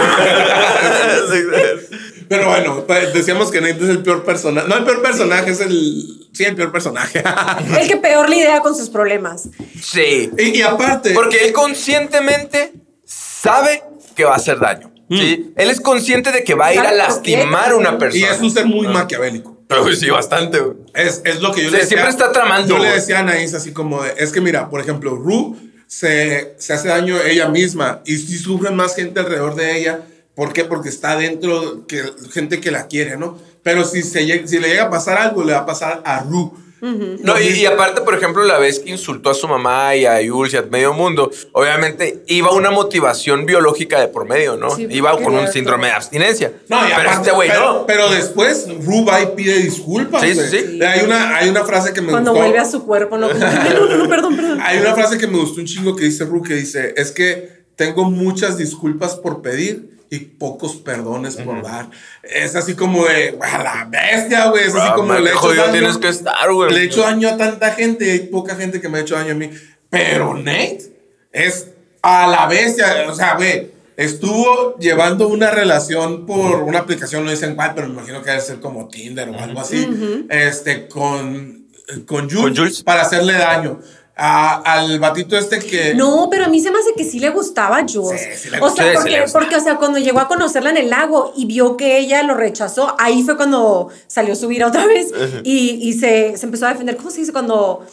Pero 2.28 2.48
bueno, 2.48 2.86
decíamos 3.14 3.52
que 3.52 3.60
Nate 3.62 3.84
es 3.84 3.90
el 3.90 4.04
peor 4.04 4.24
personaje. 4.24 4.68
No 4.68 4.78
el 4.78 4.84
peor 4.86 5.02
personaje, 5.02 5.52
es 5.52 5.60
el. 5.60 6.28
Sí, 6.34 6.46
el 6.46 6.56
peor 6.56 6.72
personaje. 6.72 7.22
El 7.82 7.88
que 7.90 7.98
peor 7.98 8.30
lidia 8.30 8.62
con 8.62 8.74
sus 8.74 8.90
problemas. 8.90 9.50
Sí. 9.82 10.32
y, 10.38 10.58
y 10.58 10.62
aparte. 10.62 11.12
Porque 11.14 11.46
él 11.46 11.52
conscientemente 11.52 12.72
sabe 13.06 13.84
que 14.16 14.24
va 14.24 14.34
a 14.34 14.38
hacer 14.38 14.58
daño. 14.60 14.94
¿sí? 15.10 15.52
Él 15.58 15.70
es 15.70 15.82
consciente 15.82 16.32
de 16.32 16.46
que 16.46 16.54
va 16.54 16.68
a 16.68 16.74
ir 16.74 16.80
a 16.80 16.94
lastimar 16.94 17.72
a 17.72 17.76
una 17.76 17.94
Y 17.96 17.98
persona. 17.98 18.32
es 18.32 18.40
un 18.40 18.50
ser 18.50 18.66
muy 18.66 18.88
maquiavélico. 18.88 19.58
Pero 19.68 19.94
sí, 19.94 20.10
bastante, 20.10 20.60
güey. 20.60 20.78
Es, 20.94 21.22
es 21.26 21.42
lo 21.42 21.52
que 21.54 21.64
yo 21.64 21.70
le 21.70 21.80
decía. 21.80 21.90
siempre 21.90 22.10
está 22.10 22.32
tramando, 22.32 22.78
Yo 22.78 22.82
le 22.82 22.92
decía 22.92 23.18
a 23.18 23.20
Anaís 23.22 23.54
así 23.54 23.74
como 23.74 24.04
de, 24.04 24.14
es 24.18 24.32
que 24.32 24.40
mira, 24.40 24.70
por 24.70 24.80
ejemplo, 24.80 25.16
Ru 25.16 25.58
se, 25.88 26.56
se 26.58 26.74
hace 26.74 26.88
daño 26.88 27.18
ella 27.22 27.50
misma 27.50 28.02
y 28.06 28.18
si 28.18 28.38
sufre 28.38 28.72
más 28.72 28.96
gente 28.96 29.20
alrededor 29.20 29.56
de 29.56 29.78
ella. 29.78 30.00
¿Por 30.36 30.54
qué? 30.54 30.64
Porque 30.66 30.90
está 30.90 31.18
dentro, 31.18 31.86
que, 31.88 32.02
gente 32.32 32.60
que 32.62 32.72
la 32.72 32.88
quiere, 32.88 33.18
¿no? 33.18 33.38
Pero 33.64 33.84
si, 33.84 34.02
se, 34.02 34.48
si 34.48 34.60
le 34.60 34.70
llega 34.70 34.84
a 34.84 34.90
pasar 34.90 35.18
algo, 35.18 35.44
le 35.44 35.54
va 35.54 35.60
a 35.60 35.66
pasar 35.66 36.02
a 36.06 36.22
Ru. 36.24 36.54
No, 36.84 37.40
y, 37.40 37.50
y 37.50 37.66
aparte, 37.68 38.02
por 38.02 38.16
ejemplo, 38.16 38.44
la 38.44 38.58
vez 38.58 38.80
que 38.80 38.90
insultó 38.90 39.30
a 39.30 39.36
su 39.36 39.48
mamá 39.48 39.96
y 39.96 40.08
a 40.08 40.18
Jules 40.28 40.52
y 40.56 40.58
a 40.58 40.64
medio 40.64 40.94
mundo, 40.94 41.30
obviamente 41.52 42.24
iba 42.26 42.52
una 42.54 42.72
motivación 42.72 43.46
biológica 43.46 44.00
de 44.00 44.08
por 44.08 44.28
medio, 44.28 44.58
¿no? 44.58 44.76
Sí, 44.76 44.88
iba 44.90 45.16
con 45.22 45.36
un 45.36 45.48
síndrome 45.48 45.88
de 45.88 45.94
abstinencia. 45.94 46.52
No, 46.70 46.78
y 46.80 46.90
pero 46.90 47.02
aparte, 47.02 47.22
este 47.22 47.32
güey 47.36 47.50
pero, 47.50 47.74
no. 47.74 47.86
pero 47.86 48.10
después 48.10 48.68
Ru 48.84 49.06
va 49.06 49.22
y 49.22 49.28
pide 49.36 49.60
disculpas. 49.60 50.24
Sí, 50.24 50.34
sí, 50.34 50.42
sí. 50.50 50.80
Hay 50.84 51.02
una, 51.06 51.38
hay 51.38 51.50
una 51.50 51.64
frase 51.66 51.94
que 51.94 52.02
me 52.02 52.10
Cuando 52.10 52.32
gustó. 52.32 52.44
vuelve 52.46 52.58
a 52.58 52.66
su 52.66 52.84
cuerpo, 52.84 53.16
no, 53.20 53.30
como, 53.30 53.46
"Ay, 53.46 53.74
no, 53.76 53.86
no, 53.86 53.98
no, 53.98 54.10
perdón, 54.10 54.36
perdón. 54.36 54.60
Hay 54.64 54.80
una 54.80 54.96
frase 54.96 55.20
que 55.20 55.28
me 55.28 55.38
gustó 55.38 55.62
un 55.62 55.68
chingo 55.68 55.96
que 55.96 56.06
dice 56.06 56.26
Ru, 56.26 56.42
que 56.42 56.56
dice, 56.56 56.96
es 56.98 57.12
que 57.12 57.62
tengo 57.76 58.06
muchas 58.10 58.58
disculpas 58.58 59.14
por 59.16 59.44
pedir 59.44 59.91
y 60.14 60.20
pocos 60.20 60.76
perdones 60.76 61.38
por 61.38 61.64
dar. 61.64 61.90
Es 62.22 62.56
así 62.58 62.76
como 62.76 63.06
de, 63.06 63.40
a 63.42 63.64
la 63.64 63.88
bestia, 63.90 64.50
güey. 64.50 64.66
Es 64.66 64.76
así 64.76 64.88
Ah, 64.92 64.94
como 64.94 65.14
le 65.14 65.30
he 65.32 65.34
hecho 65.34 65.54
daño. 65.56 65.72
tienes 65.72 65.98
que 65.98 66.10
estar, 66.10 66.52
güey. 66.54 66.72
Le 66.74 66.82
he 66.82 66.84
hecho 66.84 67.02
daño 67.02 67.30
a 67.30 67.38
tanta 67.38 67.72
gente 67.72 68.06
y 68.06 68.10
hay 68.10 68.20
poca 68.28 68.56
gente 68.58 68.82
que 68.82 68.90
me 68.90 68.98
ha 68.98 69.02
hecho 69.02 69.16
daño 69.16 69.32
a 69.32 69.36
mí. 69.36 69.50
Pero 69.90 70.36
Nate 70.36 70.94
es 71.32 71.70
a 72.02 72.28
la 72.28 72.46
bestia. 72.48 73.06
O 73.08 73.16
sea, 73.16 73.36
güey, 73.36 73.72
estuvo 73.96 74.78
llevando 74.80 75.30
una 75.30 75.50
relación 75.50 76.26
por 76.26 76.58
una 76.64 76.80
aplicación, 76.80 77.24
no 77.24 77.32
dicen 77.32 77.56
cuál, 77.56 77.74
pero 77.74 77.88
me 77.88 77.94
imagino 77.94 78.22
que 78.22 78.32
debe 78.32 78.42
ser 78.42 78.60
como 78.60 78.90
Tinder 78.90 79.30
o 79.30 79.40
algo 79.40 79.62
así. 79.62 80.26
Este, 80.30 80.90
con, 80.90 81.68
con 82.06 82.30
Jules, 82.30 82.42
Con 82.44 82.56
Jules. 82.58 82.84
para 82.84 83.04
hacerle 83.04 83.34
daño. 83.34 83.80
A- 84.16 84.62
al 84.74 85.00
batito 85.00 85.38
este 85.38 85.60
que. 85.60 85.96
No, 85.96 86.28
pero 86.30 86.46
a 86.46 86.48
mí 86.48 86.60
se 86.60 86.70
me 86.70 86.80
hace 86.80 86.94
que 86.96 87.04
sí 87.04 87.20
le 87.20 87.30
gustaba 87.30 87.78
a 87.78 87.86
Jules. 87.88 88.22
Sí, 88.22 88.28
sí 88.44 88.50
le 88.50 88.60
o 88.60 88.70
sea. 88.70 88.84
Sí, 88.84 88.90
sí 88.92 88.96
porque, 88.98 89.26
porque, 89.32 89.56
o 89.56 89.60
sea, 89.62 89.78
cuando 89.78 90.00
llegó 90.00 90.20
a 90.20 90.28
conocerla 90.28 90.70
en 90.70 90.78
el 90.78 90.90
lago 90.90 91.34
y 91.36 91.46
vio 91.46 91.78
que 91.78 91.98
ella 91.98 92.22
lo 92.24 92.34
rechazó, 92.36 92.96
ahí 93.00 93.24
fue 93.24 93.38
cuando 93.38 93.90
salió 94.08 94.34
a 94.34 94.36
subir 94.36 94.64
otra 94.64 94.86
vez 94.86 95.08
y, 95.44 95.80
y 95.82 95.94
se, 95.94 96.38
se 96.38 96.46
empezó 96.46 96.66
a 96.68 96.70
defender. 96.70 96.98
¿Cómo 96.98 97.10
se 97.10 97.20
dice 97.20 97.32
cuando.? 97.32 97.86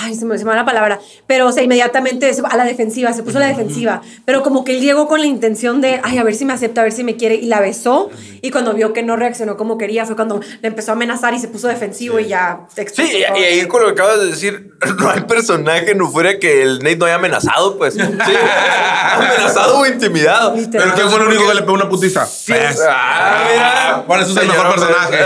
Ay, 0.00 0.14
se 0.14 0.24
me, 0.24 0.36
se 0.38 0.44
me 0.44 0.50
va 0.50 0.56
la 0.56 0.64
palabra. 0.64 1.00
Pero, 1.26 1.46
o 1.48 1.52
sea, 1.52 1.62
inmediatamente 1.62 2.30
a 2.44 2.56
la 2.56 2.64
defensiva, 2.64 3.12
se 3.12 3.22
puso 3.22 3.38
a 3.38 3.42
la 3.42 3.48
defensiva. 3.48 4.02
Pero 4.24 4.42
como 4.42 4.64
que 4.64 4.76
él 4.76 4.80
llegó 4.80 5.06
con 5.06 5.20
la 5.20 5.26
intención 5.26 5.80
de, 5.80 6.00
ay, 6.02 6.18
a 6.18 6.24
ver 6.24 6.34
si 6.34 6.44
me 6.44 6.52
acepta, 6.52 6.80
a 6.80 6.84
ver 6.84 6.92
si 6.92 7.04
me 7.04 7.16
quiere. 7.16 7.36
Y 7.36 7.46
la 7.46 7.60
besó. 7.60 8.10
Y 8.42 8.50
cuando 8.50 8.74
vio 8.74 8.92
que 8.92 9.02
no 9.02 9.16
reaccionó 9.16 9.56
como 9.56 9.78
quería, 9.78 10.04
fue 10.04 10.16
cuando 10.16 10.40
le 10.60 10.68
empezó 10.68 10.92
a 10.92 10.94
amenazar 10.94 11.34
y 11.34 11.38
se 11.38 11.48
puso 11.48 11.68
defensivo 11.68 12.18
y 12.20 12.26
ya 12.26 12.66
se 12.74 12.84
Sí, 12.88 13.10
y, 13.18 13.24
ahí 13.24 13.66
con 13.66 13.82
lo 13.82 13.88
que 13.88 13.92
acabas 13.92 14.20
de 14.20 14.26
decir, 14.26 14.74
no 14.98 15.10
hay 15.10 15.22
personaje 15.22 15.92
en 15.92 16.00
Euphoria 16.00 16.38
que 16.38 16.62
el 16.62 16.78
Nate 16.78 16.96
no 16.96 17.06
haya 17.06 17.14
amenazado, 17.16 17.78
pues. 17.78 17.94
Sí, 17.94 18.00
amenazado 18.00 19.78
o 19.78 19.86
intimidado. 19.86 20.54
Literal. 20.54 20.92
Pero 20.92 20.94
¿quién 20.94 21.10
fue 21.10 21.20
el 21.20 21.26
único 21.28 21.48
que 21.48 21.54
le 21.54 21.60
pegó 21.62 21.72
una 21.72 21.88
putiza? 21.88 22.26
Sí, 22.26 22.52
ah, 22.86 23.44
mira. 23.50 24.04
Por 24.06 24.20
eso 24.20 24.32
es 24.32 24.36
el 24.36 24.48
mejor 24.48 24.74
personaje. 24.74 25.18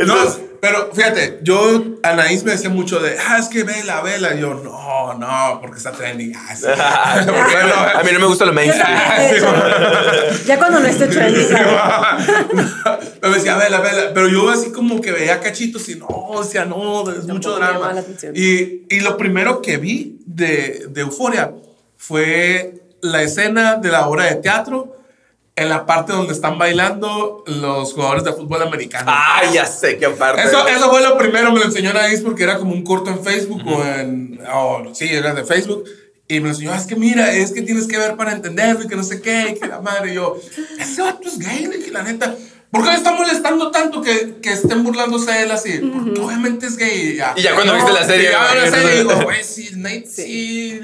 no, 0.06 0.49
pero 0.60 0.90
fíjate, 0.92 1.40
yo, 1.42 1.82
Anaís 2.02 2.44
me 2.44 2.52
decía 2.52 2.68
mucho 2.68 3.00
de, 3.00 3.16
ah, 3.18 3.38
es 3.38 3.48
que 3.48 3.64
vela, 3.64 4.02
vela. 4.02 4.34
Y 4.34 4.40
yo, 4.40 4.54
no, 4.54 5.14
no, 5.14 5.58
porque 5.60 5.78
está 5.78 5.92
trending. 5.92 6.34
Ah, 6.36 6.54
sí. 6.54 6.66
Porque 7.26 7.56
no, 7.66 7.98
A 7.98 8.02
mí 8.02 8.10
no 8.12 8.20
me 8.20 8.26
gusta 8.26 8.44
lo 8.44 8.52
mainstream. 8.52 8.98
ya 10.46 10.58
cuando 10.58 10.80
no 10.80 10.86
esté 10.86 11.06
trending. 11.06 11.48
me 13.22 13.28
decía, 13.30 13.56
vela, 13.56 13.80
vela. 13.80 14.10
Pero 14.12 14.28
yo 14.28 14.50
así 14.50 14.70
como 14.70 15.00
que 15.00 15.12
veía 15.12 15.40
cachitos 15.40 15.88
y 15.88 15.96
no, 15.96 16.40
decía, 16.42 16.66
no, 16.66 17.10
es 17.10 17.26
mucho 17.26 17.56
drama. 17.56 17.94
Y, 18.34 18.82
y 18.88 19.00
lo 19.00 19.16
primero 19.16 19.62
que 19.62 19.78
vi 19.78 20.18
de, 20.26 20.86
de 20.90 21.00
Euforia 21.00 21.52
fue 21.96 22.82
la 23.00 23.22
escena 23.22 23.76
de 23.76 23.88
la 23.90 24.08
obra 24.08 24.24
de 24.26 24.36
teatro 24.36 24.99
en 25.56 25.68
la 25.68 25.84
parte 25.84 26.12
donde 26.12 26.32
están 26.32 26.58
bailando 26.58 27.42
los 27.46 27.92
jugadores 27.92 28.24
de 28.24 28.32
fútbol 28.32 28.62
americano. 28.62 29.04
Ah, 29.08 29.42
ya 29.52 29.66
sé 29.66 29.98
qué 29.98 30.08
parte. 30.10 30.42
Eso, 30.42 30.66
eso 30.66 30.90
fue 30.90 31.02
lo 31.02 31.18
primero, 31.18 31.52
me 31.52 31.58
lo 31.60 31.66
enseñó 31.66 31.90
Anaís 31.90 32.20
porque 32.20 32.44
era 32.44 32.56
como 32.58 32.72
un 32.72 32.82
corto 32.84 33.10
en 33.10 33.22
Facebook 33.22 33.62
o 33.66 33.84
en. 33.84 34.40
sí, 34.94 35.08
era 35.08 35.34
de 35.34 35.44
Facebook. 35.44 35.84
Y 36.28 36.34
me 36.38 36.44
lo 36.44 36.48
enseñó, 36.50 36.72
"Ah, 36.72 36.76
es 36.76 36.86
que 36.86 36.94
mira, 36.94 37.32
es 37.32 37.50
que 37.50 37.60
tienes 37.62 37.88
que 37.88 37.98
ver 37.98 38.14
para 38.16 38.32
entenderlo 38.32 38.84
y 38.84 38.88
que 38.88 38.94
no 38.94 39.02
sé 39.02 39.20
qué, 39.20 39.50
y 39.56 39.58
que 39.60 39.66
la 39.66 39.80
madre. 39.80 40.12
Y 40.12 40.14
yo, 40.14 40.36
ese 40.78 41.02
vato 41.02 41.26
es 41.28 41.38
gay, 41.38 41.66
le 41.66 41.78
dije, 41.78 41.90
la 41.90 42.04
neta. 42.04 42.36
¿Por 42.70 42.84
qué 42.84 42.90
le 42.90 42.96
está 42.98 43.12
molestando 43.12 43.72
tanto 43.72 44.00
que, 44.00 44.36
que 44.40 44.52
estén 44.52 44.84
burlándose 44.84 45.32
de 45.32 45.42
él 45.42 45.50
así? 45.50 45.78
Porque 45.78 46.20
obviamente 46.20 46.66
es 46.66 46.76
gay. 46.76 47.18
Y 47.36 47.42
ya 47.42 47.54
cuando 47.56 47.74
viste 47.74 47.90
la 47.92 48.04
serie, 48.06 48.28
y 48.28 48.32
ya 48.32 48.52
vi 48.52 48.58
la 48.60 48.70
serie, 48.70 49.00
entonces- 49.00 49.08
digo, 49.08 49.22
güey, 49.24 49.42
sí, 49.44 49.70
Nate, 49.74 50.06
sí. 50.06 50.80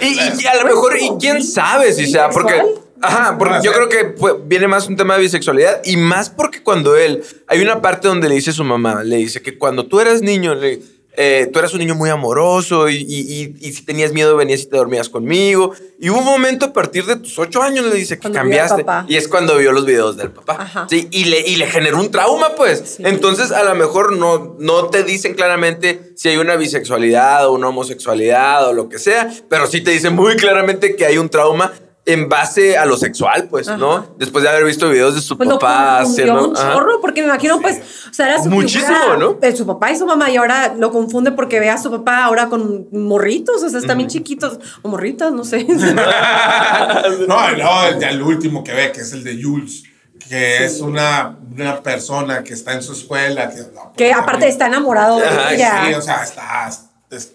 Y, 0.00 0.06
y- 0.06 0.42
y 0.42 0.46
a 0.46 0.54
lo 0.62 0.64
mejor, 0.66 0.96
y 1.00 1.10
quién 1.18 1.42
sabe 1.42 1.92
si 1.92 2.06
sea, 2.06 2.30
porque. 2.30 2.62
Ajá, 3.06 3.36
porque 3.38 3.58
yo 3.62 3.72
creo 3.72 3.88
que 3.88 4.14
viene 4.44 4.66
más 4.68 4.88
un 4.88 4.96
tema 4.96 5.14
de 5.16 5.22
bisexualidad 5.22 5.80
y 5.84 5.96
más 5.96 6.30
porque 6.30 6.62
cuando 6.62 6.96
él. 6.96 7.22
Hay 7.46 7.60
una 7.60 7.80
parte 7.82 8.08
donde 8.08 8.28
le 8.28 8.34
dice 8.36 8.50
a 8.50 8.54
su 8.54 8.64
mamá, 8.64 9.02
le 9.04 9.16
dice 9.16 9.42
que 9.42 9.56
cuando 9.58 9.86
tú 9.86 10.00
eras 10.00 10.22
niño, 10.22 10.54
le- 10.54 10.80
eh, 11.16 11.48
tú 11.52 11.60
eras 11.60 11.72
un 11.72 11.78
niño 11.78 11.94
muy 11.94 12.10
amoroso 12.10 12.88
y, 12.88 12.96
y- 12.96 13.54
y- 13.60 13.68
y 13.68 13.72
si 13.72 13.84
tenías 13.84 14.12
miedo 14.12 14.36
venías 14.36 14.62
y 14.62 14.66
te 14.66 14.76
dormías 14.76 15.08
conmigo. 15.08 15.72
Y 16.00 16.10
hubo 16.10 16.18
un 16.18 16.24
momento 16.24 16.66
a 16.66 16.72
partir 16.72 17.04
de 17.06 17.14
tus 17.14 17.38
ocho 17.38 17.62
años, 17.62 17.86
le 17.86 17.94
dice 17.94 18.16
que 18.16 18.22
Cuando 18.22 18.40
cambiaste. 18.40 18.84
Y 19.06 19.14
es 19.14 19.28
cuando 19.28 19.56
vio 19.56 19.70
los 19.70 19.86
videos 19.86 20.16
del 20.16 20.32
papá. 20.32 20.56
Ajá. 20.58 20.86
Sí, 20.90 21.06
y 21.12 21.26
le, 21.26 21.38
y 21.42 21.54
le 21.54 21.68
generó 21.68 22.00
un 22.00 22.10
trauma, 22.10 22.56
pues. 22.56 22.94
Sí. 22.96 23.02
Entonces, 23.06 23.52
a 23.52 23.62
lo 23.62 23.76
mejor 23.76 24.16
no, 24.16 24.56
no 24.58 24.86
te 24.88 25.04
dicen 25.04 25.34
claramente 25.34 26.14
si 26.16 26.30
hay 26.30 26.36
una 26.36 26.56
bisexualidad 26.56 27.46
o 27.46 27.52
una 27.52 27.68
homosexualidad 27.68 28.66
o 28.68 28.72
lo 28.72 28.88
que 28.88 28.98
sea, 28.98 29.32
pero 29.48 29.68
sí 29.68 29.82
te 29.82 29.92
dicen 29.92 30.16
muy 30.16 30.34
claramente 30.34 30.96
que 30.96 31.06
hay 31.06 31.18
un 31.18 31.28
trauma 31.28 31.72
en 32.06 32.28
base 32.28 32.76
a 32.76 32.84
lo 32.84 32.98
sexual, 32.98 33.48
pues, 33.48 33.66
Ajá. 33.66 33.78
¿no? 33.78 34.14
Después 34.18 34.42
de 34.44 34.50
haber 34.50 34.64
visto 34.64 34.90
videos 34.90 35.14
de 35.14 35.22
su 35.22 35.38
Pues 35.38 35.48
papá 35.48 36.00
haciendo. 36.00 36.48
un 36.48 36.54
chorro, 36.54 37.00
porque 37.00 37.22
me 37.22 37.28
imagino, 37.28 37.60
pues, 37.62 37.80
o 38.10 38.12
sea, 38.12 38.26
era 38.28 38.42
su 38.42 38.50
Muchísimo, 38.50 38.94
figura 38.94 39.16
¿no? 39.16 39.32
de 39.34 39.56
su 39.56 39.66
papá 39.66 39.90
y 39.90 39.96
su 39.96 40.04
mamá, 40.04 40.30
y 40.30 40.36
ahora 40.36 40.74
lo 40.76 40.90
confunde 40.92 41.32
porque 41.32 41.60
ve 41.60 41.70
a 41.70 41.78
su 41.78 41.90
papá 41.90 42.24
ahora 42.24 42.50
con 42.50 42.88
morritos, 42.92 43.62
o 43.62 43.68
sea, 43.70 43.78
están 43.78 43.96
bien 43.96 44.10
chiquitos, 44.10 44.58
o 44.82 44.88
morritas, 44.88 45.32
no 45.32 45.44
sé. 45.44 45.66
No, 47.28 47.50
no, 47.56 47.84
el, 47.86 48.02
el 48.02 48.22
último 48.22 48.62
que 48.64 48.72
ve, 48.72 48.92
que 48.92 49.00
es 49.00 49.12
el 49.12 49.24
de 49.24 49.42
Jules, 49.42 49.84
que 50.28 50.64
es 50.64 50.80
una, 50.80 51.36
una 51.56 51.82
persona 51.82 52.42
que 52.42 52.54
está 52.54 52.72
en 52.74 52.82
su 52.82 52.92
escuela. 52.92 53.50
Que, 53.50 53.62
que 53.96 54.12
aparte 54.12 54.48
está 54.48 54.66
enamorado 54.66 55.18
de 55.18 55.26
ella. 55.54 55.84
Sí, 55.86 55.94
o 55.94 56.02
sea, 56.02 56.22
está, 56.22 56.68
es- 56.68 56.84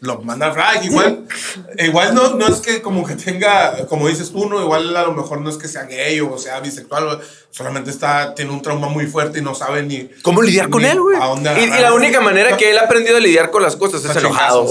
lo 0.02 0.22
manda 0.22 0.48
al 0.48 0.54
flag. 0.54 0.86
Igual, 0.86 1.26
igual 1.78 2.16
no, 2.16 2.36
no 2.36 2.48
es 2.48 2.62
que 2.62 2.82
como 2.82 3.06
que 3.06 3.16
tenga, 3.16 3.86
como 3.88 4.08
dices 4.08 4.32
tú, 4.32 4.48
no, 4.50 4.62
igual 4.62 4.96
a 4.96 5.04
lo 5.04 5.14
mejor 5.14 5.42
no 5.42 5.50
es 5.50 5.58
que 5.58 5.68
sea 5.68 5.84
gay 5.84 6.20
o 6.20 6.38
sea 6.38 6.60
bisexual, 6.60 7.20
solamente 7.52 7.90
está, 7.90 8.36
tiene 8.36 8.52
un 8.52 8.62
trauma 8.62 8.88
muy 8.90 9.08
fuerte 9.08 9.40
y 9.40 9.42
no 9.42 9.56
sabe 9.56 9.84
ni 9.84 10.10
¿Cómo 10.22 10.42
lidiar 10.42 10.70
con 10.70 10.86
él, 10.86 11.00
güey? 11.00 11.18
a 11.20 11.26
dónde 11.26 11.50
Y, 11.64 11.68
la 11.82 11.94
única 11.94 12.22
manera 12.22 12.56
que 12.58 12.70
él 12.72 12.78
ha 12.78 12.84
aprendido 12.84 13.18
a 13.18 13.20
lidiar 13.20 13.50
con 13.50 13.64
las 13.64 13.76
cosas 13.76 14.04
es 14.06 14.16
enojado. 14.16 14.66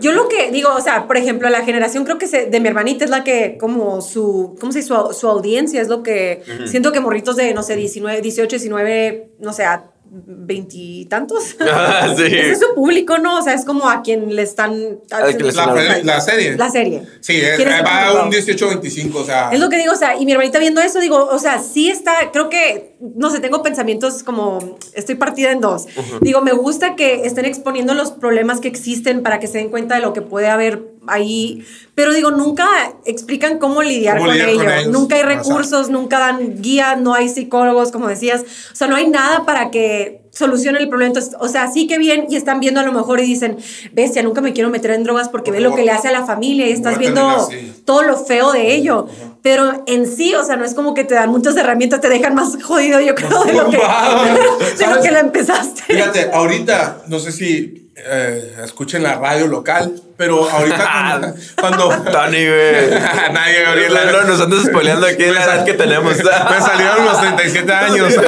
Yo 0.00 0.12
lo 0.12 0.28
que 0.28 0.50
digo, 0.50 0.70
o 0.74 0.80
sea, 0.80 1.06
por 1.06 1.16
ejemplo, 1.16 1.48
la 1.50 1.64
generación 1.64 2.04
creo 2.04 2.18
que 2.18 2.26
se- 2.26 2.46
de 2.46 2.60
mi 2.60 2.68
hermanita 2.68 3.04
es 3.04 3.10
la 3.10 3.24
que, 3.24 3.56
como 3.58 4.00
su, 4.00 4.56
¿cómo 4.60 4.72
se 4.72 4.78
dice? 4.80 4.88
Su, 4.88 5.12
su 5.18 5.28
audiencia 5.28 5.80
es 5.80 5.88
lo 5.88 6.02
que, 6.02 6.42
siento 6.66 6.92
que 6.92 7.00
morritos 7.00 7.36
de, 7.36 7.52
no 7.54 7.62
sé, 7.62 7.76
19, 7.76 8.20
18, 8.20 8.48
19, 8.56 9.30
no 9.40 9.52
sé, 9.52 9.64
a 9.64 9.91
veintitantos. 10.12 11.56
Ah, 11.60 12.12
sí. 12.16 12.24
Ese 12.24 12.52
es 12.52 12.60
su 12.60 12.74
público, 12.74 13.18
¿no? 13.18 13.38
O 13.38 13.42
sea, 13.42 13.54
es 13.54 13.64
como 13.64 13.88
a 13.88 14.02
quien 14.02 14.34
le 14.34 14.42
están... 14.42 14.74
Le 14.78 14.98
La, 15.10 15.28
están 15.48 16.06
la 16.06 16.20
serie. 16.20 16.56
La 16.56 16.70
serie. 16.70 17.02
Sí, 17.20 17.40
es, 17.40 17.56
¿Quién 17.56 17.68
es 17.68 17.78
el 17.78 17.84
va 17.84 18.10
público? 18.10 18.26
un 18.26 18.80
18-25, 18.80 19.14
o 19.14 19.24
sea. 19.24 19.50
Es 19.50 19.58
lo 19.58 19.68
que 19.68 19.78
digo, 19.78 19.92
o 19.92 19.96
sea, 19.96 20.16
y 20.16 20.26
mi 20.26 20.32
hermanita 20.32 20.58
viendo 20.58 20.80
eso, 20.80 21.00
digo, 21.00 21.24
o 21.24 21.38
sea, 21.38 21.60
sí 21.60 21.88
está, 21.88 22.12
creo 22.32 22.48
que, 22.50 22.96
no 23.00 23.30
sé, 23.30 23.40
tengo 23.40 23.62
pensamientos 23.62 24.22
como, 24.22 24.76
estoy 24.92 25.14
partida 25.14 25.50
en 25.50 25.60
dos. 25.60 25.86
Digo, 26.20 26.42
me 26.42 26.52
gusta 26.52 26.94
que 26.94 27.24
estén 27.24 27.46
exponiendo 27.46 27.94
los 27.94 28.12
problemas 28.12 28.60
que 28.60 28.68
existen 28.68 29.22
para 29.22 29.40
que 29.40 29.46
se 29.46 29.58
den 29.58 29.70
cuenta 29.70 29.94
de 29.94 30.02
lo 30.02 30.12
que 30.12 30.22
puede 30.22 30.48
haber 30.48 30.91
ahí, 31.06 31.64
pero 31.94 32.12
digo, 32.12 32.30
nunca 32.30 32.66
explican 33.04 33.58
cómo 33.58 33.82
lidiar, 33.82 34.18
Cómo 34.18 34.28
con, 34.28 34.34
lidiar 34.38 34.50
ello. 34.50 34.64
con 34.64 34.72
ellos. 34.72 34.92
Nunca 34.92 35.16
hay 35.16 35.22
recursos, 35.22 35.90
nunca 35.90 36.18
dan 36.18 36.62
guía, 36.62 36.96
no 36.96 37.14
hay 37.14 37.28
psicólogos, 37.28 37.90
como 37.92 38.08
decías. 38.08 38.42
O 38.72 38.76
sea, 38.76 38.86
no 38.88 38.96
hay 38.96 39.08
nada 39.08 39.44
para 39.44 39.70
que 39.70 40.22
solucionen 40.32 40.80
el 40.82 40.88
problema. 40.88 41.08
Entonces, 41.08 41.36
o 41.38 41.48
sea, 41.48 41.70
sí 41.70 41.86
que 41.86 41.98
bien 41.98 42.26
y 42.30 42.36
están 42.36 42.60
viendo 42.60 42.80
a 42.80 42.84
lo 42.84 42.92
mejor 42.92 43.20
y 43.20 43.24
dicen, 43.24 43.58
bestia, 43.92 44.22
nunca 44.22 44.40
me 44.40 44.52
quiero 44.52 44.70
meter 44.70 44.92
en 44.92 45.04
drogas 45.04 45.28
porque 45.28 45.50
Por 45.50 45.60
ve 45.60 45.68
lo 45.68 45.74
que 45.74 45.84
le 45.84 45.90
hace 45.90 46.08
a 46.08 46.12
la 46.12 46.24
familia 46.24 46.66
y 46.66 46.72
estás 46.72 46.98
viendo 46.98 47.48
todo 47.84 48.02
lo 48.02 48.16
feo 48.16 48.52
de 48.52 48.74
ello. 48.74 49.06
Pero 49.42 49.82
en 49.86 50.06
sí, 50.06 50.34
o 50.34 50.44
sea, 50.44 50.56
no 50.56 50.64
es 50.64 50.74
como 50.74 50.94
que 50.94 51.04
te 51.04 51.14
dan 51.14 51.30
muchas 51.30 51.56
herramientas, 51.56 52.00
te 52.00 52.08
dejan 52.08 52.34
más 52.34 52.62
jodido, 52.62 53.00
yo 53.00 53.14
creo, 53.14 53.44
de 53.44 53.52
lo 53.52 53.68
que, 53.70 53.76
Wow. 53.76 54.24
de 54.24 54.42
lo 54.42 54.76
¿Sabes? 54.76 55.04
que 55.04 55.10
la 55.10 55.20
empezaste. 55.20 55.82
Fíjate, 55.82 56.30
ahorita, 56.32 57.02
no 57.08 57.18
sé 57.18 57.32
si 57.32 57.90
eh, 57.96 58.56
escuchen 58.64 59.02
la 59.02 59.16
radio 59.16 59.48
local, 59.48 60.00
pero 60.22 60.48
ahorita 60.48 61.34
cuando... 61.58 61.88
cuando 61.90 62.12
Tony, 62.12 62.46
güey. 62.46 62.90
Nadie, 63.32 63.62
Gabriel. 63.64 63.92
No, 64.12 64.22
nos 64.22 64.40
andas 64.40 64.66
spoileando 64.66 65.04
aquí 65.04 65.24
la 65.24 65.42
edad 65.42 65.64
que 65.64 65.72
tenemos. 65.74 66.16
Me 66.16 66.60
salieron 66.60 67.04
los 67.04 67.20
37 67.20 67.72
años. 67.72 68.14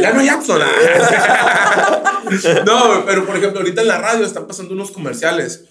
ya 0.00 0.12
no 0.14 0.22
Jackson. 0.22 0.62
no, 2.64 3.04
pero 3.04 3.26
por 3.26 3.36
ejemplo, 3.36 3.60
ahorita 3.60 3.82
en 3.82 3.88
la 3.88 3.98
radio 3.98 4.24
están 4.24 4.46
pasando 4.46 4.72
unos 4.72 4.92
comerciales 4.92 5.64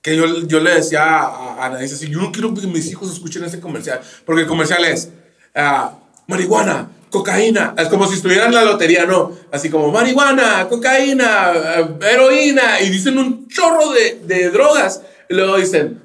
que 0.00 0.14
yo, 0.14 0.46
yo 0.46 0.60
le 0.60 0.76
decía 0.76 1.02
a 1.02 1.56
a 1.56 1.66
Anaís 1.66 1.92
así, 1.94 2.08
yo 2.08 2.20
no 2.20 2.30
quiero 2.30 2.54
que 2.54 2.68
mis 2.68 2.86
hijos 2.86 3.12
escuchen 3.12 3.42
ese 3.42 3.58
comercial, 3.58 4.00
porque 4.24 4.42
el 4.42 4.46
comercial 4.46 4.84
es 4.84 5.08
ah, 5.56 5.94
marihuana, 6.28 6.90
cocaína, 7.14 7.76
es 7.78 7.86
como 7.86 8.08
si 8.08 8.14
estuvieran 8.16 8.48
en 8.48 8.56
la 8.56 8.64
lotería, 8.64 9.06
¿no? 9.06 9.30
Así 9.52 9.70
como 9.70 9.92
marihuana, 9.92 10.66
cocaína, 10.68 11.52
eh, 11.54 11.86
heroína, 12.10 12.80
y 12.80 12.90
dicen 12.90 13.16
un 13.16 13.46
chorro 13.46 13.92
de, 13.92 14.50
drogas, 14.50 15.00
y 15.28 15.34
luego 15.34 15.56
dicen, 15.56 16.02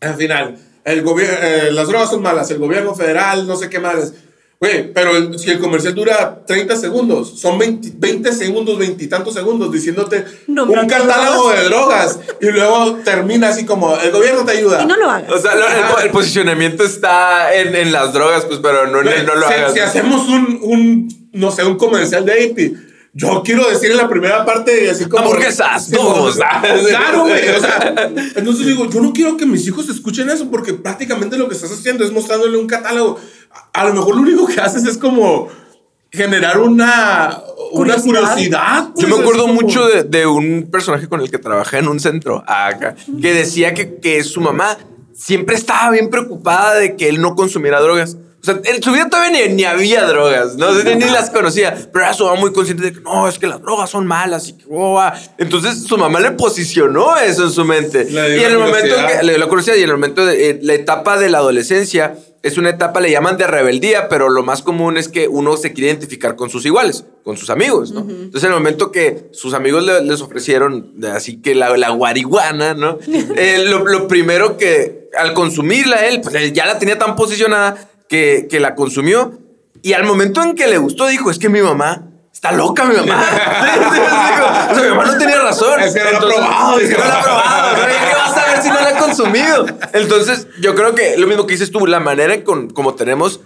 al 0.00 0.14
final, 0.14 0.56
el 0.82 1.02
gobierno, 1.02 1.36
las 1.72 1.88
drogas 1.88 2.08
son 2.08 2.22
malas, 2.22 2.50
el 2.50 2.56
gobierno 2.56 2.94
federal, 2.94 3.46
no 3.46 3.54
sé 3.54 3.68
qué 3.68 3.80
más. 3.80 4.14
Güey, 4.62 4.92
pero 4.92 5.16
el- 5.16 5.38
si 5.38 5.50
el 5.50 5.58
comercial 5.58 5.94
dura 5.94 6.42
30 6.46 6.76
segundos, 6.76 7.40
son 7.40 7.58
20, 7.58 7.92
20 7.94 8.30
segundos, 8.34 8.76
20 8.78 9.02
y 9.02 9.06
tantos 9.06 9.32
segundos 9.32 9.72
diciéndote 9.72 10.22
un 10.82 10.86
catálogo 10.86 11.50
de 11.50 11.64
drogas 11.64 12.18
y 12.42 12.46
luego 12.50 12.96
termina 13.02 13.48
así 13.48 13.64
como, 13.64 13.96
el 13.96 14.10
gobierno 14.10 14.44
te 14.44 14.52
ayuda. 14.58 14.82
Y 14.82 14.86
no 14.86 14.98
lo 14.98 15.10
hagas. 15.10 15.32
O 15.32 15.38
sea, 15.38 15.54
lo- 15.54 15.66
el, 15.66 16.04
el 16.04 16.10
posicionamiento 16.10 16.84
está 16.84 17.54
en, 17.54 17.74
en 17.74 17.90
las 17.90 18.12
drogas, 18.12 18.44
pues, 18.44 18.60
pero 18.62 18.86
no, 18.86 19.00
lo 19.00 19.10
si, 19.10 19.16
hagas. 19.54 19.72
si 19.72 19.78
hacemos 19.80 20.28
un, 20.28 20.58
un, 20.62 21.28
no 21.32 21.50
sé, 21.50 21.64
un 21.64 21.78
comercial 21.78 22.26
de 22.26 22.32
AP, 22.32 22.89
yo 23.12 23.42
quiero 23.44 23.68
decir 23.68 23.90
en 23.90 23.96
la 23.96 24.08
primera 24.08 24.44
parte 24.44 24.88
así 24.90 25.06
como... 25.06 25.24
Hamburguesas, 25.24 25.90
como- 25.96 26.14
tubos. 26.14 26.36
Claro, 26.88 27.22
güey. 27.22 27.48
O 27.48 27.60
sea, 27.60 28.10
entonces 28.36 28.66
digo, 28.66 28.88
yo 28.88 29.00
no 29.00 29.12
quiero 29.12 29.36
que 29.36 29.46
mis 29.46 29.66
hijos 29.66 29.88
escuchen 29.88 30.30
eso 30.30 30.48
porque 30.50 30.74
prácticamente 30.74 31.36
lo 31.36 31.48
que 31.48 31.54
estás 31.54 31.72
haciendo 31.72 32.04
es 32.04 32.12
mostrándole 32.12 32.56
un 32.56 32.66
catálogo. 32.66 33.18
A, 33.72 33.80
a 33.80 33.84
lo 33.86 33.94
mejor 33.94 34.14
lo 34.16 34.22
único 34.22 34.46
que 34.46 34.60
haces 34.60 34.84
es 34.86 34.96
como 34.96 35.48
generar 36.12 36.58
una, 36.60 37.40
una 37.72 37.94
Curiosidad. 37.96 38.02
curiosidad. 38.34 38.84
Yo 38.88 38.92
pues, 38.94 39.08
me 39.08 39.14
es 39.14 39.20
acuerdo 39.20 39.42
como- 39.42 39.54
mucho 39.54 39.86
de, 39.88 40.02
de 40.04 40.26
un 40.26 40.68
personaje 40.70 41.08
con 41.08 41.20
el 41.20 41.30
que 41.30 41.38
trabajé 41.38 41.78
en 41.78 41.88
un 41.88 42.00
centro 42.00 42.42
acá, 42.46 42.94
que 43.20 43.32
decía 43.32 43.74
que, 43.74 43.96
que 43.98 44.22
su 44.24 44.40
mamá 44.40 44.76
siempre 45.14 45.54
estaba 45.56 45.90
bien 45.90 46.10
preocupada 46.10 46.76
de 46.76 46.96
que 46.96 47.08
él 47.08 47.20
no 47.20 47.34
consumiera 47.34 47.80
drogas. 47.80 48.16
O 48.40 48.44
sea, 48.44 48.58
en 48.64 48.82
su 48.82 48.90
vida 48.92 49.08
todavía 49.10 49.46
ni, 49.48 49.54
ni 49.54 49.64
había 49.64 50.04
drogas, 50.06 50.56
¿no? 50.56 50.72
Ni, 50.72 50.94
ni 50.94 51.04
las 51.10 51.28
conocía, 51.30 51.76
pero 51.92 52.06
era 52.06 52.14
su 52.14 52.24
mamá 52.24 52.40
muy 52.40 52.52
consciente 52.52 52.84
de 52.84 52.92
que 52.94 53.00
no, 53.00 53.28
es 53.28 53.38
que 53.38 53.46
las 53.46 53.60
drogas 53.60 53.90
son 53.90 54.06
malas 54.06 54.48
y 54.48 54.54
que, 54.54 54.64
oh, 54.70 54.98
ah. 54.98 55.12
Entonces 55.36 55.82
su 55.82 55.98
mamá 55.98 56.20
le 56.20 56.30
posicionó 56.32 57.16
eso 57.18 57.44
en 57.44 57.50
su 57.50 57.64
mente. 57.64 58.06
Y 58.10 58.40
en 58.44 58.52
el 58.52 58.58
momento 58.58 58.94
que 59.18 59.22
le 59.26 59.38
la 59.38 59.46
curiosidad 59.46 59.76
y 59.76 59.82
en 59.82 59.90
el 59.90 59.94
momento 59.96 60.24
de 60.24 60.50
eh, 60.50 60.58
la 60.62 60.72
etapa 60.74 61.18
de 61.18 61.28
la 61.28 61.38
adolescencia 61.38 62.14
es 62.42 62.56
una 62.56 62.70
etapa, 62.70 63.00
le 63.02 63.10
llaman 63.10 63.36
de 63.36 63.46
rebeldía, 63.46 64.08
pero 64.08 64.30
lo 64.30 64.42
más 64.42 64.62
común 64.62 64.96
es 64.96 65.08
que 65.08 65.28
uno 65.28 65.58
se 65.58 65.74
quiere 65.74 65.90
identificar 65.90 66.36
con 66.36 66.48
sus 66.48 66.64
iguales, 66.64 67.04
con 67.22 67.36
sus 67.36 67.50
amigos, 67.50 67.92
¿no? 67.92 68.00
Entonces, 68.00 68.44
en 68.44 68.48
el 68.48 68.54
momento 68.54 68.90
que 68.90 69.28
sus 69.32 69.52
amigos 69.52 69.84
le- 69.84 70.00
les 70.04 70.22
ofrecieron, 70.22 70.94
así 71.14 71.42
que 71.42 71.54
la, 71.54 71.76
la 71.76 71.90
guariguana, 71.90 72.72
¿no? 72.72 72.96
Eh, 73.36 73.64
lo, 73.66 73.84
lo 73.84 74.08
primero 74.08 74.56
que, 74.56 75.10
al 75.18 75.34
consumirla 75.34 76.06
él, 76.06 76.22
pues 76.22 76.34
él 76.34 76.54
ya 76.54 76.64
la 76.64 76.78
tenía 76.78 76.96
tan 76.98 77.14
posicionada 77.14 77.89
que, 78.10 78.48
que 78.50 78.60
la 78.60 78.74
consumió. 78.74 79.38
Y 79.82 79.94
al 79.94 80.04
momento 80.04 80.42
en 80.42 80.54
que 80.54 80.66
le 80.66 80.76
gustó, 80.76 81.06
dijo, 81.06 81.30
es 81.30 81.38
que 81.38 81.48
mi 81.48 81.62
mamá... 81.62 82.08
Está 82.32 82.52
loca 82.52 82.84
mi 82.84 82.96
mamá. 82.96 83.22
Sí, 83.60 83.78
sí, 83.78 83.84
sí, 83.84 84.00
digo, 84.00 84.46
o 84.46 84.74
sea, 84.74 84.82
mi 84.82 84.88
mamá 84.88 85.04
no 85.04 85.18
tenía 85.18 85.40
razón. 85.40 85.80
Es 85.80 85.92
que 85.92 86.00
no 86.00 86.10
lo 86.10 86.16
ha 86.16 86.20
probado, 86.20 86.80
Es 86.80 86.88
que 86.88 86.96
no 86.96 87.04
lo 87.04 87.12
ha 87.12 87.22
probado. 87.22 87.76
¿Qué 87.76 88.14
vas 88.14 88.36
a 88.36 88.50
ver 88.50 88.62
si 88.62 88.68
no 88.68 88.80
la 88.80 88.88
ha 88.88 88.98
consumido? 88.98 89.66
Entonces, 89.92 90.46
yo 90.60 90.74
creo 90.74 90.94
que 90.94 91.16
lo 91.18 91.26
mismo 91.26 91.46
que 91.46 91.52
dices 91.54 91.70
tú, 91.70 91.86
la 91.86 92.00
manera 92.00 92.32
en 92.32 92.42
con, 92.42 92.70
como 92.70 92.94
tenemos 92.94 93.40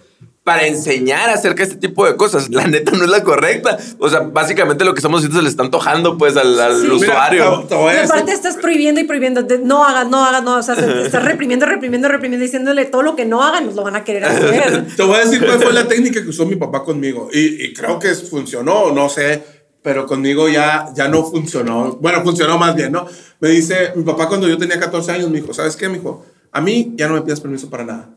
para 0.45 0.67
enseñar 0.67 1.31
acerca 1.31 1.65
de 1.65 1.71
este 1.73 1.77
tipo 1.89 2.05
de 2.05 2.17
cosas, 2.17 2.51
la 2.51 2.67
neta 2.67 2.93
no 2.93 3.05
es 3.05 3.11
la 3.11 3.25
correcta. 3.25 3.79
O 3.99 4.11
sea, 4.11 4.21
básicamente 4.21 4.85
lo 4.85 4.93
que 4.93 4.99
estamos 4.99 5.21
haciendo 5.21 5.39
se 5.39 5.43
le 5.43 5.49
está 5.49 5.63
antojando 5.63 6.19
pues 6.19 6.37
al, 6.37 6.61
al 6.61 6.77
Sí. 6.77 6.83
Mira, 6.83 6.95
usuario. 6.97 7.61
te- 7.63 7.69
te 7.69 7.75
voy 7.75 7.95
a 7.95 8.03
Y 8.03 8.05
aparte 8.05 8.33
estás 8.33 8.57
prohibiendo 8.59 9.01
y 9.01 9.05
prohibiendo, 9.05 9.43
de- 9.43 9.61
no 9.61 9.87
hagas, 9.87 10.07
no 10.11 10.23
hagas, 10.23 10.45
no, 10.45 10.59
o 10.59 10.63
sea, 10.63 10.75
se- 10.75 11.03
estás 11.07 11.25
reprimiendo, 11.33 11.65
reprimiendo, 11.65 12.09
reprimiendo, 12.09 12.45
diciéndole 12.45 12.85
todo 12.85 13.01
lo 13.03 13.17
que 13.17 13.25
no 13.25 13.43
hagan, 13.43 13.65
nos 13.65 13.75
lo 13.75 13.83
van 13.85 13.97
a 13.97 14.05
querer 14.05 14.27
hacer. 14.27 14.87
Te 14.97 15.03
voy 15.03 15.17
a 15.17 15.25
decir 15.25 15.43
cuál 15.43 15.63
fue 15.63 15.73
la 15.73 15.89
técnica 15.89 16.23
que 16.23 16.29
usó 16.29 16.45
mi 16.45 16.57
papá 16.57 16.85
conmigo. 16.85 17.31
Y, 17.33 17.65
y 17.65 17.73
creo 17.73 17.99
que 17.99 18.15
funcionó, 18.15 18.93
no 18.93 19.09
sé, 19.09 19.43
pero 19.83 20.07
conmigo 20.07 20.51
ya, 20.51 20.91
ya 20.95 21.09
no 21.09 21.25
funcionó. 21.25 21.97
Bueno, 22.03 22.23
funcionó 22.23 22.59
más 22.59 22.75
bien, 22.77 22.93
¿no? 22.93 23.07
Me 23.41 23.49
dice, 23.49 23.93
mi 23.97 24.03
papá 24.05 24.29
cuando 24.29 24.47
yo 24.47 24.59
tenía 24.59 24.79
14 24.79 25.11
años 25.13 25.31
me 25.31 25.41
dijo, 25.41 25.55
¿sabes 25.55 25.75
qué, 25.75 25.89
mijo? 25.89 26.27
A 26.53 26.61
mí 26.61 26.93
ya 26.97 27.09
no 27.09 27.15
me 27.15 27.23
pidas 27.23 27.41
permiso 27.41 27.71
para 27.71 27.85
nada. 27.85 28.11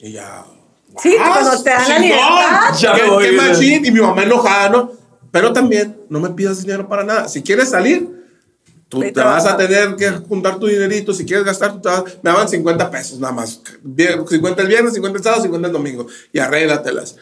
Y 0.00 0.10
ya... 0.10 0.44
Sí, 1.02 1.14
"Ah, 1.20 1.30
cuando 1.40 1.62
te 1.62 1.70
dan 1.70 1.88
la 1.88 1.98
libertad. 1.98 2.74
Ya 2.78 2.94
me 2.94 3.10
voy, 3.10 3.24
qué 3.24 3.32
machín". 3.32 3.84
Y 3.86 3.90
mi 3.90 4.00
mamá 4.00 4.22
enojada, 4.22 4.68
¿no? 4.70 4.92
Pero 5.30 5.52
también, 5.52 5.96
no 6.08 6.20
me 6.20 6.30
pidas 6.30 6.60
dinero 6.62 6.88
para 6.88 7.02
nada. 7.04 7.28
Si 7.28 7.42
quieres 7.42 7.70
salir, 7.70 8.08
tú 8.88 9.00
te 9.00 9.20
vas 9.20 9.44
a 9.46 9.56
tener 9.56 9.96
que 9.96 10.08
juntar 10.10 10.58
tu 10.60 10.66
dinerito. 10.68 11.12
Si 11.12 11.24
quieres 11.24 11.44
gastar, 11.44 11.72
tú 11.72 11.80
te 11.80 11.88
vas- 11.88 12.04
me 12.22 12.30
daban 12.30 12.48
50 12.48 12.90
pesos 12.90 13.18
nada 13.18 13.32
más. 13.32 13.60
Vier- 13.82 14.24
50 14.28 14.62
el 14.62 14.68
viernes, 14.68 14.94
50 14.94 15.18
el 15.18 15.24
sábado, 15.24 15.42
50 15.42 15.66
el 15.68 15.72
domingo. 15.72 16.06
Y 16.32 16.38
arréglatelas. 16.38 17.16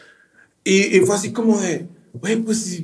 Y, 0.63 0.95
y 0.97 0.99
fue 1.01 1.15
así 1.15 1.33
como 1.33 1.59
de, 1.59 1.87
güey, 2.13 2.35
pues, 2.37 2.79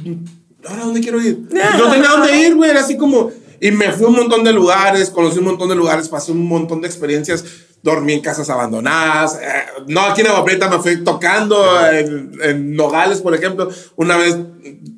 ¿ahora 0.68 0.86
dónde 0.86 1.00
quiero 1.02 1.22
ir? 1.22 1.40
No 1.78 1.92
tenía 1.92 2.10
dónde 2.10 2.36
ir, 2.38 2.56
güey. 2.56 2.72
Era 2.72 2.82
así 2.82 2.98
como. 2.98 3.32
Y 3.62 3.72
me 3.72 3.92
fui 3.92 4.06
a 4.06 4.08
un 4.10 4.16
montón 4.16 4.44
de 4.44 4.54
lugares, 4.54 5.10
conocí 5.10 5.38
un 5.40 5.46
montón 5.46 5.68
de 5.70 5.76
lugares, 5.76 6.08
pasé 6.08 6.32
un 6.32 6.48
montón 6.48 6.82
de 6.82 6.88
experiencias. 6.88 7.44
Dormí 7.82 8.14
en 8.14 8.22
casas 8.22 8.50
abandonadas. 8.50 9.36
eh, 9.42 9.84
no, 9.88 10.02
aquí 10.02 10.22
en 10.22 10.28
Agua 10.28 10.44
Prieta 10.46 10.70
me 10.70 10.80
fui 10.80 11.04
tocando 11.04 11.80
en, 11.90 12.32
en 12.42 12.76
Nogales, 12.76 13.22
por 13.22 13.34
ejemplo. 13.34 13.70
Una 13.96 14.18
vez 14.18 14.38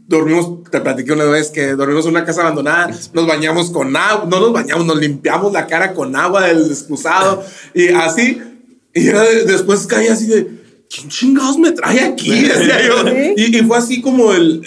dormimos, 0.07 0.63
te 0.69 0.81
platiqué 0.81 1.13
una 1.13 1.25
vez 1.25 1.49
que 1.51 1.73
dormimos 1.75 2.05
en 2.05 2.11
una 2.11 2.25
casa 2.25 2.41
abandonada, 2.41 2.87
nos 3.13 3.27
bañamos 3.27 3.69
con 3.71 3.95
agua, 3.95 4.25
no 4.29 4.39
nos 4.39 4.51
bañamos, 4.51 4.85
nos 4.85 4.97
limpiamos 4.97 5.53
la 5.53 5.67
cara 5.67 5.93
con 5.93 6.15
agua 6.15 6.47
del 6.47 6.65
excusado 6.69 7.43
y 7.73 7.89
así. 7.89 8.41
Y 8.93 9.05
después 9.05 9.87
caí 9.87 10.07
así 10.07 10.25
de, 10.27 10.47
¿quién 10.93 11.07
chingados 11.07 11.57
me 11.57 11.71
trae 11.71 12.01
aquí? 12.01 12.41
Decía 12.45 12.81
yo. 12.85 13.05
Y, 13.37 13.57
y 13.57 13.61
fue 13.63 13.77
así 13.77 14.01
como 14.01 14.33
el, 14.33 14.61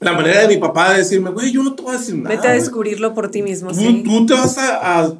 la 0.00 0.12
manera 0.12 0.42
de 0.42 0.48
mi 0.48 0.56
papá 0.58 0.92
de 0.92 0.98
decirme, 0.98 1.30
güey, 1.30 1.50
yo 1.50 1.62
no 1.62 1.74
te 1.74 1.82
voy 1.82 1.94
a 1.94 1.98
decir 1.98 2.16
nada. 2.16 2.34
Vete 2.36 2.48
a 2.48 2.52
descubrirlo 2.52 3.14
por 3.14 3.30
ti 3.30 3.42
mismo, 3.42 3.70
Tú, 3.70 3.76
sí. 3.76 4.02
tú 4.04 4.26
te 4.26 4.34
vas 4.34 4.58
a, 4.58 5.00
a, 5.00 5.12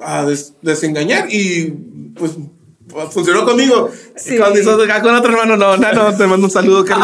a 0.00 0.24
des- 0.24 0.52
desengañar 0.62 1.26
y 1.30 1.72
pues 2.18 2.32
funcionó 3.10 3.44
conmigo. 3.44 3.90
Sí. 4.16 4.36
Con, 4.38 4.48
otros- 4.52 5.00
con 5.02 5.14
otro 5.14 5.30
hermano, 5.32 5.56
no, 5.56 5.76
no, 5.76 5.92
no, 5.92 6.16
te 6.16 6.26
mando 6.26 6.46
un 6.46 6.50
saludo. 6.50 6.84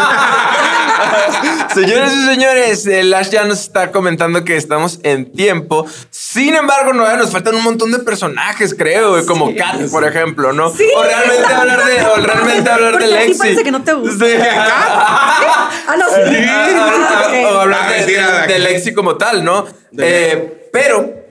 Señores 1.75 2.13
y 2.13 2.27
señores, 2.27 2.87
el 2.87 3.13
Ash 3.15 3.31
ya 3.31 3.45
nos 3.45 3.61
está 3.61 3.91
comentando 3.91 4.45
que 4.45 4.57
estamos 4.57 5.01
en 5.03 5.33
tiempo. 5.33 5.87
Sin 6.11 6.55
embargo, 6.55 6.93
no, 6.93 7.17
nos 7.17 7.31
faltan 7.31 7.55
un 7.55 7.63
montón 7.65 7.91
de 7.93 7.99
personajes, 8.01 8.75
creo, 8.77 9.11
güey, 9.13 9.25
como 9.25 9.55
Kat, 9.57 9.89
por 9.91 10.05
ejemplo, 10.05 10.53
¿no? 10.53 10.71
Sí. 10.71 10.85
O 10.95 11.03
realmente 11.03 11.53
hablar 11.53 11.85
de, 11.85 12.03
o 12.07 12.17
realmente 12.17 12.71
hablar 12.71 12.93
de 12.99 12.99
Porque 12.99 13.05
a 13.05 13.21
ti 13.21 13.27
Lexi. 13.27 13.39
parece 13.39 13.63
que 13.65 13.71
no 13.71 13.83
te 13.83 13.93
gusta. 13.95 14.27
Sí. 14.27 14.33
Ah, 14.45 15.97
no, 15.99 16.05
sí. 16.09 16.47
Ah, 16.49 17.31
o 17.53 17.59
hablar 17.61 17.81
Ah, 17.83 17.91
de, 17.91 17.97
mentira. 17.99 18.47
de 18.47 18.59
Lexi 18.59 18.93
como 18.95 19.17
tal, 19.17 19.43
¿no? 19.45 19.65
Eh, 19.99 20.69
pero, 20.73 21.22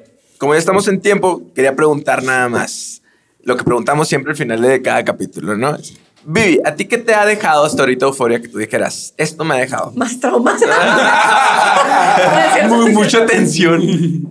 como 0.41 0.55
ya 0.55 0.59
estamos 0.59 0.87
en 0.87 0.99
tiempo, 0.99 1.43
quería 1.53 1.75
preguntar 1.75 2.23
nada 2.23 2.49
más. 2.49 3.03
Lo 3.43 3.55
que 3.55 3.63
preguntamos 3.63 4.07
siempre 4.07 4.31
al 4.31 4.37
final 4.37 4.59
de 4.59 4.81
cada 4.81 5.05
capítulo, 5.05 5.55
¿no? 5.55 5.77
Vivi, 6.25 6.59
¿a 6.65 6.73
ti 6.73 6.85
qué 6.85 6.97
te 6.97 7.13
ha 7.13 7.27
dejado 7.27 7.63
hasta 7.63 7.83
ahorita 7.83 8.07
euforia 8.07 8.41
que 8.41 8.47
tú 8.47 8.57
dijeras? 8.57 9.13
Esto 9.17 9.45
me 9.45 9.53
ha 9.53 9.57
dejado. 9.57 9.91
Más 9.95 10.19
traumas. 10.19 10.59
Muy, 12.69 12.91
mucha 12.91 13.23
tensión. 13.27 13.83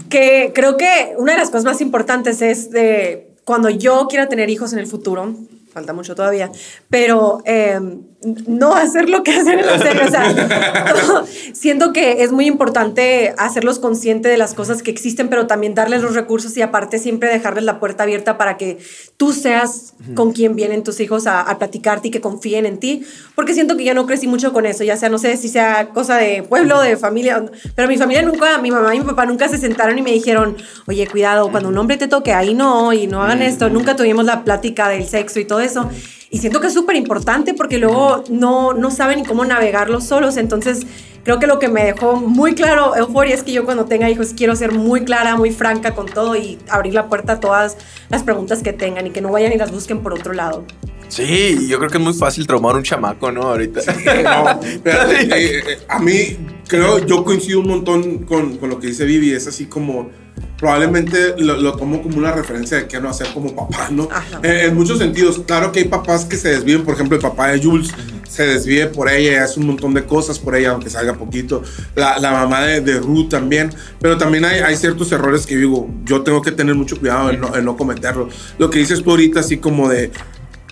que 0.08 0.50
creo 0.52 0.76
que 0.76 1.14
una 1.16 1.34
de 1.34 1.38
las 1.38 1.50
cosas 1.50 1.64
más 1.64 1.80
importantes 1.80 2.42
es 2.42 2.72
de 2.72 3.30
cuando 3.44 3.70
yo 3.70 4.08
quiera 4.08 4.28
tener 4.28 4.50
hijos 4.50 4.72
en 4.72 4.80
el 4.80 4.88
futuro, 4.88 5.32
falta 5.72 5.92
mucho 5.92 6.16
todavía, 6.16 6.50
pero 6.88 7.40
eh, 7.44 7.78
no 8.22 8.74
hacer 8.74 9.08
lo 9.08 9.22
que 9.22 9.32
hacen 9.32 9.58
en 9.58 9.66
la 9.66 9.78
serie. 9.78 10.04
O 10.04 10.10
sea, 10.10 11.24
siento 11.52 11.92
que 11.92 12.22
es 12.22 12.32
muy 12.32 12.46
importante 12.46 13.34
hacerlos 13.38 13.78
conscientes 13.78 14.30
de 14.30 14.36
las 14.36 14.54
cosas 14.54 14.82
que 14.82 14.90
existen, 14.90 15.28
pero 15.28 15.46
también 15.46 15.74
darles 15.74 16.02
los 16.02 16.14
recursos 16.14 16.56
y 16.56 16.62
aparte 16.62 16.98
siempre 16.98 17.30
dejarles 17.30 17.64
la 17.64 17.80
puerta 17.80 18.02
abierta 18.02 18.36
para 18.36 18.58
que 18.58 18.78
tú 19.16 19.32
seas 19.32 19.94
con 20.14 20.32
quien 20.32 20.54
vienen 20.54 20.84
tus 20.84 21.00
hijos 21.00 21.26
a, 21.26 21.40
a 21.40 21.58
platicarte 21.58 22.08
y 22.08 22.10
que 22.10 22.20
confíen 22.20 22.66
en 22.66 22.78
ti, 22.78 23.04
porque 23.34 23.54
siento 23.54 23.76
que 23.76 23.84
yo 23.84 23.94
no 23.94 24.06
crecí 24.06 24.26
mucho 24.26 24.52
con 24.52 24.66
eso, 24.66 24.84
ya 24.84 24.96
sea, 24.96 25.08
no 25.08 25.18
sé 25.18 25.36
si 25.36 25.48
sea 25.48 25.88
cosa 25.90 26.16
de 26.16 26.42
pueblo, 26.42 26.80
de 26.80 26.96
familia, 26.96 27.44
pero 27.74 27.88
mi 27.88 27.96
familia 27.96 28.22
nunca, 28.22 28.58
mi 28.58 28.70
mamá 28.70 28.94
y 28.94 29.00
mi 29.00 29.06
papá 29.06 29.26
nunca 29.26 29.48
se 29.48 29.58
sentaron 29.58 29.98
y 29.98 30.02
me 30.02 30.12
dijeron, 30.12 30.56
oye, 30.86 31.06
cuidado, 31.06 31.50
cuando 31.50 31.68
un 31.68 31.78
hombre 31.78 31.96
te 31.96 32.08
toque, 32.08 32.32
ahí 32.32 32.54
no, 32.54 32.92
y 32.92 33.06
no 33.06 33.22
hagan 33.22 33.42
esto, 33.42 33.70
nunca 33.70 33.96
tuvimos 33.96 34.24
la 34.24 34.44
plática 34.44 34.88
del 34.88 35.06
sexo 35.06 35.40
y 35.40 35.44
todo 35.44 35.60
eso. 35.60 35.88
Y 36.33 36.39
siento 36.39 36.61
que 36.61 36.68
es 36.68 36.74
súper 36.74 36.95
importante 36.95 37.55
porque 37.55 37.78
luego 37.78 38.22
no, 38.31 38.72
no 38.72 38.93
saben 38.93 39.18
ni 39.18 39.24
cómo 39.24 39.45
navegarlos 39.45 40.05
solos. 40.05 40.37
Entonces, 40.37 40.87
creo 41.24 41.41
que 41.41 41.49
lo 41.49 41.59
que 41.59 41.68
me 41.68 41.85
dejó 41.85 42.16
muy 42.16 42.55
claro 42.55 42.97
Euphoria 42.97 43.35
es 43.35 43.43
que 43.43 43.51
yo 43.51 43.64
cuando 43.64 43.87
tenga 43.87 44.09
hijos 44.09 44.33
quiero 44.37 44.55
ser 44.55 44.70
muy 44.72 45.05
clara, 45.05 45.37
muy 45.37 45.51
franca 45.51 45.93
con 45.93 46.07
todo 46.07 46.37
y 46.37 46.59
abrir 46.68 46.95
la 46.95 47.09
puerta 47.09 47.35
a 47.35 47.41
todas 47.41 47.76
las 48.11 48.22
preguntas 48.22 48.62
que 48.62 48.72
tengan 48.72 49.09
y 49.09 49.11
que 49.11 49.20
no 49.20 49.33
vayan 49.33 49.53
y 49.53 49.57
las 49.57 49.72
busquen 49.72 50.03
por 50.03 50.14
otro 50.14 50.33
lado. 50.33 50.64
Sí, 51.09 51.66
yo 51.66 51.78
creo 51.78 51.91
que 51.91 51.99
es 51.99 52.05
muy 52.05 52.14
fácil 52.14 52.47
traumar 52.47 52.76
un 52.76 52.85
chamaco, 52.85 53.33
¿no? 53.33 53.43
Ahorita. 53.43 53.81
No, 54.22 54.61
pero, 54.85 55.03
eh, 55.11 55.28
eh, 55.33 55.78
a 55.89 55.99
mí 55.99 56.39
creo, 56.70 56.98
yo 57.06 57.24
coincido 57.24 57.60
un 57.60 57.68
montón 57.68 58.18
con, 58.20 58.56
con 58.56 58.70
lo 58.70 58.78
que 58.78 58.86
dice 58.86 59.04
Vivi, 59.04 59.32
es 59.32 59.46
así 59.46 59.66
como 59.66 60.08
probablemente 60.56 61.34
lo, 61.38 61.56
lo 61.56 61.74
tomo 61.76 62.02
como 62.02 62.16
una 62.18 62.32
referencia 62.32 62.76
de 62.78 62.86
qué 62.86 63.00
no 63.00 63.08
hacer 63.08 63.28
como 63.34 63.54
papá, 63.54 63.88
¿no? 63.90 64.08
Eh, 64.42 64.66
en 64.66 64.74
muchos 64.74 64.98
sentidos, 64.98 65.42
claro 65.46 65.72
que 65.72 65.80
hay 65.80 65.84
papás 65.86 66.24
que 66.24 66.36
se 66.36 66.50
desvíen, 66.50 66.84
por 66.84 66.94
ejemplo, 66.94 67.16
el 67.16 67.22
papá 67.22 67.48
de 67.48 67.62
Jules 67.62 67.90
se 68.28 68.46
desvíe 68.46 68.86
por 68.86 69.08
ella 69.10 69.32
y 69.32 69.34
hace 69.36 69.58
un 69.58 69.66
montón 69.66 69.92
de 69.94 70.04
cosas 70.04 70.38
por 70.38 70.54
ella, 70.54 70.70
aunque 70.70 70.88
salga 70.88 71.14
poquito. 71.14 71.62
La, 71.96 72.18
la 72.18 72.30
mamá 72.30 72.60
de, 72.62 72.80
de 72.80 73.00
Ruth 73.00 73.28
también, 73.30 73.70
pero 74.00 74.16
también 74.18 74.44
hay, 74.44 74.60
hay 74.60 74.76
ciertos 74.76 75.10
errores 75.12 75.46
que 75.46 75.56
digo, 75.56 75.90
yo 76.04 76.22
tengo 76.22 76.40
que 76.40 76.52
tener 76.52 76.74
mucho 76.74 76.96
cuidado 76.98 77.30
en 77.30 77.40
no, 77.40 77.56
en 77.56 77.64
no 77.64 77.76
cometerlo. 77.76 78.28
Lo 78.58 78.70
que 78.70 78.78
dices 78.78 79.02
tú 79.02 79.10
ahorita, 79.10 79.40
así 79.40 79.56
como 79.56 79.88
de, 79.88 80.10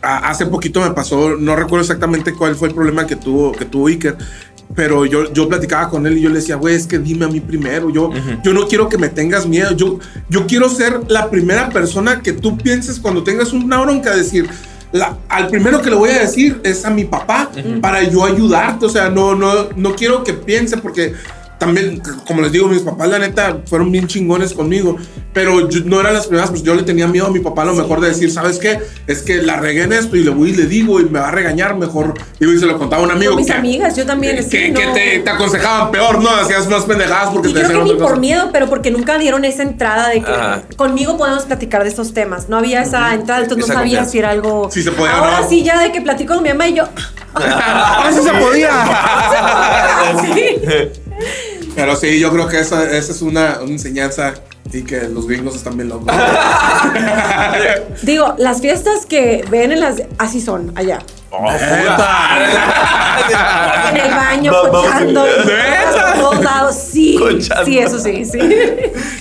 a- 0.03 0.29
hace 0.31 0.47
poquito 0.47 0.81
me 0.81 0.91
pasó, 0.93 1.31
no 1.37 1.57
recuerdo 1.57 1.83
exactamente 1.83 2.33
cuál 2.33 2.55
fue 2.55 2.69
el 2.69 2.75
problema 2.75 3.07
que 3.07 3.17
tuvo, 3.17 3.53
que 3.53 3.65
tuvo 3.65 3.89
Iker, 3.89 4.17
pero 4.75 5.07
yo, 5.07 5.33
yo 5.33 5.49
platicaba 5.49 5.89
con 5.91 6.07
él 6.07 6.19
y 6.19 6.21
yo 6.21 6.29
le 6.29 6.37
decía, 6.37 6.57
güey, 6.57 6.75
es 6.75 6.87
que 6.87 6.99
dime 6.99 7.25
a 7.25 7.29
mí 7.29 7.41
primero, 7.41 7.91
yo, 7.91 8.11
yo 8.45 8.53
no 8.53 8.67
quiero 8.69 8.89
que 8.89 8.99
me 8.99 9.09
tengas 9.09 9.47
miedo, 9.47 9.73
yo, 9.73 9.99
yo 10.29 10.47
quiero 10.47 10.69
ser 10.69 11.01
la 11.09 11.31
primera 11.31 11.71
persona 11.71 12.21
que 12.21 12.33
tú 12.33 12.57
pienses 12.59 13.01
cuando 13.01 13.23
tengas 13.23 13.53
una 13.53 13.81
bronca, 13.81 14.15
decir, 14.15 14.49
la- 14.93 15.17
al 15.29 15.49
primero 15.49 15.83
que 15.83 15.91
le 15.91 15.97
voy 15.97 16.11
a 16.11 16.21
decir 16.21 16.61
es 16.65 16.85
a 16.85 16.91
mi 16.91 17.05
papá 17.05 17.51
para 17.81 18.03
yo 18.05 18.25
ayudarte, 18.25 18.87
o 18.87 18.89
sea, 18.89 19.09
no, 19.11 19.35
no, 19.35 19.69
no 19.77 19.95
quiero 19.95 20.23
que 20.25 20.33
piense 20.35 20.77
porque 20.79 21.13
también, 21.59 22.01
como 22.27 22.41
les 22.43 22.53
digo, 22.53 22.69
mis 22.69 22.83
papás, 22.83 23.09
la 23.09 23.19
neta, 23.19 23.59
fueron 23.67 23.91
bien 23.91 24.07
chingones 24.07 24.53
conmigo, 24.53 24.97
pero 25.33 25.69
yo- 25.69 25.81
no 25.85 26.01
eran 26.01 26.15
las 26.15 26.27
primeras, 26.27 26.51
pues 26.51 26.63
yo 26.63 26.75
le 26.75 26.83
tenía 26.85 27.07
miedo 27.07 27.27
a 27.27 27.31
mi 27.31 27.41
papá 27.41 27.63
a 27.63 27.67
lo 27.67 27.75
mejor 27.75 28.01
de 28.01 28.09
decir, 28.09 28.31
¿sabes 28.31 28.59
qué? 28.59 28.79
Es 29.07 29.23
que 29.23 29.43
la 29.43 29.57
regué 29.57 29.83
en 29.83 29.93
esto 29.93 30.17
y 30.17 30.23
le 30.25 30.31
voy 30.31 30.51
y 30.51 30.55
le 30.55 30.67
digo 30.67 31.01
y 31.01 31.05
me 31.07 31.19
va 31.21 31.29
a 31.29 31.31
regañar 31.33 31.77
mejor. 31.77 32.15
Digo, 32.39 32.53
y 32.53 32.59
se 32.59 32.67
lo 32.67 32.79
contaba 32.79 33.03
a 33.03 33.05
un 33.07 33.11
amigo. 33.11 33.33
Con 33.33 33.41
mis 33.43 33.51
que- 33.51 33.57
amigas, 33.59 33.97
yo 33.97 34.07
también, 34.07 34.37
Que, 34.37 34.43
sí, 34.45 34.51
que 34.73 34.87
no. 34.87 34.93
te, 34.93 35.19
te 35.19 35.31
aconsejaban 35.31 35.91
peor, 35.91 36.23
¿no? 36.23 36.31
Hacías 36.31 36.69
más 36.69 36.85
pendejadas 36.85 37.31
porque 37.33 37.49
Y 37.51 37.53
te 37.55 37.63
creo 37.65 37.85
que 37.85 37.93
ni 37.93 37.99
por 37.99 38.19
miedo, 38.19 38.51
pero 38.53 38.69
porque 38.69 38.91
nunca 38.91 39.19
dieron 39.19 39.45
esa 39.45 39.63
entrada 39.63 40.09
de 40.11 40.23
que 40.23 40.31
Ajá. 40.31 40.63
conmigo 40.77 41.17
podemos 41.19 41.45
platicar 41.45 41.83
de 41.83 41.89
estos 41.89 42.15
temas. 42.15 42.49
No 42.49 42.57
había 42.59 42.83
esa 42.83 43.15
entrada, 43.15 43.43
entonces 43.43 43.65
Esa 43.65 43.75
no 43.75 43.79
sabía 43.81 43.99
confianza. 43.99 44.13
si 44.13 44.19
era 44.19 44.31
algo. 44.31 44.69
Sí 44.71 44.83
se 44.83 44.93
podía, 44.93 45.17
Ahora 45.17 45.41
¿no? 45.41 45.49
sí, 45.49 45.63
ya 45.65 45.81
de 45.81 45.91
que 45.93 46.01
platico 46.01 46.35
con 46.35 46.43
mi 46.43 46.51
mamá 46.51 46.69
y 46.69 46.75
yo. 46.75 46.85
¡Ah, 47.35 48.11
sí 48.13 48.21
se 48.23 48.31
podía! 48.33 48.71
Sí. 50.35 51.01
Pero 51.75 51.97
sí, 51.97 52.19
yo 52.19 52.31
creo 52.33 52.49
que 52.49 52.59
esa, 52.61 52.85
esa 52.97 53.13
es 53.13 53.23
una, 53.23 53.59
una 53.63 53.71
enseñanza 53.73 54.35
y 54.73 54.83
que 54.83 55.03
los 55.09 55.27
gringos 55.27 55.55
están 55.57 55.77
bien 55.77 55.89
locos. 55.89 56.13
Digo, 58.03 58.35
las 58.39 58.61
fiestas 58.61 59.07
que 59.07 59.45
ven 59.51 59.73
en 59.73 59.81
las. 59.81 60.03
Así 60.19 60.41
son, 60.41 60.73
allá. 60.77 60.99
Oh, 61.31 61.47
En 63.91 63.97
el 63.97 64.11
baño, 64.15 64.53
cochando. 64.71 65.25
Todos 66.17 66.43
lados. 66.45 66.77
Sí. 66.91 67.17
Cochando. 67.19 67.65
Sí, 67.65 67.79
eso 67.79 67.99
sí, 67.99 68.25
sí. 68.25 68.39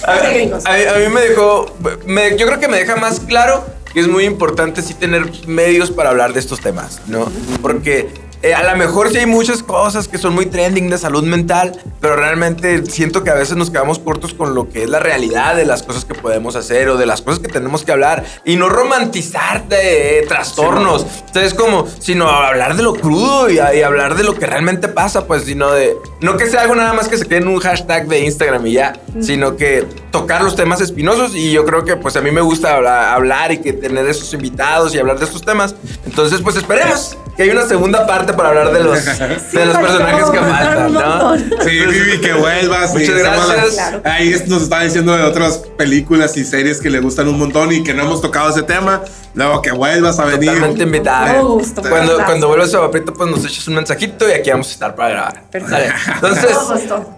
A, 0.05 0.17
Sí, 0.19 0.51
a- 0.65 0.95
a 0.95 0.99
mí 0.99 1.07
me 1.13 1.21
dejó, 1.21 1.73
me- 2.05 2.37
yo 2.37 2.45
creo 2.47 2.59
que 2.59 2.67
me 2.67 2.77
deja 2.77 2.95
más 2.95 3.19
claro 3.21 3.65
que 3.93 3.99
es 4.01 4.07
muy 4.07 4.25
importante 4.25 4.81
sí 4.81 4.93
tener 4.93 5.29
medios 5.47 5.91
para 5.91 6.09
hablar 6.09 6.33
de 6.33 6.39
estos 6.39 6.59
temas, 6.61 7.01
¿no? 7.07 7.29
Porque 7.61 8.09
eh, 8.43 8.53
a 8.53 8.63
lo 8.63 8.77
mejor 8.77 9.09
sí 9.09 9.17
hay 9.17 9.25
muchas 9.25 9.63
cosas 9.63 10.07
que 10.07 10.17
son 10.17 10.35
muy 10.35 10.45
trending 10.45 10.89
de 10.89 10.97
salud 10.97 11.23
mental, 11.23 11.79
pero 11.99 12.15
realmente 12.15 12.85
siento 12.85 13.23
que 13.23 13.29
a 13.29 13.33
veces 13.33 13.57
nos 13.57 13.69
quedamos 13.69 13.99
cortos 13.99 14.33
con 14.33 14.53
lo 14.53 14.69
que 14.69 14.83
es 14.83 14.89
la 14.89 14.99
realidad 14.99 15.55
de 15.55 15.65
las 15.65 15.83
cosas 15.83 16.05
que 16.05 16.13
podemos 16.13 16.55
hacer 16.55 16.89
o 16.89 16.97
de 16.97 17.05
las 17.05 17.21
cosas 17.21 17.39
que 17.39 17.47
tenemos 17.47 17.83
que 17.83 17.91
hablar 17.91 18.23
y 18.45 18.55
no 18.55 18.69
romantizar 18.69 19.67
de 19.67 20.19
eh, 20.19 20.25
trastornos. 20.27 21.05
Entonces, 21.27 21.53
como, 21.53 21.87
sino 21.99 22.29
hablar 22.29 22.75
de 22.75 22.83
lo 22.83 22.93
crudo 22.93 23.49
y, 23.49 23.55
y 23.55 23.81
hablar 23.81 24.15
de 24.15 24.23
lo 24.23 24.35
que 24.35 24.45
realmente 24.45 24.87
pasa, 24.87 25.25
pues, 25.25 25.43
sino 25.43 25.71
de, 25.71 25.95
no 26.21 26.37
que 26.37 26.47
sea 26.47 26.61
algo 26.61 26.75
nada 26.75 26.93
más 26.93 27.07
que 27.07 27.17
se 27.17 27.25
quede 27.25 27.39
en 27.39 27.47
un 27.47 27.59
hashtag 27.59 28.07
de 28.07 28.19
Instagram 28.19 28.65
y 28.67 28.73
ya, 28.73 28.93
sino 29.19 29.55
que 29.55 29.85
tocar 30.11 30.43
los 30.43 30.55
temas 30.55 30.81
espinosos 30.81 31.35
y 31.35 31.51
yo 31.51 31.65
creo 31.65 31.85
que 31.85 31.95
pues 31.95 32.15
a 32.15 32.21
mí 32.21 32.31
me 32.31 32.41
gusta 32.41 32.75
hablar, 32.75 33.13
hablar 33.13 33.51
y 33.51 33.59
que 33.59 33.73
tener 33.73 34.07
esos 34.07 34.33
invitados 34.33 34.93
y 34.93 34.99
hablar 34.99 35.19
de 35.19 35.25
estos 35.25 35.43
temas. 35.43 35.75
Entonces, 36.05 36.41
pues 36.41 36.55
esperemos 36.55 37.17
que 37.35 37.43
haya 37.43 37.51
una 37.53 37.65
segunda 37.65 38.07
parte 38.07 38.26
para 38.33 38.49
hablar 38.49 38.73
de 38.73 38.83
los, 38.83 39.05
de 39.05 39.65
los 39.65 39.77
personajes 39.77 40.29
que 40.29 40.39
faltan, 40.39 40.93
¿no? 40.93 41.37
Sí, 41.37 41.79
Vivi, 41.85 42.21
que 42.21 42.33
vuelvas. 42.33 42.93
Muchas 42.93 43.09
y 43.09 43.11
gracias. 43.11 43.73
Claro. 43.73 44.01
Ahí 44.03 44.35
nos 44.47 44.63
está 44.63 44.81
diciendo 44.81 45.15
de 45.15 45.23
otras 45.23 45.57
películas 45.77 46.35
y 46.37 46.45
series 46.45 46.79
que 46.79 46.89
le 46.89 46.99
gustan 46.99 47.27
un 47.27 47.37
montón 47.39 47.71
y 47.71 47.83
que 47.83 47.93
no 47.93 48.03
hemos 48.03 48.21
tocado 48.21 48.49
ese 48.49 48.63
tema. 48.63 49.01
Luego 49.37 49.61
que 49.61 49.71
vuelvas 49.71 50.17
a 50.17 50.25
venir. 50.25 50.49
Totalmente 50.49 50.81
invitada. 50.81 51.35
Todo 51.35 51.49
gusto, 51.59 51.81
Cuando, 51.81 51.99
gracias. 51.99 52.25
cuando 52.25 52.47
vuelvas 52.47 52.73
a 52.73 52.79
Vaprito, 52.79 53.13
pues 53.13 53.29
nos 53.29 53.45
echas 53.45 53.67
un 53.67 53.75
mensajito 53.75 54.27
y 54.27 54.31
aquí 54.31 54.49
vamos 54.49 54.67
a 54.67 54.71
estar 54.71 54.95
para 54.95 55.09
grabar. 55.09 55.43
Perfecto. 55.51 55.93
Entonces, 56.15 56.57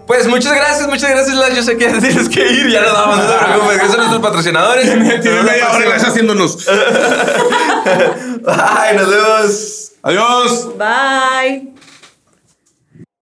pues 0.06 0.26
muchas 0.26 0.52
gracias, 0.52 0.86
muchas 0.86 1.08
gracias, 1.10 1.34
Las. 1.34 1.56
Yo 1.56 1.62
sé 1.62 1.78
que 1.78 1.88
tienes 1.88 2.28
que 2.28 2.46
ir, 2.52 2.68
ya 2.68 2.82
no 2.82 2.92
damos, 2.92 3.16
no 3.16 3.24
te 3.24 3.44
preocupes, 3.46 3.78
que 3.80 3.86
son 3.86 3.96
nuestros 3.96 4.20
patrocinadores. 4.20 4.84
Tiene 5.22 5.42
media 5.42 5.70
hora 5.70 5.86
y 5.86 5.92
haciéndonos. 5.92 6.68
Ay, 8.46 8.96
nos 8.98 9.10
vemos. 9.10 9.92
Adiós. 10.02 10.68
Bye. 10.76 11.79